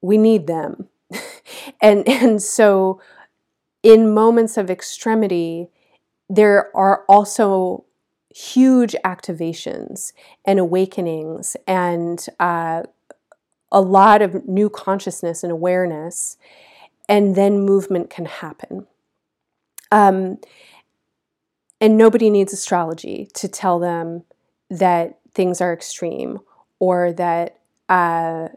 we 0.00 0.18
need 0.18 0.46
them. 0.46 0.88
and 1.80 2.06
and 2.08 2.42
so 2.42 3.00
in 3.82 4.12
moments 4.12 4.56
of 4.56 4.70
extremity, 4.70 5.68
there 6.28 6.74
are 6.76 7.04
also 7.08 7.84
huge 8.34 8.96
activations 9.04 10.12
and 10.44 10.58
awakenings 10.58 11.56
and 11.68 12.26
uh, 12.40 12.82
a 13.70 13.80
lot 13.80 14.22
of 14.22 14.48
new 14.48 14.68
consciousness 14.68 15.42
and 15.42 15.52
awareness, 15.52 16.36
and 17.08 17.36
then 17.36 17.60
movement 17.60 18.08
can 18.08 18.24
happen. 18.24 18.86
Um, 19.92 20.38
and 21.80 21.98
nobody 21.98 22.30
needs 22.30 22.52
astrology 22.52 23.28
to 23.34 23.48
tell 23.48 23.78
them 23.78 24.24
that 24.70 25.18
things 25.34 25.60
are 25.60 25.72
extreme 25.72 26.38
or 26.78 27.12
that 27.12 27.58
uh, 27.88 28.48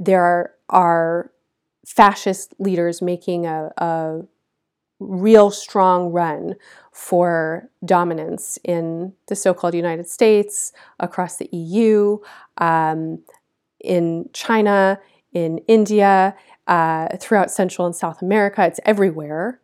there 0.00 0.22
are, 0.22 0.54
are 0.68 1.30
fascist 1.86 2.52
leaders 2.58 3.00
making 3.00 3.46
a, 3.46 3.70
a 3.78 4.20
real 4.98 5.50
strong 5.50 6.10
run 6.10 6.56
for 6.92 7.70
dominance 7.84 8.58
in 8.64 9.12
the 9.28 9.36
so 9.36 9.54
called 9.54 9.74
United 9.74 10.08
States, 10.08 10.72
across 10.98 11.36
the 11.36 11.48
EU, 11.52 12.18
um, 12.58 13.20
in 13.80 14.28
China, 14.32 14.98
in 15.32 15.58
India, 15.68 16.34
uh, 16.66 17.08
throughout 17.18 17.50
Central 17.52 17.86
and 17.86 17.94
South 17.94 18.20
America. 18.20 18.66
It's 18.66 18.80
everywhere. 18.84 19.60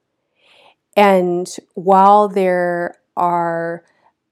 And 0.97 1.49
while 1.75 2.29
there 2.29 2.99
are 3.17 3.83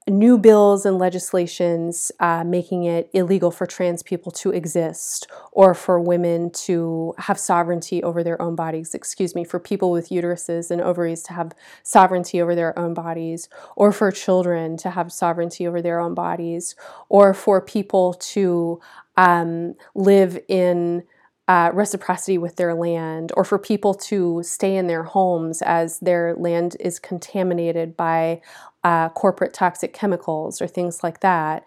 new 0.07 0.37
bills 0.37 0.85
and 0.85 0.97
legislations 0.97 2.11
uh, 2.19 2.43
making 2.43 2.85
it 2.85 3.09
illegal 3.13 3.51
for 3.51 3.67
trans 3.67 4.01
people 4.01 4.31
to 4.31 4.49
exist 4.49 5.29
or 5.51 5.75
for 5.75 5.99
women 5.99 6.49
to 6.49 7.13
have 7.19 7.39
sovereignty 7.39 8.01
over 8.01 8.23
their 8.23 8.41
own 8.41 8.55
bodies, 8.55 8.95
excuse 8.95 9.35
me, 9.35 9.43
for 9.43 9.59
people 9.59 9.91
with 9.91 10.09
uteruses 10.09 10.71
and 10.71 10.81
ovaries 10.81 11.21
to 11.21 11.33
have 11.33 11.51
sovereignty 11.83 12.41
over 12.41 12.55
their 12.55 12.77
own 12.79 12.93
bodies, 12.95 13.47
or 13.75 13.91
for 13.91 14.11
children 14.11 14.75
to 14.75 14.89
have 14.89 15.11
sovereignty 15.11 15.67
over 15.67 15.81
their 15.81 15.99
own 15.99 16.15
bodies, 16.15 16.75
or 17.07 17.33
for 17.33 17.61
people 17.61 18.15
to 18.15 18.79
um, 19.17 19.75
live 19.93 20.39
in 20.47 21.03
uh, 21.47 21.69
reciprocity 21.73 22.37
with 22.37 22.55
their 22.55 22.73
land, 22.73 23.31
or 23.35 23.43
for 23.43 23.59
people 23.59 23.93
to 23.93 24.41
stay 24.41 24.77
in 24.77 24.87
their 24.87 25.03
homes 25.03 25.61
as 25.61 25.99
their 25.99 26.33
land 26.35 26.77
is 26.79 26.97
contaminated 26.97 27.97
by 27.97 28.41
uh, 28.83 29.09
corporate 29.09 29.53
toxic 29.53 29.93
chemicals 29.93 30.61
or 30.61 30.67
things 30.67 31.03
like 31.03 31.19
that. 31.21 31.65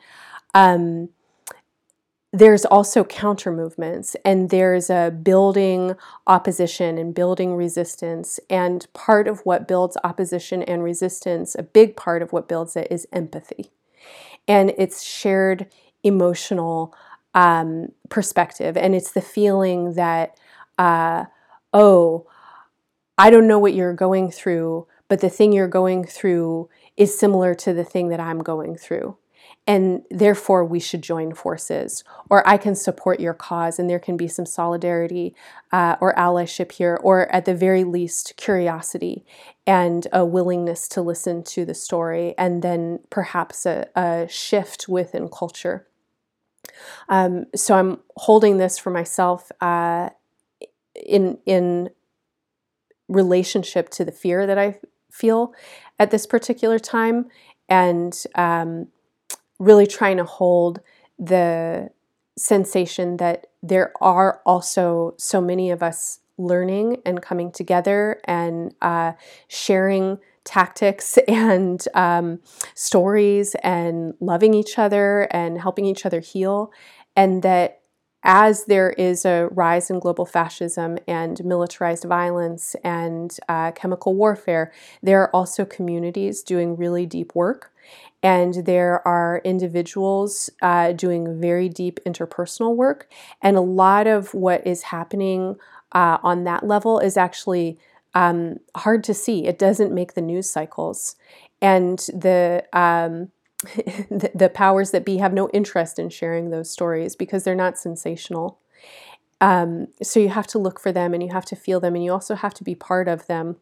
Um, 0.55 1.11
there's 2.33 2.65
also 2.65 3.05
counter 3.05 3.53
movements, 3.53 4.17
and 4.25 4.51
there's 4.51 4.91
a 4.91 5.11
building 5.11 5.95
opposition 6.27 6.99
and 6.99 7.15
building 7.15 7.55
resistance. 7.55 8.41
And 8.51 8.85
part 8.93 9.29
of 9.29 9.41
what 9.47 9.69
builds 9.69 9.97
opposition 10.03 10.61
and 10.65 10.83
resistance, 10.83 11.55
a 11.55 11.63
big 11.63 11.97
part 11.97 12.23
of 12.23 12.33
what 12.33 12.49
builds 12.49 12.75
it, 12.75 12.89
is 12.91 13.07
empathy. 13.13 13.71
And 14.49 14.75
it's 14.77 15.05
shared 15.05 15.69
emotional 16.03 16.93
um, 17.35 17.93
perspective. 18.09 18.77
And 18.77 18.97
it's 18.97 19.13
the 19.13 19.21
feeling 19.21 19.95
that, 19.95 20.37
uh, 20.77 21.27
oh, 21.73 22.27
I 23.17 23.31
don't 23.31 23.47
know 23.47 23.61
what 23.61 23.75
you're 23.75 23.95
going 23.95 24.33
through, 24.33 24.89
but 25.09 25.21
the 25.21 25.31
thing 25.31 25.53
you're 25.53 25.69
going 25.69 26.05
through 26.05 26.69
is 26.97 27.19
similar 27.19 27.55
to 27.55 27.73
the 27.73 27.85
thing 27.85 28.09
that 28.09 28.21
I'm 28.21 28.41
going 28.41 28.77
through. 28.77 29.17
And 29.67 30.03
therefore, 30.11 30.65
we 30.65 30.79
should 30.79 31.03
join 31.03 31.35
forces, 31.35 32.05
or 32.29 32.47
I 32.47 32.59
can 32.59 32.75
support 32.75 33.19
your 33.19 33.33
cause, 33.33 33.79
and 33.79 33.89
there 33.89 33.99
can 33.99 34.17
be 34.17 34.29
some 34.29 34.45
solidarity 34.45 35.35
uh, 35.73 35.97
or 36.01 36.15
allyship 36.15 36.73
here, 36.73 36.99
or 37.03 37.31
at 37.33 37.47
the 37.47 37.55
very 37.55 37.83
least, 37.83 38.35
curiosity 38.37 39.25
and 39.67 40.07
a 40.13 40.25
willingness 40.25 40.87
to 40.89 41.01
listen 41.01 41.43
to 41.45 41.65
the 41.65 41.75
story, 41.75 42.35
and 42.37 42.63
then 42.63 43.01
perhaps 43.09 43.65
a, 43.65 43.89
a 43.97 44.27
shift 44.29 44.87
within 44.87 45.29
culture. 45.29 45.87
Um, 47.09 47.47
so 47.55 47.75
I'm 47.75 48.01
holding 48.17 48.59
this 48.59 48.79
for 48.79 48.91
myself 48.91 49.51
uh, 49.61 50.11
in 50.95 51.39
in 51.47 51.91
relationship 53.09 53.89
to 53.91 54.05
the 54.05 54.13
fear 54.13 54.47
that 54.47 54.59
I 54.59 54.79
feel 55.11 55.53
at 55.99 56.11
this 56.11 56.27
particular 56.27 56.79
time, 56.79 57.27
and 57.69 58.25
um, 58.35 58.89
really 59.59 59.87
trying 59.87 60.17
to 60.17 60.25
hold 60.25 60.81
the 61.19 61.91
sensation 62.37 63.17
that 63.19 63.47
there 63.63 63.93
are 64.01 64.41
also 64.45 65.15
so 65.17 65.41
many 65.41 65.71
of 65.71 65.83
us 65.83 66.21
learning 66.37 67.01
and 67.07 67.23
coming 67.23 67.51
together 67.53 68.21
and 68.25 68.75
uh, 68.83 69.13
sharing 69.49 70.19
tactics 70.45 71.17
and 71.29 71.87
um, 71.95 72.41
stories 72.75 73.55
and 73.63 74.15
loving 74.21 74.55
each 74.55 74.79
other 74.79 75.29
and 75.31 75.61
helping 75.61 75.87
each 75.87 76.05
other 76.05 76.21
heal. 76.21 76.73
And 77.17 77.43
that 77.43 77.81
as 78.25 78.65
there 78.65 78.91
is 78.91 79.25
a 79.25 79.49
rise 79.53 79.91
in 79.91 79.99
global 79.99 80.25
fascism 80.25 80.99
and 81.07 81.45
militarized 81.45 82.05
violence 82.05 82.75
and 82.83 83.37
uh, 83.49 83.71
chemical 83.73 84.15
warfare, 84.15 84.73
there 85.03 85.21
are 85.21 85.31
also 85.31 85.65
communities 85.65 86.43
doing 86.43 86.77
really 86.77 87.05
deep 87.05 87.35
work. 87.35 87.71
And 88.23 88.65
there 88.65 89.07
are 89.07 89.43
individuals 89.45 90.49
uh, 90.63 90.93
doing 90.93 91.39
very 91.39 91.69
deep 91.69 92.01
interpersonal 92.07 92.75
work. 92.75 93.11
And 93.43 93.59
a 93.59 93.61
lot 93.61 94.07
of 94.07 94.33
what 94.33 94.67
is 94.67 94.85
happening 94.85 95.57
uh, 95.93 96.17
on 96.23 96.45
that 96.45 96.67
level 96.67 96.99
is 96.99 97.19
actually 97.19 97.79
um, 98.15 98.57
hard 98.75 99.05
to 99.05 99.15
see. 99.15 99.47
It 99.47 99.59
doesn't 99.59 99.93
make 99.93 100.15
the 100.15 100.23
news 100.23 100.49
cycles, 100.49 101.17
and 101.61 101.99
the, 101.99 102.65
um, 102.73 103.31
the 104.11 104.51
powers 104.53 104.91
that 104.91 105.05
be 105.05 105.19
have 105.19 105.33
no 105.33 105.49
interest 105.51 105.99
in 105.99 106.09
sharing 106.11 106.51
those 106.51 106.71
stories 106.71 107.17
because 107.17 107.45
they're 107.45 107.55
not 107.55 107.79
sensational. 107.79 108.59
Um, 109.41 109.89
so 110.03 110.21
you 110.21 110.31
have 110.31 110.47
to 110.49 110.59
look 110.59 110.81
for 110.81 110.93
them, 110.93 111.13
and 111.13 111.23
you 111.23 111.31
have 111.33 111.45
to 111.47 111.57
feel 111.57 111.81
them, 111.81 111.95
and 111.95 112.05
you 112.05 112.13
also 112.13 112.35
have 112.35 112.55
to 112.55 112.65
be 112.65 112.75
part 112.75 113.09
of 113.09 113.27
them. 113.27 113.57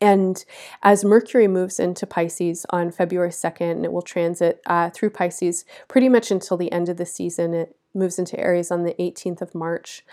And 0.00 0.42
as 0.82 1.04
Mercury 1.04 1.46
moves 1.46 1.78
into 1.78 2.06
Pisces 2.06 2.64
on 2.70 2.90
February 2.90 3.30
2nd, 3.30 3.72
and 3.72 3.84
it 3.84 3.92
will 3.92 4.02
transit 4.02 4.62
uh, 4.66 4.90
through 4.90 5.10
Pisces 5.10 5.64
pretty 5.88 6.08
much 6.08 6.30
until 6.30 6.56
the 6.56 6.72
end 6.72 6.88
of 6.88 6.96
the 6.96 7.04
season. 7.04 7.52
It 7.52 7.76
moves 7.94 8.18
into 8.18 8.38
Aries 8.38 8.70
on 8.70 8.84
the 8.84 8.94
18th 8.94 9.42
of 9.42 9.54
March. 9.54 10.04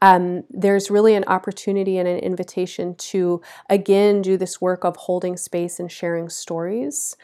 Um, 0.00 0.44
there's 0.50 0.90
really 0.90 1.14
an 1.14 1.24
opportunity 1.26 1.98
and 1.98 2.08
an 2.08 2.18
invitation 2.18 2.94
to 2.96 3.40
again 3.68 4.22
do 4.22 4.36
this 4.36 4.60
work 4.60 4.84
of 4.84 4.96
holding 4.96 5.36
space 5.36 5.78
and 5.78 5.92
sharing 5.92 6.28
stories, 6.28 7.16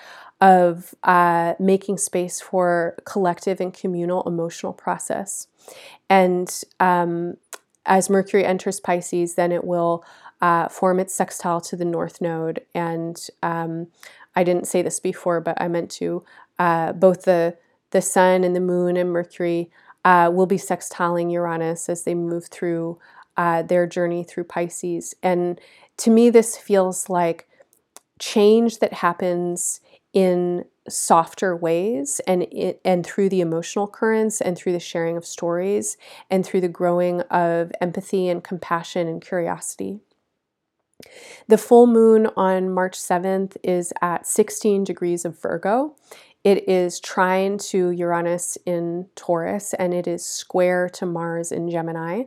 of 0.43 0.93
uh, 1.05 1.55
making 1.61 1.97
space 1.97 2.41
for 2.41 2.97
collective 3.05 3.61
and 3.61 3.73
communal 3.73 4.25
emotional 4.25 4.73
process. 4.73 5.47
And 6.11 6.53
um, 6.81 7.37
as 7.87 8.11
Mercury 8.11 8.45
enters 8.45 8.81
Pisces, 8.81 9.37
then 9.37 9.53
it 9.53 9.63
will 9.63 10.05
uh, 10.41 10.69
form 10.69 10.99
its 10.99 11.15
sextile 11.15 11.61
to 11.61 11.77
the 11.77 11.85
North 11.85 12.21
Node. 12.21 12.61
And 12.75 13.25
um, 13.41 13.87
I 14.35 14.43
didn't 14.43 14.67
say 14.67 14.83
this 14.83 14.99
before, 14.99 15.41
but 15.41 15.57
I 15.63 15.69
meant 15.69 15.93
to. 15.93 16.25
Uh, 16.59 16.93
both 16.93 17.23
the 17.23 17.57
the 17.93 18.03
Sun 18.03 18.43
and 18.43 18.57
the 18.57 18.61
Moon 18.61 18.97
and 18.97 19.13
Mercury 19.13 19.71
uh, 20.05 20.31
will 20.33 20.47
be 20.47 20.57
sextiling 20.57 21.31
Uranus 21.31 21.89
as 21.89 22.03
they 22.03 22.15
move 22.15 22.47
through 22.47 22.99
uh, 23.37 23.63
their 23.63 23.87
journey 23.87 24.25
through 24.25 24.45
Pisces. 24.45 25.15
And 25.23 25.61
to 25.99 26.11
me, 26.11 26.31
this 26.31 26.57
feels 26.57 27.09
like 27.09 27.49
change 28.19 28.79
that 28.79 28.95
happens 28.95 29.81
in 30.13 30.65
softer 30.89 31.57
ways 31.57 32.21
and 32.27 32.43
it, 32.45 32.81
and 32.85 33.07
through 33.07 33.29
the 33.29 33.41
emotional 33.41 33.87
currents 33.87 34.41
and 34.41 34.57
through 34.57 34.73
the 34.73 34.81
sharing 34.81 35.17
of 35.17 35.25
stories 35.25 35.97
and 36.29 36.45
through 36.45 36.61
the 36.61 36.69
growing 36.69 37.21
of 37.23 37.71
empathy 37.81 38.29
and 38.29 38.43
compassion 38.43 39.07
and 39.07 39.23
curiosity. 39.23 40.01
The 41.49 41.59
full 41.59 41.87
moon 41.87 42.29
on 42.37 42.73
March 42.73 42.99
7th 42.99 43.57
is 43.63 43.93
at 44.01 44.27
16 44.27 44.85
degrees 44.85 45.25
of 45.25 45.41
Virgo 45.41 45.97
it 46.45 46.69
is 46.69 46.99
trine 46.99 47.57
to 47.59 47.91
Uranus 47.91 48.59
in 48.67 49.07
Taurus 49.15 49.75
and 49.75 49.95
it 49.95 50.09
is 50.09 50.27
square 50.27 50.89
to 50.91 51.07
Mars 51.07 51.53
in 51.53 51.71
Gemini. 51.71 52.25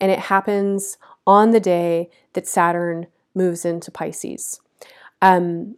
And 0.00 0.10
it 0.10 0.18
happens 0.18 0.96
on 1.26 1.50
the 1.50 1.60
day 1.60 2.08
that 2.32 2.46
Saturn 2.46 3.08
moves 3.34 3.66
into 3.66 3.90
Pisces. 3.90 4.60
Um, 5.20 5.76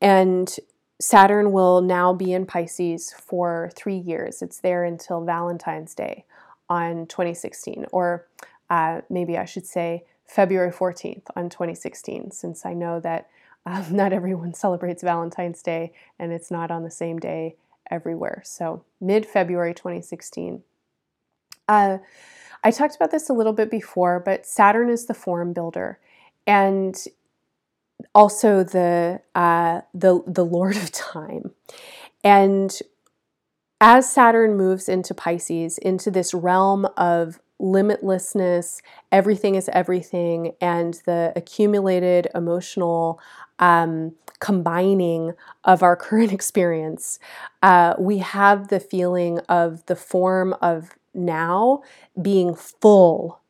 and 0.00 0.54
Saturn 1.00 1.52
will 1.52 1.82
now 1.82 2.12
be 2.12 2.32
in 2.32 2.46
Pisces 2.46 3.12
for 3.12 3.70
three 3.74 3.98
years. 3.98 4.40
It's 4.40 4.60
there 4.60 4.84
until 4.84 5.24
Valentine's 5.24 5.94
Day 5.94 6.24
on 6.68 7.06
2016, 7.06 7.86
or 7.92 8.26
uh, 8.70 9.02
maybe 9.10 9.36
I 9.36 9.44
should 9.44 9.66
say 9.66 10.04
February 10.24 10.72
14th 10.72 11.24
on 11.36 11.50
2016, 11.50 12.30
since 12.30 12.64
I 12.64 12.72
know 12.72 12.98
that 13.00 13.28
um, 13.66 13.84
not 13.90 14.12
everyone 14.12 14.54
celebrates 14.54 15.02
Valentine's 15.02 15.62
Day 15.62 15.92
and 16.18 16.32
it's 16.32 16.50
not 16.50 16.70
on 16.70 16.82
the 16.82 16.90
same 16.90 17.18
day 17.18 17.56
everywhere. 17.90 18.42
So, 18.44 18.84
mid 19.00 19.26
February 19.26 19.74
2016. 19.74 20.62
Uh, 21.68 21.98
I 22.64 22.70
talked 22.70 22.96
about 22.96 23.10
this 23.10 23.28
a 23.28 23.32
little 23.32 23.52
bit 23.52 23.70
before, 23.70 24.18
but 24.18 24.46
Saturn 24.46 24.88
is 24.88 25.06
the 25.06 25.14
form 25.14 25.52
builder. 25.52 25.98
And 26.46 26.96
also 28.14 28.62
the 28.62 29.20
uh, 29.34 29.82
the 29.94 30.22
the 30.26 30.44
Lord 30.44 30.76
of 30.76 30.92
Time, 30.92 31.52
and 32.24 32.78
as 33.80 34.10
Saturn 34.10 34.56
moves 34.56 34.88
into 34.88 35.14
Pisces, 35.14 35.78
into 35.78 36.10
this 36.10 36.32
realm 36.32 36.86
of 36.96 37.40
limitlessness, 37.60 38.80
everything 39.12 39.54
is 39.54 39.68
everything, 39.72 40.52
and 40.60 40.94
the 41.06 41.32
accumulated 41.36 42.28
emotional 42.34 43.20
um, 43.58 44.14
combining 44.40 45.32
of 45.64 45.82
our 45.82 45.96
current 46.06 46.32
experience, 46.32 47.18
uh, 47.62 47.94
we 47.98 48.18
have 48.18 48.68
the 48.68 48.80
feeling 48.80 49.38
of 49.48 49.84
the 49.86 49.96
form 49.96 50.54
of 50.60 50.96
now 51.14 51.82
being 52.20 52.54
full 52.54 53.40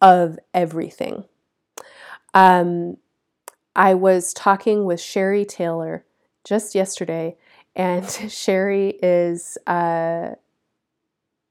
of 0.00 0.38
everything. 0.52 1.24
Um, 2.34 2.96
I 3.76 3.94
was 3.94 4.32
talking 4.32 4.84
with 4.84 5.00
Sherry 5.00 5.44
Taylor 5.44 6.04
just 6.44 6.74
yesterday, 6.74 7.36
and 7.74 8.08
Sherry 8.28 8.90
is 9.02 9.58
a 9.66 10.36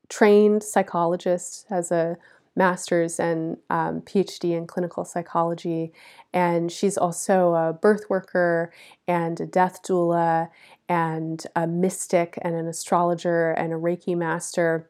trained 0.09 0.63
psychologist, 0.63 1.65
has 1.69 1.91
a 1.91 2.17
master's 2.55 3.19
and 3.19 3.57
um, 3.69 4.01
PhD 4.01 4.55
in 4.55 4.67
clinical 4.67 5.03
psychology, 5.05 5.91
and 6.33 6.71
she's 6.71 6.97
also 6.97 7.53
a 7.53 7.73
birth 7.73 8.09
worker 8.09 8.71
and 9.07 9.39
a 9.41 9.45
death 9.45 9.81
doula 9.83 10.49
and 10.87 11.45
a 11.55 11.65
mystic 11.65 12.37
and 12.41 12.55
an 12.55 12.67
astrologer 12.67 13.51
and 13.51 13.73
a 13.73 13.77
Reiki 13.77 14.15
master 14.15 14.89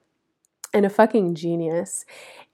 and 0.73 0.85
a 0.85 0.89
fucking 0.89 1.35
genius. 1.35 2.05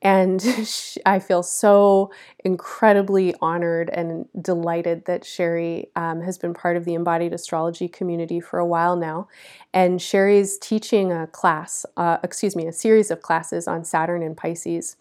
And 0.01 0.43
I 1.05 1.19
feel 1.19 1.43
so 1.43 2.11
incredibly 2.43 3.35
honored 3.41 3.89
and 3.89 4.27
delighted 4.41 5.05
that 5.05 5.25
Sherry 5.25 5.89
um, 5.95 6.21
has 6.21 6.37
been 6.37 6.53
part 6.53 6.77
of 6.77 6.85
the 6.85 6.93
embodied 6.93 7.33
astrology 7.33 7.87
community 7.87 8.39
for 8.39 8.59
a 8.59 8.65
while 8.65 8.95
now. 8.95 9.27
And 9.73 10.01
Sherry's 10.01 10.57
teaching 10.57 11.11
a 11.11 11.27
class, 11.27 11.85
uh, 11.97 12.17
excuse 12.23 12.55
me, 12.55 12.67
a 12.67 12.73
series 12.73 13.11
of 13.11 13.21
classes 13.21 13.67
on 13.67 13.83
Saturn 13.83 14.23
and 14.23 14.37
Pisces. 14.37 14.95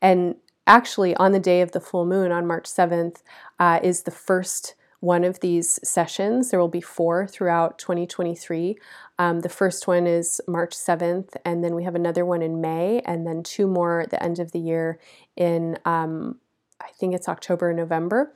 And 0.00 0.36
actually, 0.66 1.14
on 1.16 1.32
the 1.32 1.40
day 1.40 1.60
of 1.60 1.72
the 1.72 1.80
full 1.80 2.04
moon 2.04 2.30
on 2.32 2.46
March 2.46 2.64
7th, 2.64 3.22
uh, 3.58 3.80
is 3.82 4.02
the 4.02 4.10
first 4.10 4.74
one 5.02 5.24
of 5.24 5.40
these 5.40 5.80
sessions. 5.82 6.50
There 6.50 6.60
will 6.60 6.68
be 6.68 6.80
four 6.80 7.26
throughout 7.26 7.76
2023. 7.76 8.78
Um, 9.18 9.40
the 9.40 9.48
first 9.48 9.88
one 9.88 10.06
is 10.06 10.40
March 10.46 10.76
7th, 10.76 11.34
and 11.44 11.64
then 11.64 11.74
we 11.74 11.82
have 11.82 11.96
another 11.96 12.24
one 12.24 12.40
in 12.40 12.60
May, 12.60 13.00
and 13.04 13.26
then 13.26 13.42
two 13.42 13.66
more 13.66 14.00
at 14.02 14.10
the 14.10 14.22
end 14.22 14.38
of 14.38 14.52
the 14.52 14.60
year 14.60 15.00
in 15.36 15.76
um, 15.84 16.36
I 16.82 16.90
think 16.98 17.14
it's 17.14 17.28
October, 17.28 17.70
and 17.70 17.78
November. 17.78 18.32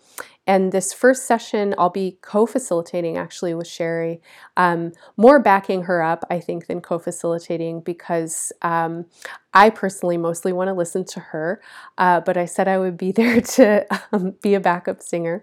And 0.47 0.71
this 0.71 0.93
first 0.93 1.27
session, 1.27 1.75
I'll 1.77 1.91
be 1.91 2.19
co 2.21 2.47
facilitating 2.47 3.17
actually 3.17 3.55
with 3.55 3.67
Sherry, 3.67 4.21
um, 4.57 4.93
more 5.17 5.41
backing 5.41 5.83
her 5.83 6.03
up, 6.03 6.25
I 6.31 6.39
think, 6.39 6.67
than 6.67 6.81
co 6.81 6.99
facilitating 6.99 7.81
because 7.81 8.53
um, 8.63 9.07
I 9.53 9.71
personally 9.71 10.17
mostly 10.17 10.53
want 10.53 10.69
to 10.69 10.75
listen 10.75 11.05
to 11.07 11.21
her. 11.21 11.61
Uh, 11.99 12.21
but 12.21 12.37
I 12.37 12.45
said 12.45 12.69
I 12.69 12.79
would 12.79 12.97
be 12.97 13.11
there 13.13 13.41
to 13.41 13.87
um, 14.13 14.35
be 14.43 14.55
a 14.55 14.61
backup 14.61 15.03
singer. 15.03 15.43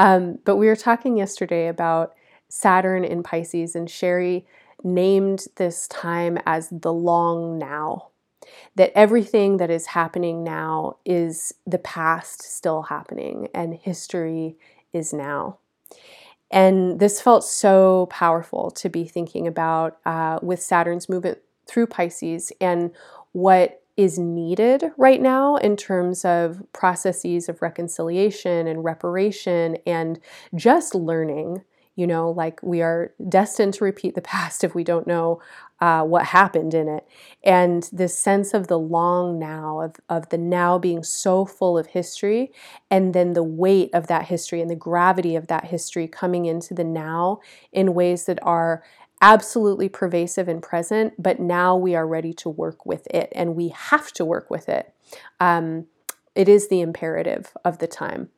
Um, 0.00 0.38
but 0.46 0.56
we 0.56 0.66
were 0.66 0.76
talking 0.76 1.18
yesterday 1.18 1.68
about 1.68 2.14
Saturn 2.48 3.04
in 3.04 3.22
Pisces, 3.22 3.76
and 3.76 3.88
Sherry 3.88 4.46
named 4.82 5.44
this 5.56 5.86
time 5.88 6.38
as 6.46 6.70
the 6.70 6.92
long 6.92 7.58
now 7.58 8.08
that 8.76 8.92
everything 8.94 9.58
that 9.58 9.68
is 9.68 9.88
happening 9.88 10.42
now 10.42 10.96
is 11.04 11.52
the 11.66 11.78
past 11.78 12.42
still 12.42 12.80
happening 12.80 13.48
and 13.54 13.74
history 13.74 14.56
is 14.94 15.12
now. 15.12 15.58
And 16.50 16.98
this 16.98 17.20
felt 17.20 17.44
so 17.44 18.06
powerful 18.06 18.70
to 18.72 18.88
be 18.88 19.04
thinking 19.04 19.46
about 19.46 19.98
uh, 20.06 20.38
with 20.40 20.62
Saturn's 20.62 21.10
movement 21.10 21.38
through 21.66 21.88
Pisces 21.88 22.52
and 22.58 22.90
what 23.32 23.79
is 24.00 24.18
needed 24.18 24.84
right 24.96 25.20
now 25.20 25.56
in 25.56 25.76
terms 25.76 26.24
of 26.24 26.62
processes 26.72 27.48
of 27.48 27.60
reconciliation 27.60 28.66
and 28.66 28.82
reparation 28.82 29.76
and 29.86 30.18
just 30.54 30.94
learning 30.94 31.62
you 31.96 32.06
know, 32.06 32.30
like 32.30 32.62
we 32.62 32.80
are 32.80 33.12
destined 33.28 33.74
to 33.74 33.84
repeat 33.84 34.14
the 34.14 34.22
past 34.32 34.64
if 34.64 34.74
we 34.74 34.84
don't 34.84 35.06
know 35.06 35.42
uh, 35.80 36.02
what 36.02 36.24
happened 36.24 36.72
in 36.72 36.88
it. 36.88 37.06
And 37.44 37.88
this 37.92 38.18
sense 38.18 38.54
of 38.54 38.68
the 38.68 38.78
long 38.78 39.38
now, 39.38 39.80
of, 39.80 39.96
of 40.08 40.28
the 40.30 40.38
now 40.38 40.78
being 40.78 41.02
so 41.02 41.44
full 41.44 41.76
of 41.76 41.88
history, 41.88 42.52
and 42.90 43.12
then 43.12 43.34
the 43.34 43.42
weight 43.42 43.90
of 43.92 44.06
that 44.06 44.26
history 44.26 44.62
and 44.62 44.70
the 44.70 44.76
gravity 44.76 45.36
of 45.36 45.48
that 45.48 45.66
history 45.66 46.08
coming 46.08 46.46
into 46.46 46.72
the 46.72 46.84
now 46.84 47.40
in 47.70 47.92
ways 47.92 48.24
that 48.24 48.38
are 48.42 48.82
absolutely 49.20 49.88
pervasive 49.88 50.48
and 50.48 50.62
present, 50.62 51.14
but 51.18 51.40
now 51.40 51.76
we 51.76 51.94
are 51.94 52.06
ready 52.06 52.32
to 52.32 52.48
work 52.48 52.86
with 52.86 53.06
it 53.08 53.30
and 53.34 53.54
we 53.54 53.68
have 53.68 54.12
to 54.12 54.24
work 54.24 54.50
with 54.50 54.68
it. 54.68 54.94
Um, 55.38 55.86
it 56.34 56.48
is 56.48 56.68
the 56.68 56.80
imperative 56.80 57.52
of 57.64 57.78
the 57.78 57.86
time 57.86 58.30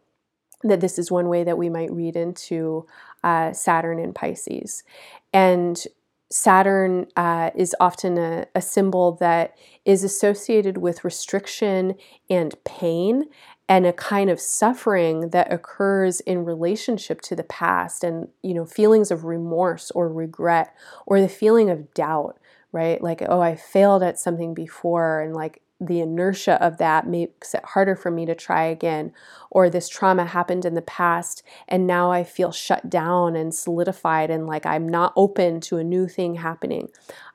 that 0.63 0.81
this 0.81 0.99
is 0.99 1.11
one 1.11 1.29
way 1.29 1.45
that 1.45 1.59
we 1.59 1.69
might 1.69 1.91
read 1.91 2.17
into 2.17 2.87
uh, 3.25 3.53
Saturn 3.53 3.99
in 3.99 4.13
Pisces. 4.13 4.85
And 5.33 5.83
Saturn 6.31 7.07
uh, 7.15 7.51
is 7.55 7.77
often 7.79 8.17
a, 8.17 8.47
a, 8.55 8.63
symbol 8.63 9.13
that 9.17 9.55
is 9.85 10.03
associated 10.03 10.79
with 10.79 11.05
restriction 11.05 11.95
and 12.31 12.55
pain 12.65 13.25
and 13.73 13.87
a 13.87 13.93
kind 13.95 14.29
of 14.29 14.39
suffering 14.39 15.31
that 15.31 15.51
occurs 15.51 16.21
in 16.21 16.45
relationship 16.45 17.23
to 17.23 17.35
the 17.35 17.43
past 17.43 18.05
and 18.05 18.29
you 18.43 18.53
know 18.53 18.67
feelings 18.67 19.11
of 19.11 19.25
remorse 19.25 19.91
or 19.93 20.13
regret 20.13 20.75
or 21.07 21.23
the 21.23 21.29
feeling 21.29 21.71
of 21.71 21.95
doubt 21.95 22.39
right 22.71 23.03
like 23.03 23.23
oh 23.27 23.41
i 23.41 23.57
failed 23.57 24.03
at 24.03 24.19
something 24.19 24.53
before 24.53 25.23
and 25.23 25.35
like 25.35 25.63
the 25.81 26.01
inertia 26.01 26.63
of 26.63 26.77
that 26.77 27.07
makes 27.07 27.55
it 27.55 27.65
harder 27.65 27.97
for 27.97 28.09
me 28.09 28.25
to 28.25 28.37
try 28.37 28.63
again. 28.63 29.13
Or 29.51 29.69
this 29.69 29.89
trauma 29.89 30.27
happened 30.27 30.65
in 30.65 30.75
the 30.75 30.81
past 30.81 31.43
and 31.67 31.89
now 31.89 32.13
I 32.13 32.23
feel 32.23 32.53
shut 32.53 32.89
down 32.89 33.35
and 33.35 33.53
solidified 33.53 34.31
and 34.31 34.47
like 34.47 34.65
I'm 34.65 34.89
not 34.89 35.13
open 35.17 35.61
to 35.63 35.79
a 35.79 35.83
new 35.83 36.07
thing 36.07 36.37
happening. 36.37 36.87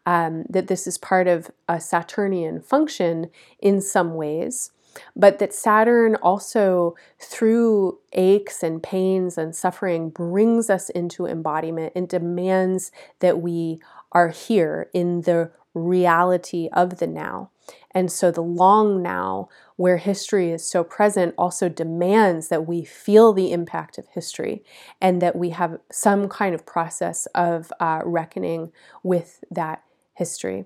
Um, 0.06 0.46
that 0.50 0.68
this 0.68 0.88
is 0.88 0.98
part 0.98 1.28
of 1.28 1.52
a 1.68 1.82
Saturnian 1.82 2.62
function 2.62 3.32
in 3.60 3.82
some 3.82 4.14
ways. 4.14 4.72
But 5.16 5.40
that 5.40 5.54
Saturn 5.54 6.16
also, 6.16 6.96
through 7.20 8.00
aches 8.14 8.64
and 8.64 8.82
pains 8.82 9.38
and 9.38 9.56
suffering, 9.56 10.10
brings 10.10 10.70
us 10.70 10.90
into 10.90 11.26
embodiment 11.26 11.94
and 11.96 12.08
demands 12.08 12.92
that 13.20 13.42
we 13.42 13.80
are 14.12 14.30
here 14.30 14.90
in 14.94 15.22
the 15.22 15.52
reality 15.74 16.70
of 16.74 16.98
the 16.98 17.08
now. 17.08 17.52
And 17.92 18.12
so 18.12 18.32
the 18.32 18.42
long 18.42 19.02
now, 19.02 19.50
where 19.76 19.98
history 19.98 20.52
is 20.52 20.68
so 20.68 20.84
present, 20.84 21.34
also 21.38 21.68
demands 21.68 22.48
that 22.48 22.68
we 22.68 22.84
feel 22.84 23.34
the 23.34 23.52
impact 23.52 23.98
of 23.98 24.08
history 24.10 24.64
and 25.02 25.22
that 25.22 25.36
we 25.36 25.50
have 25.52 25.80
some 25.92 26.30
kind 26.30 26.56
of 26.56 26.66
process 26.66 27.26
of 27.36 27.72
uh, 27.80 28.02
reckoning 28.06 28.72
with 29.04 29.44
that 29.52 29.84
history. 30.14 30.66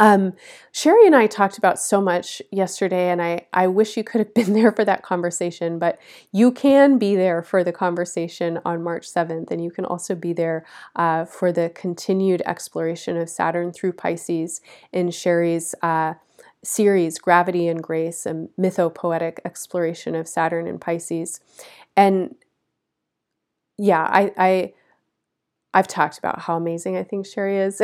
Um, 0.00 0.32
Sherry 0.72 1.06
and 1.06 1.14
I 1.14 1.26
talked 1.26 1.56
about 1.56 1.78
so 1.78 2.00
much 2.00 2.42
yesterday, 2.50 3.10
and 3.10 3.22
I, 3.22 3.46
I 3.52 3.68
wish 3.68 3.96
you 3.96 4.04
could 4.04 4.18
have 4.18 4.34
been 4.34 4.52
there 4.54 4.72
for 4.72 4.84
that 4.84 5.02
conversation, 5.02 5.78
but 5.78 6.00
you 6.32 6.50
can 6.50 6.98
be 6.98 7.14
there 7.16 7.42
for 7.42 7.62
the 7.62 7.72
conversation 7.72 8.60
on 8.64 8.82
March 8.82 9.06
7th, 9.08 9.50
and 9.50 9.62
you 9.62 9.70
can 9.70 9.84
also 9.84 10.14
be 10.14 10.32
there 10.32 10.64
uh, 10.96 11.24
for 11.24 11.52
the 11.52 11.70
continued 11.74 12.42
exploration 12.46 13.16
of 13.16 13.28
Saturn 13.30 13.72
through 13.72 13.92
Pisces 13.92 14.60
in 14.92 15.10
Sherry's 15.10 15.74
uh, 15.82 16.14
series, 16.64 17.18
Gravity 17.18 17.68
and 17.68 17.82
Grace, 17.82 18.26
a 18.26 18.48
mythopoetic 18.58 19.38
exploration 19.44 20.14
of 20.14 20.26
Saturn 20.26 20.66
and 20.66 20.80
Pisces. 20.80 21.40
And 21.96 22.34
yeah, 23.78 24.02
I, 24.02 24.32
I 24.36 24.72
I've 25.74 25.88
talked 25.88 26.18
about 26.18 26.40
how 26.40 26.56
amazing 26.56 26.96
I 26.96 27.02
think 27.02 27.26
Sherry 27.26 27.58
is, 27.58 27.82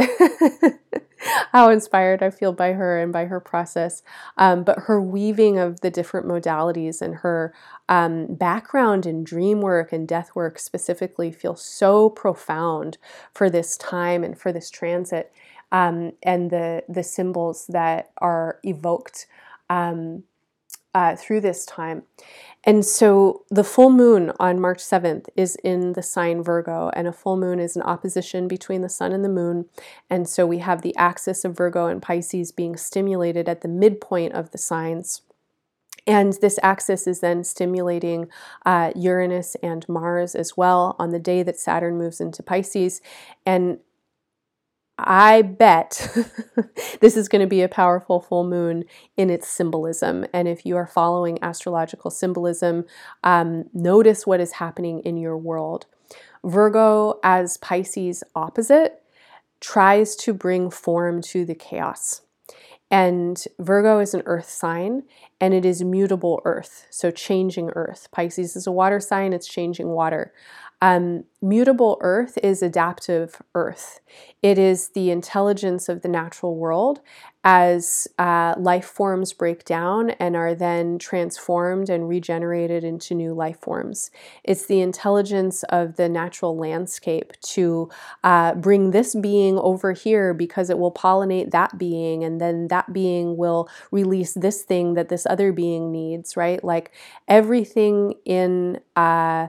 how 1.52 1.70
inspired 1.70 2.22
I 2.22 2.30
feel 2.30 2.52
by 2.52 2.72
her 2.72 3.00
and 3.00 3.12
by 3.12 3.26
her 3.26 3.40
process. 3.40 4.02
Um, 4.36 4.64
but 4.64 4.80
her 4.80 5.00
weaving 5.00 5.58
of 5.58 5.80
the 5.80 5.90
different 5.90 6.26
modalities 6.26 7.02
and 7.02 7.16
her 7.16 7.54
um, 7.88 8.34
background 8.34 9.06
in 9.06 9.24
dream 9.24 9.60
work 9.60 9.92
and 9.92 10.06
death 10.06 10.30
work 10.34 10.58
specifically 10.58 11.30
feels 11.32 11.64
so 11.64 12.10
profound 12.10 12.98
for 13.32 13.50
this 13.50 13.76
time 13.76 14.24
and 14.24 14.38
for 14.38 14.52
this 14.52 14.70
transit 14.70 15.32
um, 15.72 16.12
and 16.22 16.50
the 16.50 16.82
the 16.88 17.02
symbols 17.02 17.66
that 17.68 18.10
are 18.18 18.58
evoked 18.64 19.26
um, 19.68 20.24
uh, 20.94 21.16
through 21.16 21.40
this 21.40 21.64
time. 21.64 22.02
And 22.64 22.84
so 22.84 23.44
the 23.48 23.64
full 23.64 23.90
moon 23.90 24.32
on 24.38 24.60
March 24.60 24.78
7th 24.78 25.28
is 25.34 25.56
in 25.64 25.94
the 25.94 26.02
sign 26.02 26.42
Virgo, 26.42 26.90
and 26.94 27.08
a 27.08 27.12
full 27.12 27.36
moon 27.36 27.58
is 27.58 27.74
an 27.74 27.82
opposition 27.82 28.48
between 28.48 28.82
the 28.82 28.88
sun 28.88 29.12
and 29.12 29.24
the 29.24 29.30
moon. 29.30 29.66
And 30.10 30.28
so 30.28 30.46
we 30.46 30.58
have 30.58 30.82
the 30.82 30.94
axis 30.96 31.44
of 31.44 31.56
Virgo 31.56 31.86
and 31.86 32.02
Pisces 32.02 32.52
being 32.52 32.76
stimulated 32.76 33.48
at 33.48 33.62
the 33.62 33.68
midpoint 33.68 34.34
of 34.34 34.50
the 34.50 34.58
signs. 34.58 35.22
And 36.06 36.34
this 36.40 36.58
axis 36.62 37.06
is 37.06 37.20
then 37.20 37.44
stimulating 37.44 38.28
uh, 38.66 38.92
Uranus 38.94 39.54
and 39.62 39.88
Mars 39.88 40.34
as 40.34 40.56
well 40.56 40.96
on 40.98 41.10
the 41.10 41.18
day 41.18 41.42
that 41.42 41.58
Saturn 41.58 41.96
moves 41.96 42.20
into 42.20 42.42
Pisces. 42.42 43.00
And 43.46 43.78
I 45.04 45.42
bet 45.42 46.16
this 47.00 47.16
is 47.16 47.28
going 47.28 47.40
to 47.40 47.48
be 47.48 47.62
a 47.62 47.68
powerful 47.68 48.20
full 48.20 48.44
moon 48.44 48.84
in 49.16 49.30
its 49.30 49.48
symbolism. 49.48 50.26
And 50.32 50.48
if 50.48 50.66
you 50.66 50.76
are 50.76 50.86
following 50.86 51.38
astrological 51.42 52.10
symbolism, 52.10 52.84
um, 53.24 53.64
notice 53.72 54.26
what 54.26 54.40
is 54.40 54.52
happening 54.52 55.00
in 55.00 55.16
your 55.16 55.36
world. 55.36 55.86
Virgo, 56.44 57.20
as 57.22 57.56
Pisces 57.58 58.24
opposite, 58.34 59.02
tries 59.60 60.16
to 60.16 60.32
bring 60.32 60.70
form 60.70 61.20
to 61.22 61.44
the 61.44 61.54
chaos. 61.54 62.22
And 62.90 63.42
Virgo 63.58 64.00
is 64.00 64.14
an 64.14 64.22
earth 64.26 64.50
sign 64.50 65.04
and 65.40 65.54
it 65.54 65.64
is 65.64 65.82
mutable 65.84 66.42
earth, 66.44 66.86
so 66.90 67.10
changing 67.10 67.70
earth. 67.70 68.08
Pisces 68.10 68.56
is 68.56 68.66
a 68.66 68.72
water 68.72 68.98
sign, 68.98 69.32
it's 69.32 69.46
changing 69.46 69.88
water. 69.88 70.32
Um, 70.82 71.24
mutable 71.42 71.98
earth 72.00 72.38
is 72.42 72.62
adaptive 72.62 73.42
earth. 73.54 74.00
It 74.42 74.58
is 74.58 74.90
the 74.90 75.10
intelligence 75.10 75.90
of 75.90 76.00
the 76.00 76.08
natural 76.08 76.56
world 76.56 77.00
as 77.44 78.08
uh, 78.18 78.54
life 78.58 78.84
forms 78.86 79.32
break 79.34 79.64
down 79.64 80.10
and 80.10 80.36
are 80.36 80.54
then 80.54 80.98
transformed 80.98 81.88
and 81.90 82.08
regenerated 82.08 82.82
into 82.82 83.14
new 83.14 83.34
life 83.34 83.58
forms. 83.60 84.10
It's 84.42 84.66
the 84.66 84.80
intelligence 84.80 85.62
of 85.64 85.96
the 85.96 86.08
natural 86.08 86.56
landscape 86.56 87.32
to 87.42 87.90
uh, 88.24 88.54
bring 88.54 88.90
this 88.90 89.14
being 89.14 89.58
over 89.58 89.92
here 89.92 90.32
because 90.34 90.70
it 90.70 90.78
will 90.78 90.92
pollinate 90.92 91.50
that 91.50 91.78
being, 91.78 92.24
and 92.24 92.40
then 92.40 92.68
that 92.68 92.92
being 92.92 93.36
will 93.36 93.68
release 93.90 94.32
this 94.32 94.62
thing 94.62 94.94
that 94.94 95.08
this 95.10 95.26
other 95.26 95.52
being 95.52 95.90
needs, 95.92 96.36
right? 96.38 96.62
Like 96.64 96.92
everything 97.28 98.14
in. 98.24 98.80
Uh, 98.96 99.48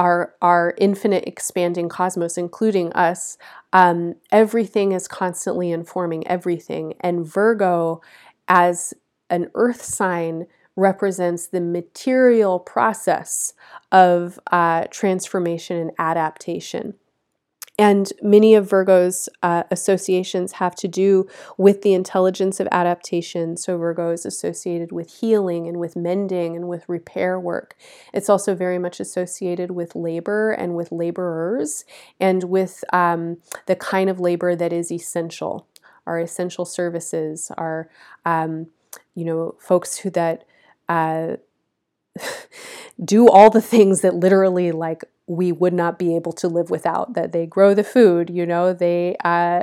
our 0.00 0.34
our 0.40 0.74
infinite 0.78 1.24
expanding 1.26 1.90
cosmos, 1.90 2.38
including 2.38 2.90
us, 2.94 3.36
um, 3.74 4.14
everything 4.32 4.92
is 4.92 5.06
constantly 5.06 5.70
informing 5.70 6.26
everything. 6.26 6.94
And 7.00 7.26
Virgo, 7.26 8.00
as 8.48 8.94
an 9.28 9.50
Earth 9.54 9.82
sign, 9.82 10.46
represents 10.74 11.48
the 11.48 11.60
material 11.60 12.58
process 12.58 13.52
of 13.92 14.40
uh, 14.50 14.84
transformation 14.90 15.76
and 15.76 15.90
adaptation. 15.98 16.94
And 17.80 18.12
many 18.20 18.54
of 18.54 18.68
Virgo's 18.68 19.26
uh, 19.42 19.62
associations 19.70 20.52
have 20.52 20.74
to 20.76 20.86
do 20.86 21.26
with 21.56 21.80
the 21.80 21.94
intelligence 21.94 22.60
of 22.60 22.68
adaptation. 22.70 23.56
So, 23.56 23.78
Virgo 23.78 24.10
is 24.10 24.26
associated 24.26 24.92
with 24.92 25.20
healing 25.20 25.66
and 25.66 25.78
with 25.78 25.96
mending 25.96 26.54
and 26.56 26.68
with 26.68 26.86
repair 26.90 27.40
work. 27.40 27.74
It's 28.12 28.28
also 28.28 28.54
very 28.54 28.78
much 28.78 29.00
associated 29.00 29.70
with 29.70 29.96
labor 29.96 30.50
and 30.52 30.76
with 30.76 30.92
laborers 30.92 31.86
and 32.20 32.44
with 32.44 32.84
um, 32.92 33.38
the 33.64 33.76
kind 33.76 34.10
of 34.10 34.20
labor 34.20 34.54
that 34.54 34.74
is 34.74 34.92
essential. 34.92 35.66
Our 36.06 36.20
essential 36.20 36.66
services, 36.66 37.50
our, 37.56 37.88
um, 38.26 38.66
you 39.14 39.24
know, 39.24 39.54
folks 39.58 39.96
who 39.98 40.10
that. 40.10 40.44
Uh, 40.86 41.36
do 43.02 43.28
all 43.28 43.48
the 43.48 43.62
things 43.62 44.00
that 44.00 44.14
literally 44.14 44.72
like 44.72 45.04
we 45.30 45.52
would 45.52 45.72
not 45.72 45.96
be 45.96 46.16
able 46.16 46.32
to 46.32 46.48
live 46.48 46.70
without 46.70 47.14
that 47.14 47.30
they 47.30 47.46
grow 47.46 47.72
the 47.72 47.84
food 47.84 48.28
you 48.28 48.44
know 48.44 48.72
they 48.72 49.16
uh, 49.24 49.62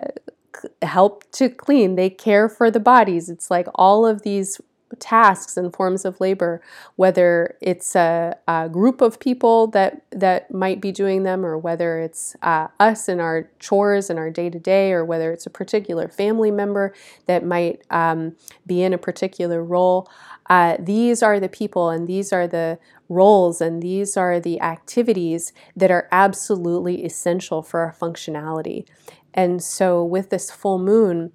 help 0.82 1.30
to 1.32 1.50
clean 1.50 1.96
they 1.96 2.10
care 2.10 2.48
for 2.48 2.72
the 2.72 2.80
bodies 2.80 3.30
it's 3.30 3.52
like 3.52 3.68
all 3.76 4.06
of 4.06 4.22
these 4.22 4.62
tasks 5.00 5.58
and 5.58 5.74
forms 5.76 6.06
of 6.06 6.20
labor, 6.20 6.62
whether 6.96 7.58
it's 7.62 7.96
a, 7.96 8.36
a, 8.48 8.70
group 8.70 9.02
of 9.02 9.20
people 9.20 9.68
that 9.68 10.02
that 10.12 10.52
might 10.54 10.82
be 10.82 10.92
doing 10.92 11.24
them, 11.24 11.46
or 11.46 11.58
whether 11.58 12.00
it's 12.00 12.36
uh, 12.42 12.68
us 12.80 13.08
and 13.08 13.20
our 13.20 13.50
chores 13.60 14.10
and 14.10 14.18
our 14.18 14.30
day 14.30 14.50
to 14.50 14.60
day, 14.60 14.92
or 14.92 15.04
whether 15.04 15.32
it's 15.32 15.46
a 15.46 15.50
particular 15.50 16.08
family 16.08 16.52
member 16.52 16.94
that 17.26 17.44
might 17.46 17.82
um, 17.90 18.36
be 18.66 18.82
in 18.82 18.94
a 18.94 18.98
particular 18.98 19.64
role. 19.64 20.10
Uh, 20.50 20.78
these 20.80 21.22
are 21.22 21.40
the 21.40 21.50
people 21.50 21.90
and 21.90 22.08
these 22.08 22.32
are 22.32 22.48
the 22.48 22.80
roles 23.10 23.62
and 23.62 23.82
these 23.82 24.16
are 24.16 24.40
the 24.40 24.62
activities 24.62 25.54
that 25.76 25.92
are 25.92 26.08
absolutely 26.12 27.04
essential 27.06 27.62
for 27.62 27.82
our 27.82 27.94
functionality. 27.94 28.88
And 29.34 29.62
so, 29.62 30.04
with 30.04 30.30
this 30.30 30.50
full 30.50 30.80
moon, 30.80 31.32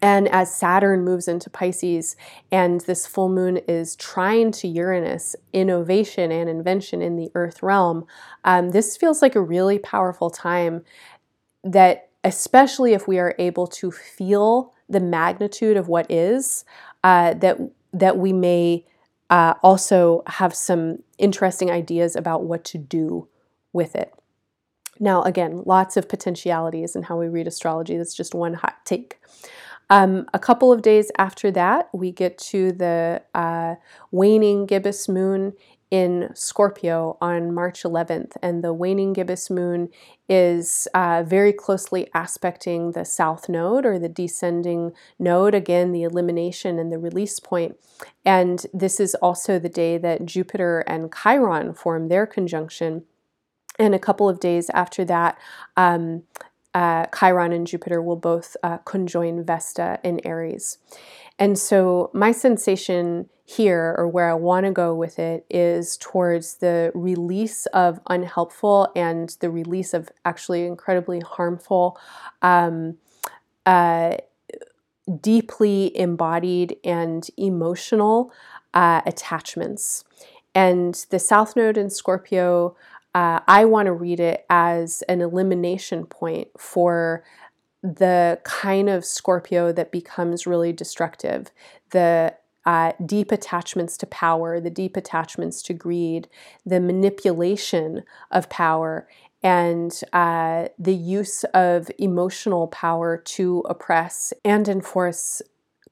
and 0.00 0.28
as 0.28 0.54
Saturn 0.54 1.04
moves 1.04 1.28
into 1.28 1.50
Pisces 1.50 2.16
and 2.52 2.80
this 2.82 3.06
full 3.06 3.28
moon 3.28 3.58
is 3.68 3.96
trying 3.96 4.52
to 4.52 4.68
Uranus, 4.68 5.34
innovation 5.52 6.30
and 6.30 6.48
invention 6.48 7.02
in 7.02 7.16
the 7.16 7.30
earth 7.34 7.62
realm, 7.62 8.06
um, 8.44 8.70
this 8.70 8.96
feels 8.96 9.22
like 9.22 9.34
a 9.34 9.40
really 9.40 9.78
powerful 9.78 10.30
time 10.30 10.84
that, 11.64 12.10
especially 12.24 12.92
if 12.92 13.08
we 13.08 13.18
are 13.18 13.34
able 13.38 13.66
to 13.66 13.90
feel 13.90 14.72
the 14.88 15.00
magnitude 15.00 15.76
of 15.76 15.88
what 15.88 16.10
is, 16.10 16.64
uh, 17.04 17.34
that, 17.34 17.58
that 17.92 18.16
we 18.16 18.32
may 18.32 18.84
uh, 19.30 19.54
also 19.62 20.22
have 20.26 20.54
some 20.54 21.02
interesting 21.18 21.70
ideas 21.70 22.16
about 22.16 22.44
what 22.44 22.64
to 22.64 22.78
do 22.78 23.28
with 23.72 23.94
it. 23.94 24.12
Now, 25.00 25.22
again, 25.22 25.62
lots 25.64 25.96
of 25.96 26.08
potentialities 26.08 26.96
in 26.96 27.04
how 27.04 27.18
we 27.18 27.28
read 27.28 27.46
astrology. 27.46 27.96
That's 27.96 28.14
just 28.14 28.34
one 28.34 28.54
hot 28.54 28.84
take. 28.84 29.18
Um, 29.90 30.26
a 30.34 30.38
couple 30.38 30.72
of 30.72 30.82
days 30.82 31.10
after 31.18 31.50
that, 31.52 31.88
we 31.94 32.10
get 32.12 32.36
to 32.38 32.72
the 32.72 33.22
uh, 33.34 33.76
waning 34.10 34.66
gibbous 34.66 35.08
moon 35.08 35.54
in 35.90 36.30
Scorpio 36.34 37.16
on 37.20 37.54
March 37.54 37.82
11th, 37.82 38.36
and 38.42 38.62
the 38.62 38.72
waning 38.72 39.12
gibbous 39.12 39.48
moon 39.48 39.88
is 40.28 40.86
uh, 40.92 41.22
very 41.26 41.52
closely 41.52 42.08
aspecting 42.14 42.92
the 42.92 43.04
south 43.04 43.48
node 43.48 43.86
or 43.86 43.98
the 43.98 44.08
descending 44.08 44.92
node, 45.18 45.54
again, 45.54 45.92
the 45.92 46.02
elimination 46.02 46.78
and 46.78 46.92
the 46.92 46.98
release 46.98 47.40
point. 47.40 47.76
And 48.24 48.66
this 48.74 49.00
is 49.00 49.14
also 49.16 49.58
the 49.58 49.70
day 49.70 49.96
that 49.98 50.26
Jupiter 50.26 50.80
and 50.80 51.12
Chiron 51.22 51.72
form 51.72 52.08
their 52.08 52.26
conjunction. 52.26 53.04
And 53.78 53.94
a 53.94 53.98
couple 53.98 54.28
of 54.28 54.40
days 54.40 54.70
after 54.70 55.04
that, 55.06 55.38
um, 55.76 56.24
uh, 56.74 57.06
Chiron 57.18 57.52
and 57.52 57.66
Jupiter 57.66 58.02
will 58.02 58.16
both 58.16 58.56
uh, 58.62 58.78
conjoin 58.78 59.44
Vesta 59.44 59.98
in 60.04 60.20
Aries. 60.24 60.78
And 61.38 61.58
so, 61.58 62.10
my 62.12 62.32
sensation 62.32 63.28
here, 63.44 63.94
or 63.96 64.08
where 64.08 64.28
I 64.28 64.34
want 64.34 64.66
to 64.66 64.72
go 64.72 64.94
with 64.94 65.18
it, 65.18 65.46
is 65.48 65.96
towards 65.96 66.56
the 66.56 66.90
release 66.94 67.66
of 67.66 68.00
unhelpful 68.08 68.88
and 68.94 69.34
the 69.40 69.48
release 69.48 69.94
of 69.94 70.10
actually 70.24 70.66
incredibly 70.66 71.20
harmful, 71.20 71.98
um, 72.42 72.98
uh, 73.64 74.16
deeply 75.20 75.96
embodied 75.98 76.76
and 76.84 77.28
emotional 77.36 78.32
uh, 78.74 79.00
attachments. 79.06 80.04
And 80.54 81.06
the 81.10 81.18
South 81.18 81.56
Node 81.56 81.78
in 81.78 81.88
Scorpio 81.88 82.76
uh, 83.14 83.40
I 83.48 83.64
want 83.64 83.86
to 83.86 83.92
read 83.92 84.20
it 84.20 84.44
as 84.50 85.02
an 85.08 85.20
elimination 85.20 86.06
point 86.06 86.48
for 86.58 87.24
the 87.82 88.40
kind 88.44 88.88
of 88.88 89.04
Scorpio 89.04 89.72
that 89.72 89.92
becomes 89.92 90.46
really 90.46 90.72
destructive, 90.72 91.50
the 91.90 92.34
uh, 92.66 92.92
deep 93.06 93.32
attachments 93.32 93.96
to 93.96 94.06
power, 94.06 94.60
the 94.60 94.70
deep 94.70 94.96
attachments 94.96 95.62
to 95.62 95.72
greed, 95.72 96.28
the 96.66 96.80
manipulation 96.80 98.02
of 98.30 98.50
power, 98.50 99.08
and 99.42 100.02
uh, 100.12 100.68
the 100.78 100.94
use 100.94 101.44
of 101.54 101.90
emotional 101.98 102.66
power 102.66 103.16
to 103.16 103.60
oppress 103.68 104.32
and 104.44 104.68
enforce 104.68 105.40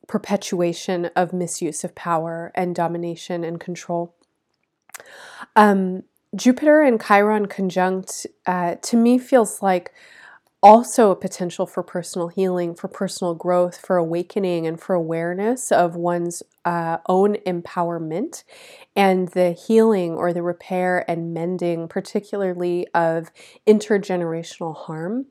perpetuation 0.06 1.06
of 1.16 1.32
misuse 1.32 1.84
of 1.84 1.94
power 1.94 2.52
and 2.54 2.74
domination 2.74 3.44
and 3.44 3.60
control. 3.60 4.14
Um, 5.54 6.02
Jupiter 6.34 6.82
and 6.82 7.02
Chiron 7.02 7.46
conjunct 7.46 8.26
uh, 8.46 8.76
to 8.82 8.96
me 8.96 9.18
feels 9.18 9.62
like 9.62 9.92
also 10.66 11.12
a 11.12 11.16
potential 11.16 11.64
for 11.64 11.84
personal 11.84 12.26
healing, 12.26 12.74
for 12.74 12.88
personal 12.88 13.34
growth, 13.34 13.78
for 13.78 13.96
awakening, 13.96 14.66
and 14.66 14.80
for 14.80 14.94
awareness 14.94 15.70
of 15.70 15.94
one's 15.94 16.42
uh, 16.66 16.98
own 17.08 17.36
empowerment 17.46 18.42
and 18.96 19.28
the 19.28 19.52
healing 19.52 20.14
or 20.14 20.32
the 20.32 20.42
repair 20.42 21.08
and 21.08 21.32
mending, 21.32 21.86
particularly 21.86 22.88
of 22.92 23.30
intergenerational 23.68 24.76
harm, 24.76 25.26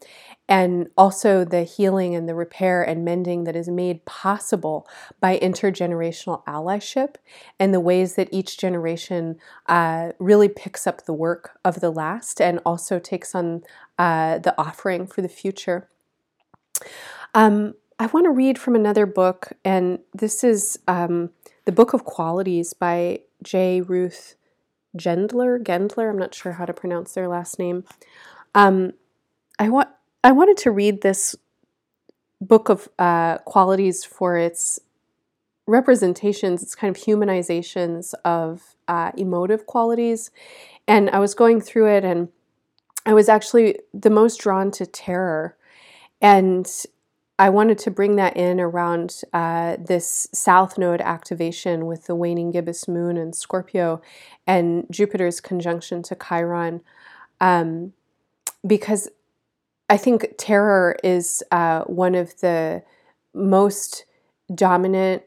and 0.47 0.87
also 0.97 1.43
the 1.43 1.63
healing 1.63 2.15
and 2.15 2.29
the 2.29 2.35
repair 2.35 2.81
and 2.81 3.03
mending 3.03 3.43
that 3.43 3.55
is 3.55 3.67
made 3.67 4.05
possible 4.05 4.87
by 5.19 5.37
intergenerational 5.39 6.43
allyship 6.45 7.15
and 7.59 7.73
the 7.73 7.81
ways 7.81 8.15
that 8.15 8.29
each 8.31 8.57
generation 8.57 9.35
uh, 9.67 10.11
really 10.19 10.47
picks 10.47 10.87
up 10.87 11.03
the 11.03 11.13
work 11.13 11.59
of 11.65 11.81
the 11.81 11.91
last 11.91 12.39
and 12.39 12.61
also 12.65 12.97
takes 12.97 13.35
on 13.35 13.61
uh, 13.99 14.39
the 14.39 14.55
offering 14.57 15.05
for 15.05 15.21
the 15.21 15.27
future. 15.27 15.89
Um, 17.33 17.73
I 17.97 18.07
want 18.07 18.25
to 18.25 18.31
read 18.31 18.59
from 18.59 18.75
another 18.75 19.05
book, 19.05 19.53
and 19.63 19.99
this 20.13 20.43
is 20.43 20.77
um, 20.87 21.29
the 21.63 21.71
Book 21.71 21.93
of 21.93 22.03
Qualities 22.03 22.73
by 22.73 23.21
J. 23.41 23.79
Ruth 23.79 24.35
Gendler. 24.97 25.63
Gendler, 25.63 26.09
I'm 26.09 26.17
not 26.17 26.35
sure 26.35 26.53
how 26.53 26.65
to 26.65 26.73
pronounce 26.73 27.13
their 27.13 27.29
last 27.29 27.57
name. 27.57 27.85
Um, 28.53 28.93
I 29.59 29.69
want 29.69 29.89
I 30.25 30.33
wanted 30.33 30.57
to 30.57 30.71
read 30.71 31.01
this 31.01 31.35
book 32.41 32.67
of 32.67 32.89
uh, 32.99 33.37
qualities 33.39 34.03
for 34.03 34.35
its 34.35 34.77
representations, 35.65 36.61
its 36.61 36.75
kind 36.75 36.93
of 36.93 37.01
humanizations 37.01 38.13
of 38.25 38.75
uh, 38.89 39.11
emotive 39.17 39.65
qualities, 39.67 40.31
and 40.85 41.09
I 41.11 41.19
was 41.19 41.33
going 41.33 41.61
through 41.61 41.87
it, 41.87 42.03
and 42.03 42.27
I 43.05 43.13
was 43.13 43.29
actually 43.29 43.79
the 43.93 44.09
most 44.09 44.41
drawn 44.41 44.69
to 44.71 44.85
terror, 44.85 45.55
and 46.21 46.69
I 47.37 47.49
wanted 47.49 47.77
to 47.79 47.91
bring 47.91 48.15
that 48.15 48.37
in 48.37 48.61
around 48.61 49.21
uh, 49.33 49.75
this 49.77 50.27
South 50.33 50.77
Node 50.77 51.01
activation 51.01 51.85
with 51.85 52.05
the 52.05 52.15
waning 52.15 52.51
gibbous 52.51 52.87
moon 52.87 53.17
and 53.17 53.35
Scorpio 53.35 54.01
and 54.47 54.85
Jupiter's 54.89 55.41
conjunction 55.41 56.01
to 56.03 56.15
Chiron. 56.15 56.81
Um, 57.41 57.93
because 58.65 59.09
I 59.89 59.97
think 59.97 60.35
terror 60.37 60.95
is 61.03 61.43
uh, 61.51 61.81
one 61.83 62.15
of 62.15 62.39
the 62.39 62.83
most 63.33 64.05
dominant 64.53 65.23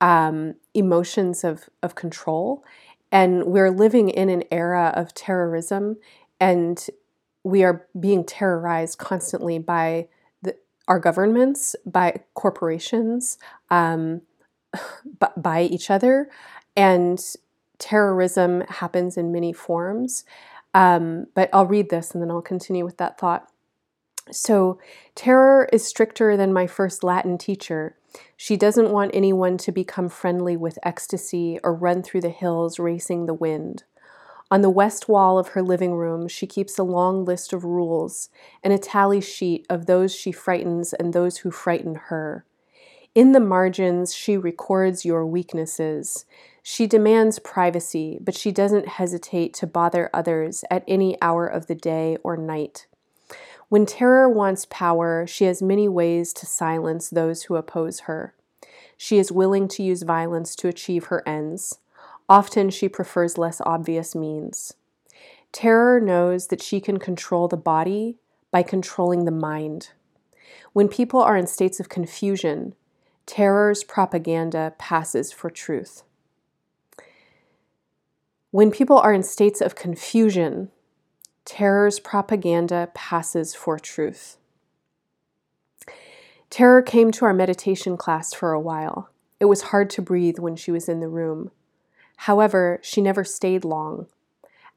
um, 0.00 0.56
emotions 0.74 1.42
of, 1.42 1.70
of 1.82 1.94
control. 1.94 2.62
And 3.10 3.46
we're 3.46 3.70
living 3.70 4.10
in 4.10 4.28
an 4.28 4.44
era 4.50 4.92
of 4.94 5.14
terrorism, 5.14 5.96
and 6.38 6.86
we 7.44 7.64
are 7.64 7.86
being 7.98 8.24
terrorized 8.24 8.98
constantly 8.98 9.58
by 9.58 10.08
our 10.88 10.98
governments, 10.98 11.76
by 11.84 12.20
corporations, 12.34 13.38
um, 13.70 14.22
by 15.36 15.62
each 15.62 15.90
other, 15.90 16.28
and 16.76 17.20
terrorism 17.78 18.62
happens 18.68 19.16
in 19.16 19.32
many 19.32 19.52
forms. 19.52 20.24
Um, 20.74 21.26
but 21.34 21.48
I'll 21.52 21.66
read 21.66 21.88
this 21.88 22.10
and 22.10 22.22
then 22.22 22.30
I'll 22.30 22.42
continue 22.42 22.84
with 22.84 22.98
that 22.98 23.18
thought. 23.18 23.48
So, 24.30 24.78
terror 25.14 25.68
is 25.72 25.86
stricter 25.86 26.36
than 26.36 26.52
my 26.52 26.66
first 26.66 27.04
Latin 27.04 27.38
teacher. 27.38 27.96
She 28.36 28.56
doesn't 28.56 28.90
want 28.90 29.12
anyone 29.14 29.56
to 29.58 29.72
become 29.72 30.08
friendly 30.08 30.56
with 30.56 30.78
ecstasy 30.82 31.58
or 31.62 31.72
run 31.74 32.02
through 32.02 32.22
the 32.22 32.30
hills 32.30 32.78
racing 32.78 33.26
the 33.26 33.34
wind. 33.34 33.84
On 34.48 34.60
the 34.60 34.70
west 34.70 35.08
wall 35.08 35.38
of 35.38 35.48
her 35.48 35.62
living 35.62 35.94
room, 35.94 36.28
she 36.28 36.46
keeps 36.46 36.78
a 36.78 36.84
long 36.84 37.24
list 37.24 37.52
of 37.52 37.64
rules 37.64 38.28
and 38.62 38.72
a 38.72 38.78
tally 38.78 39.20
sheet 39.20 39.66
of 39.68 39.86
those 39.86 40.14
she 40.14 40.30
frightens 40.30 40.92
and 40.92 41.12
those 41.12 41.38
who 41.38 41.50
frighten 41.50 41.96
her. 41.96 42.44
In 43.16 43.32
the 43.32 43.40
margins, 43.40 44.14
she 44.14 44.36
records 44.36 45.04
your 45.04 45.26
weaknesses. 45.26 46.26
She 46.62 46.86
demands 46.86 47.38
privacy, 47.38 48.18
but 48.20 48.36
she 48.36 48.52
doesn't 48.52 48.88
hesitate 48.88 49.54
to 49.54 49.66
bother 49.66 50.10
others 50.12 50.64
at 50.70 50.84
any 50.86 51.20
hour 51.20 51.46
of 51.46 51.66
the 51.66 51.74
day 51.74 52.18
or 52.22 52.36
night. 52.36 52.86
When 53.68 53.84
terror 53.84 54.28
wants 54.28 54.66
power, 54.68 55.26
she 55.26 55.46
has 55.46 55.60
many 55.60 55.88
ways 55.88 56.32
to 56.34 56.46
silence 56.46 57.10
those 57.10 57.44
who 57.44 57.56
oppose 57.56 58.00
her. 58.00 58.34
She 58.96 59.18
is 59.18 59.32
willing 59.32 59.66
to 59.68 59.82
use 59.82 60.02
violence 60.02 60.54
to 60.56 60.68
achieve 60.68 61.06
her 61.06 61.26
ends. 61.26 61.78
Often 62.28 62.70
she 62.70 62.88
prefers 62.88 63.38
less 63.38 63.60
obvious 63.64 64.14
means. 64.14 64.74
Terror 65.52 66.00
knows 66.00 66.48
that 66.48 66.62
she 66.62 66.80
can 66.80 66.98
control 66.98 67.48
the 67.48 67.56
body 67.56 68.16
by 68.50 68.62
controlling 68.62 69.24
the 69.24 69.30
mind. 69.30 69.90
When 70.72 70.88
people 70.88 71.20
are 71.22 71.36
in 71.36 71.46
states 71.46 71.80
of 71.80 71.88
confusion, 71.88 72.74
terror's 73.26 73.84
propaganda 73.84 74.74
passes 74.78 75.32
for 75.32 75.50
truth. 75.50 76.02
When 78.50 78.70
people 78.70 78.98
are 78.98 79.12
in 79.12 79.22
states 79.22 79.60
of 79.60 79.74
confusion, 79.74 80.70
terror's 81.44 82.00
propaganda 82.00 82.90
passes 82.94 83.54
for 83.54 83.78
truth. 83.78 84.36
Terror 86.50 86.82
came 86.82 87.10
to 87.12 87.24
our 87.24 87.34
meditation 87.34 87.96
class 87.96 88.32
for 88.32 88.52
a 88.52 88.60
while. 88.60 89.10
It 89.40 89.46
was 89.46 89.62
hard 89.62 89.90
to 89.90 90.02
breathe 90.02 90.38
when 90.38 90.56
she 90.56 90.70
was 90.70 90.88
in 90.88 91.00
the 91.00 91.08
room. 91.08 91.50
However, 92.16 92.80
she 92.82 93.00
never 93.00 93.24
stayed 93.24 93.64
long. 93.64 94.06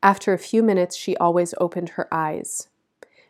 After 0.02 0.34
a 0.34 0.38
few 0.38 0.64
minutes, 0.64 0.95
she 0.95 1.18
always 1.18 1.53
opened 1.60 1.90
her 1.90 2.07
eyes. 2.14 2.70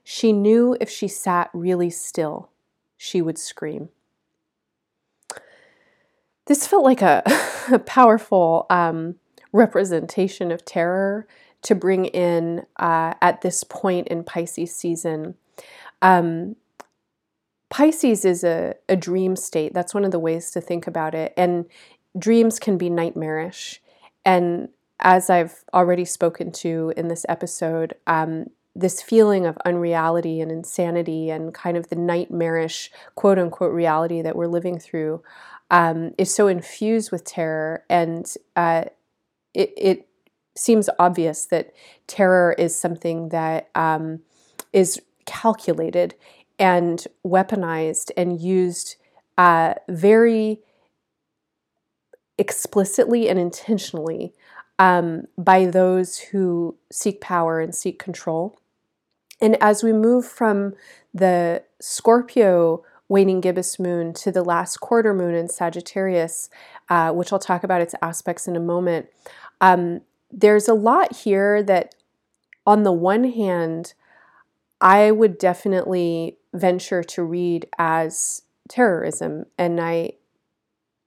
She 0.04 0.34
knew 0.34 0.76
if 0.80 0.90
she 0.90 1.08
sat 1.08 1.50
really 1.54 1.90
still, 1.90 2.50
she 2.98 3.22
would 3.22 3.38
scream. 3.38 3.90
This 6.46 6.66
felt 6.66 6.84
like 6.84 7.02
a, 7.02 7.22
a 7.72 7.80
powerful 7.80 8.66
um, 8.70 9.16
representation 9.52 10.52
of 10.52 10.66
terror 10.66 11.28
to 11.62 11.76
bring 11.76 12.06
in 12.06 12.66
uh, 12.78 13.14
at 13.22 13.42
this 13.42 13.64
point 13.64 14.08
in 14.08 14.24
Pisces 14.24 14.76
season. 14.76 15.36
Um, 16.02 16.56
Pisces 17.70 18.26
is 18.26 18.44
a, 18.44 18.76
a 18.88 18.96
dream 18.96 19.36
state. 19.36 19.74
That's 19.74 19.94
one 19.94 20.06
of 20.06 20.12
the 20.12 20.20
ways 20.20 20.52
to 20.52 20.62
think 20.62 20.88
about 20.88 21.14
it. 21.14 21.34
And 21.38 21.66
dreams 22.18 22.60
can 22.60 22.78
be 22.78 22.90
nightmarish. 22.90 23.82
And 24.26 24.70
as 25.00 25.30
I've 25.30 25.64
already 25.74 26.06
spoken 26.06 26.52
to 26.54 26.94
in 26.98 27.08
this 27.08 27.26
episode, 27.30 27.96
um, 28.08 28.48
this 28.76 29.02
feeling 29.02 29.46
of 29.46 29.58
unreality 29.66 30.42
and 30.42 30.52
insanity 30.52 31.30
and 31.30 31.54
kind 31.54 31.76
of 31.78 31.90
the 31.90 31.96
nightmarish 31.96 32.92
quote 33.16 33.40
unquote 33.40 33.74
reality 33.74 34.22
that 34.22 34.36
we're 34.36 34.48
living 34.48 34.80
through 34.80 35.22
um, 35.72 36.14
is 36.18 36.34
so 36.34 36.48
infused 36.48 37.12
with 37.12 37.24
terror. 37.24 37.84
And 37.90 38.32
uh, 38.56 38.86
it, 39.54 39.74
it, 39.78 40.06
seems 40.56 40.90
obvious 41.00 41.46
that 41.46 41.72
terror 42.06 42.54
is 42.58 42.78
something 42.78 43.30
that 43.30 43.70
um, 43.76 44.20
is 44.74 45.02
calculated 45.26 46.14
and 46.58 47.08
weaponized 47.26 48.12
and 48.18 48.42
used 48.42 48.98
uh, 49.38 49.74
very 49.88 50.60
explicitly 52.40 53.30
and 53.30 53.38
intentionally 53.38 54.34
um, 54.80 55.26
by 55.38 55.66
those 55.66 56.18
who 56.18 56.78
seek 56.92 57.20
power 57.20 57.60
and 57.60 57.76
seek 57.76 58.00
control. 58.00 58.58
And 59.42 59.58
as 59.62 59.84
we 59.84 59.94
move 59.94 60.26
from 60.26 60.74
the 61.14 61.64
Scorpio 61.80 62.84
waning 63.08 63.42
gibbous 63.42 63.80
moon 63.80 64.14
to 64.14 64.32
the 64.32 64.44
last 64.44 64.78
quarter 64.78 65.14
moon 65.14 65.36
in 65.36 65.50
Sagittarius, 65.50 66.50
uh, 66.90 67.12
which 67.12 67.34
I'll 67.34 67.40
talk 67.40 67.64
about 67.64 67.82
its 67.82 67.96
aspects 68.02 68.48
in 68.48 68.56
a 68.56 68.60
moment, 68.60 69.08
um, 69.60 70.02
there's 70.32 70.68
a 70.68 70.74
lot 70.74 71.18
here 71.18 71.64
that, 71.64 71.96
on 72.66 72.84
the 72.84 72.92
one 72.92 73.24
hand, 73.24 73.94
I 74.80 75.12
would 75.12 75.38
definitely 75.38 76.38
venture 76.54 77.04
to 77.04 77.24
read 77.24 77.68
as 77.78 78.44
terrorism. 78.70 79.46
And 79.58 79.82
I 79.82 80.14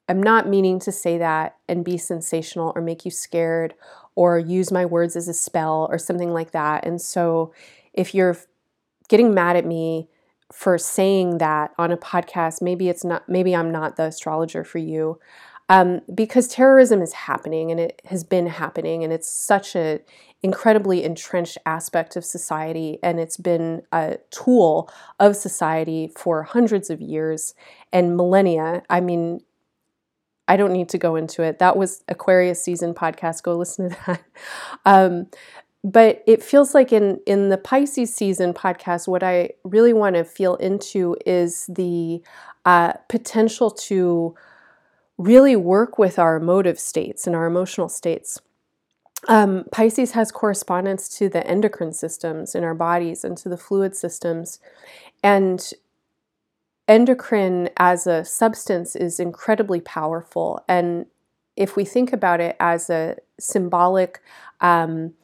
I'm 0.08 0.22
not 0.22 0.48
meaning 0.48 0.78
to 0.80 0.92
say 0.92 1.18
that 1.18 1.56
and 1.68 1.84
be 1.84 1.96
sensational 1.96 2.72
or 2.74 2.82
make 2.82 3.04
you 3.04 3.10
scared 3.10 3.74
or 4.14 4.38
use 4.38 4.70
my 4.70 4.84
words 4.84 5.16
as 5.16 5.28
a 5.28 5.34
spell 5.34 5.86
or 5.90 5.98
something 5.98 6.32
like 6.32 6.50
that. 6.50 6.84
And 6.84 7.00
so 7.00 7.52
if 7.92 8.14
you're 8.14 8.36
getting 9.08 9.32
mad 9.32 9.56
at 9.56 9.64
me 9.64 10.08
for 10.52 10.76
saying 10.76 11.38
that 11.38 11.72
on 11.78 11.90
a 11.92 11.96
podcast, 11.96 12.60
maybe 12.60 12.88
it's 12.88 13.04
not, 13.04 13.28
maybe 13.28 13.56
I'm 13.56 13.70
not 13.70 13.96
the 13.96 14.04
astrologer 14.04 14.64
for 14.64 14.78
you. 14.78 15.18
Um, 15.68 16.02
because 16.14 16.48
terrorism 16.48 17.00
is 17.00 17.14
happening 17.14 17.70
and 17.70 17.80
it 17.80 18.02
has 18.06 18.24
been 18.24 18.46
happening 18.46 19.04
and 19.04 19.12
it's 19.12 19.30
such 19.30 19.74
an 19.74 20.00
incredibly 20.42 21.04
entrenched 21.04 21.56
aspect 21.64 22.16
of 22.16 22.24
society 22.24 22.98
and 23.02 23.18
it's 23.18 23.38
been 23.38 23.82
a 23.92 24.18
tool 24.30 24.90
of 25.18 25.36
society 25.36 26.10
for 26.14 26.42
hundreds 26.42 26.90
of 26.90 27.00
years 27.00 27.54
and 27.92 28.16
millennia. 28.16 28.82
I 28.90 29.00
mean, 29.00 29.40
I 30.48 30.56
don't 30.56 30.72
need 30.72 30.88
to 30.90 30.98
go 30.98 31.16
into 31.16 31.42
it. 31.42 31.58
That 31.58 31.76
was 31.76 32.02
Aquarius 32.08 32.62
season 32.62 32.94
podcast. 32.94 33.42
Go 33.42 33.56
listen 33.56 33.90
to 33.90 33.96
that. 34.06 34.22
Um, 34.84 35.28
but 35.84 36.22
it 36.26 36.42
feels 36.42 36.74
like 36.74 36.92
in 36.92 37.20
in 37.26 37.48
the 37.48 37.58
Pisces 37.58 38.14
season 38.14 38.54
podcast, 38.54 39.08
what 39.08 39.22
I 39.22 39.50
really 39.64 39.92
want 39.92 40.14
to 40.16 40.24
feel 40.24 40.54
into 40.56 41.16
is 41.26 41.66
the 41.66 42.22
uh, 42.64 42.92
potential 43.08 43.70
to 43.70 44.34
really 45.18 45.56
work 45.56 45.98
with 45.98 46.18
our 46.18 46.36
emotive 46.36 46.78
states 46.78 47.26
and 47.26 47.34
our 47.34 47.46
emotional 47.46 47.88
states. 47.88 48.40
Um, 49.28 49.64
Pisces 49.70 50.12
has 50.12 50.32
correspondence 50.32 51.08
to 51.18 51.28
the 51.28 51.46
endocrine 51.46 51.92
systems 51.92 52.54
in 52.54 52.64
our 52.64 52.74
bodies 52.74 53.24
and 53.24 53.36
to 53.38 53.48
the 53.48 53.56
fluid 53.56 53.96
systems. 53.96 54.58
And 55.22 55.72
endocrine 56.88 57.70
as 57.76 58.06
a 58.06 58.24
substance 58.24 58.96
is 58.96 59.20
incredibly 59.20 59.80
powerful. 59.80 60.64
And 60.68 61.06
if 61.56 61.76
we 61.76 61.84
think 61.84 62.12
about 62.12 62.40
it 62.40 62.56
as 62.58 62.90
a 62.90 63.16
symbolic 63.38 64.20
um, 64.60 65.14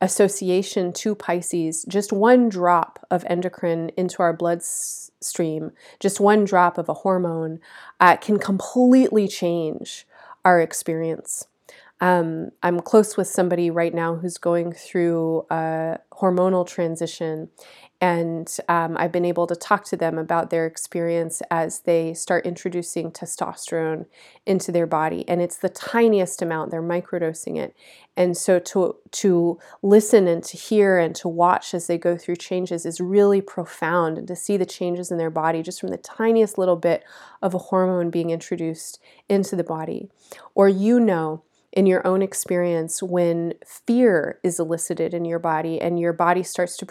association 0.00 0.92
to 0.92 1.14
Pisces, 1.14 1.84
just 1.88 2.12
one 2.12 2.48
drop 2.48 3.04
of 3.10 3.24
endocrine 3.28 3.90
into 3.96 4.22
our 4.22 4.32
bloodstream, 4.32 5.72
just 6.00 6.20
one 6.20 6.44
drop 6.44 6.78
of 6.78 6.88
a 6.88 6.94
hormone, 6.94 7.60
uh, 8.00 8.16
can 8.16 8.38
completely 8.38 9.28
change 9.28 10.06
our 10.44 10.60
experience. 10.60 11.46
Um, 12.00 12.50
I'm 12.62 12.80
close 12.80 13.16
with 13.16 13.26
somebody 13.26 13.70
right 13.70 13.92
now 13.92 14.14
who's 14.14 14.38
going 14.38 14.72
through 14.72 15.46
a 15.50 15.98
hormonal 16.12 16.66
transition, 16.66 17.48
and 18.00 18.56
um, 18.68 18.96
I've 18.96 19.10
been 19.10 19.24
able 19.24 19.48
to 19.48 19.56
talk 19.56 19.84
to 19.86 19.96
them 19.96 20.18
about 20.18 20.50
their 20.50 20.66
experience 20.66 21.42
as 21.50 21.80
they 21.80 22.14
start 22.14 22.46
introducing 22.46 23.10
testosterone 23.10 24.06
into 24.46 24.70
their 24.70 24.86
body. 24.86 25.28
And 25.28 25.42
it's 25.42 25.56
the 25.56 25.68
tiniest 25.68 26.40
amount, 26.40 26.70
they're 26.70 26.80
microdosing 26.80 27.58
it. 27.58 27.74
And 28.16 28.36
so 28.36 28.60
to, 28.60 28.96
to 29.10 29.58
listen 29.82 30.28
and 30.28 30.44
to 30.44 30.56
hear 30.56 30.98
and 30.98 31.12
to 31.16 31.28
watch 31.28 31.74
as 31.74 31.88
they 31.88 31.98
go 31.98 32.16
through 32.16 32.36
changes 32.36 32.86
is 32.86 33.00
really 33.00 33.40
profound. 33.40 34.16
And 34.16 34.28
to 34.28 34.36
see 34.36 34.56
the 34.56 34.66
changes 34.66 35.10
in 35.10 35.18
their 35.18 35.30
body 35.30 35.60
just 35.60 35.80
from 35.80 35.90
the 35.90 35.96
tiniest 35.96 36.56
little 36.56 36.76
bit 36.76 37.02
of 37.42 37.52
a 37.52 37.58
hormone 37.58 38.10
being 38.10 38.30
introduced 38.30 39.00
into 39.28 39.56
the 39.56 39.64
body. 39.64 40.08
Or 40.54 40.68
you 40.68 41.00
know, 41.00 41.42
in 41.72 41.86
your 41.86 42.06
own 42.06 42.22
experience 42.22 43.02
when 43.02 43.52
fear 43.66 44.40
is 44.42 44.58
elicited 44.58 45.12
in 45.12 45.24
your 45.24 45.38
body 45.38 45.80
and 45.80 46.00
your 46.00 46.14
body 46.14 46.42
starts 46.42 46.76
to 46.78 46.86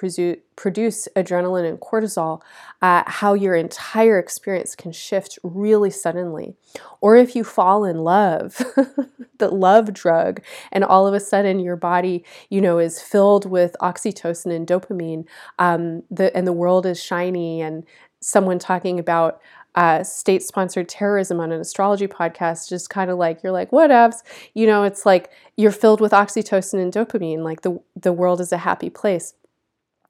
produce, 0.56 1.08
adrenaline 1.16 1.68
and 1.68 1.80
cortisol, 1.80 2.42
uh, 2.82 3.04
how 3.08 3.34
your 3.34 3.56
entire 3.56 4.20
experience 4.20 4.76
can 4.76 4.92
shift 4.92 5.40
really 5.42 5.90
suddenly. 5.90 6.56
Or 7.02 7.16
if 7.16 7.36
you 7.36 7.44
fall 7.44 7.86
in 7.86 7.98
love, 8.04 8.62
the 9.40 9.50
love 9.50 9.94
drug, 9.94 10.42
and 10.72 10.84
all 10.84 11.08
of 11.08 11.14
a 11.16 11.20
sudden 11.20 11.60
your 11.60 11.76
body, 11.76 12.24
you 12.50 12.62
know, 12.62 12.78
is 12.78 13.02
filled 13.02 13.50
with 13.50 13.76
oxytocin 13.82 14.56
and 14.56 14.68
dopamine, 14.68 15.26
um, 15.58 16.04
the, 16.12 16.36
and 16.38 16.46
the 16.46 16.54
world 16.54 16.86
is 16.86 17.02
shiny, 17.02 17.62
and 17.62 17.84
someone 18.22 18.60
talking 18.60 19.00
about 19.00 19.42
uh, 19.78 20.04
state 20.04 20.42
sponsored 20.42 20.90
terrorism 20.90 21.40
on 21.40 21.52
an 21.52 21.62
astrology 21.62 22.08
podcast, 22.08 22.68
just 22.68 22.90
kind 22.90 23.12
of 23.12 23.20
like, 23.20 23.44
you're 23.44 23.52
like, 23.52 23.72
what 23.72 23.92
whatevs. 23.92 24.24
You 24.56 24.66
know, 24.66 24.84
it's 24.84 25.06
like 25.06 25.30
you're 25.56 25.72
filled 25.72 26.02
with 26.02 26.14
oxytocin 26.14 26.82
and 26.82 26.92
dopamine, 26.92 27.44
like 27.44 27.62
the, 27.62 27.80
the 27.96 28.12
world 28.12 28.42
is 28.42 28.52
a 28.52 28.58
happy 28.58 28.90
place. 28.90 29.36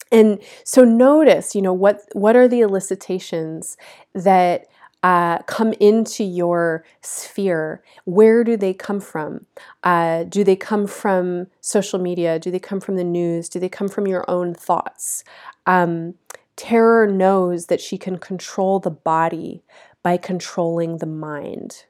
And 0.10 0.40
so 0.64 0.86
notice, 0.86 1.54
you 1.54 1.62
know, 1.62 1.74
what, 1.74 2.00
what 2.14 2.38
are 2.38 2.48
the 2.48 2.62
elicitations 2.62 3.76
that 4.14 4.68
uh, 5.04 5.40
come 5.40 5.74
into 5.74 6.24
your 6.24 6.86
sphere, 7.02 7.84
where 8.06 8.46
do 8.46 8.56
they 8.56 8.74
come 8.74 9.02
from? 9.02 9.46
Uh, 9.84 10.24
do 10.24 10.46
they 10.46 10.56
come 10.56 10.88
from 10.88 11.48
social 11.60 12.00
media? 12.00 12.40
Do 12.40 12.52
they 12.52 12.60
come 12.60 12.80
from 12.80 12.96
the 12.96 13.04
news? 13.04 13.48
Do 13.50 13.60
they 13.60 13.70
come 13.70 13.90
from 13.90 14.08
your 14.08 14.24
own 14.30 14.54
thoughts? 14.54 15.24
Um, 15.66 16.16
Terror 16.58 17.08
knows 17.08 17.68
that 17.68 17.80
she 17.80 17.98
can 17.98 18.18
control 18.18 18.80
the 18.80 18.92
body 18.92 19.64
by 20.04 20.18
controlling 20.18 20.98
the 20.98 21.06
mind. 21.06 21.86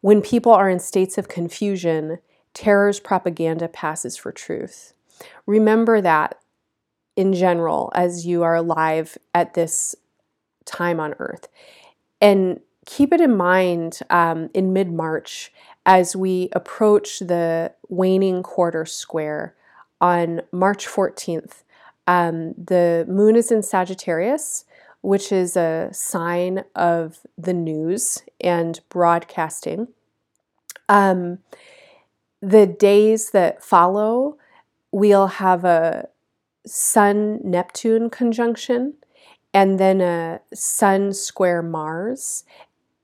When 0.00 0.22
people 0.22 0.52
are 0.52 0.68
in 0.68 0.80
states 0.80 1.18
of 1.18 1.28
confusion, 1.28 2.18
terror's 2.54 2.98
propaganda 2.98 3.68
passes 3.68 4.16
for 4.16 4.32
truth. 4.32 4.94
Remember 5.46 6.00
that 6.00 6.40
in 7.14 7.34
general 7.34 7.92
as 7.94 8.26
you 8.26 8.42
are 8.42 8.54
alive 8.54 9.18
at 9.34 9.52
this 9.54 9.94
time 10.64 10.98
on 10.98 11.14
earth. 11.18 11.48
And 12.20 12.60
keep 12.86 13.12
it 13.12 13.20
in 13.20 13.36
mind 13.36 14.00
um, 14.08 14.48
in 14.54 14.72
mid 14.72 14.90
March 14.90 15.52
as 15.84 16.16
we 16.16 16.48
approach 16.52 17.18
the 17.18 17.72
waning 17.88 18.42
quarter 18.42 18.86
square 18.86 19.54
on 20.00 20.40
March 20.52 20.86
14th. 20.86 21.62
Um, 22.10 22.54
the 22.58 23.06
moon 23.08 23.36
is 23.36 23.52
in 23.52 23.62
Sagittarius, 23.62 24.64
which 25.00 25.30
is 25.30 25.56
a 25.56 25.90
sign 25.92 26.64
of 26.74 27.20
the 27.38 27.54
news 27.54 28.24
and 28.40 28.80
broadcasting. 28.88 29.86
Um, 30.88 31.38
the 32.42 32.66
days 32.66 33.30
that 33.30 33.62
follow, 33.62 34.38
we'll 34.90 35.28
have 35.28 35.64
a 35.64 36.08
Sun 36.66 37.42
Neptune 37.44 38.10
conjunction 38.10 38.94
and 39.54 39.78
then 39.78 40.00
a 40.00 40.40
Sun 40.52 41.12
square 41.12 41.62
Mars. 41.62 42.42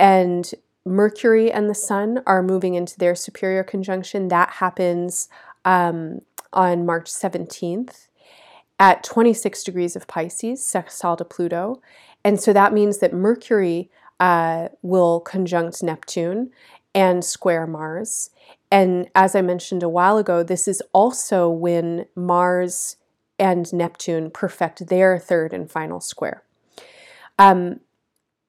And 0.00 0.52
Mercury 0.84 1.52
and 1.52 1.70
the 1.70 1.76
Sun 1.76 2.24
are 2.26 2.42
moving 2.42 2.74
into 2.74 2.98
their 2.98 3.14
superior 3.14 3.62
conjunction. 3.62 4.26
That 4.28 4.50
happens 4.50 5.28
um, 5.64 6.22
on 6.52 6.84
March 6.84 7.08
17th 7.08 8.08
at 8.78 9.02
26 9.02 9.64
degrees 9.64 9.96
of 9.96 10.06
Pisces, 10.06 10.64
sextile 10.64 11.16
to 11.16 11.24
Pluto. 11.24 11.80
And 12.24 12.40
so 12.40 12.52
that 12.52 12.72
means 12.72 12.98
that 12.98 13.12
Mercury 13.12 13.90
uh, 14.20 14.68
will 14.82 15.20
conjunct 15.20 15.82
Neptune 15.82 16.50
and 16.94 17.24
square 17.24 17.66
Mars. 17.66 18.30
And 18.70 19.08
as 19.14 19.34
I 19.34 19.42
mentioned 19.42 19.82
a 19.82 19.88
while 19.88 20.18
ago, 20.18 20.42
this 20.42 20.66
is 20.66 20.82
also 20.92 21.48
when 21.48 22.06
Mars 22.14 22.96
and 23.38 23.70
Neptune 23.72 24.30
perfect 24.30 24.88
their 24.88 25.18
third 25.18 25.52
and 25.52 25.70
final 25.70 26.00
square. 26.00 26.42
Um, 27.38 27.80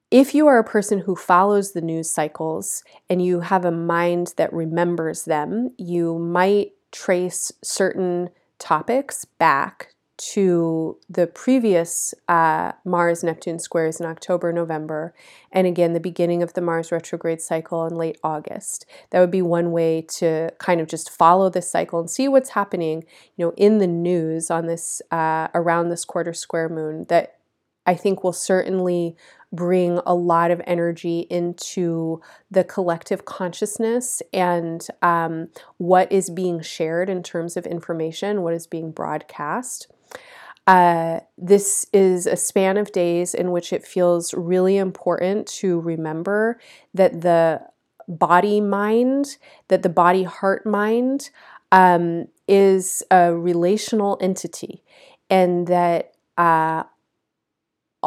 if 0.10 0.34
you 0.34 0.48
are 0.48 0.58
a 0.58 0.64
person 0.64 1.00
who 1.00 1.16
follows 1.18 1.74
the 1.74 1.82
news 1.82 2.10
cycles 2.10 2.84
and 3.10 3.24
you 3.24 3.42
have 3.42 3.66
a 3.66 3.72
mind 3.72 4.34
that 4.38 4.54
remembers 4.54 5.26
them, 5.26 5.72
you 5.78 6.18
might 6.18 6.72
trace 6.94 7.52
certain 7.62 8.30
topics 8.58 9.26
back 9.26 9.94
to 10.18 10.98
the 11.10 11.28
previous 11.28 12.14
uh, 12.28 12.72
Mars 12.84 13.24
Neptune 13.24 13.60
squares 13.60 14.00
in 14.00 14.06
October, 14.06 14.52
November, 14.52 15.14
and 15.52 15.68
again 15.68 15.94
the 15.94 16.00
beginning 16.00 16.42
of 16.42 16.54
the 16.54 16.62
Mars 16.62 16.92
retrograde 16.92 17.42
cycle 17.42 17.86
in 17.86 17.96
late 17.96 18.18
August. 18.24 18.86
That 19.12 19.20
would 19.20 19.32
be 19.32 19.42
one 19.42 19.72
way 19.72 20.02
to 20.18 20.52
kind 20.58 20.82
of 20.82 20.88
just 20.88 21.10
follow 21.10 21.50
this 21.50 21.70
cycle 21.70 22.00
and 22.00 22.10
see 22.10 22.28
what's 22.28 22.50
happening, 22.50 23.06
you 23.36 23.46
know, 23.46 23.54
in 23.58 23.78
the 23.78 23.88
news 23.88 24.50
on 24.50 24.66
this 24.66 25.02
uh, 25.12 25.50
around 25.54 25.90
this 25.90 26.04
quarter 26.04 26.34
square 26.34 26.70
moon. 26.70 27.06
That 27.10 27.38
I 27.86 27.96
think 27.96 28.24
will 28.24 28.34
certainly 28.34 29.16
bring 29.52 30.00
a 30.06 30.14
lot 30.14 30.52
of 30.52 30.62
energy 30.68 31.22
into 31.30 32.22
the 32.52 32.64
collective 32.64 33.26
consciousness 33.26 34.22
and 34.34 34.88
um, 35.02 35.48
what 35.78 36.12
is 36.12 36.30
being 36.30 36.62
shared 36.62 37.10
in 37.10 37.24
terms 37.24 37.56
of 37.56 37.66
information, 37.66 38.42
what 38.42 38.54
is 38.54 38.68
being 38.68 38.92
broadcast. 38.92 39.88
Uh, 40.68 41.22
this 41.38 41.86
is 41.94 42.28
a 42.28 42.36
span 42.36 42.76
of 42.76 42.92
days 42.92 43.34
in 43.34 43.52
which 43.52 43.72
it 43.72 43.86
feels 43.86 44.34
really 44.34 44.78
important 44.78 45.48
to 45.48 45.80
remember 45.80 46.60
that 46.94 47.22
the 47.22 47.62
body 48.10 48.60
mind, 48.60 49.38
that 49.70 49.82
the 49.82 49.90
body 49.90 50.24
heart 50.24 50.66
mind 50.66 51.30
um, 51.72 52.28
is 52.50 53.02
a 53.12 53.34
relational 53.34 54.18
entity, 54.22 54.84
and 55.30 55.68
that 55.68 56.14
uh, 56.38 56.84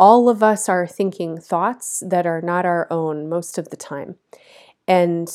all 0.00 0.30
of 0.30 0.42
us 0.42 0.66
are 0.66 0.86
thinking 0.86 1.38
thoughts 1.38 2.02
that 2.06 2.26
are 2.26 2.40
not 2.40 2.64
our 2.64 2.88
own 2.90 3.28
most 3.28 3.58
of 3.58 3.68
the 3.68 3.76
time. 3.76 4.16
And 4.88 5.28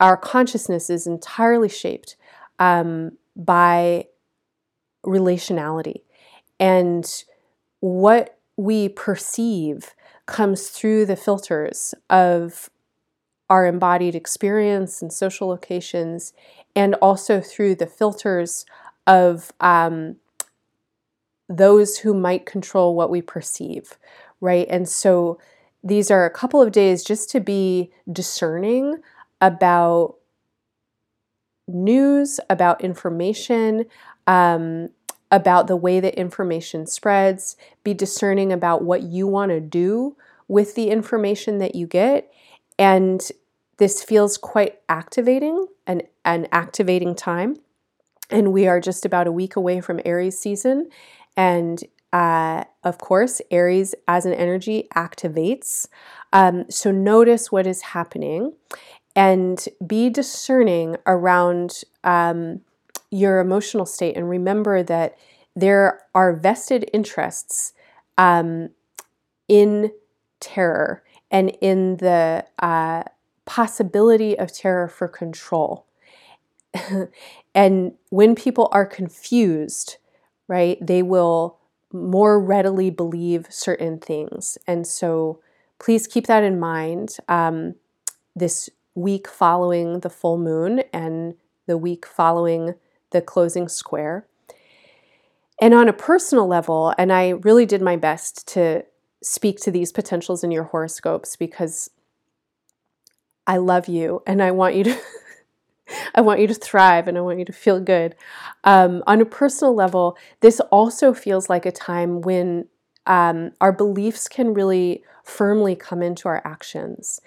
our 0.00 0.18
consciousness 0.18 0.90
is 0.90 1.06
entirely 1.06 1.70
shaped 1.70 2.16
um, 2.58 3.12
by 3.34 4.08
relationality. 5.04 6.02
And 6.60 7.06
what 7.80 8.38
we 8.58 8.90
perceive 8.90 9.94
comes 10.26 10.68
through 10.68 11.06
the 11.06 11.16
filters 11.16 11.94
of 12.10 12.68
our 13.48 13.66
embodied 13.66 14.14
experience 14.14 15.00
and 15.00 15.10
social 15.10 15.48
locations, 15.48 16.34
and 16.76 16.94
also 16.96 17.40
through 17.40 17.76
the 17.76 17.86
filters 17.86 18.66
of 19.06 19.52
um, 19.60 20.16
those 21.48 21.98
who 21.98 22.14
might 22.14 22.46
control 22.46 22.94
what 22.94 23.10
we 23.10 23.22
perceive, 23.22 23.98
right? 24.40 24.66
And 24.70 24.88
so 24.88 25.38
these 25.84 26.10
are 26.10 26.24
a 26.24 26.30
couple 26.30 26.62
of 26.62 26.72
days 26.72 27.02
just 27.04 27.30
to 27.30 27.40
be 27.40 27.90
discerning 28.10 28.96
about 29.40 30.16
news, 31.68 32.38
about 32.48 32.80
information, 32.82 33.86
um, 34.26 34.88
about 35.30 35.66
the 35.66 35.76
way 35.76 35.98
that 35.98 36.14
information 36.14 36.86
spreads, 36.86 37.56
be 37.82 37.94
discerning 37.94 38.52
about 38.52 38.84
what 38.84 39.02
you 39.02 39.26
want 39.26 39.50
to 39.50 39.60
do 39.60 40.16
with 40.46 40.74
the 40.74 40.90
information 40.90 41.58
that 41.58 41.74
you 41.74 41.86
get. 41.86 42.30
And 42.78 43.26
this 43.78 44.04
feels 44.04 44.36
quite 44.36 44.80
activating 44.88 45.66
and 45.86 46.02
an 46.24 46.46
activating 46.52 47.14
time. 47.14 47.56
And 48.30 48.52
we 48.52 48.66
are 48.66 48.80
just 48.80 49.04
about 49.04 49.26
a 49.26 49.32
week 49.32 49.56
away 49.56 49.80
from 49.80 50.00
Aries 50.04 50.38
season. 50.38 50.90
And 51.36 51.82
uh, 52.12 52.64
of 52.84 52.98
course, 52.98 53.40
Aries 53.50 53.94
as 54.06 54.26
an 54.26 54.34
energy 54.34 54.88
activates. 54.94 55.88
Um, 56.32 56.66
so 56.68 56.90
notice 56.90 57.50
what 57.50 57.66
is 57.66 57.82
happening 57.82 58.52
and 59.16 59.66
be 59.86 60.10
discerning 60.10 60.96
around 61.06 61.82
um, 62.04 62.60
your 63.10 63.40
emotional 63.40 63.86
state. 63.86 64.16
And 64.16 64.28
remember 64.28 64.82
that 64.82 65.16
there 65.54 66.02
are 66.14 66.34
vested 66.34 66.88
interests 66.92 67.72
um, 68.18 68.70
in 69.48 69.92
terror 70.40 71.02
and 71.30 71.56
in 71.60 71.96
the 71.98 72.44
uh, 72.58 73.04
possibility 73.44 74.38
of 74.38 74.52
terror 74.52 74.88
for 74.88 75.08
control. 75.08 75.86
and 77.54 77.92
when 78.10 78.34
people 78.34 78.68
are 78.72 78.86
confused, 78.86 79.96
right, 80.52 80.76
they 80.86 81.02
will 81.02 81.58
more 81.92 82.38
readily 82.38 82.90
believe 82.90 83.46
certain 83.48 83.98
things. 83.98 84.58
And 84.66 84.86
so 84.86 85.40
please 85.78 86.06
keep 86.06 86.26
that 86.26 86.44
in 86.44 86.60
mind 86.60 87.16
um, 87.26 87.74
this 88.36 88.68
week 88.94 89.26
following 89.28 90.00
the 90.00 90.10
full 90.10 90.36
moon 90.36 90.82
and 90.92 91.34
the 91.66 91.78
week 91.78 92.04
following 92.04 92.74
the 93.12 93.22
closing 93.22 93.66
square. 93.66 94.26
And 95.60 95.72
on 95.72 95.88
a 95.88 95.94
personal 95.94 96.46
level, 96.46 96.94
and 96.98 97.10
I 97.10 97.30
really 97.30 97.64
did 97.64 97.80
my 97.80 97.96
best 97.96 98.46
to 98.48 98.84
speak 99.22 99.58
to 99.60 99.70
these 99.70 99.90
potentials 99.90 100.44
in 100.44 100.50
your 100.50 100.64
horoscopes 100.64 101.36
because 101.36 101.88
I 103.46 103.56
love 103.56 103.88
you 103.88 104.22
and 104.26 104.42
I 104.42 104.50
want 104.50 104.74
you 104.74 104.84
to 104.84 104.98
I 106.14 106.20
want 106.20 106.40
you 106.40 106.46
to 106.46 106.54
thrive 106.54 107.08
and 107.08 107.16
I 107.16 107.20
want 107.20 107.38
you 107.38 107.44
to 107.44 107.52
feel 107.52 107.80
good. 107.80 108.14
Um, 108.64 109.02
on 109.06 109.20
a 109.20 109.24
personal 109.26 109.74
level, 109.74 110.16
this 110.40 110.60
also 110.70 111.12
feels 111.12 111.48
like 111.48 111.66
a 111.66 111.72
time 111.72 112.20
when 112.20 112.68
um, 113.06 113.52
our 113.60 113.72
beliefs 113.72 114.28
can 114.28 114.54
really 114.54 115.02
firmly 115.24 115.74
come 115.76 116.02
into 116.02 116.28
our 116.28 116.42
actions. 116.44 117.20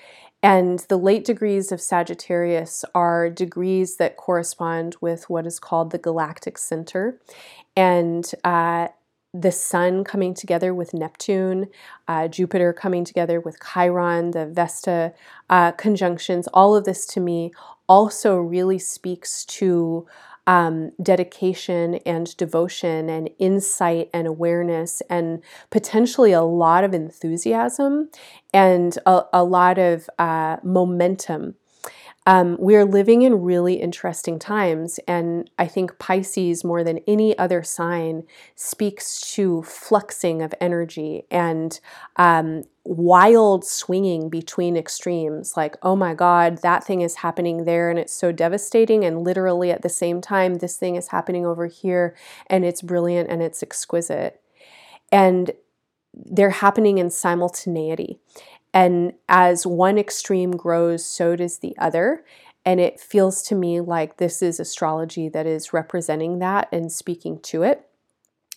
And 0.44 0.80
the 0.90 0.98
late 0.98 1.26
degrees 1.26 1.72
of 1.72 1.82
Sagittarius 1.82 2.86
are 2.94 3.30
degrees 3.30 3.98
that 3.98 4.16
correspond 4.16 4.96
with 5.02 5.28
what 5.30 5.48
is 5.48 5.60
called 5.60 5.92
the 5.92 5.98
galactic 5.98 6.58
center. 6.58 7.20
And 7.76 8.30
uh, 8.44 8.90
the 9.42 9.52
sun 9.52 10.04
coming 10.04 10.34
together 10.34 10.74
with 10.74 10.94
Neptune, 10.94 11.68
uh, 12.08 12.28
Jupiter 12.28 12.72
coming 12.74 13.04
together 13.04 13.40
with 13.40 13.58
Chiron, 13.60 14.32
the 14.32 14.46
Vesta 14.46 15.14
uh, 15.50 15.74
conjunctions, 15.74 16.48
all 16.54 16.76
of 16.76 16.86
this 16.86 17.06
to 17.08 17.20
me 17.20 17.52
also 17.88 18.38
really 18.38 18.80
speaks 18.80 19.46
to 19.46 20.08
um, 20.48 20.92
dedication 21.02 21.96
and 22.06 22.36
devotion 22.38 23.10
and 23.10 23.30
insight 23.40 24.10
and 24.14 24.28
awareness 24.28 25.02
and 25.10 25.42
potentially 25.72 26.32
a 26.32 26.44
lot 26.44 26.84
of 26.84 26.94
enthusiasm 26.94 28.10
and 28.54 28.98
a, 29.06 29.24
a 29.34 29.44
lot 29.44 29.80
of 29.80 30.08
uh, 30.20 30.58
momentum 30.64 31.56
um, 32.26 32.58
we 32.60 32.76
are 32.76 32.86
living 32.86 33.22
in 33.22 33.42
really 33.42 33.76
interesting 33.76 34.40
times, 34.40 35.00
and 35.08 35.50
I 35.60 35.68
think 35.68 36.00
Pisces, 36.00 36.64
more 36.64 36.84
than 36.84 37.00
any 37.08 37.38
other 37.38 37.62
sign, 37.62 38.24
speaks 38.56 39.34
to 39.34 39.62
fluxing 39.62 40.44
of 40.44 40.54
energy 40.60 41.26
and 41.30 41.80
um, 42.16 42.64
wild 42.84 43.64
swinging 43.64 44.30
between 44.30 44.76
extremes. 44.76 45.56
Like, 45.56 45.78
oh 45.84 45.96
my 45.96 46.16
God, 46.16 46.64
that 46.64 46.84
thing 46.84 47.02
is 47.02 47.16
happening 47.18 47.66
there, 47.66 47.92
and 47.92 48.00
it's 48.00 48.14
so 48.14 48.32
devastating, 48.32 49.06
and 49.06 49.24
literally 49.24 49.70
at 49.70 49.84
the 49.84 49.90
same 49.90 50.20
time, 50.20 50.56
this 50.56 50.78
thing 50.78 50.96
is 50.96 51.10
happening 51.10 51.46
over 51.46 51.68
here, 51.68 52.16
and 52.48 52.66
it's 52.66 52.82
brilliant 52.82 53.30
and 53.30 53.44
it's 53.44 53.62
exquisite. 53.62 54.42
And 55.12 55.52
they're 56.16 56.50
happening 56.50 56.98
in 56.98 57.10
simultaneity. 57.10 58.20
And 58.76 59.14
as 59.30 59.66
one 59.66 59.98
extreme 59.98 60.52
grows, 60.52 61.06
so 61.06 61.38
does 61.38 61.60
the 61.60 61.76
other. 61.80 62.26
And 62.66 62.82
it 62.82 63.00
feels 63.00 63.42
to 63.44 63.56
me 63.56 63.80
like 63.80 64.18
this 64.18 64.42
is 64.42 64.60
astrology 64.60 65.30
that 65.30 65.48
is 65.48 65.72
representing 65.72 66.40
that 66.40 66.68
and 66.74 66.92
speaking 66.92 67.40
to 67.44 67.64
it. 67.64 67.88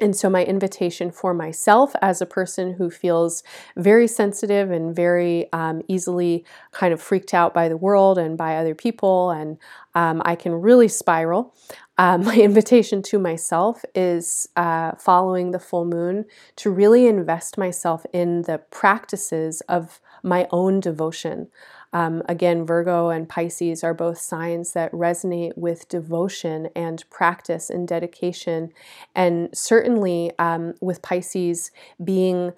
And 0.01 0.15
so, 0.15 0.31
my 0.31 0.45
invitation 0.45 1.11
for 1.11 1.35
myself 1.35 1.93
as 2.01 2.21
a 2.21 2.27
person 2.27 2.75
who 2.75 2.89
feels 2.89 3.43
very 3.77 4.07
sensitive 4.07 4.71
and 4.71 4.95
very 4.95 5.53
um, 5.53 5.83
easily 5.89 6.45
kind 6.71 6.93
of 6.95 7.03
freaked 7.03 7.35
out 7.35 7.53
by 7.53 7.69
the 7.69 7.77
world 7.77 8.17
and 8.17 8.39
by 8.39 8.57
other 8.57 8.77
people, 8.77 9.31
and 9.31 9.59
um, 9.97 10.23
I 10.25 10.37
can 10.37 10.53
really 10.53 10.87
spiral. 10.87 11.53
Um, 11.97 12.25
my 12.25 12.37
invitation 12.37 13.03
to 13.03 13.19
myself 13.19 13.85
is 13.93 14.49
uh, 14.55 14.93
following 14.97 15.51
the 15.51 15.59
full 15.59 15.85
moon 15.85 16.27
to 16.57 16.71
really 16.71 17.09
invest 17.09 17.59
myself 17.59 18.07
in 18.13 18.43
the 18.43 18.59
practices 18.71 19.63
of 19.63 20.01
my 20.23 20.47
own 20.51 20.81
devotion. 20.81 21.49
Um, 21.93 22.23
again, 22.29 22.67
Virgo 22.67 23.09
and 23.09 23.29
Pisces 23.29 23.83
are 23.83 23.95
both 23.95 24.19
signs 24.19 24.73
that 24.73 24.93
resonate 24.93 25.57
with 25.57 25.89
devotion 25.89 26.69
and 26.77 27.03
practice 27.11 27.71
and 27.71 27.89
dedication. 27.89 28.71
And 29.15 29.49
certainly 29.55 30.33
um, 30.39 30.75
with 30.81 31.01
Pisces 31.01 31.71
being 32.03 32.53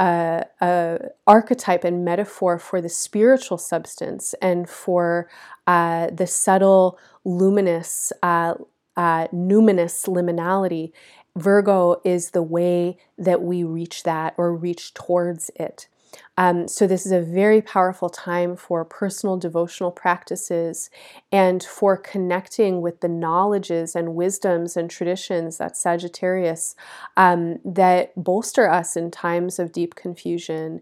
a, 0.00 0.44
a, 0.60 0.98
archetype 1.26 1.84
and 1.84 2.04
metaphor 2.04 2.58
for 2.58 2.80
the 2.80 2.88
spiritual 2.88 3.58
substance 3.58 4.34
and 4.42 4.68
for 4.68 5.28
uh, 5.66 6.10
the 6.10 6.26
subtle, 6.26 6.98
luminous, 7.24 8.12
uh, 8.22 8.54
uh, 8.96 9.28
numinous 9.28 10.06
liminality. 10.06 10.92
Virgo 11.36 12.00
is 12.04 12.30
the 12.30 12.42
way 12.42 12.96
that 13.18 13.42
we 13.42 13.64
reach 13.64 14.02
that 14.04 14.34
or 14.36 14.54
reach 14.54 14.94
towards 14.94 15.50
it. 15.56 15.88
Um, 16.36 16.68
so, 16.68 16.86
this 16.86 17.06
is 17.06 17.12
a 17.12 17.20
very 17.20 17.62
powerful 17.62 18.08
time 18.08 18.56
for 18.56 18.84
personal 18.84 19.36
devotional 19.36 19.90
practices 19.90 20.90
and 21.32 21.62
for 21.62 21.96
connecting 21.96 22.80
with 22.80 23.00
the 23.00 23.08
knowledges 23.08 23.94
and 23.94 24.14
wisdoms 24.14 24.76
and 24.76 24.90
traditions 24.90 25.58
that 25.58 25.76
Sagittarius 25.76 26.74
um, 27.16 27.58
that 27.64 28.12
bolster 28.16 28.68
us 28.68 28.96
in 28.96 29.10
times 29.10 29.58
of 29.58 29.72
deep 29.72 29.94
confusion 29.94 30.80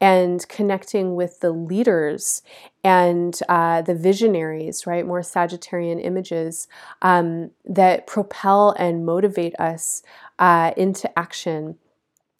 and 0.00 0.46
connecting 0.48 1.14
with 1.14 1.40
the 1.40 1.50
leaders 1.50 2.42
and 2.82 3.40
uh, 3.48 3.80
the 3.82 3.94
visionaries, 3.94 4.86
right? 4.86 5.06
More 5.06 5.20
Sagittarian 5.20 6.04
images 6.04 6.68
um, 7.02 7.50
that 7.64 8.06
propel 8.06 8.74
and 8.78 9.06
motivate 9.06 9.58
us 9.58 10.02
uh, 10.38 10.72
into 10.76 11.18
action 11.18 11.76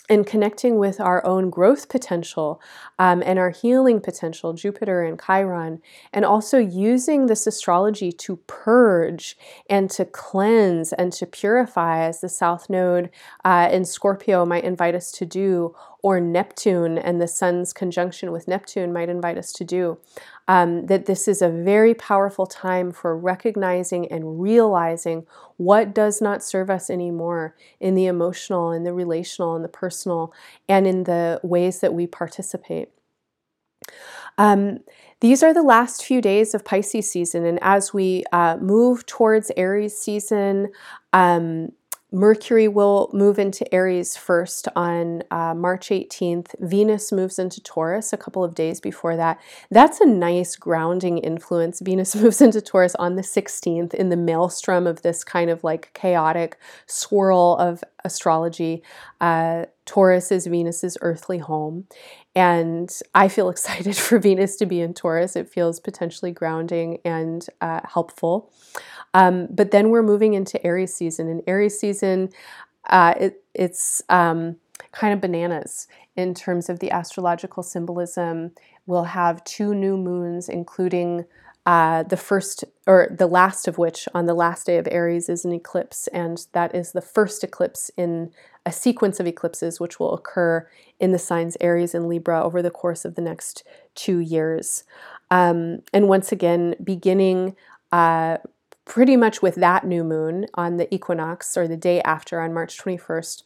and 0.09 0.26
connecting 0.26 0.78
with 0.78 1.01
our 1.01 1.24
own 1.24 1.48
growth 1.48 1.89
potential 1.89 2.60
um, 2.98 3.22
and 3.24 3.39
our 3.39 3.51
healing 3.51 4.01
potential, 4.01 4.52
Jupiter 4.52 5.02
and 5.02 5.20
Chiron, 5.20 5.81
and 6.12 6.24
also 6.24 6.59
using 6.59 7.26
this 7.26 7.47
astrology 7.47 8.12
to 8.12 8.36
purge 8.47 9.36
and 9.70 9.90
to 9.90 10.05
cleanse 10.05 10.93
and 10.93 11.12
to 11.14 11.26
purify, 11.26 12.02
as 12.02 12.20
the 12.20 12.28
South 12.28 12.68
Node 12.68 13.10
uh, 13.44 13.68
in 13.72 13.85
Scorpio 13.85 14.44
might 14.44 14.64
invite 14.64 14.94
us 14.94 15.10
to 15.12 15.24
do, 15.24 15.74
or 16.05 16.20
Neptune 16.20 16.98
and 16.98 17.18
the 17.18 17.26
Sun's 17.26 17.72
conjunction 17.72 18.31
with 18.31 18.47
Neptune 18.47 18.93
might 18.93 19.09
invite 19.09 19.39
us 19.39 19.55
to 19.55 19.64
do 19.64 19.97
um, 20.47 20.85
that 20.85 21.06
this 21.06 21.26
is 21.26 21.40
a 21.40 21.48
very 21.48 21.94
powerful 21.94 22.44
time 22.44 22.93
for 22.93 23.16
recognizing 23.16 24.06
and 24.12 24.39
realizing 24.39 25.26
what 25.56 25.94
does 25.94 26.20
not 26.20 26.44
serve 26.44 26.68
us 26.68 26.90
anymore 26.90 27.56
in 27.81 27.94
the 27.94 28.05
emotional, 28.05 28.70
in 28.70 28.85
the 28.85 28.93
relational, 28.93 29.56
in 29.56 29.62
the 29.62 29.68
personal, 29.68 30.31
and 30.68 30.86
in 30.86 31.05
the 31.05 31.40
ways 31.43 31.81
that 31.81 31.94
we 31.94 32.06
participate. 32.06 32.90
Um, 34.36 34.81
these 35.20 35.43
are 35.43 35.55
the 35.55 35.62
last 35.62 36.05
few 36.05 36.20
days 36.20 36.52
of 36.52 36.66
Pisces 36.66 37.10
season, 37.10 37.47
and 37.47 37.59
as 37.62 37.94
we 37.94 38.24
uh, 38.31 38.59
move 38.59 39.06
towards 39.06 39.51
Aries 39.56 39.97
season, 39.97 40.70
um, 41.14 41.72
Mercury 42.14 42.68
will 42.68 43.10
move 43.12 43.40
into 43.40 43.72
Aries 43.74 44.16
first 44.16 44.68
on 44.76 45.24
uh, 45.32 45.52
March 45.52 45.88
18th. 45.88 46.54
Venus 46.60 47.10
moves 47.10 47.40
into 47.40 47.60
Taurus 47.60 48.12
a 48.12 48.16
couple 48.16 48.44
of 48.44 48.54
days 48.54 48.80
before 48.80 49.16
that. 49.16 49.40
That's 49.68 50.00
a 50.00 50.06
nice 50.06 50.54
grounding 50.54 51.18
influence. 51.18 51.80
Venus 51.80 52.14
moves 52.22 52.40
into 52.40 52.60
Taurus 52.60 52.94
on 52.94 53.16
the 53.16 53.22
16th 53.22 53.94
in 53.94 54.10
the 54.10 54.16
maelstrom 54.16 54.86
of 54.86 55.02
this 55.02 55.24
kind 55.24 55.50
of 55.50 55.64
like 55.64 55.92
chaotic 55.92 56.56
swirl 56.86 57.56
of 57.58 57.82
astrology. 58.04 58.84
Uh, 59.20 59.64
Taurus 59.84 60.30
is 60.30 60.46
Venus's 60.46 60.96
earthly 61.00 61.38
home. 61.38 61.86
And 62.35 62.90
I 63.15 63.28
feel 63.28 63.48
excited 63.55 63.97
for 63.97 64.19
Venus 64.19 64.56
to 64.56 64.66
be 64.66 64.81
in 64.81 64.94
Taurus. 64.94 65.36
It 65.36 65.48
feels 65.48 65.81
potentially 65.81 66.32
grounding 66.32 66.98
and 67.05 67.47
uh, 67.61 67.81
helpful. 67.85 68.51
Um, 69.12 69.47
but 69.51 69.70
then 69.70 69.90
we're 69.90 70.02
moving 70.02 70.35
into 70.35 70.65
Aries 70.66 70.94
season, 70.94 71.28
and 71.28 71.43
Aries 71.47 71.78
season, 71.78 72.31
uh, 72.90 73.15
it, 73.19 73.44
it's 73.55 74.02
um, 74.09 74.56
kind 74.93 75.15
of 75.15 75.20
bananas 75.20 75.86
in 76.16 76.35
terms 76.35 76.69
of 76.69 76.81
the 76.81 76.90
astrological 76.90 77.62
symbolism. 77.62 78.52
We'll 78.86 79.05
have 79.05 79.44
two 79.44 79.74
new 79.74 79.97
moons, 79.97 80.48
including 80.48 81.24
uh, 81.66 82.02
the 82.02 82.16
first 82.16 82.65
or 82.86 83.09
the 83.16 83.27
last 83.27 83.66
of 83.66 83.78
which 83.78 84.06
on 84.15 84.27
the 84.27 84.35
last 84.35 84.66
day 84.66 84.77
of 84.77 84.86
Aries 84.90 85.28
is 85.28 85.44
an 85.44 85.52
eclipse, 85.52 86.09
and 86.09 86.47
that 86.52 86.74
is 86.74 86.93
the 86.93 87.01
first 87.01 87.43
eclipse 87.43 87.90
in 87.97 88.31
a 88.66 88.72
sequence 88.72 89.20
of 89.20 89.26
eclipses 89.26 89.78
which 89.78 90.00
will 90.00 90.14
occur 90.14 90.68
in 90.98 91.12
the 91.12 91.18
signs 91.18 91.56
Aries 91.60 91.94
and 91.94 92.08
Libra 92.08 92.42
over 92.42 92.62
the 92.62 92.70
course 92.70 93.04
of 93.04 93.14
the 93.14 93.22
next 93.22 93.62
two 93.94 94.18
years. 94.18 94.84
Um, 95.30 95.82
and 95.92 96.08
once 96.08 96.32
again, 96.32 96.74
beginning 96.82 97.56
uh, 97.92 98.38
pretty 98.84 99.16
much 99.16 99.42
with 99.42 99.54
that 99.56 99.86
new 99.86 100.04
moon 100.04 100.46
on 100.54 100.76
the 100.76 100.92
equinox 100.94 101.56
or 101.56 101.68
the 101.68 101.76
day 101.76 102.00
after 102.02 102.40
on 102.40 102.52
March 102.52 102.78
21st, 102.78 103.42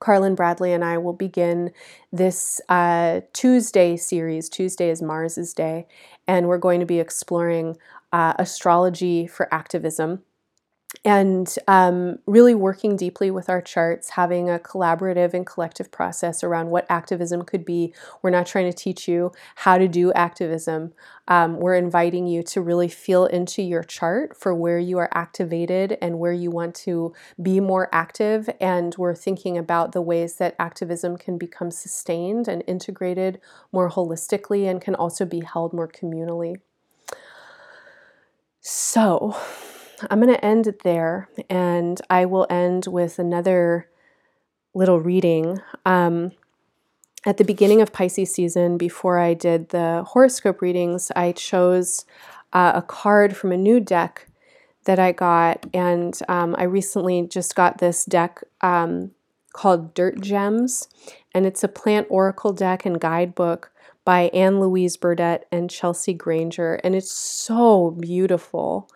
Carlin 0.00 0.34
Bradley 0.34 0.72
and 0.72 0.84
I 0.84 0.98
will 0.98 1.12
begin 1.12 1.70
this 2.12 2.60
uh, 2.68 3.20
Tuesday 3.32 3.96
series. 3.96 4.48
Tuesday 4.48 4.90
is 4.90 5.00
Mars's 5.00 5.54
day, 5.54 5.86
and 6.26 6.48
we're 6.48 6.58
going 6.58 6.80
to 6.80 6.86
be 6.86 6.98
exploring 6.98 7.76
uh, 8.12 8.34
astrology 8.38 9.28
for 9.28 9.52
activism 9.54 10.22
and 11.04 11.56
um, 11.66 12.18
really 12.26 12.54
working 12.54 12.96
deeply 12.96 13.30
with 13.30 13.48
our 13.48 13.60
charts, 13.60 14.10
having 14.10 14.48
a 14.48 14.58
collaborative 14.58 15.34
and 15.34 15.46
collective 15.46 15.90
process 15.90 16.44
around 16.44 16.70
what 16.70 16.86
activism 16.88 17.42
could 17.42 17.64
be. 17.64 17.92
We're 18.22 18.30
not 18.30 18.46
trying 18.46 18.70
to 18.70 18.76
teach 18.76 19.08
you 19.08 19.32
how 19.56 19.78
to 19.78 19.88
do 19.88 20.12
activism. 20.12 20.92
Um, 21.26 21.58
we're 21.58 21.74
inviting 21.74 22.26
you 22.26 22.42
to 22.44 22.60
really 22.60 22.88
feel 22.88 23.26
into 23.26 23.62
your 23.62 23.82
chart 23.82 24.36
for 24.36 24.54
where 24.54 24.78
you 24.78 24.98
are 24.98 25.08
activated 25.12 25.98
and 26.00 26.18
where 26.18 26.32
you 26.32 26.50
want 26.50 26.74
to 26.76 27.12
be 27.40 27.58
more 27.58 27.88
active. 27.92 28.48
And 28.60 28.94
we're 28.96 29.14
thinking 29.14 29.58
about 29.58 29.92
the 29.92 30.02
ways 30.02 30.36
that 30.36 30.54
activism 30.58 31.16
can 31.16 31.36
become 31.36 31.70
sustained 31.70 32.48
and 32.48 32.62
integrated 32.66 33.40
more 33.72 33.90
holistically 33.90 34.70
and 34.70 34.80
can 34.80 34.94
also 34.94 35.24
be 35.24 35.40
held 35.40 35.72
more 35.72 35.88
communally. 35.88 36.56
So, 38.60 39.36
I'm 40.10 40.20
going 40.20 40.34
to 40.34 40.44
end 40.44 40.66
it 40.66 40.82
there, 40.82 41.28
and 41.48 42.00
I 42.10 42.24
will 42.24 42.46
end 42.50 42.86
with 42.86 43.18
another 43.18 43.88
little 44.74 45.00
reading. 45.00 45.60
Um, 45.84 46.32
at 47.24 47.36
the 47.36 47.44
beginning 47.44 47.80
of 47.80 47.92
Pisces 47.92 48.32
season, 48.32 48.78
before 48.78 49.18
I 49.18 49.34
did 49.34 49.68
the 49.68 50.04
horoscope 50.06 50.60
readings, 50.60 51.12
I 51.14 51.32
chose 51.32 52.04
uh, 52.52 52.72
a 52.74 52.82
card 52.82 53.36
from 53.36 53.52
a 53.52 53.56
new 53.56 53.80
deck 53.80 54.26
that 54.84 54.98
I 54.98 55.12
got, 55.12 55.66
and 55.72 56.18
um, 56.28 56.56
I 56.58 56.64
recently 56.64 57.26
just 57.28 57.54
got 57.54 57.78
this 57.78 58.04
deck 58.04 58.42
um, 58.60 59.12
called 59.52 59.94
Dirt 59.94 60.20
Gems, 60.20 60.88
and 61.32 61.46
it's 61.46 61.62
a 61.62 61.68
plant 61.68 62.08
oracle 62.10 62.52
deck 62.52 62.84
and 62.84 63.00
guidebook 63.00 63.70
by 64.04 64.22
Anne 64.34 64.58
Louise 64.58 64.96
Burdett 64.96 65.46
and 65.52 65.70
Chelsea 65.70 66.14
Granger, 66.14 66.74
and 66.82 66.96
it's 66.96 67.12
so 67.12 67.92
beautiful 67.92 68.90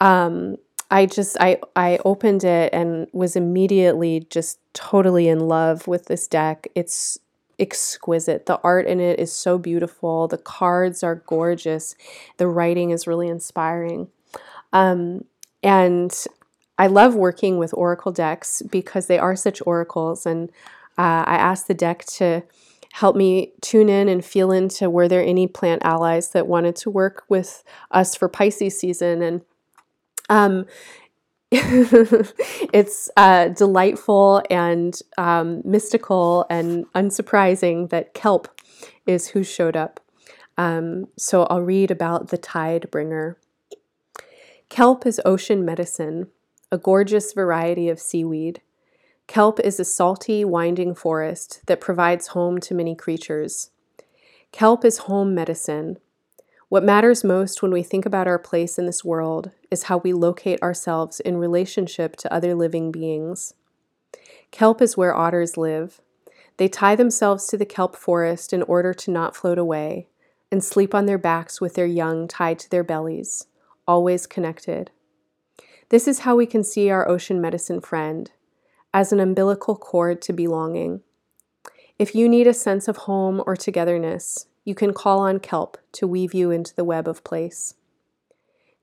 um, 0.00 0.56
I 0.90 1.06
just 1.06 1.36
I 1.40 1.58
I 1.74 1.98
opened 2.04 2.44
it 2.44 2.72
and 2.72 3.08
was 3.12 3.36
immediately 3.36 4.26
just 4.30 4.58
totally 4.72 5.28
in 5.28 5.40
love 5.40 5.88
with 5.88 6.06
this 6.06 6.28
deck. 6.28 6.68
It's 6.74 7.18
exquisite. 7.58 8.46
The 8.46 8.60
art 8.62 8.86
in 8.86 9.00
it 9.00 9.18
is 9.18 9.32
so 9.32 9.58
beautiful. 9.58 10.28
The 10.28 10.38
cards 10.38 11.02
are 11.02 11.16
gorgeous. 11.26 11.96
The 12.36 12.46
writing 12.46 12.90
is 12.90 13.06
really 13.06 13.28
inspiring. 13.28 14.08
Um, 14.72 15.24
and 15.62 16.14
I 16.78 16.86
love 16.86 17.14
working 17.14 17.58
with 17.58 17.72
oracle 17.74 18.12
decks 18.12 18.62
because 18.62 19.06
they 19.06 19.18
are 19.18 19.34
such 19.34 19.62
oracles. 19.66 20.26
And 20.26 20.50
uh, 20.98 21.24
I 21.26 21.36
asked 21.36 21.66
the 21.66 21.74
deck 21.74 22.04
to 22.16 22.42
help 22.92 23.16
me 23.16 23.52
tune 23.60 23.88
in 23.88 24.08
and 24.08 24.24
feel 24.24 24.52
into 24.52 24.88
were 24.88 25.08
there 25.08 25.24
any 25.24 25.46
plant 25.46 25.82
allies 25.84 26.30
that 26.30 26.46
wanted 26.46 26.76
to 26.76 26.90
work 26.90 27.24
with 27.28 27.64
us 27.90 28.14
for 28.14 28.28
Pisces 28.28 28.78
season. 28.78 29.22
And 29.22 29.42
um, 30.28 30.66
it's 31.52 33.08
uh, 33.16 33.48
delightful 33.48 34.42
and 34.50 34.98
um, 35.16 35.62
mystical 35.64 36.44
and 36.50 36.86
unsurprising 36.94 37.88
that 37.90 38.14
kelp 38.14 38.48
is 39.06 39.28
who 39.28 39.44
showed 39.44 39.76
up. 39.76 40.00
Um, 40.58 41.06
so 41.16 41.44
I'll 41.44 41.62
read 41.62 41.90
about 41.90 42.28
the 42.28 42.38
tide 42.38 42.90
bringer. 42.90 43.38
Kelp 44.68 45.06
is 45.06 45.20
ocean 45.24 45.64
medicine, 45.64 46.28
a 46.72 46.78
gorgeous 46.78 47.32
variety 47.32 47.88
of 47.88 48.00
seaweed. 48.00 48.60
Kelp 49.28 49.60
is 49.60 49.78
a 49.78 49.84
salty, 49.84 50.44
winding 50.44 50.94
forest 50.94 51.60
that 51.66 51.80
provides 51.80 52.28
home 52.28 52.58
to 52.60 52.74
many 52.74 52.94
creatures. 52.94 53.70
Kelp 54.52 54.84
is 54.84 54.98
home 54.98 55.34
medicine, 55.34 55.98
what 56.68 56.82
matters 56.82 57.22
most 57.22 57.62
when 57.62 57.70
we 57.70 57.82
think 57.82 58.04
about 58.04 58.26
our 58.26 58.38
place 58.38 58.78
in 58.78 58.86
this 58.86 59.04
world 59.04 59.52
is 59.70 59.84
how 59.84 59.98
we 59.98 60.12
locate 60.12 60.60
ourselves 60.62 61.20
in 61.20 61.36
relationship 61.36 62.16
to 62.16 62.32
other 62.32 62.54
living 62.54 62.90
beings. 62.90 63.54
Kelp 64.50 64.82
is 64.82 64.96
where 64.96 65.14
otters 65.14 65.56
live. 65.56 66.00
They 66.56 66.68
tie 66.68 66.96
themselves 66.96 67.46
to 67.46 67.56
the 67.56 67.66
kelp 67.66 67.94
forest 67.94 68.52
in 68.52 68.62
order 68.62 68.92
to 68.94 69.10
not 69.10 69.36
float 69.36 69.58
away 69.58 70.08
and 70.50 70.62
sleep 70.62 70.94
on 70.94 71.06
their 71.06 71.18
backs 71.18 71.60
with 71.60 71.74
their 71.74 71.86
young 71.86 72.26
tied 72.26 72.58
to 72.60 72.70
their 72.70 72.84
bellies, 72.84 73.46
always 73.86 74.26
connected. 74.26 74.90
This 75.90 76.08
is 76.08 76.20
how 76.20 76.34
we 76.34 76.46
can 76.46 76.64
see 76.64 76.90
our 76.90 77.08
ocean 77.08 77.40
medicine 77.40 77.80
friend 77.80 78.32
as 78.92 79.12
an 79.12 79.20
umbilical 79.20 79.76
cord 79.76 80.20
to 80.22 80.32
belonging. 80.32 81.02
If 81.98 82.14
you 82.14 82.28
need 82.28 82.46
a 82.46 82.54
sense 82.54 82.88
of 82.88 82.96
home 82.98 83.42
or 83.46 83.54
togetherness, 83.54 84.46
you 84.66 84.74
can 84.74 84.92
call 84.92 85.20
on 85.20 85.38
kelp 85.38 85.78
to 85.92 86.08
weave 86.08 86.34
you 86.34 86.50
into 86.50 86.74
the 86.74 86.84
web 86.84 87.08
of 87.08 87.24
place. 87.24 87.74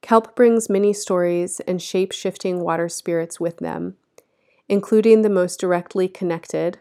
Kelp 0.02 0.34
brings 0.36 0.70
many 0.70 0.94
stories 0.94 1.60
and 1.62 1.82
shape 1.82 2.14
shifting 2.14 2.62
water 2.62 2.88
spirits 2.88 3.40
with 3.40 3.58
them, 3.58 3.98
including 4.68 5.22
the 5.22 5.30
most 5.30 5.60
directly 5.60 6.08
connected, 6.08 6.80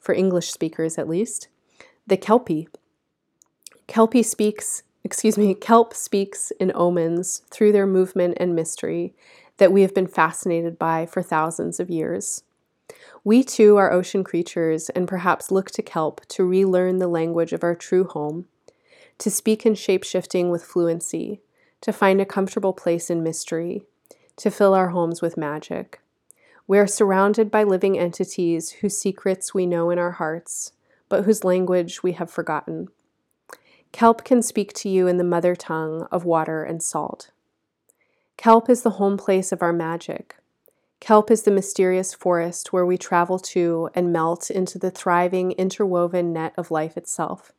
for 0.00 0.14
English 0.14 0.50
speakers 0.50 0.96
at 0.96 1.08
least, 1.08 1.48
the 2.06 2.16
Kelpie. 2.16 2.68
Kelpie 3.86 4.22
speaks, 4.22 4.82
excuse 5.04 5.36
me, 5.36 5.54
Kelp 5.54 5.92
speaks 5.92 6.50
in 6.58 6.72
omens 6.74 7.42
through 7.50 7.72
their 7.72 7.86
movement 7.86 8.38
and 8.40 8.54
mystery 8.54 9.14
that 9.58 9.72
we 9.72 9.82
have 9.82 9.94
been 9.94 10.06
fascinated 10.06 10.78
by 10.78 11.04
for 11.04 11.22
thousands 11.22 11.78
of 11.78 11.90
years. 11.90 12.42
We 13.24 13.42
too 13.42 13.76
are 13.76 13.92
ocean 13.92 14.24
creatures 14.24 14.90
and 14.90 15.08
perhaps 15.08 15.50
look 15.50 15.70
to 15.72 15.82
kelp 15.82 16.24
to 16.28 16.44
relearn 16.44 16.98
the 16.98 17.08
language 17.08 17.52
of 17.52 17.64
our 17.64 17.74
true 17.74 18.04
home, 18.04 18.46
to 19.18 19.30
speak 19.30 19.66
in 19.66 19.74
shape 19.74 20.04
shifting 20.04 20.50
with 20.50 20.64
fluency, 20.64 21.40
to 21.80 21.92
find 21.92 22.20
a 22.20 22.26
comfortable 22.26 22.72
place 22.72 23.10
in 23.10 23.22
mystery, 23.22 23.82
to 24.36 24.50
fill 24.50 24.74
our 24.74 24.88
homes 24.88 25.20
with 25.20 25.36
magic. 25.36 26.00
We 26.66 26.78
are 26.78 26.86
surrounded 26.86 27.50
by 27.50 27.64
living 27.64 27.98
entities 27.98 28.70
whose 28.70 28.96
secrets 28.96 29.54
we 29.54 29.66
know 29.66 29.90
in 29.90 29.98
our 29.98 30.12
hearts, 30.12 30.72
but 31.08 31.24
whose 31.24 31.44
language 31.44 32.02
we 32.02 32.12
have 32.12 32.30
forgotten. 32.30 32.88
Kelp 33.90 34.22
can 34.22 34.42
speak 34.42 34.72
to 34.74 34.88
you 34.88 35.06
in 35.06 35.16
the 35.16 35.24
mother 35.24 35.56
tongue 35.56 36.06
of 36.12 36.24
water 36.24 36.62
and 36.62 36.82
salt. 36.82 37.30
Kelp 38.36 38.68
is 38.68 38.82
the 38.82 38.90
home 38.90 39.16
place 39.16 39.50
of 39.50 39.62
our 39.62 39.72
magic, 39.72 40.36
Kelp 41.00 41.30
is 41.30 41.42
the 41.42 41.50
mysterious 41.50 42.12
forest 42.12 42.72
where 42.72 42.84
we 42.84 42.98
travel 42.98 43.38
to 43.38 43.88
and 43.94 44.12
melt 44.12 44.50
into 44.50 44.78
the 44.78 44.90
thriving, 44.90 45.52
interwoven 45.52 46.32
net 46.32 46.52
of 46.56 46.70
life 46.70 46.96
itself. 46.96 47.52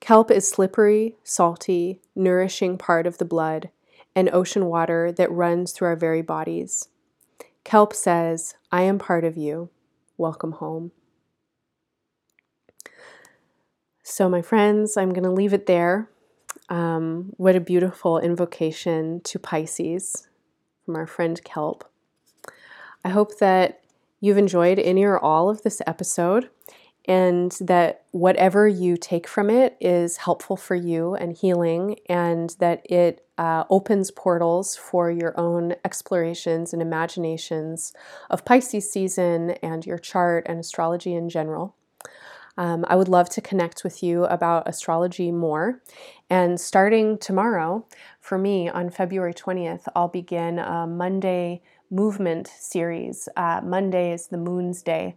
Kelp 0.00 0.30
is 0.30 0.48
slippery, 0.48 1.16
salty, 1.24 2.00
nourishing 2.14 2.76
part 2.76 3.06
of 3.06 3.18
the 3.18 3.24
blood 3.24 3.70
and 4.14 4.28
ocean 4.32 4.66
water 4.66 5.12
that 5.12 5.30
runs 5.30 5.72
through 5.72 5.88
our 5.88 5.96
very 5.96 6.22
bodies. 6.22 6.88
Kelp 7.64 7.94
says, 7.94 8.54
I 8.70 8.82
am 8.82 8.98
part 8.98 9.24
of 9.24 9.36
you. 9.36 9.70
Welcome 10.18 10.52
home. 10.52 10.92
So, 14.02 14.28
my 14.28 14.42
friends, 14.42 14.96
I'm 14.96 15.12
going 15.12 15.22
to 15.22 15.30
leave 15.30 15.54
it 15.54 15.66
there. 15.66 16.10
Um, 16.68 17.32
what 17.36 17.56
a 17.56 17.60
beautiful 17.60 18.18
invocation 18.18 19.20
to 19.24 19.38
Pisces 19.38 20.28
from 20.84 20.96
our 20.96 21.06
friend 21.06 21.42
Kelp. 21.44 21.84
I 23.04 23.10
hope 23.10 23.38
that 23.38 23.80
you've 24.20 24.38
enjoyed 24.38 24.78
any 24.78 25.04
or 25.04 25.18
all 25.18 25.48
of 25.50 25.62
this 25.62 25.82
episode 25.86 26.48
and 27.06 27.56
that 27.60 28.04
whatever 28.12 28.68
you 28.68 28.96
take 28.96 29.26
from 29.26 29.50
it 29.50 29.76
is 29.80 30.18
helpful 30.18 30.56
for 30.56 30.76
you 30.76 31.14
and 31.14 31.36
healing, 31.36 31.96
and 32.08 32.54
that 32.60 32.80
it 32.90 33.26
uh, 33.38 33.64
opens 33.70 34.10
portals 34.12 34.76
for 34.76 35.10
your 35.10 35.38
own 35.38 35.74
explorations 35.84 36.72
and 36.72 36.80
imaginations 36.80 37.92
of 38.30 38.44
Pisces 38.44 38.90
season 38.90 39.50
and 39.62 39.84
your 39.84 39.98
chart 39.98 40.46
and 40.48 40.60
astrology 40.60 41.14
in 41.14 41.28
general. 41.28 41.74
Um, 42.56 42.84
I 42.86 42.96
would 42.96 43.08
love 43.08 43.30
to 43.30 43.40
connect 43.40 43.82
with 43.82 44.02
you 44.02 44.24
about 44.24 44.68
astrology 44.68 45.32
more. 45.32 45.82
And 46.28 46.60
starting 46.60 47.18
tomorrow, 47.18 47.86
for 48.20 48.36
me 48.38 48.68
on 48.68 48.90
February 48.90 49.34
20th, 49.34 49.88
I'll 49.96 50.08
begin 50.08 50.58
a 50.58 50.86
Monday 50.86 51.62
movement 51.92 52.48
series. 52.58 53.28
Uh, 53.36 53.60
Monday 53.62 54.12
is 54.12 54.28
the 54.28 54.38
moon's 54.38 54.82
day. 54.82 55.14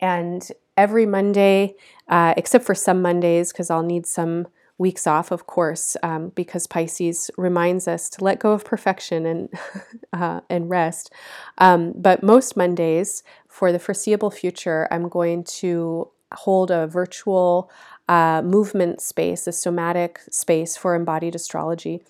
And 0.00 0.48
every 0.76 1.06
Monday, 1.06 1.74
uh, 2.08 2.34
except 2.36 2.64
for 2.64 2.74
some 2.74 3.02
Mondays, 3.02 3.52
because 3.52 3.70
I'll 3.70 3.82
need 3.82 4.06
some 4.06 4.46
weeks 4.78 5.06
off, 5.06 5.30
of 5.30 5.46
course, 5.46 5.96
um, 6.02 6.30
because 6.34 6.66
Pisces 6.66 7.30
reminds 7.36 7.86
us 7.86 8.08
to 8.10 8.24
let 8.24 8.38
go 8.38 8.52
of 8.52 8.64
perfection 8.64 9.26
and 9.26 9.48
uh, 10.12 10.40
and 10.48 10.70
rest. 10.70 11.12
Um, 11.58 11.92
but 11.96 12.22
most 12.22 12.56
Mondays, 12.56 13.22
for 13.48 13.72
the 13.72 13.78
foreseeable 13.78 14.30
future, 14.30 14.88
I'm 14.90 15.08
going 15.08 15.44
to 15.44 16.10
hold 16.32 16.70
a 16.70 16.86
virtual 16.86 17.70
uh, 18.08 18.42
movement 18.42 19.00
space, 19.00 19.46
a 19.46 19.52
somatic 19.52 20.20
space 20.30 20.76
for 20.76 20.94
embodied 20.94 21.34
astrology. 21.34 22.02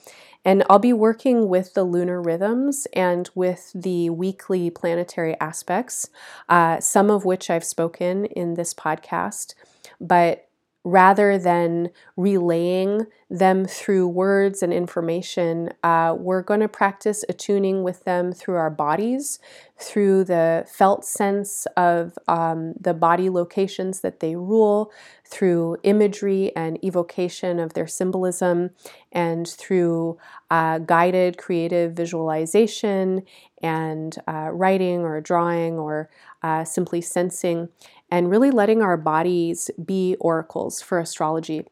And 0.45 0.65
I'll 0.71 0.79
be 0.79 0.93
working 0.93 1.49
with 1.49 1.75
the 1.75 1.85
lunar 1.85 2.21
rhythms 2.21 2.87
and 2.95 3.29
with 3.35 3.73
the 3.75 4.11
weekly 4.11 4.71
planetary 4.71 5.39
aspects, 5.41 6.09
uh, 6.49 6.81
some 6.81 7.11
of 7.11 7.25
which 7.25 7.51
I've 7.51 7.65
spoken 7.65 8.25
in 8.25 8.55
this 8.55 8.73
podcast. 8.73 9.55
But 10.01 10.49
rather 10.82 11.36
than 11.36 11.90
relaying 12.16 13.07
them 13.28 13.66
through 13.66 14.09
words 14.09 14.62
and 14.62 14.73
information, 14.73 15.70
uh, 15.85 16.15
we're 16.19 16.43
going 16.43 16.61
to 16.61 16.69
practice 16.69 17.24
attuning 17.28 17.82
with 17.82 18.05
them 18.05 18.32
through 18.32 18.57
our 18.57 18.70
bodies, 18.70 19.39
through 19.78 20.24
the 20.24 20.66
felt 20.66 21.05
sense 21.05 21.66
of 21.77 22.19
um, 22.28 22.73
the 22.81 22.94
body 22.94 23.28
locations 23.28 24.01
that 24.01 24.20
they 24.20 24.35
rule, 24.35 24.90
through 25.24 25.77
imagery 25.82 26.51
and 26.57 26.82
evocation 26.82 27.61
of 27.61 27.74
their 27.74 27.86
symbolism, 27.86 28.70
and 29.12 29.47
through 29.47 30.19
uh, 30.51 30.78
guided 30.78 31.36
creative 31.36 31.93
visualization 31.93 33.23
and 33.62 34.16
uh, 34.27 34.48
writing 34.51 35.01
or 35.01 35.20
drawing 35.20 35.74
or 35.74 36.09
uh, 36.43 36.65
simply 36.65 37.01
sensing 37.01 37.69
and 38.11 38.31
really 38.31 38.51
letting 38.51 38.82
our 38.82 38.97
bodies 38.97 39.70
be 39.85 40.16
oracles 40.20 40.81
for 40.82 40.99
astrology. 40.99 41.66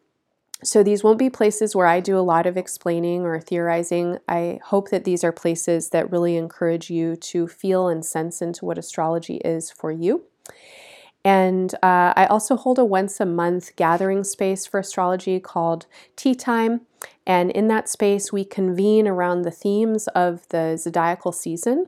So, 0.64 0.82
these 0.82 1.04
won't 1.04 1.20
be 1.20 1.30
places 1.30 1.76
where 1.76 1.86
I 1.86 2.00
do 2.00 2.18
a 2.18 2.20
lot 2.20 2.44
of 2.44 2.56
explaining 2.56 3.22
or 3.22 3.40
theorizing. 3.40 4.18
I 4.28 4.58
hope 4.64 4.90
that 4.90 5.04
these 5.04 5.22
are 5.22 5.30
places 5.30 5.90
that 5.90 6.10
really 6.10 6.36
encourage 6.36 6.90
you 6.90 7.14
to 7.16 7.46
feel 7.46 7.88
and 7.88 8.04
sense 8.04 8.42
into 8.42 8.64
what 8.64 8.76
astrology 8.76 9.36
is 9.44 9.70
for 9.70 9.92
you. 9.92 10.24
And 11.24 11.74
uh, 11.74 12.14
I 12.16 12.26
also 12.30 12.56
hold 12.56 12.78
a 12.78 12.84
once 12.84 13.20
a 13.20 13.26
month 13.26 13.76
gathering 13.76 14.24
space 14.24 14.66
for 14.66 14.80
astrology 14.80 15.38
called 15.38 15.86
Tea 16.16 16.34
Time. 16.34 16.82
And 17.26 17.50
in 17.50 17.68
that 17.68 17.88
space, 17.88 18.32
we 18.32 18.44
convene 18.44 19.06
around 19.06 19.42
the 19.42 19.50
themes 19.50 20.08
of 20.08 20.48
the 20.48 20.76
zodiacal 20.76 21.32
season. 21.32 21.86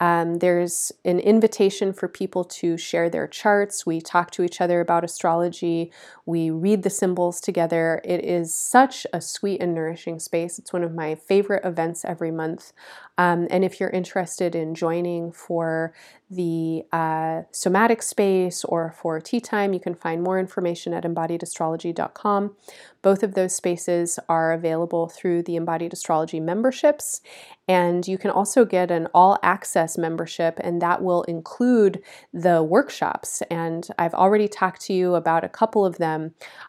Um, 0.00 0.38
there's 0.38 0.92
an 1.04 1.20
invitation 1.20 1.92
for 1.92 2.08
people 2.08 2.42
to 2.44 2.78
share 2.78 3.10
their 3.10 3.26
charts. 3.26 3.84
We 3.84 4.00
talk 4.00 4.30
to 4.32 4.42
each 4.42 4.60
other 4.60 4.80
about 4.80 5.04
astrology. 5.04 5.92
We 6.30 6.48
read 6.48 6.84
the 6.84 6.90
symbols 6.90 7.40
together. 7.40 8.00
It 8.04 8.24
is 8.24 8.54
such 8.54 9.04
a 9.12 9.20
sweet 9.20 9.60
and 9.60 9.74
nourishing 9.74 10.20
space. 10.20 10.60
It's 10.60 10.72
one 10.72 10.84
of 10.84 10.94
my 10.94 11.16
favorite 11.16 11.64
events 11.64 12.04
every 12.04 12.30
month. 12.30 12.72
Um, 13.18 13.48
and 13.50 13.64
if 13.64 13.80
you're 13.80 13.90
interested 13.90 14.54
in 14.54 14.76
joining 14.76 15.32
for 15.32 15.92
the 16.30 16.84
uh, 16.92 17.42
somatic 17.50 18.00
space 18.00 18.64
or 18.64 18.94
for 18.96 19.20
tea 19.20 19.40
time, 19.40 19.72
you 19.72 19.80
can 19.80 19.96
find 19.96 20.22
more 20.22 20.38
information 20.38 20.94
at 20.94 21.02
embodiedastrology.com. 21.02 22.54
Both 23.02 23.22
of 23.22 23.34
those 23.34 23.54
spaces 23.54 24.20
are 24.28 24.52
available 24.52 25.08
through 25.08 25.42
the 25.42 25.56
Embodied 25.56 25.92
Astrology 25.92 26.38
memberships. 26.38 27.20
And 27.66 28.06
you 28.06 28.18
can 28.18 28.30
also 28.30 28.64
get 28.64 28.90
an 28.90 29.08
all 29.14 29.38
access 29.42 29.96
membership, 29.96 30.58
and 30.62 30.82
that 30.82 31.02
will 31.02 31.22
include 31.24 32.02
the 32.32 32.62
workshops. 32.62 33.42
And 33.50 33.86
I've 33.98 34.14
already 34.14 34.48
talked 34.48 34.80
to 34.82 34.92
you 34.92 35.14
about 35.14 35.44
a 35.44 35.48
couple 35.48 35.84
of 35.86 35.98
them 35.98 36.19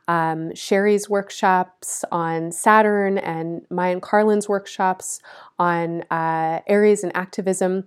um, 0.07 0.53
Sherry's 0.55 1.09
workshops 1.09 2.03
on 2.11 2.51
Saturn, 2.51 3.17
and 3.17 3.65
Mayan 3.69 4.01
Carlin's 4.01 4.47
workshops 4.49 5.19
on 5.57 6.03
uh, 6.11 6.59
Aries 6.67 7.03
and 7.03 7.15
activism. 7.15 7.85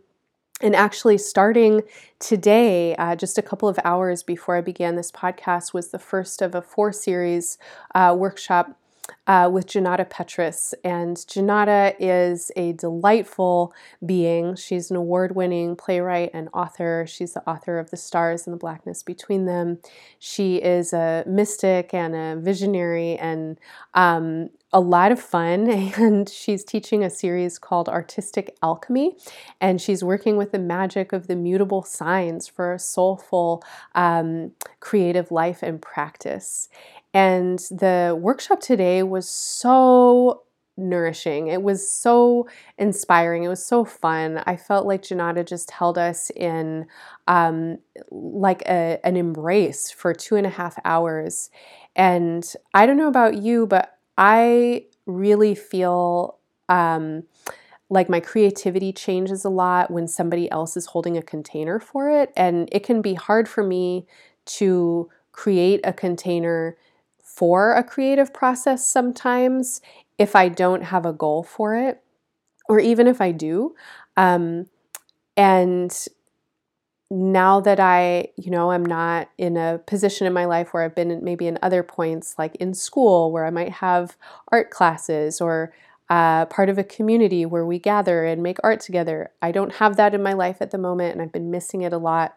And 0.61 0.77
actually, 0.77 1.19
starting 1.19 1.83
today, 2.21 2.95
uh, 2.97 3.17
just 3.17 3.39
a 3.39 3.43
couple 3.43 3.69
of 3.69 3.79
hours 3.85 4.23
before 4.23 4.57
I 4.57 4.61
began 4.61 4.95
this 4.97 5.11
podcast, 5.11 5.75
was 5.75 5.91
the 5.91 5.99
first 5.99 6.41
of 6.41 6.55
a 6.55 6.63
four 6.63 6.93
series 6.93 7.59
uh, 7.95 8.15
workshop 8.17 8.79
uh, 9.27 9.49
with 9.53 9.67
Junauda 9.67 10.09
Petrus. 10.09 10.75
And 10.85 11.17
Junauda 11.17 11.95
is 11.99 12.51
a 12.57 12.73
delightful 12.73 13.73
being. 14.05 14.55
She's 14.57 14.91
an 14.91 14.97
award 14.97 15.35
winning 15.35 15.77
playwright 15.77 16.31
and 16.35 16.49
author. 16.53 17.07
She's 17.09 17.33
the 17.35 17.49
author 17.49 17.79
of 17.79 17.91
The 17.91 17.97
Stars 17.97 18.47
and 18.47 18.55
the 18.55 18.59
Blackness 18.59 19.03
Between 19.03 19.47
Them. 19.47 19.79
She 20.19 20.57
is 20.57 20.93
a 20.93 21.25
mystic 21.27 21.95
and 21.95 22.15
a 22.15 22.41
visionary 22.41 23.17
and 23.17 23.59
um, 23.95 24.51
a 24.73 24.81
lot 24.81 25.13
of 25.13 25.21
fun. 25.21 25.71
And 26.05 26.29
she's 26.29 26.65
teaching 26.65 27.03
a 27.05 27.11
series 27.11 27.59
called 27.59 27.89
Artistic 27.89 28.57
Alchemy. 28.63 29.17
And 29.61 29.81
she's 29.81 30.03
working 30.03 30.37
with 30.37 30.53
the 30.53 30.59
magic 30.59 31.13
of 31.13 31.29
the 31.29 31.37
mutable 31.37 31.83
signs 31.83 32.49
for 32.49 32.75
a 32.75 32.79
soulful, 32.79 33.63
um, 33.95 34.53
creative 34.81 35.31
life 35.31 35.63
and 35.63 35.81
practice. 35.81 36.69
And 37.15 37.61
the 37.71 38.19
workshop 38.21 38.61
today 38.61 39.03
was 39.05 39.31
so 39.31 40.43
nourishing. 40.77 41.47
It 41.47 41.63
was 41.63 41.89
so 41.89 42.49
inspiring. 42.79 43.45
It 43.45 43.49
was 43.49 43.65
so 43.65 43.85
fun. 43.85 44.43
I 44.47 44.57
felt 44.57 44.87
like 44.87 45.03
Junauda 45.03 45.47
just 45.47 45.71
held 45.71 45.97
us 45.97 46.31
in 46.31 46.87
um, 47.29 47.79
like 48.11 48.63
a, 48.63 48.99
an 49.05 49.17
embrace 49.17 49.93
for 49.93 50.13
two 50.13 50.35
and 50.35 50.47
a 50.47 50.51
half 50.51 50.77
hours. 50.85 51.51
And 51.95 52.45
I 52.75 52.87
don't 52.87 52.97
know 52.97 53.09
about 53.09 53.37
you, 53.37 53.67
but 53.69 53.97
I 54.19 54.87
really 55.07 55.55
feel 55.55 56.39
um, 56.69 57.23
like 57.89 58.09
my 58.09 58.19
creativity 58.19 58.93
changes 58.93 59.45
a 59.45 59.51
lot 59.51 59.93
when 59.93 60.09
somebody 60.09 60.51
else 60.51 60.77
is 60.77 60.87
holding 60.87 61.17
a 61.17 61.23
container 61.23 61.79
for 61.79 62.11
it. 62.11 62.33
And 62.37 62.69
it 62.73 62.83
can 62.83 63.01
be 63.01 63.15
hard 63.15 63.49
for 63.49 63.63
me 63.63 64.07
to 64.47 65.09
create 65.31 65.81
a 65.85 65.93
container 65.93 66.77
for 67.35 67.75
a 67.75 67.83
creative 67.83 68.33
process 68.33 68.87
sometimes 68.87 69.81
if 70.19 70.37
I 70.37 70.49
don't 70.49 70.85
have 70.85 71.05
a 71.05 71.13
goal 71.13 71.43
for 71.43 71.75
it, 71.75 72.01
or 72.69 72.79
even 72.79 73.07
if 73.07 73.21
I 73.21 73.33
do. 73.33 73.75
Um, 74.17 74.67
and 75.37 75.93
now 77.11 77.61
that 77.61 77.81
I, 77.81 78.29
you 78.37 78.51
know, 78.51 78.71
I'm 78.71 78.87
not 78.87 79.29
in 79.37 79.57
a 79.57 79.81
position 79.87 80.27
in 80.27 80.33
my 80.33 80.45
life 80.45 80.73
where 80.73 80.83
I've 80.83 80.95
been 80.95 81.23
maybe 81.23 81.47
in 81.47 81.59
other 81.63 81.83
points, 81.83 82.37
like 82.39 82.55
in 82.57 82.75
school, 82.75 83.33
where 83.33 83.45
I 83.45 83.51
might 83.51 83.73
have 83.73 84.17
art 84.49 84.71
classes 84.71 85.41
or 85.41 85.73
uh, 86.11 86.47
part 86.47 86.69
of 86.69 86.79
a 86.79 86.85
community 86.85 87.45
where 87.45 87.67
we 87.67 87.79
gather 87.79 88.25
and 88.25 88.43
make 88.43 88.59
art 88.63 88.81
together. 88.81 89.31
I 89.43 89.53
don't 89.53 89.75
have 89.75 89.97
that 89.97 90.15
in 90.15 90.23
my 90.23 90.33
life 90.33 90.59
at 90.61 90.71
the 90.71 90.79
moment, 90.79 91.13
and 91.13 91.23
I've 91.23 91.33
been 91.33 91.51
missing 91.51 91.83
it 91.83 91.93
a 91.93 91.99
lot. 91.99 92.37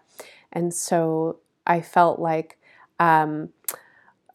And 0.51 0.73
so 0.73 1.37
I 1.65 1.81
felt 1.81 2.19
like 2.19 2.57
um, 2.99 3.49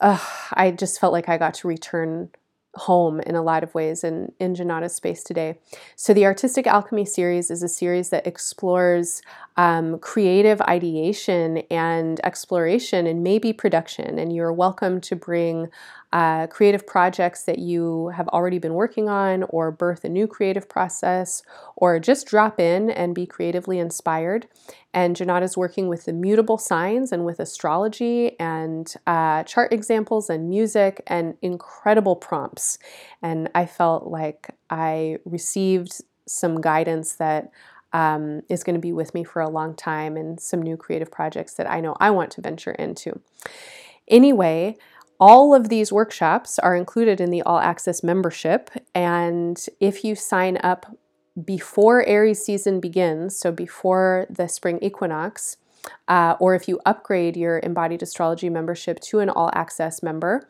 uh, 0.02 0.18
I 0.52 0.72
just 0.72 1.00
felt 1.00 1.12
like 1.14 1.28
I 1.28 1.38
got 1.38 1.54
to 1.54 1.68
return 1.68 2.30
home 2.74 3.20
in 3.20 3.34
a 3.34 3.42
lot 3.42 3.62
of 3.62 3.74
ways 3.74 4.02
in, 4.02 4.32
in 4.40 4.54
Junauda's 4.54 4.94
space 4.94 5.22
today. 5.22 5.58
So, 5.96 6.14
the 6.14 6.26
Artistic 6.26 6.66
Alchemy 6.66 7.04
series 7.04 7.50
is 7.50 7.62
a 7.62 7.68
series 7.68 8.08
that 8.10 8.26
explores 8.26 9.22
um, 9.56 9.98
creative 9.98 10.60
ideation 10.62 11.58
and 11.70 12.20
exploration 12.24 13.06
and 13.06 13.22
maybe 13.22 13.52
production. 13.52 14.18
And 14.18 14.34
you're 14.34 14.52
welcome 14.52 15.00
to 15.02 15.16
bring 15.16 15.68
uh, 16.12 16.46
creative 16.48 16.86
projects 16.86 17.44
that 17.44 17.58
you 17.58 18.08
have 18.08 18.28
already 18.28 18.58
been 18.58 18.74
working 18.74 19.08
on, 19.08 19.44
or 19.44 19.70
birth 19.70 20.04
a 20.04 20.08
new 20.08 20.26
creative 20.26 20.68
process, 20.68 21.42
or 21.76 21.98
just 21.98 22.26
drop 22.26 22.60
in 22.60 22.90
and 22.90 23.14
be 23.14 23.26
creatively 23.26 23.78
inspired. 23.78 24.46
And 24.92 25.16
Junauda 25.16 25.44
is 25.44 25.56
working 25.56 25.88
with 25.88 26.04
the 26.04 26.12
mutable 26.12 26.58
signs 26.58 27.12
and 27.12 27.24
with 27.24 27.40
astrology 27.40 28.38
and 28.38 28.92
uh, 29.06 29.42
chart 29.44 29.72
examples 29.72 30.28
and 30.28 30.50
music 30.50 31.02
and 31.06 31.34
incredible 31.40 32.16
prompts. 32.16 32.78
And 33.22 33.48
I 33.54 33.64
felt 33.64 34.06
like 34.06 34.54
I 34.68 35.16
received 35.24 36.02
some 36.26 36.60
guidance 36.60 37.14
that 37.14 37.50
um, 37.94 38.42
is 38.48 38.64
going 38.64 38.74
to 38.74 38.80
be 38.80 38.92
with 38.92 39.14
me 39.14 39.24
for 39.24 39.40
a 39.40 39.48
long 39.48 39.74
time 39.74 40.16
and 40.16 40.40
some 40.40 40.62
new 40.62 40.76
creative 40.76 41.10
projects 41.10 41.54
that 41.54 41.70
I 41.70 41.80
know 41.80 41.96
I 42.00 42.10
want 42.10 42.30
to 42.32 42.40
venture 42.40 42.72
into. 42.72 43.20
Anyway, 44.08 44.76
all 45.22 45.54
of 45.54 45.68
these 45.68 45.92
workshops 45.92 46.58
are 46.58 46.74
included 46.74 47.20
in 47.20 47.30
the 47.30 47.42
All 47.42 47.60
Access 47.60 48.02
membership. 48.02 48.70
And 48.92 49.56
if 49.78 50.02
you 50.02 50.16
sign 50.16 50.58
up 50.64 50.98
before 51.44 52.04
Aries 52.06 52.44
season 52.44 52.80
begins, 52.80 53.38
so 53.38 53.52
before 53.52 54.26
the 54.28 54.48
spring 54.48 54.80
equinox, 54.82 55.58
uh, 56.08 56.34
or 56.40 56.56
if 56.56 56.66
you 56.66 56.80
upgrade 56.84 57.36
your 57.36 57.60
embodied 57.60 58.02
astrology 58.02 58.50
membership 58.50 58.98
to 58.98 59.20
an 59.20 59.30
all 59.30 59.52
access 59.54 60.02
member, 60.02 60.48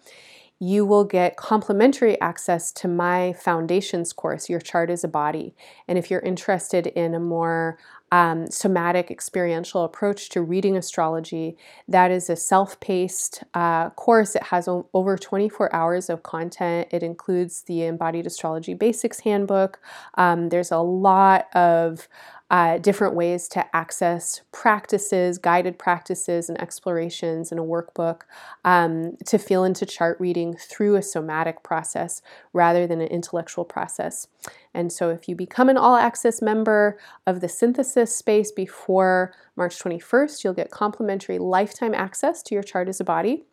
you 0.59 0.87
will 0.87 1.05
get 1.05 1.37
complimentary 1.37 2.19
access 2.23 2.73
to 2.73 2.89
my 2.89 3.35
foundations 3.35 4.15
course, 4.15 4.49
Your 4.49 4.61
Chart 4.61 4.89
is 4.89 5.05
a 5.05 5.09
Body. 5.09 5.55
And 5.87 5.99
if 5.99 6.11
you're 6.11 6.21
interested 6.21 6.87
in 6.87 7.13
a 7.15 7.21
more 7.21 7.77
um, 8.13 8.47
somatic 8.51 9.11
experiential 9.11 9.85
approach 9.85 10.29
to 10.31 10.43
reading 10.43 10.77
astrology, 10.77 11.57
that 11.89 12.13
is 12.13 12.31
a 12.31 12.37
self 12.37 12.79
paced 12.81 13.43
uh, 13.55 13.91
course. 13.91 14.37
It 14.37 14.45
has 14.45 14.69
o- 14.69 14.89
over 14.95 15.19
24 15.19 15.75
hours 15.75 16.11
of 16.11 16.23
content. 16.23 16.89
It 16.93 17.03
includes 17.03 17.63
the 17.65 17.85
Embodied 17.85 18.27
Astrology 18.27 18.75
Basics 18.75 19.21
Handbook. 19.21 19.81
Um, 20.17 20.51
there's 20.51 20.71
a 20.71 20.79
lot 20.79 21.49
of 21.57 22.07
uh, 22.53 22.77
different 22.77 23.15
ways 23.15 23.49
to 23.49 23.65
access 23.75 24.43
practices, 24.53 25.39
guided 25.39 25.79
practices, 25.79 26.51
and 26.51 26.61
explorations 26.61 27.51
in 27.51 27.59
a 27.59 27.65
workbook 27.65 28.21
um, 28.63 29.17
to 29.25 29.39
feel 29.39 29.65
into 29.65 29.87
chart 29.87 30.21
reading 30.21 30.55
through 30.55 30.95
a 30.95 31.03
somatic 31.03 31.63
process 31.63 32.21
rather 32.53 32.87
than 32.87 33.01
an 33.01 33.09
intellectual 33.09 33.65
process. 33.65 34.29
And 34.75 34.93
so, 34.93 35.09
if 35.09 35.31
you 35.31 35.35
become 35.35 35.71
an 35.71 35.79
all 35.79 35.97
access 35.97 36.43
member 36.43 36.99
of 37.27 37.41
the 37.41 37.49
synthesis 37.49 38.15
space 38.15 38.53
before 38.53 39.33
March 39.57 39.79
21st, 39.79 40.45
you'll 40.45 40.53
get 40.53 40.71
complimentary 40.71 41.39
lifetime 41.39 41.95
access 41.95 42.43
to 42.43 42.55
your 42.55 42.63
chart 42.63 42.87
as 42.87 43.01
a 43.01 43.05
body. 43.05 43.45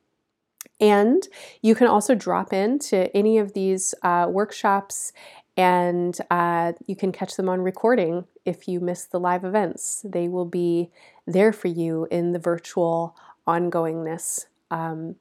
And 0.81 1.27
you 1.61 1.75
can 1.75 1.87
also 1.87 2.15
drop 2.15 2.53
in 2.53 2.79
to 2.79 3.15
any 3.15 3.37
of 3.37 3.53
these 3.53 3.93
uh, 4.01 4.27
workshops 4.29 5.11
and 5.59 6.17
uh, 6.31 6.71
you 6.87 6.95
can 6.95 7.11
catch 7.11 7.35
them 7.35 7.49
on 7.49 7.59
recording 7.59 8.23
if 8.45 8.65
you 8.65 8.79
miss 8.79 9.03
the 9.03 9.19
live 9.19 9.43
events. 9.43 10.05
They 10.07 10.29
will 10.29 10.45
be 10.45 10.89
there 11.27 11.51
for 11.51 11.67
you 11.67 12.07
in 12.09 12.31
the 12.31 12.39
virtual 12.39 13.13
ongoingness. 13.45 14.45
Um, 14.71 15.17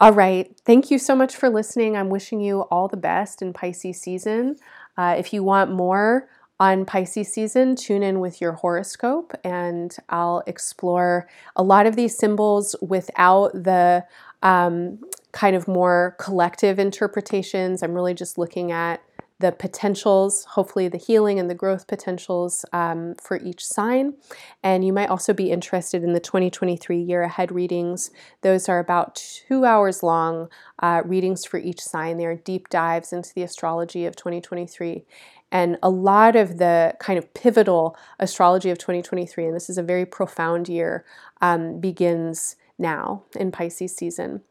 all 0.00 0.14
right. 0.14 0.58
Thank 0.64 0.90
you 0.90 0.98
so 0.98 1.14
much 1.14 1.36
for 1.36 1.50
listening. 1.50 1.98
I'm 1.98 2.08
wishing 2.08 2.40
you 2.40 2.62
all 2.62 2.88
the 2.88 2.96
best 2.96 3.42
in 3.42 3.52
Pisces 3.52 4.00
season. 4.00 4.56
Uh, 4.96 5.16
if 5.18 5.34
you 5.34 5.42
want 5.42 5.70
more 5.70 6.30
on 6.58 6.86
Pisces 6.86 7.30
season, 7.30 7.76
tune 7.76 8.02
in 8.02 8.20
with 8.20 8.40
your 8.40 8.52
horoscope 8.52 9.34
and 9.44 9.94
I'll 10.08 10.42
explore 10.46 11.28
a 11.56 11.62
lot 11.62 11.84
of 11.84 11.94
these 11.94 12.16
symbols 12.16 12.74
without 12.80 13.52
the 13.52 14.06
um, 14.42 14.98
kind 15.32 15.54
of 15.54 15.68
more 15.68 16.16
collective 16.18 16.78
interpretations. 16.78 17.82
I'm 17.82 17.92
really 17.92 18.14
just 18.14 18.38
looking 18.38 18.72
at 18.72 19.02
the 19.38 19.52
potentials, 19.52 20.44
hopefully 20.44 20.88
the 20.88 20.96
healing 20.96 21.38
and 21.38 21.50
the 21.50 21.54
growth 21.54 21.86
potentials 21.86 22.64
um, 22.72 23.14
for 23.22 23.38
each 23.38 23.64
sign. 23.64 24.14
And 24.62 24.84
you 24.84 24.92
might 24.92 25.10
also 25.10 25.34
be 25.34 25.50
interested 25.50 26.02
in 26.02 26.14
the 26.14 26.20
2023 26.20 26.98
year 26.98 27.22
ahead 27.22 27.52
readings. 27.52 28.10
Those 28.40 28.68
are 28.68 28.78
about 28.78 29.14
two 29.14 29.64
hours 29.64 30.02
long 30.02 30.48
uh, 30.78 31.02
readings 31.04 31.44
for 31.44 31.58
each 31.58 31.80
sign. 31.80 32.16
They 32.16 32.26
are 32.26 32.36
deep 32.36 32.68
dives 32.70 33.12
into 33.12 33.32
the 33.34 33.42
astrology 33.42 34.06
of 34.06 34.16
2023. 34.16 35.04
And 35.52 35.78
a 35.82 35.90
lot 35.90 36.34
of 36.34 36.58
the 36.58 36.94
kind 36.98 37.18
of 37.18 37.32
pivotal 37.34 37.96
astrology 38.18 38.70
of 38.70 38.78
2023, 38.78 39.46
and 39.46 39.54
this 39.54 39.70
is 39.70 39.78
a 39.78 39.82
very 39.82 40.04
profound 40.04 40.68
year, 40.68 41.04
um, 41.40 41.78
begins 41.78 42.56
now 42.78 43.22
in 43.36 43.52
Pisces 43.52 43.94
season. 43.94 44.42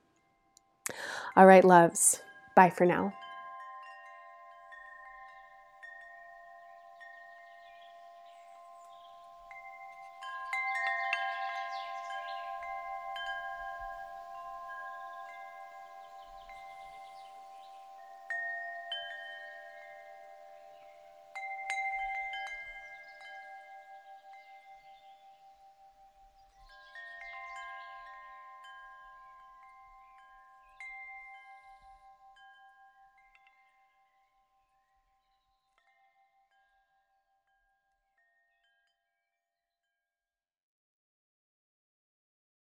All 1.35 1.45
right, 1.45 1.65
loves. 1.65 2.21
Bye 2.55 2.69
for 2.69 2.85
now. 2.85 3.13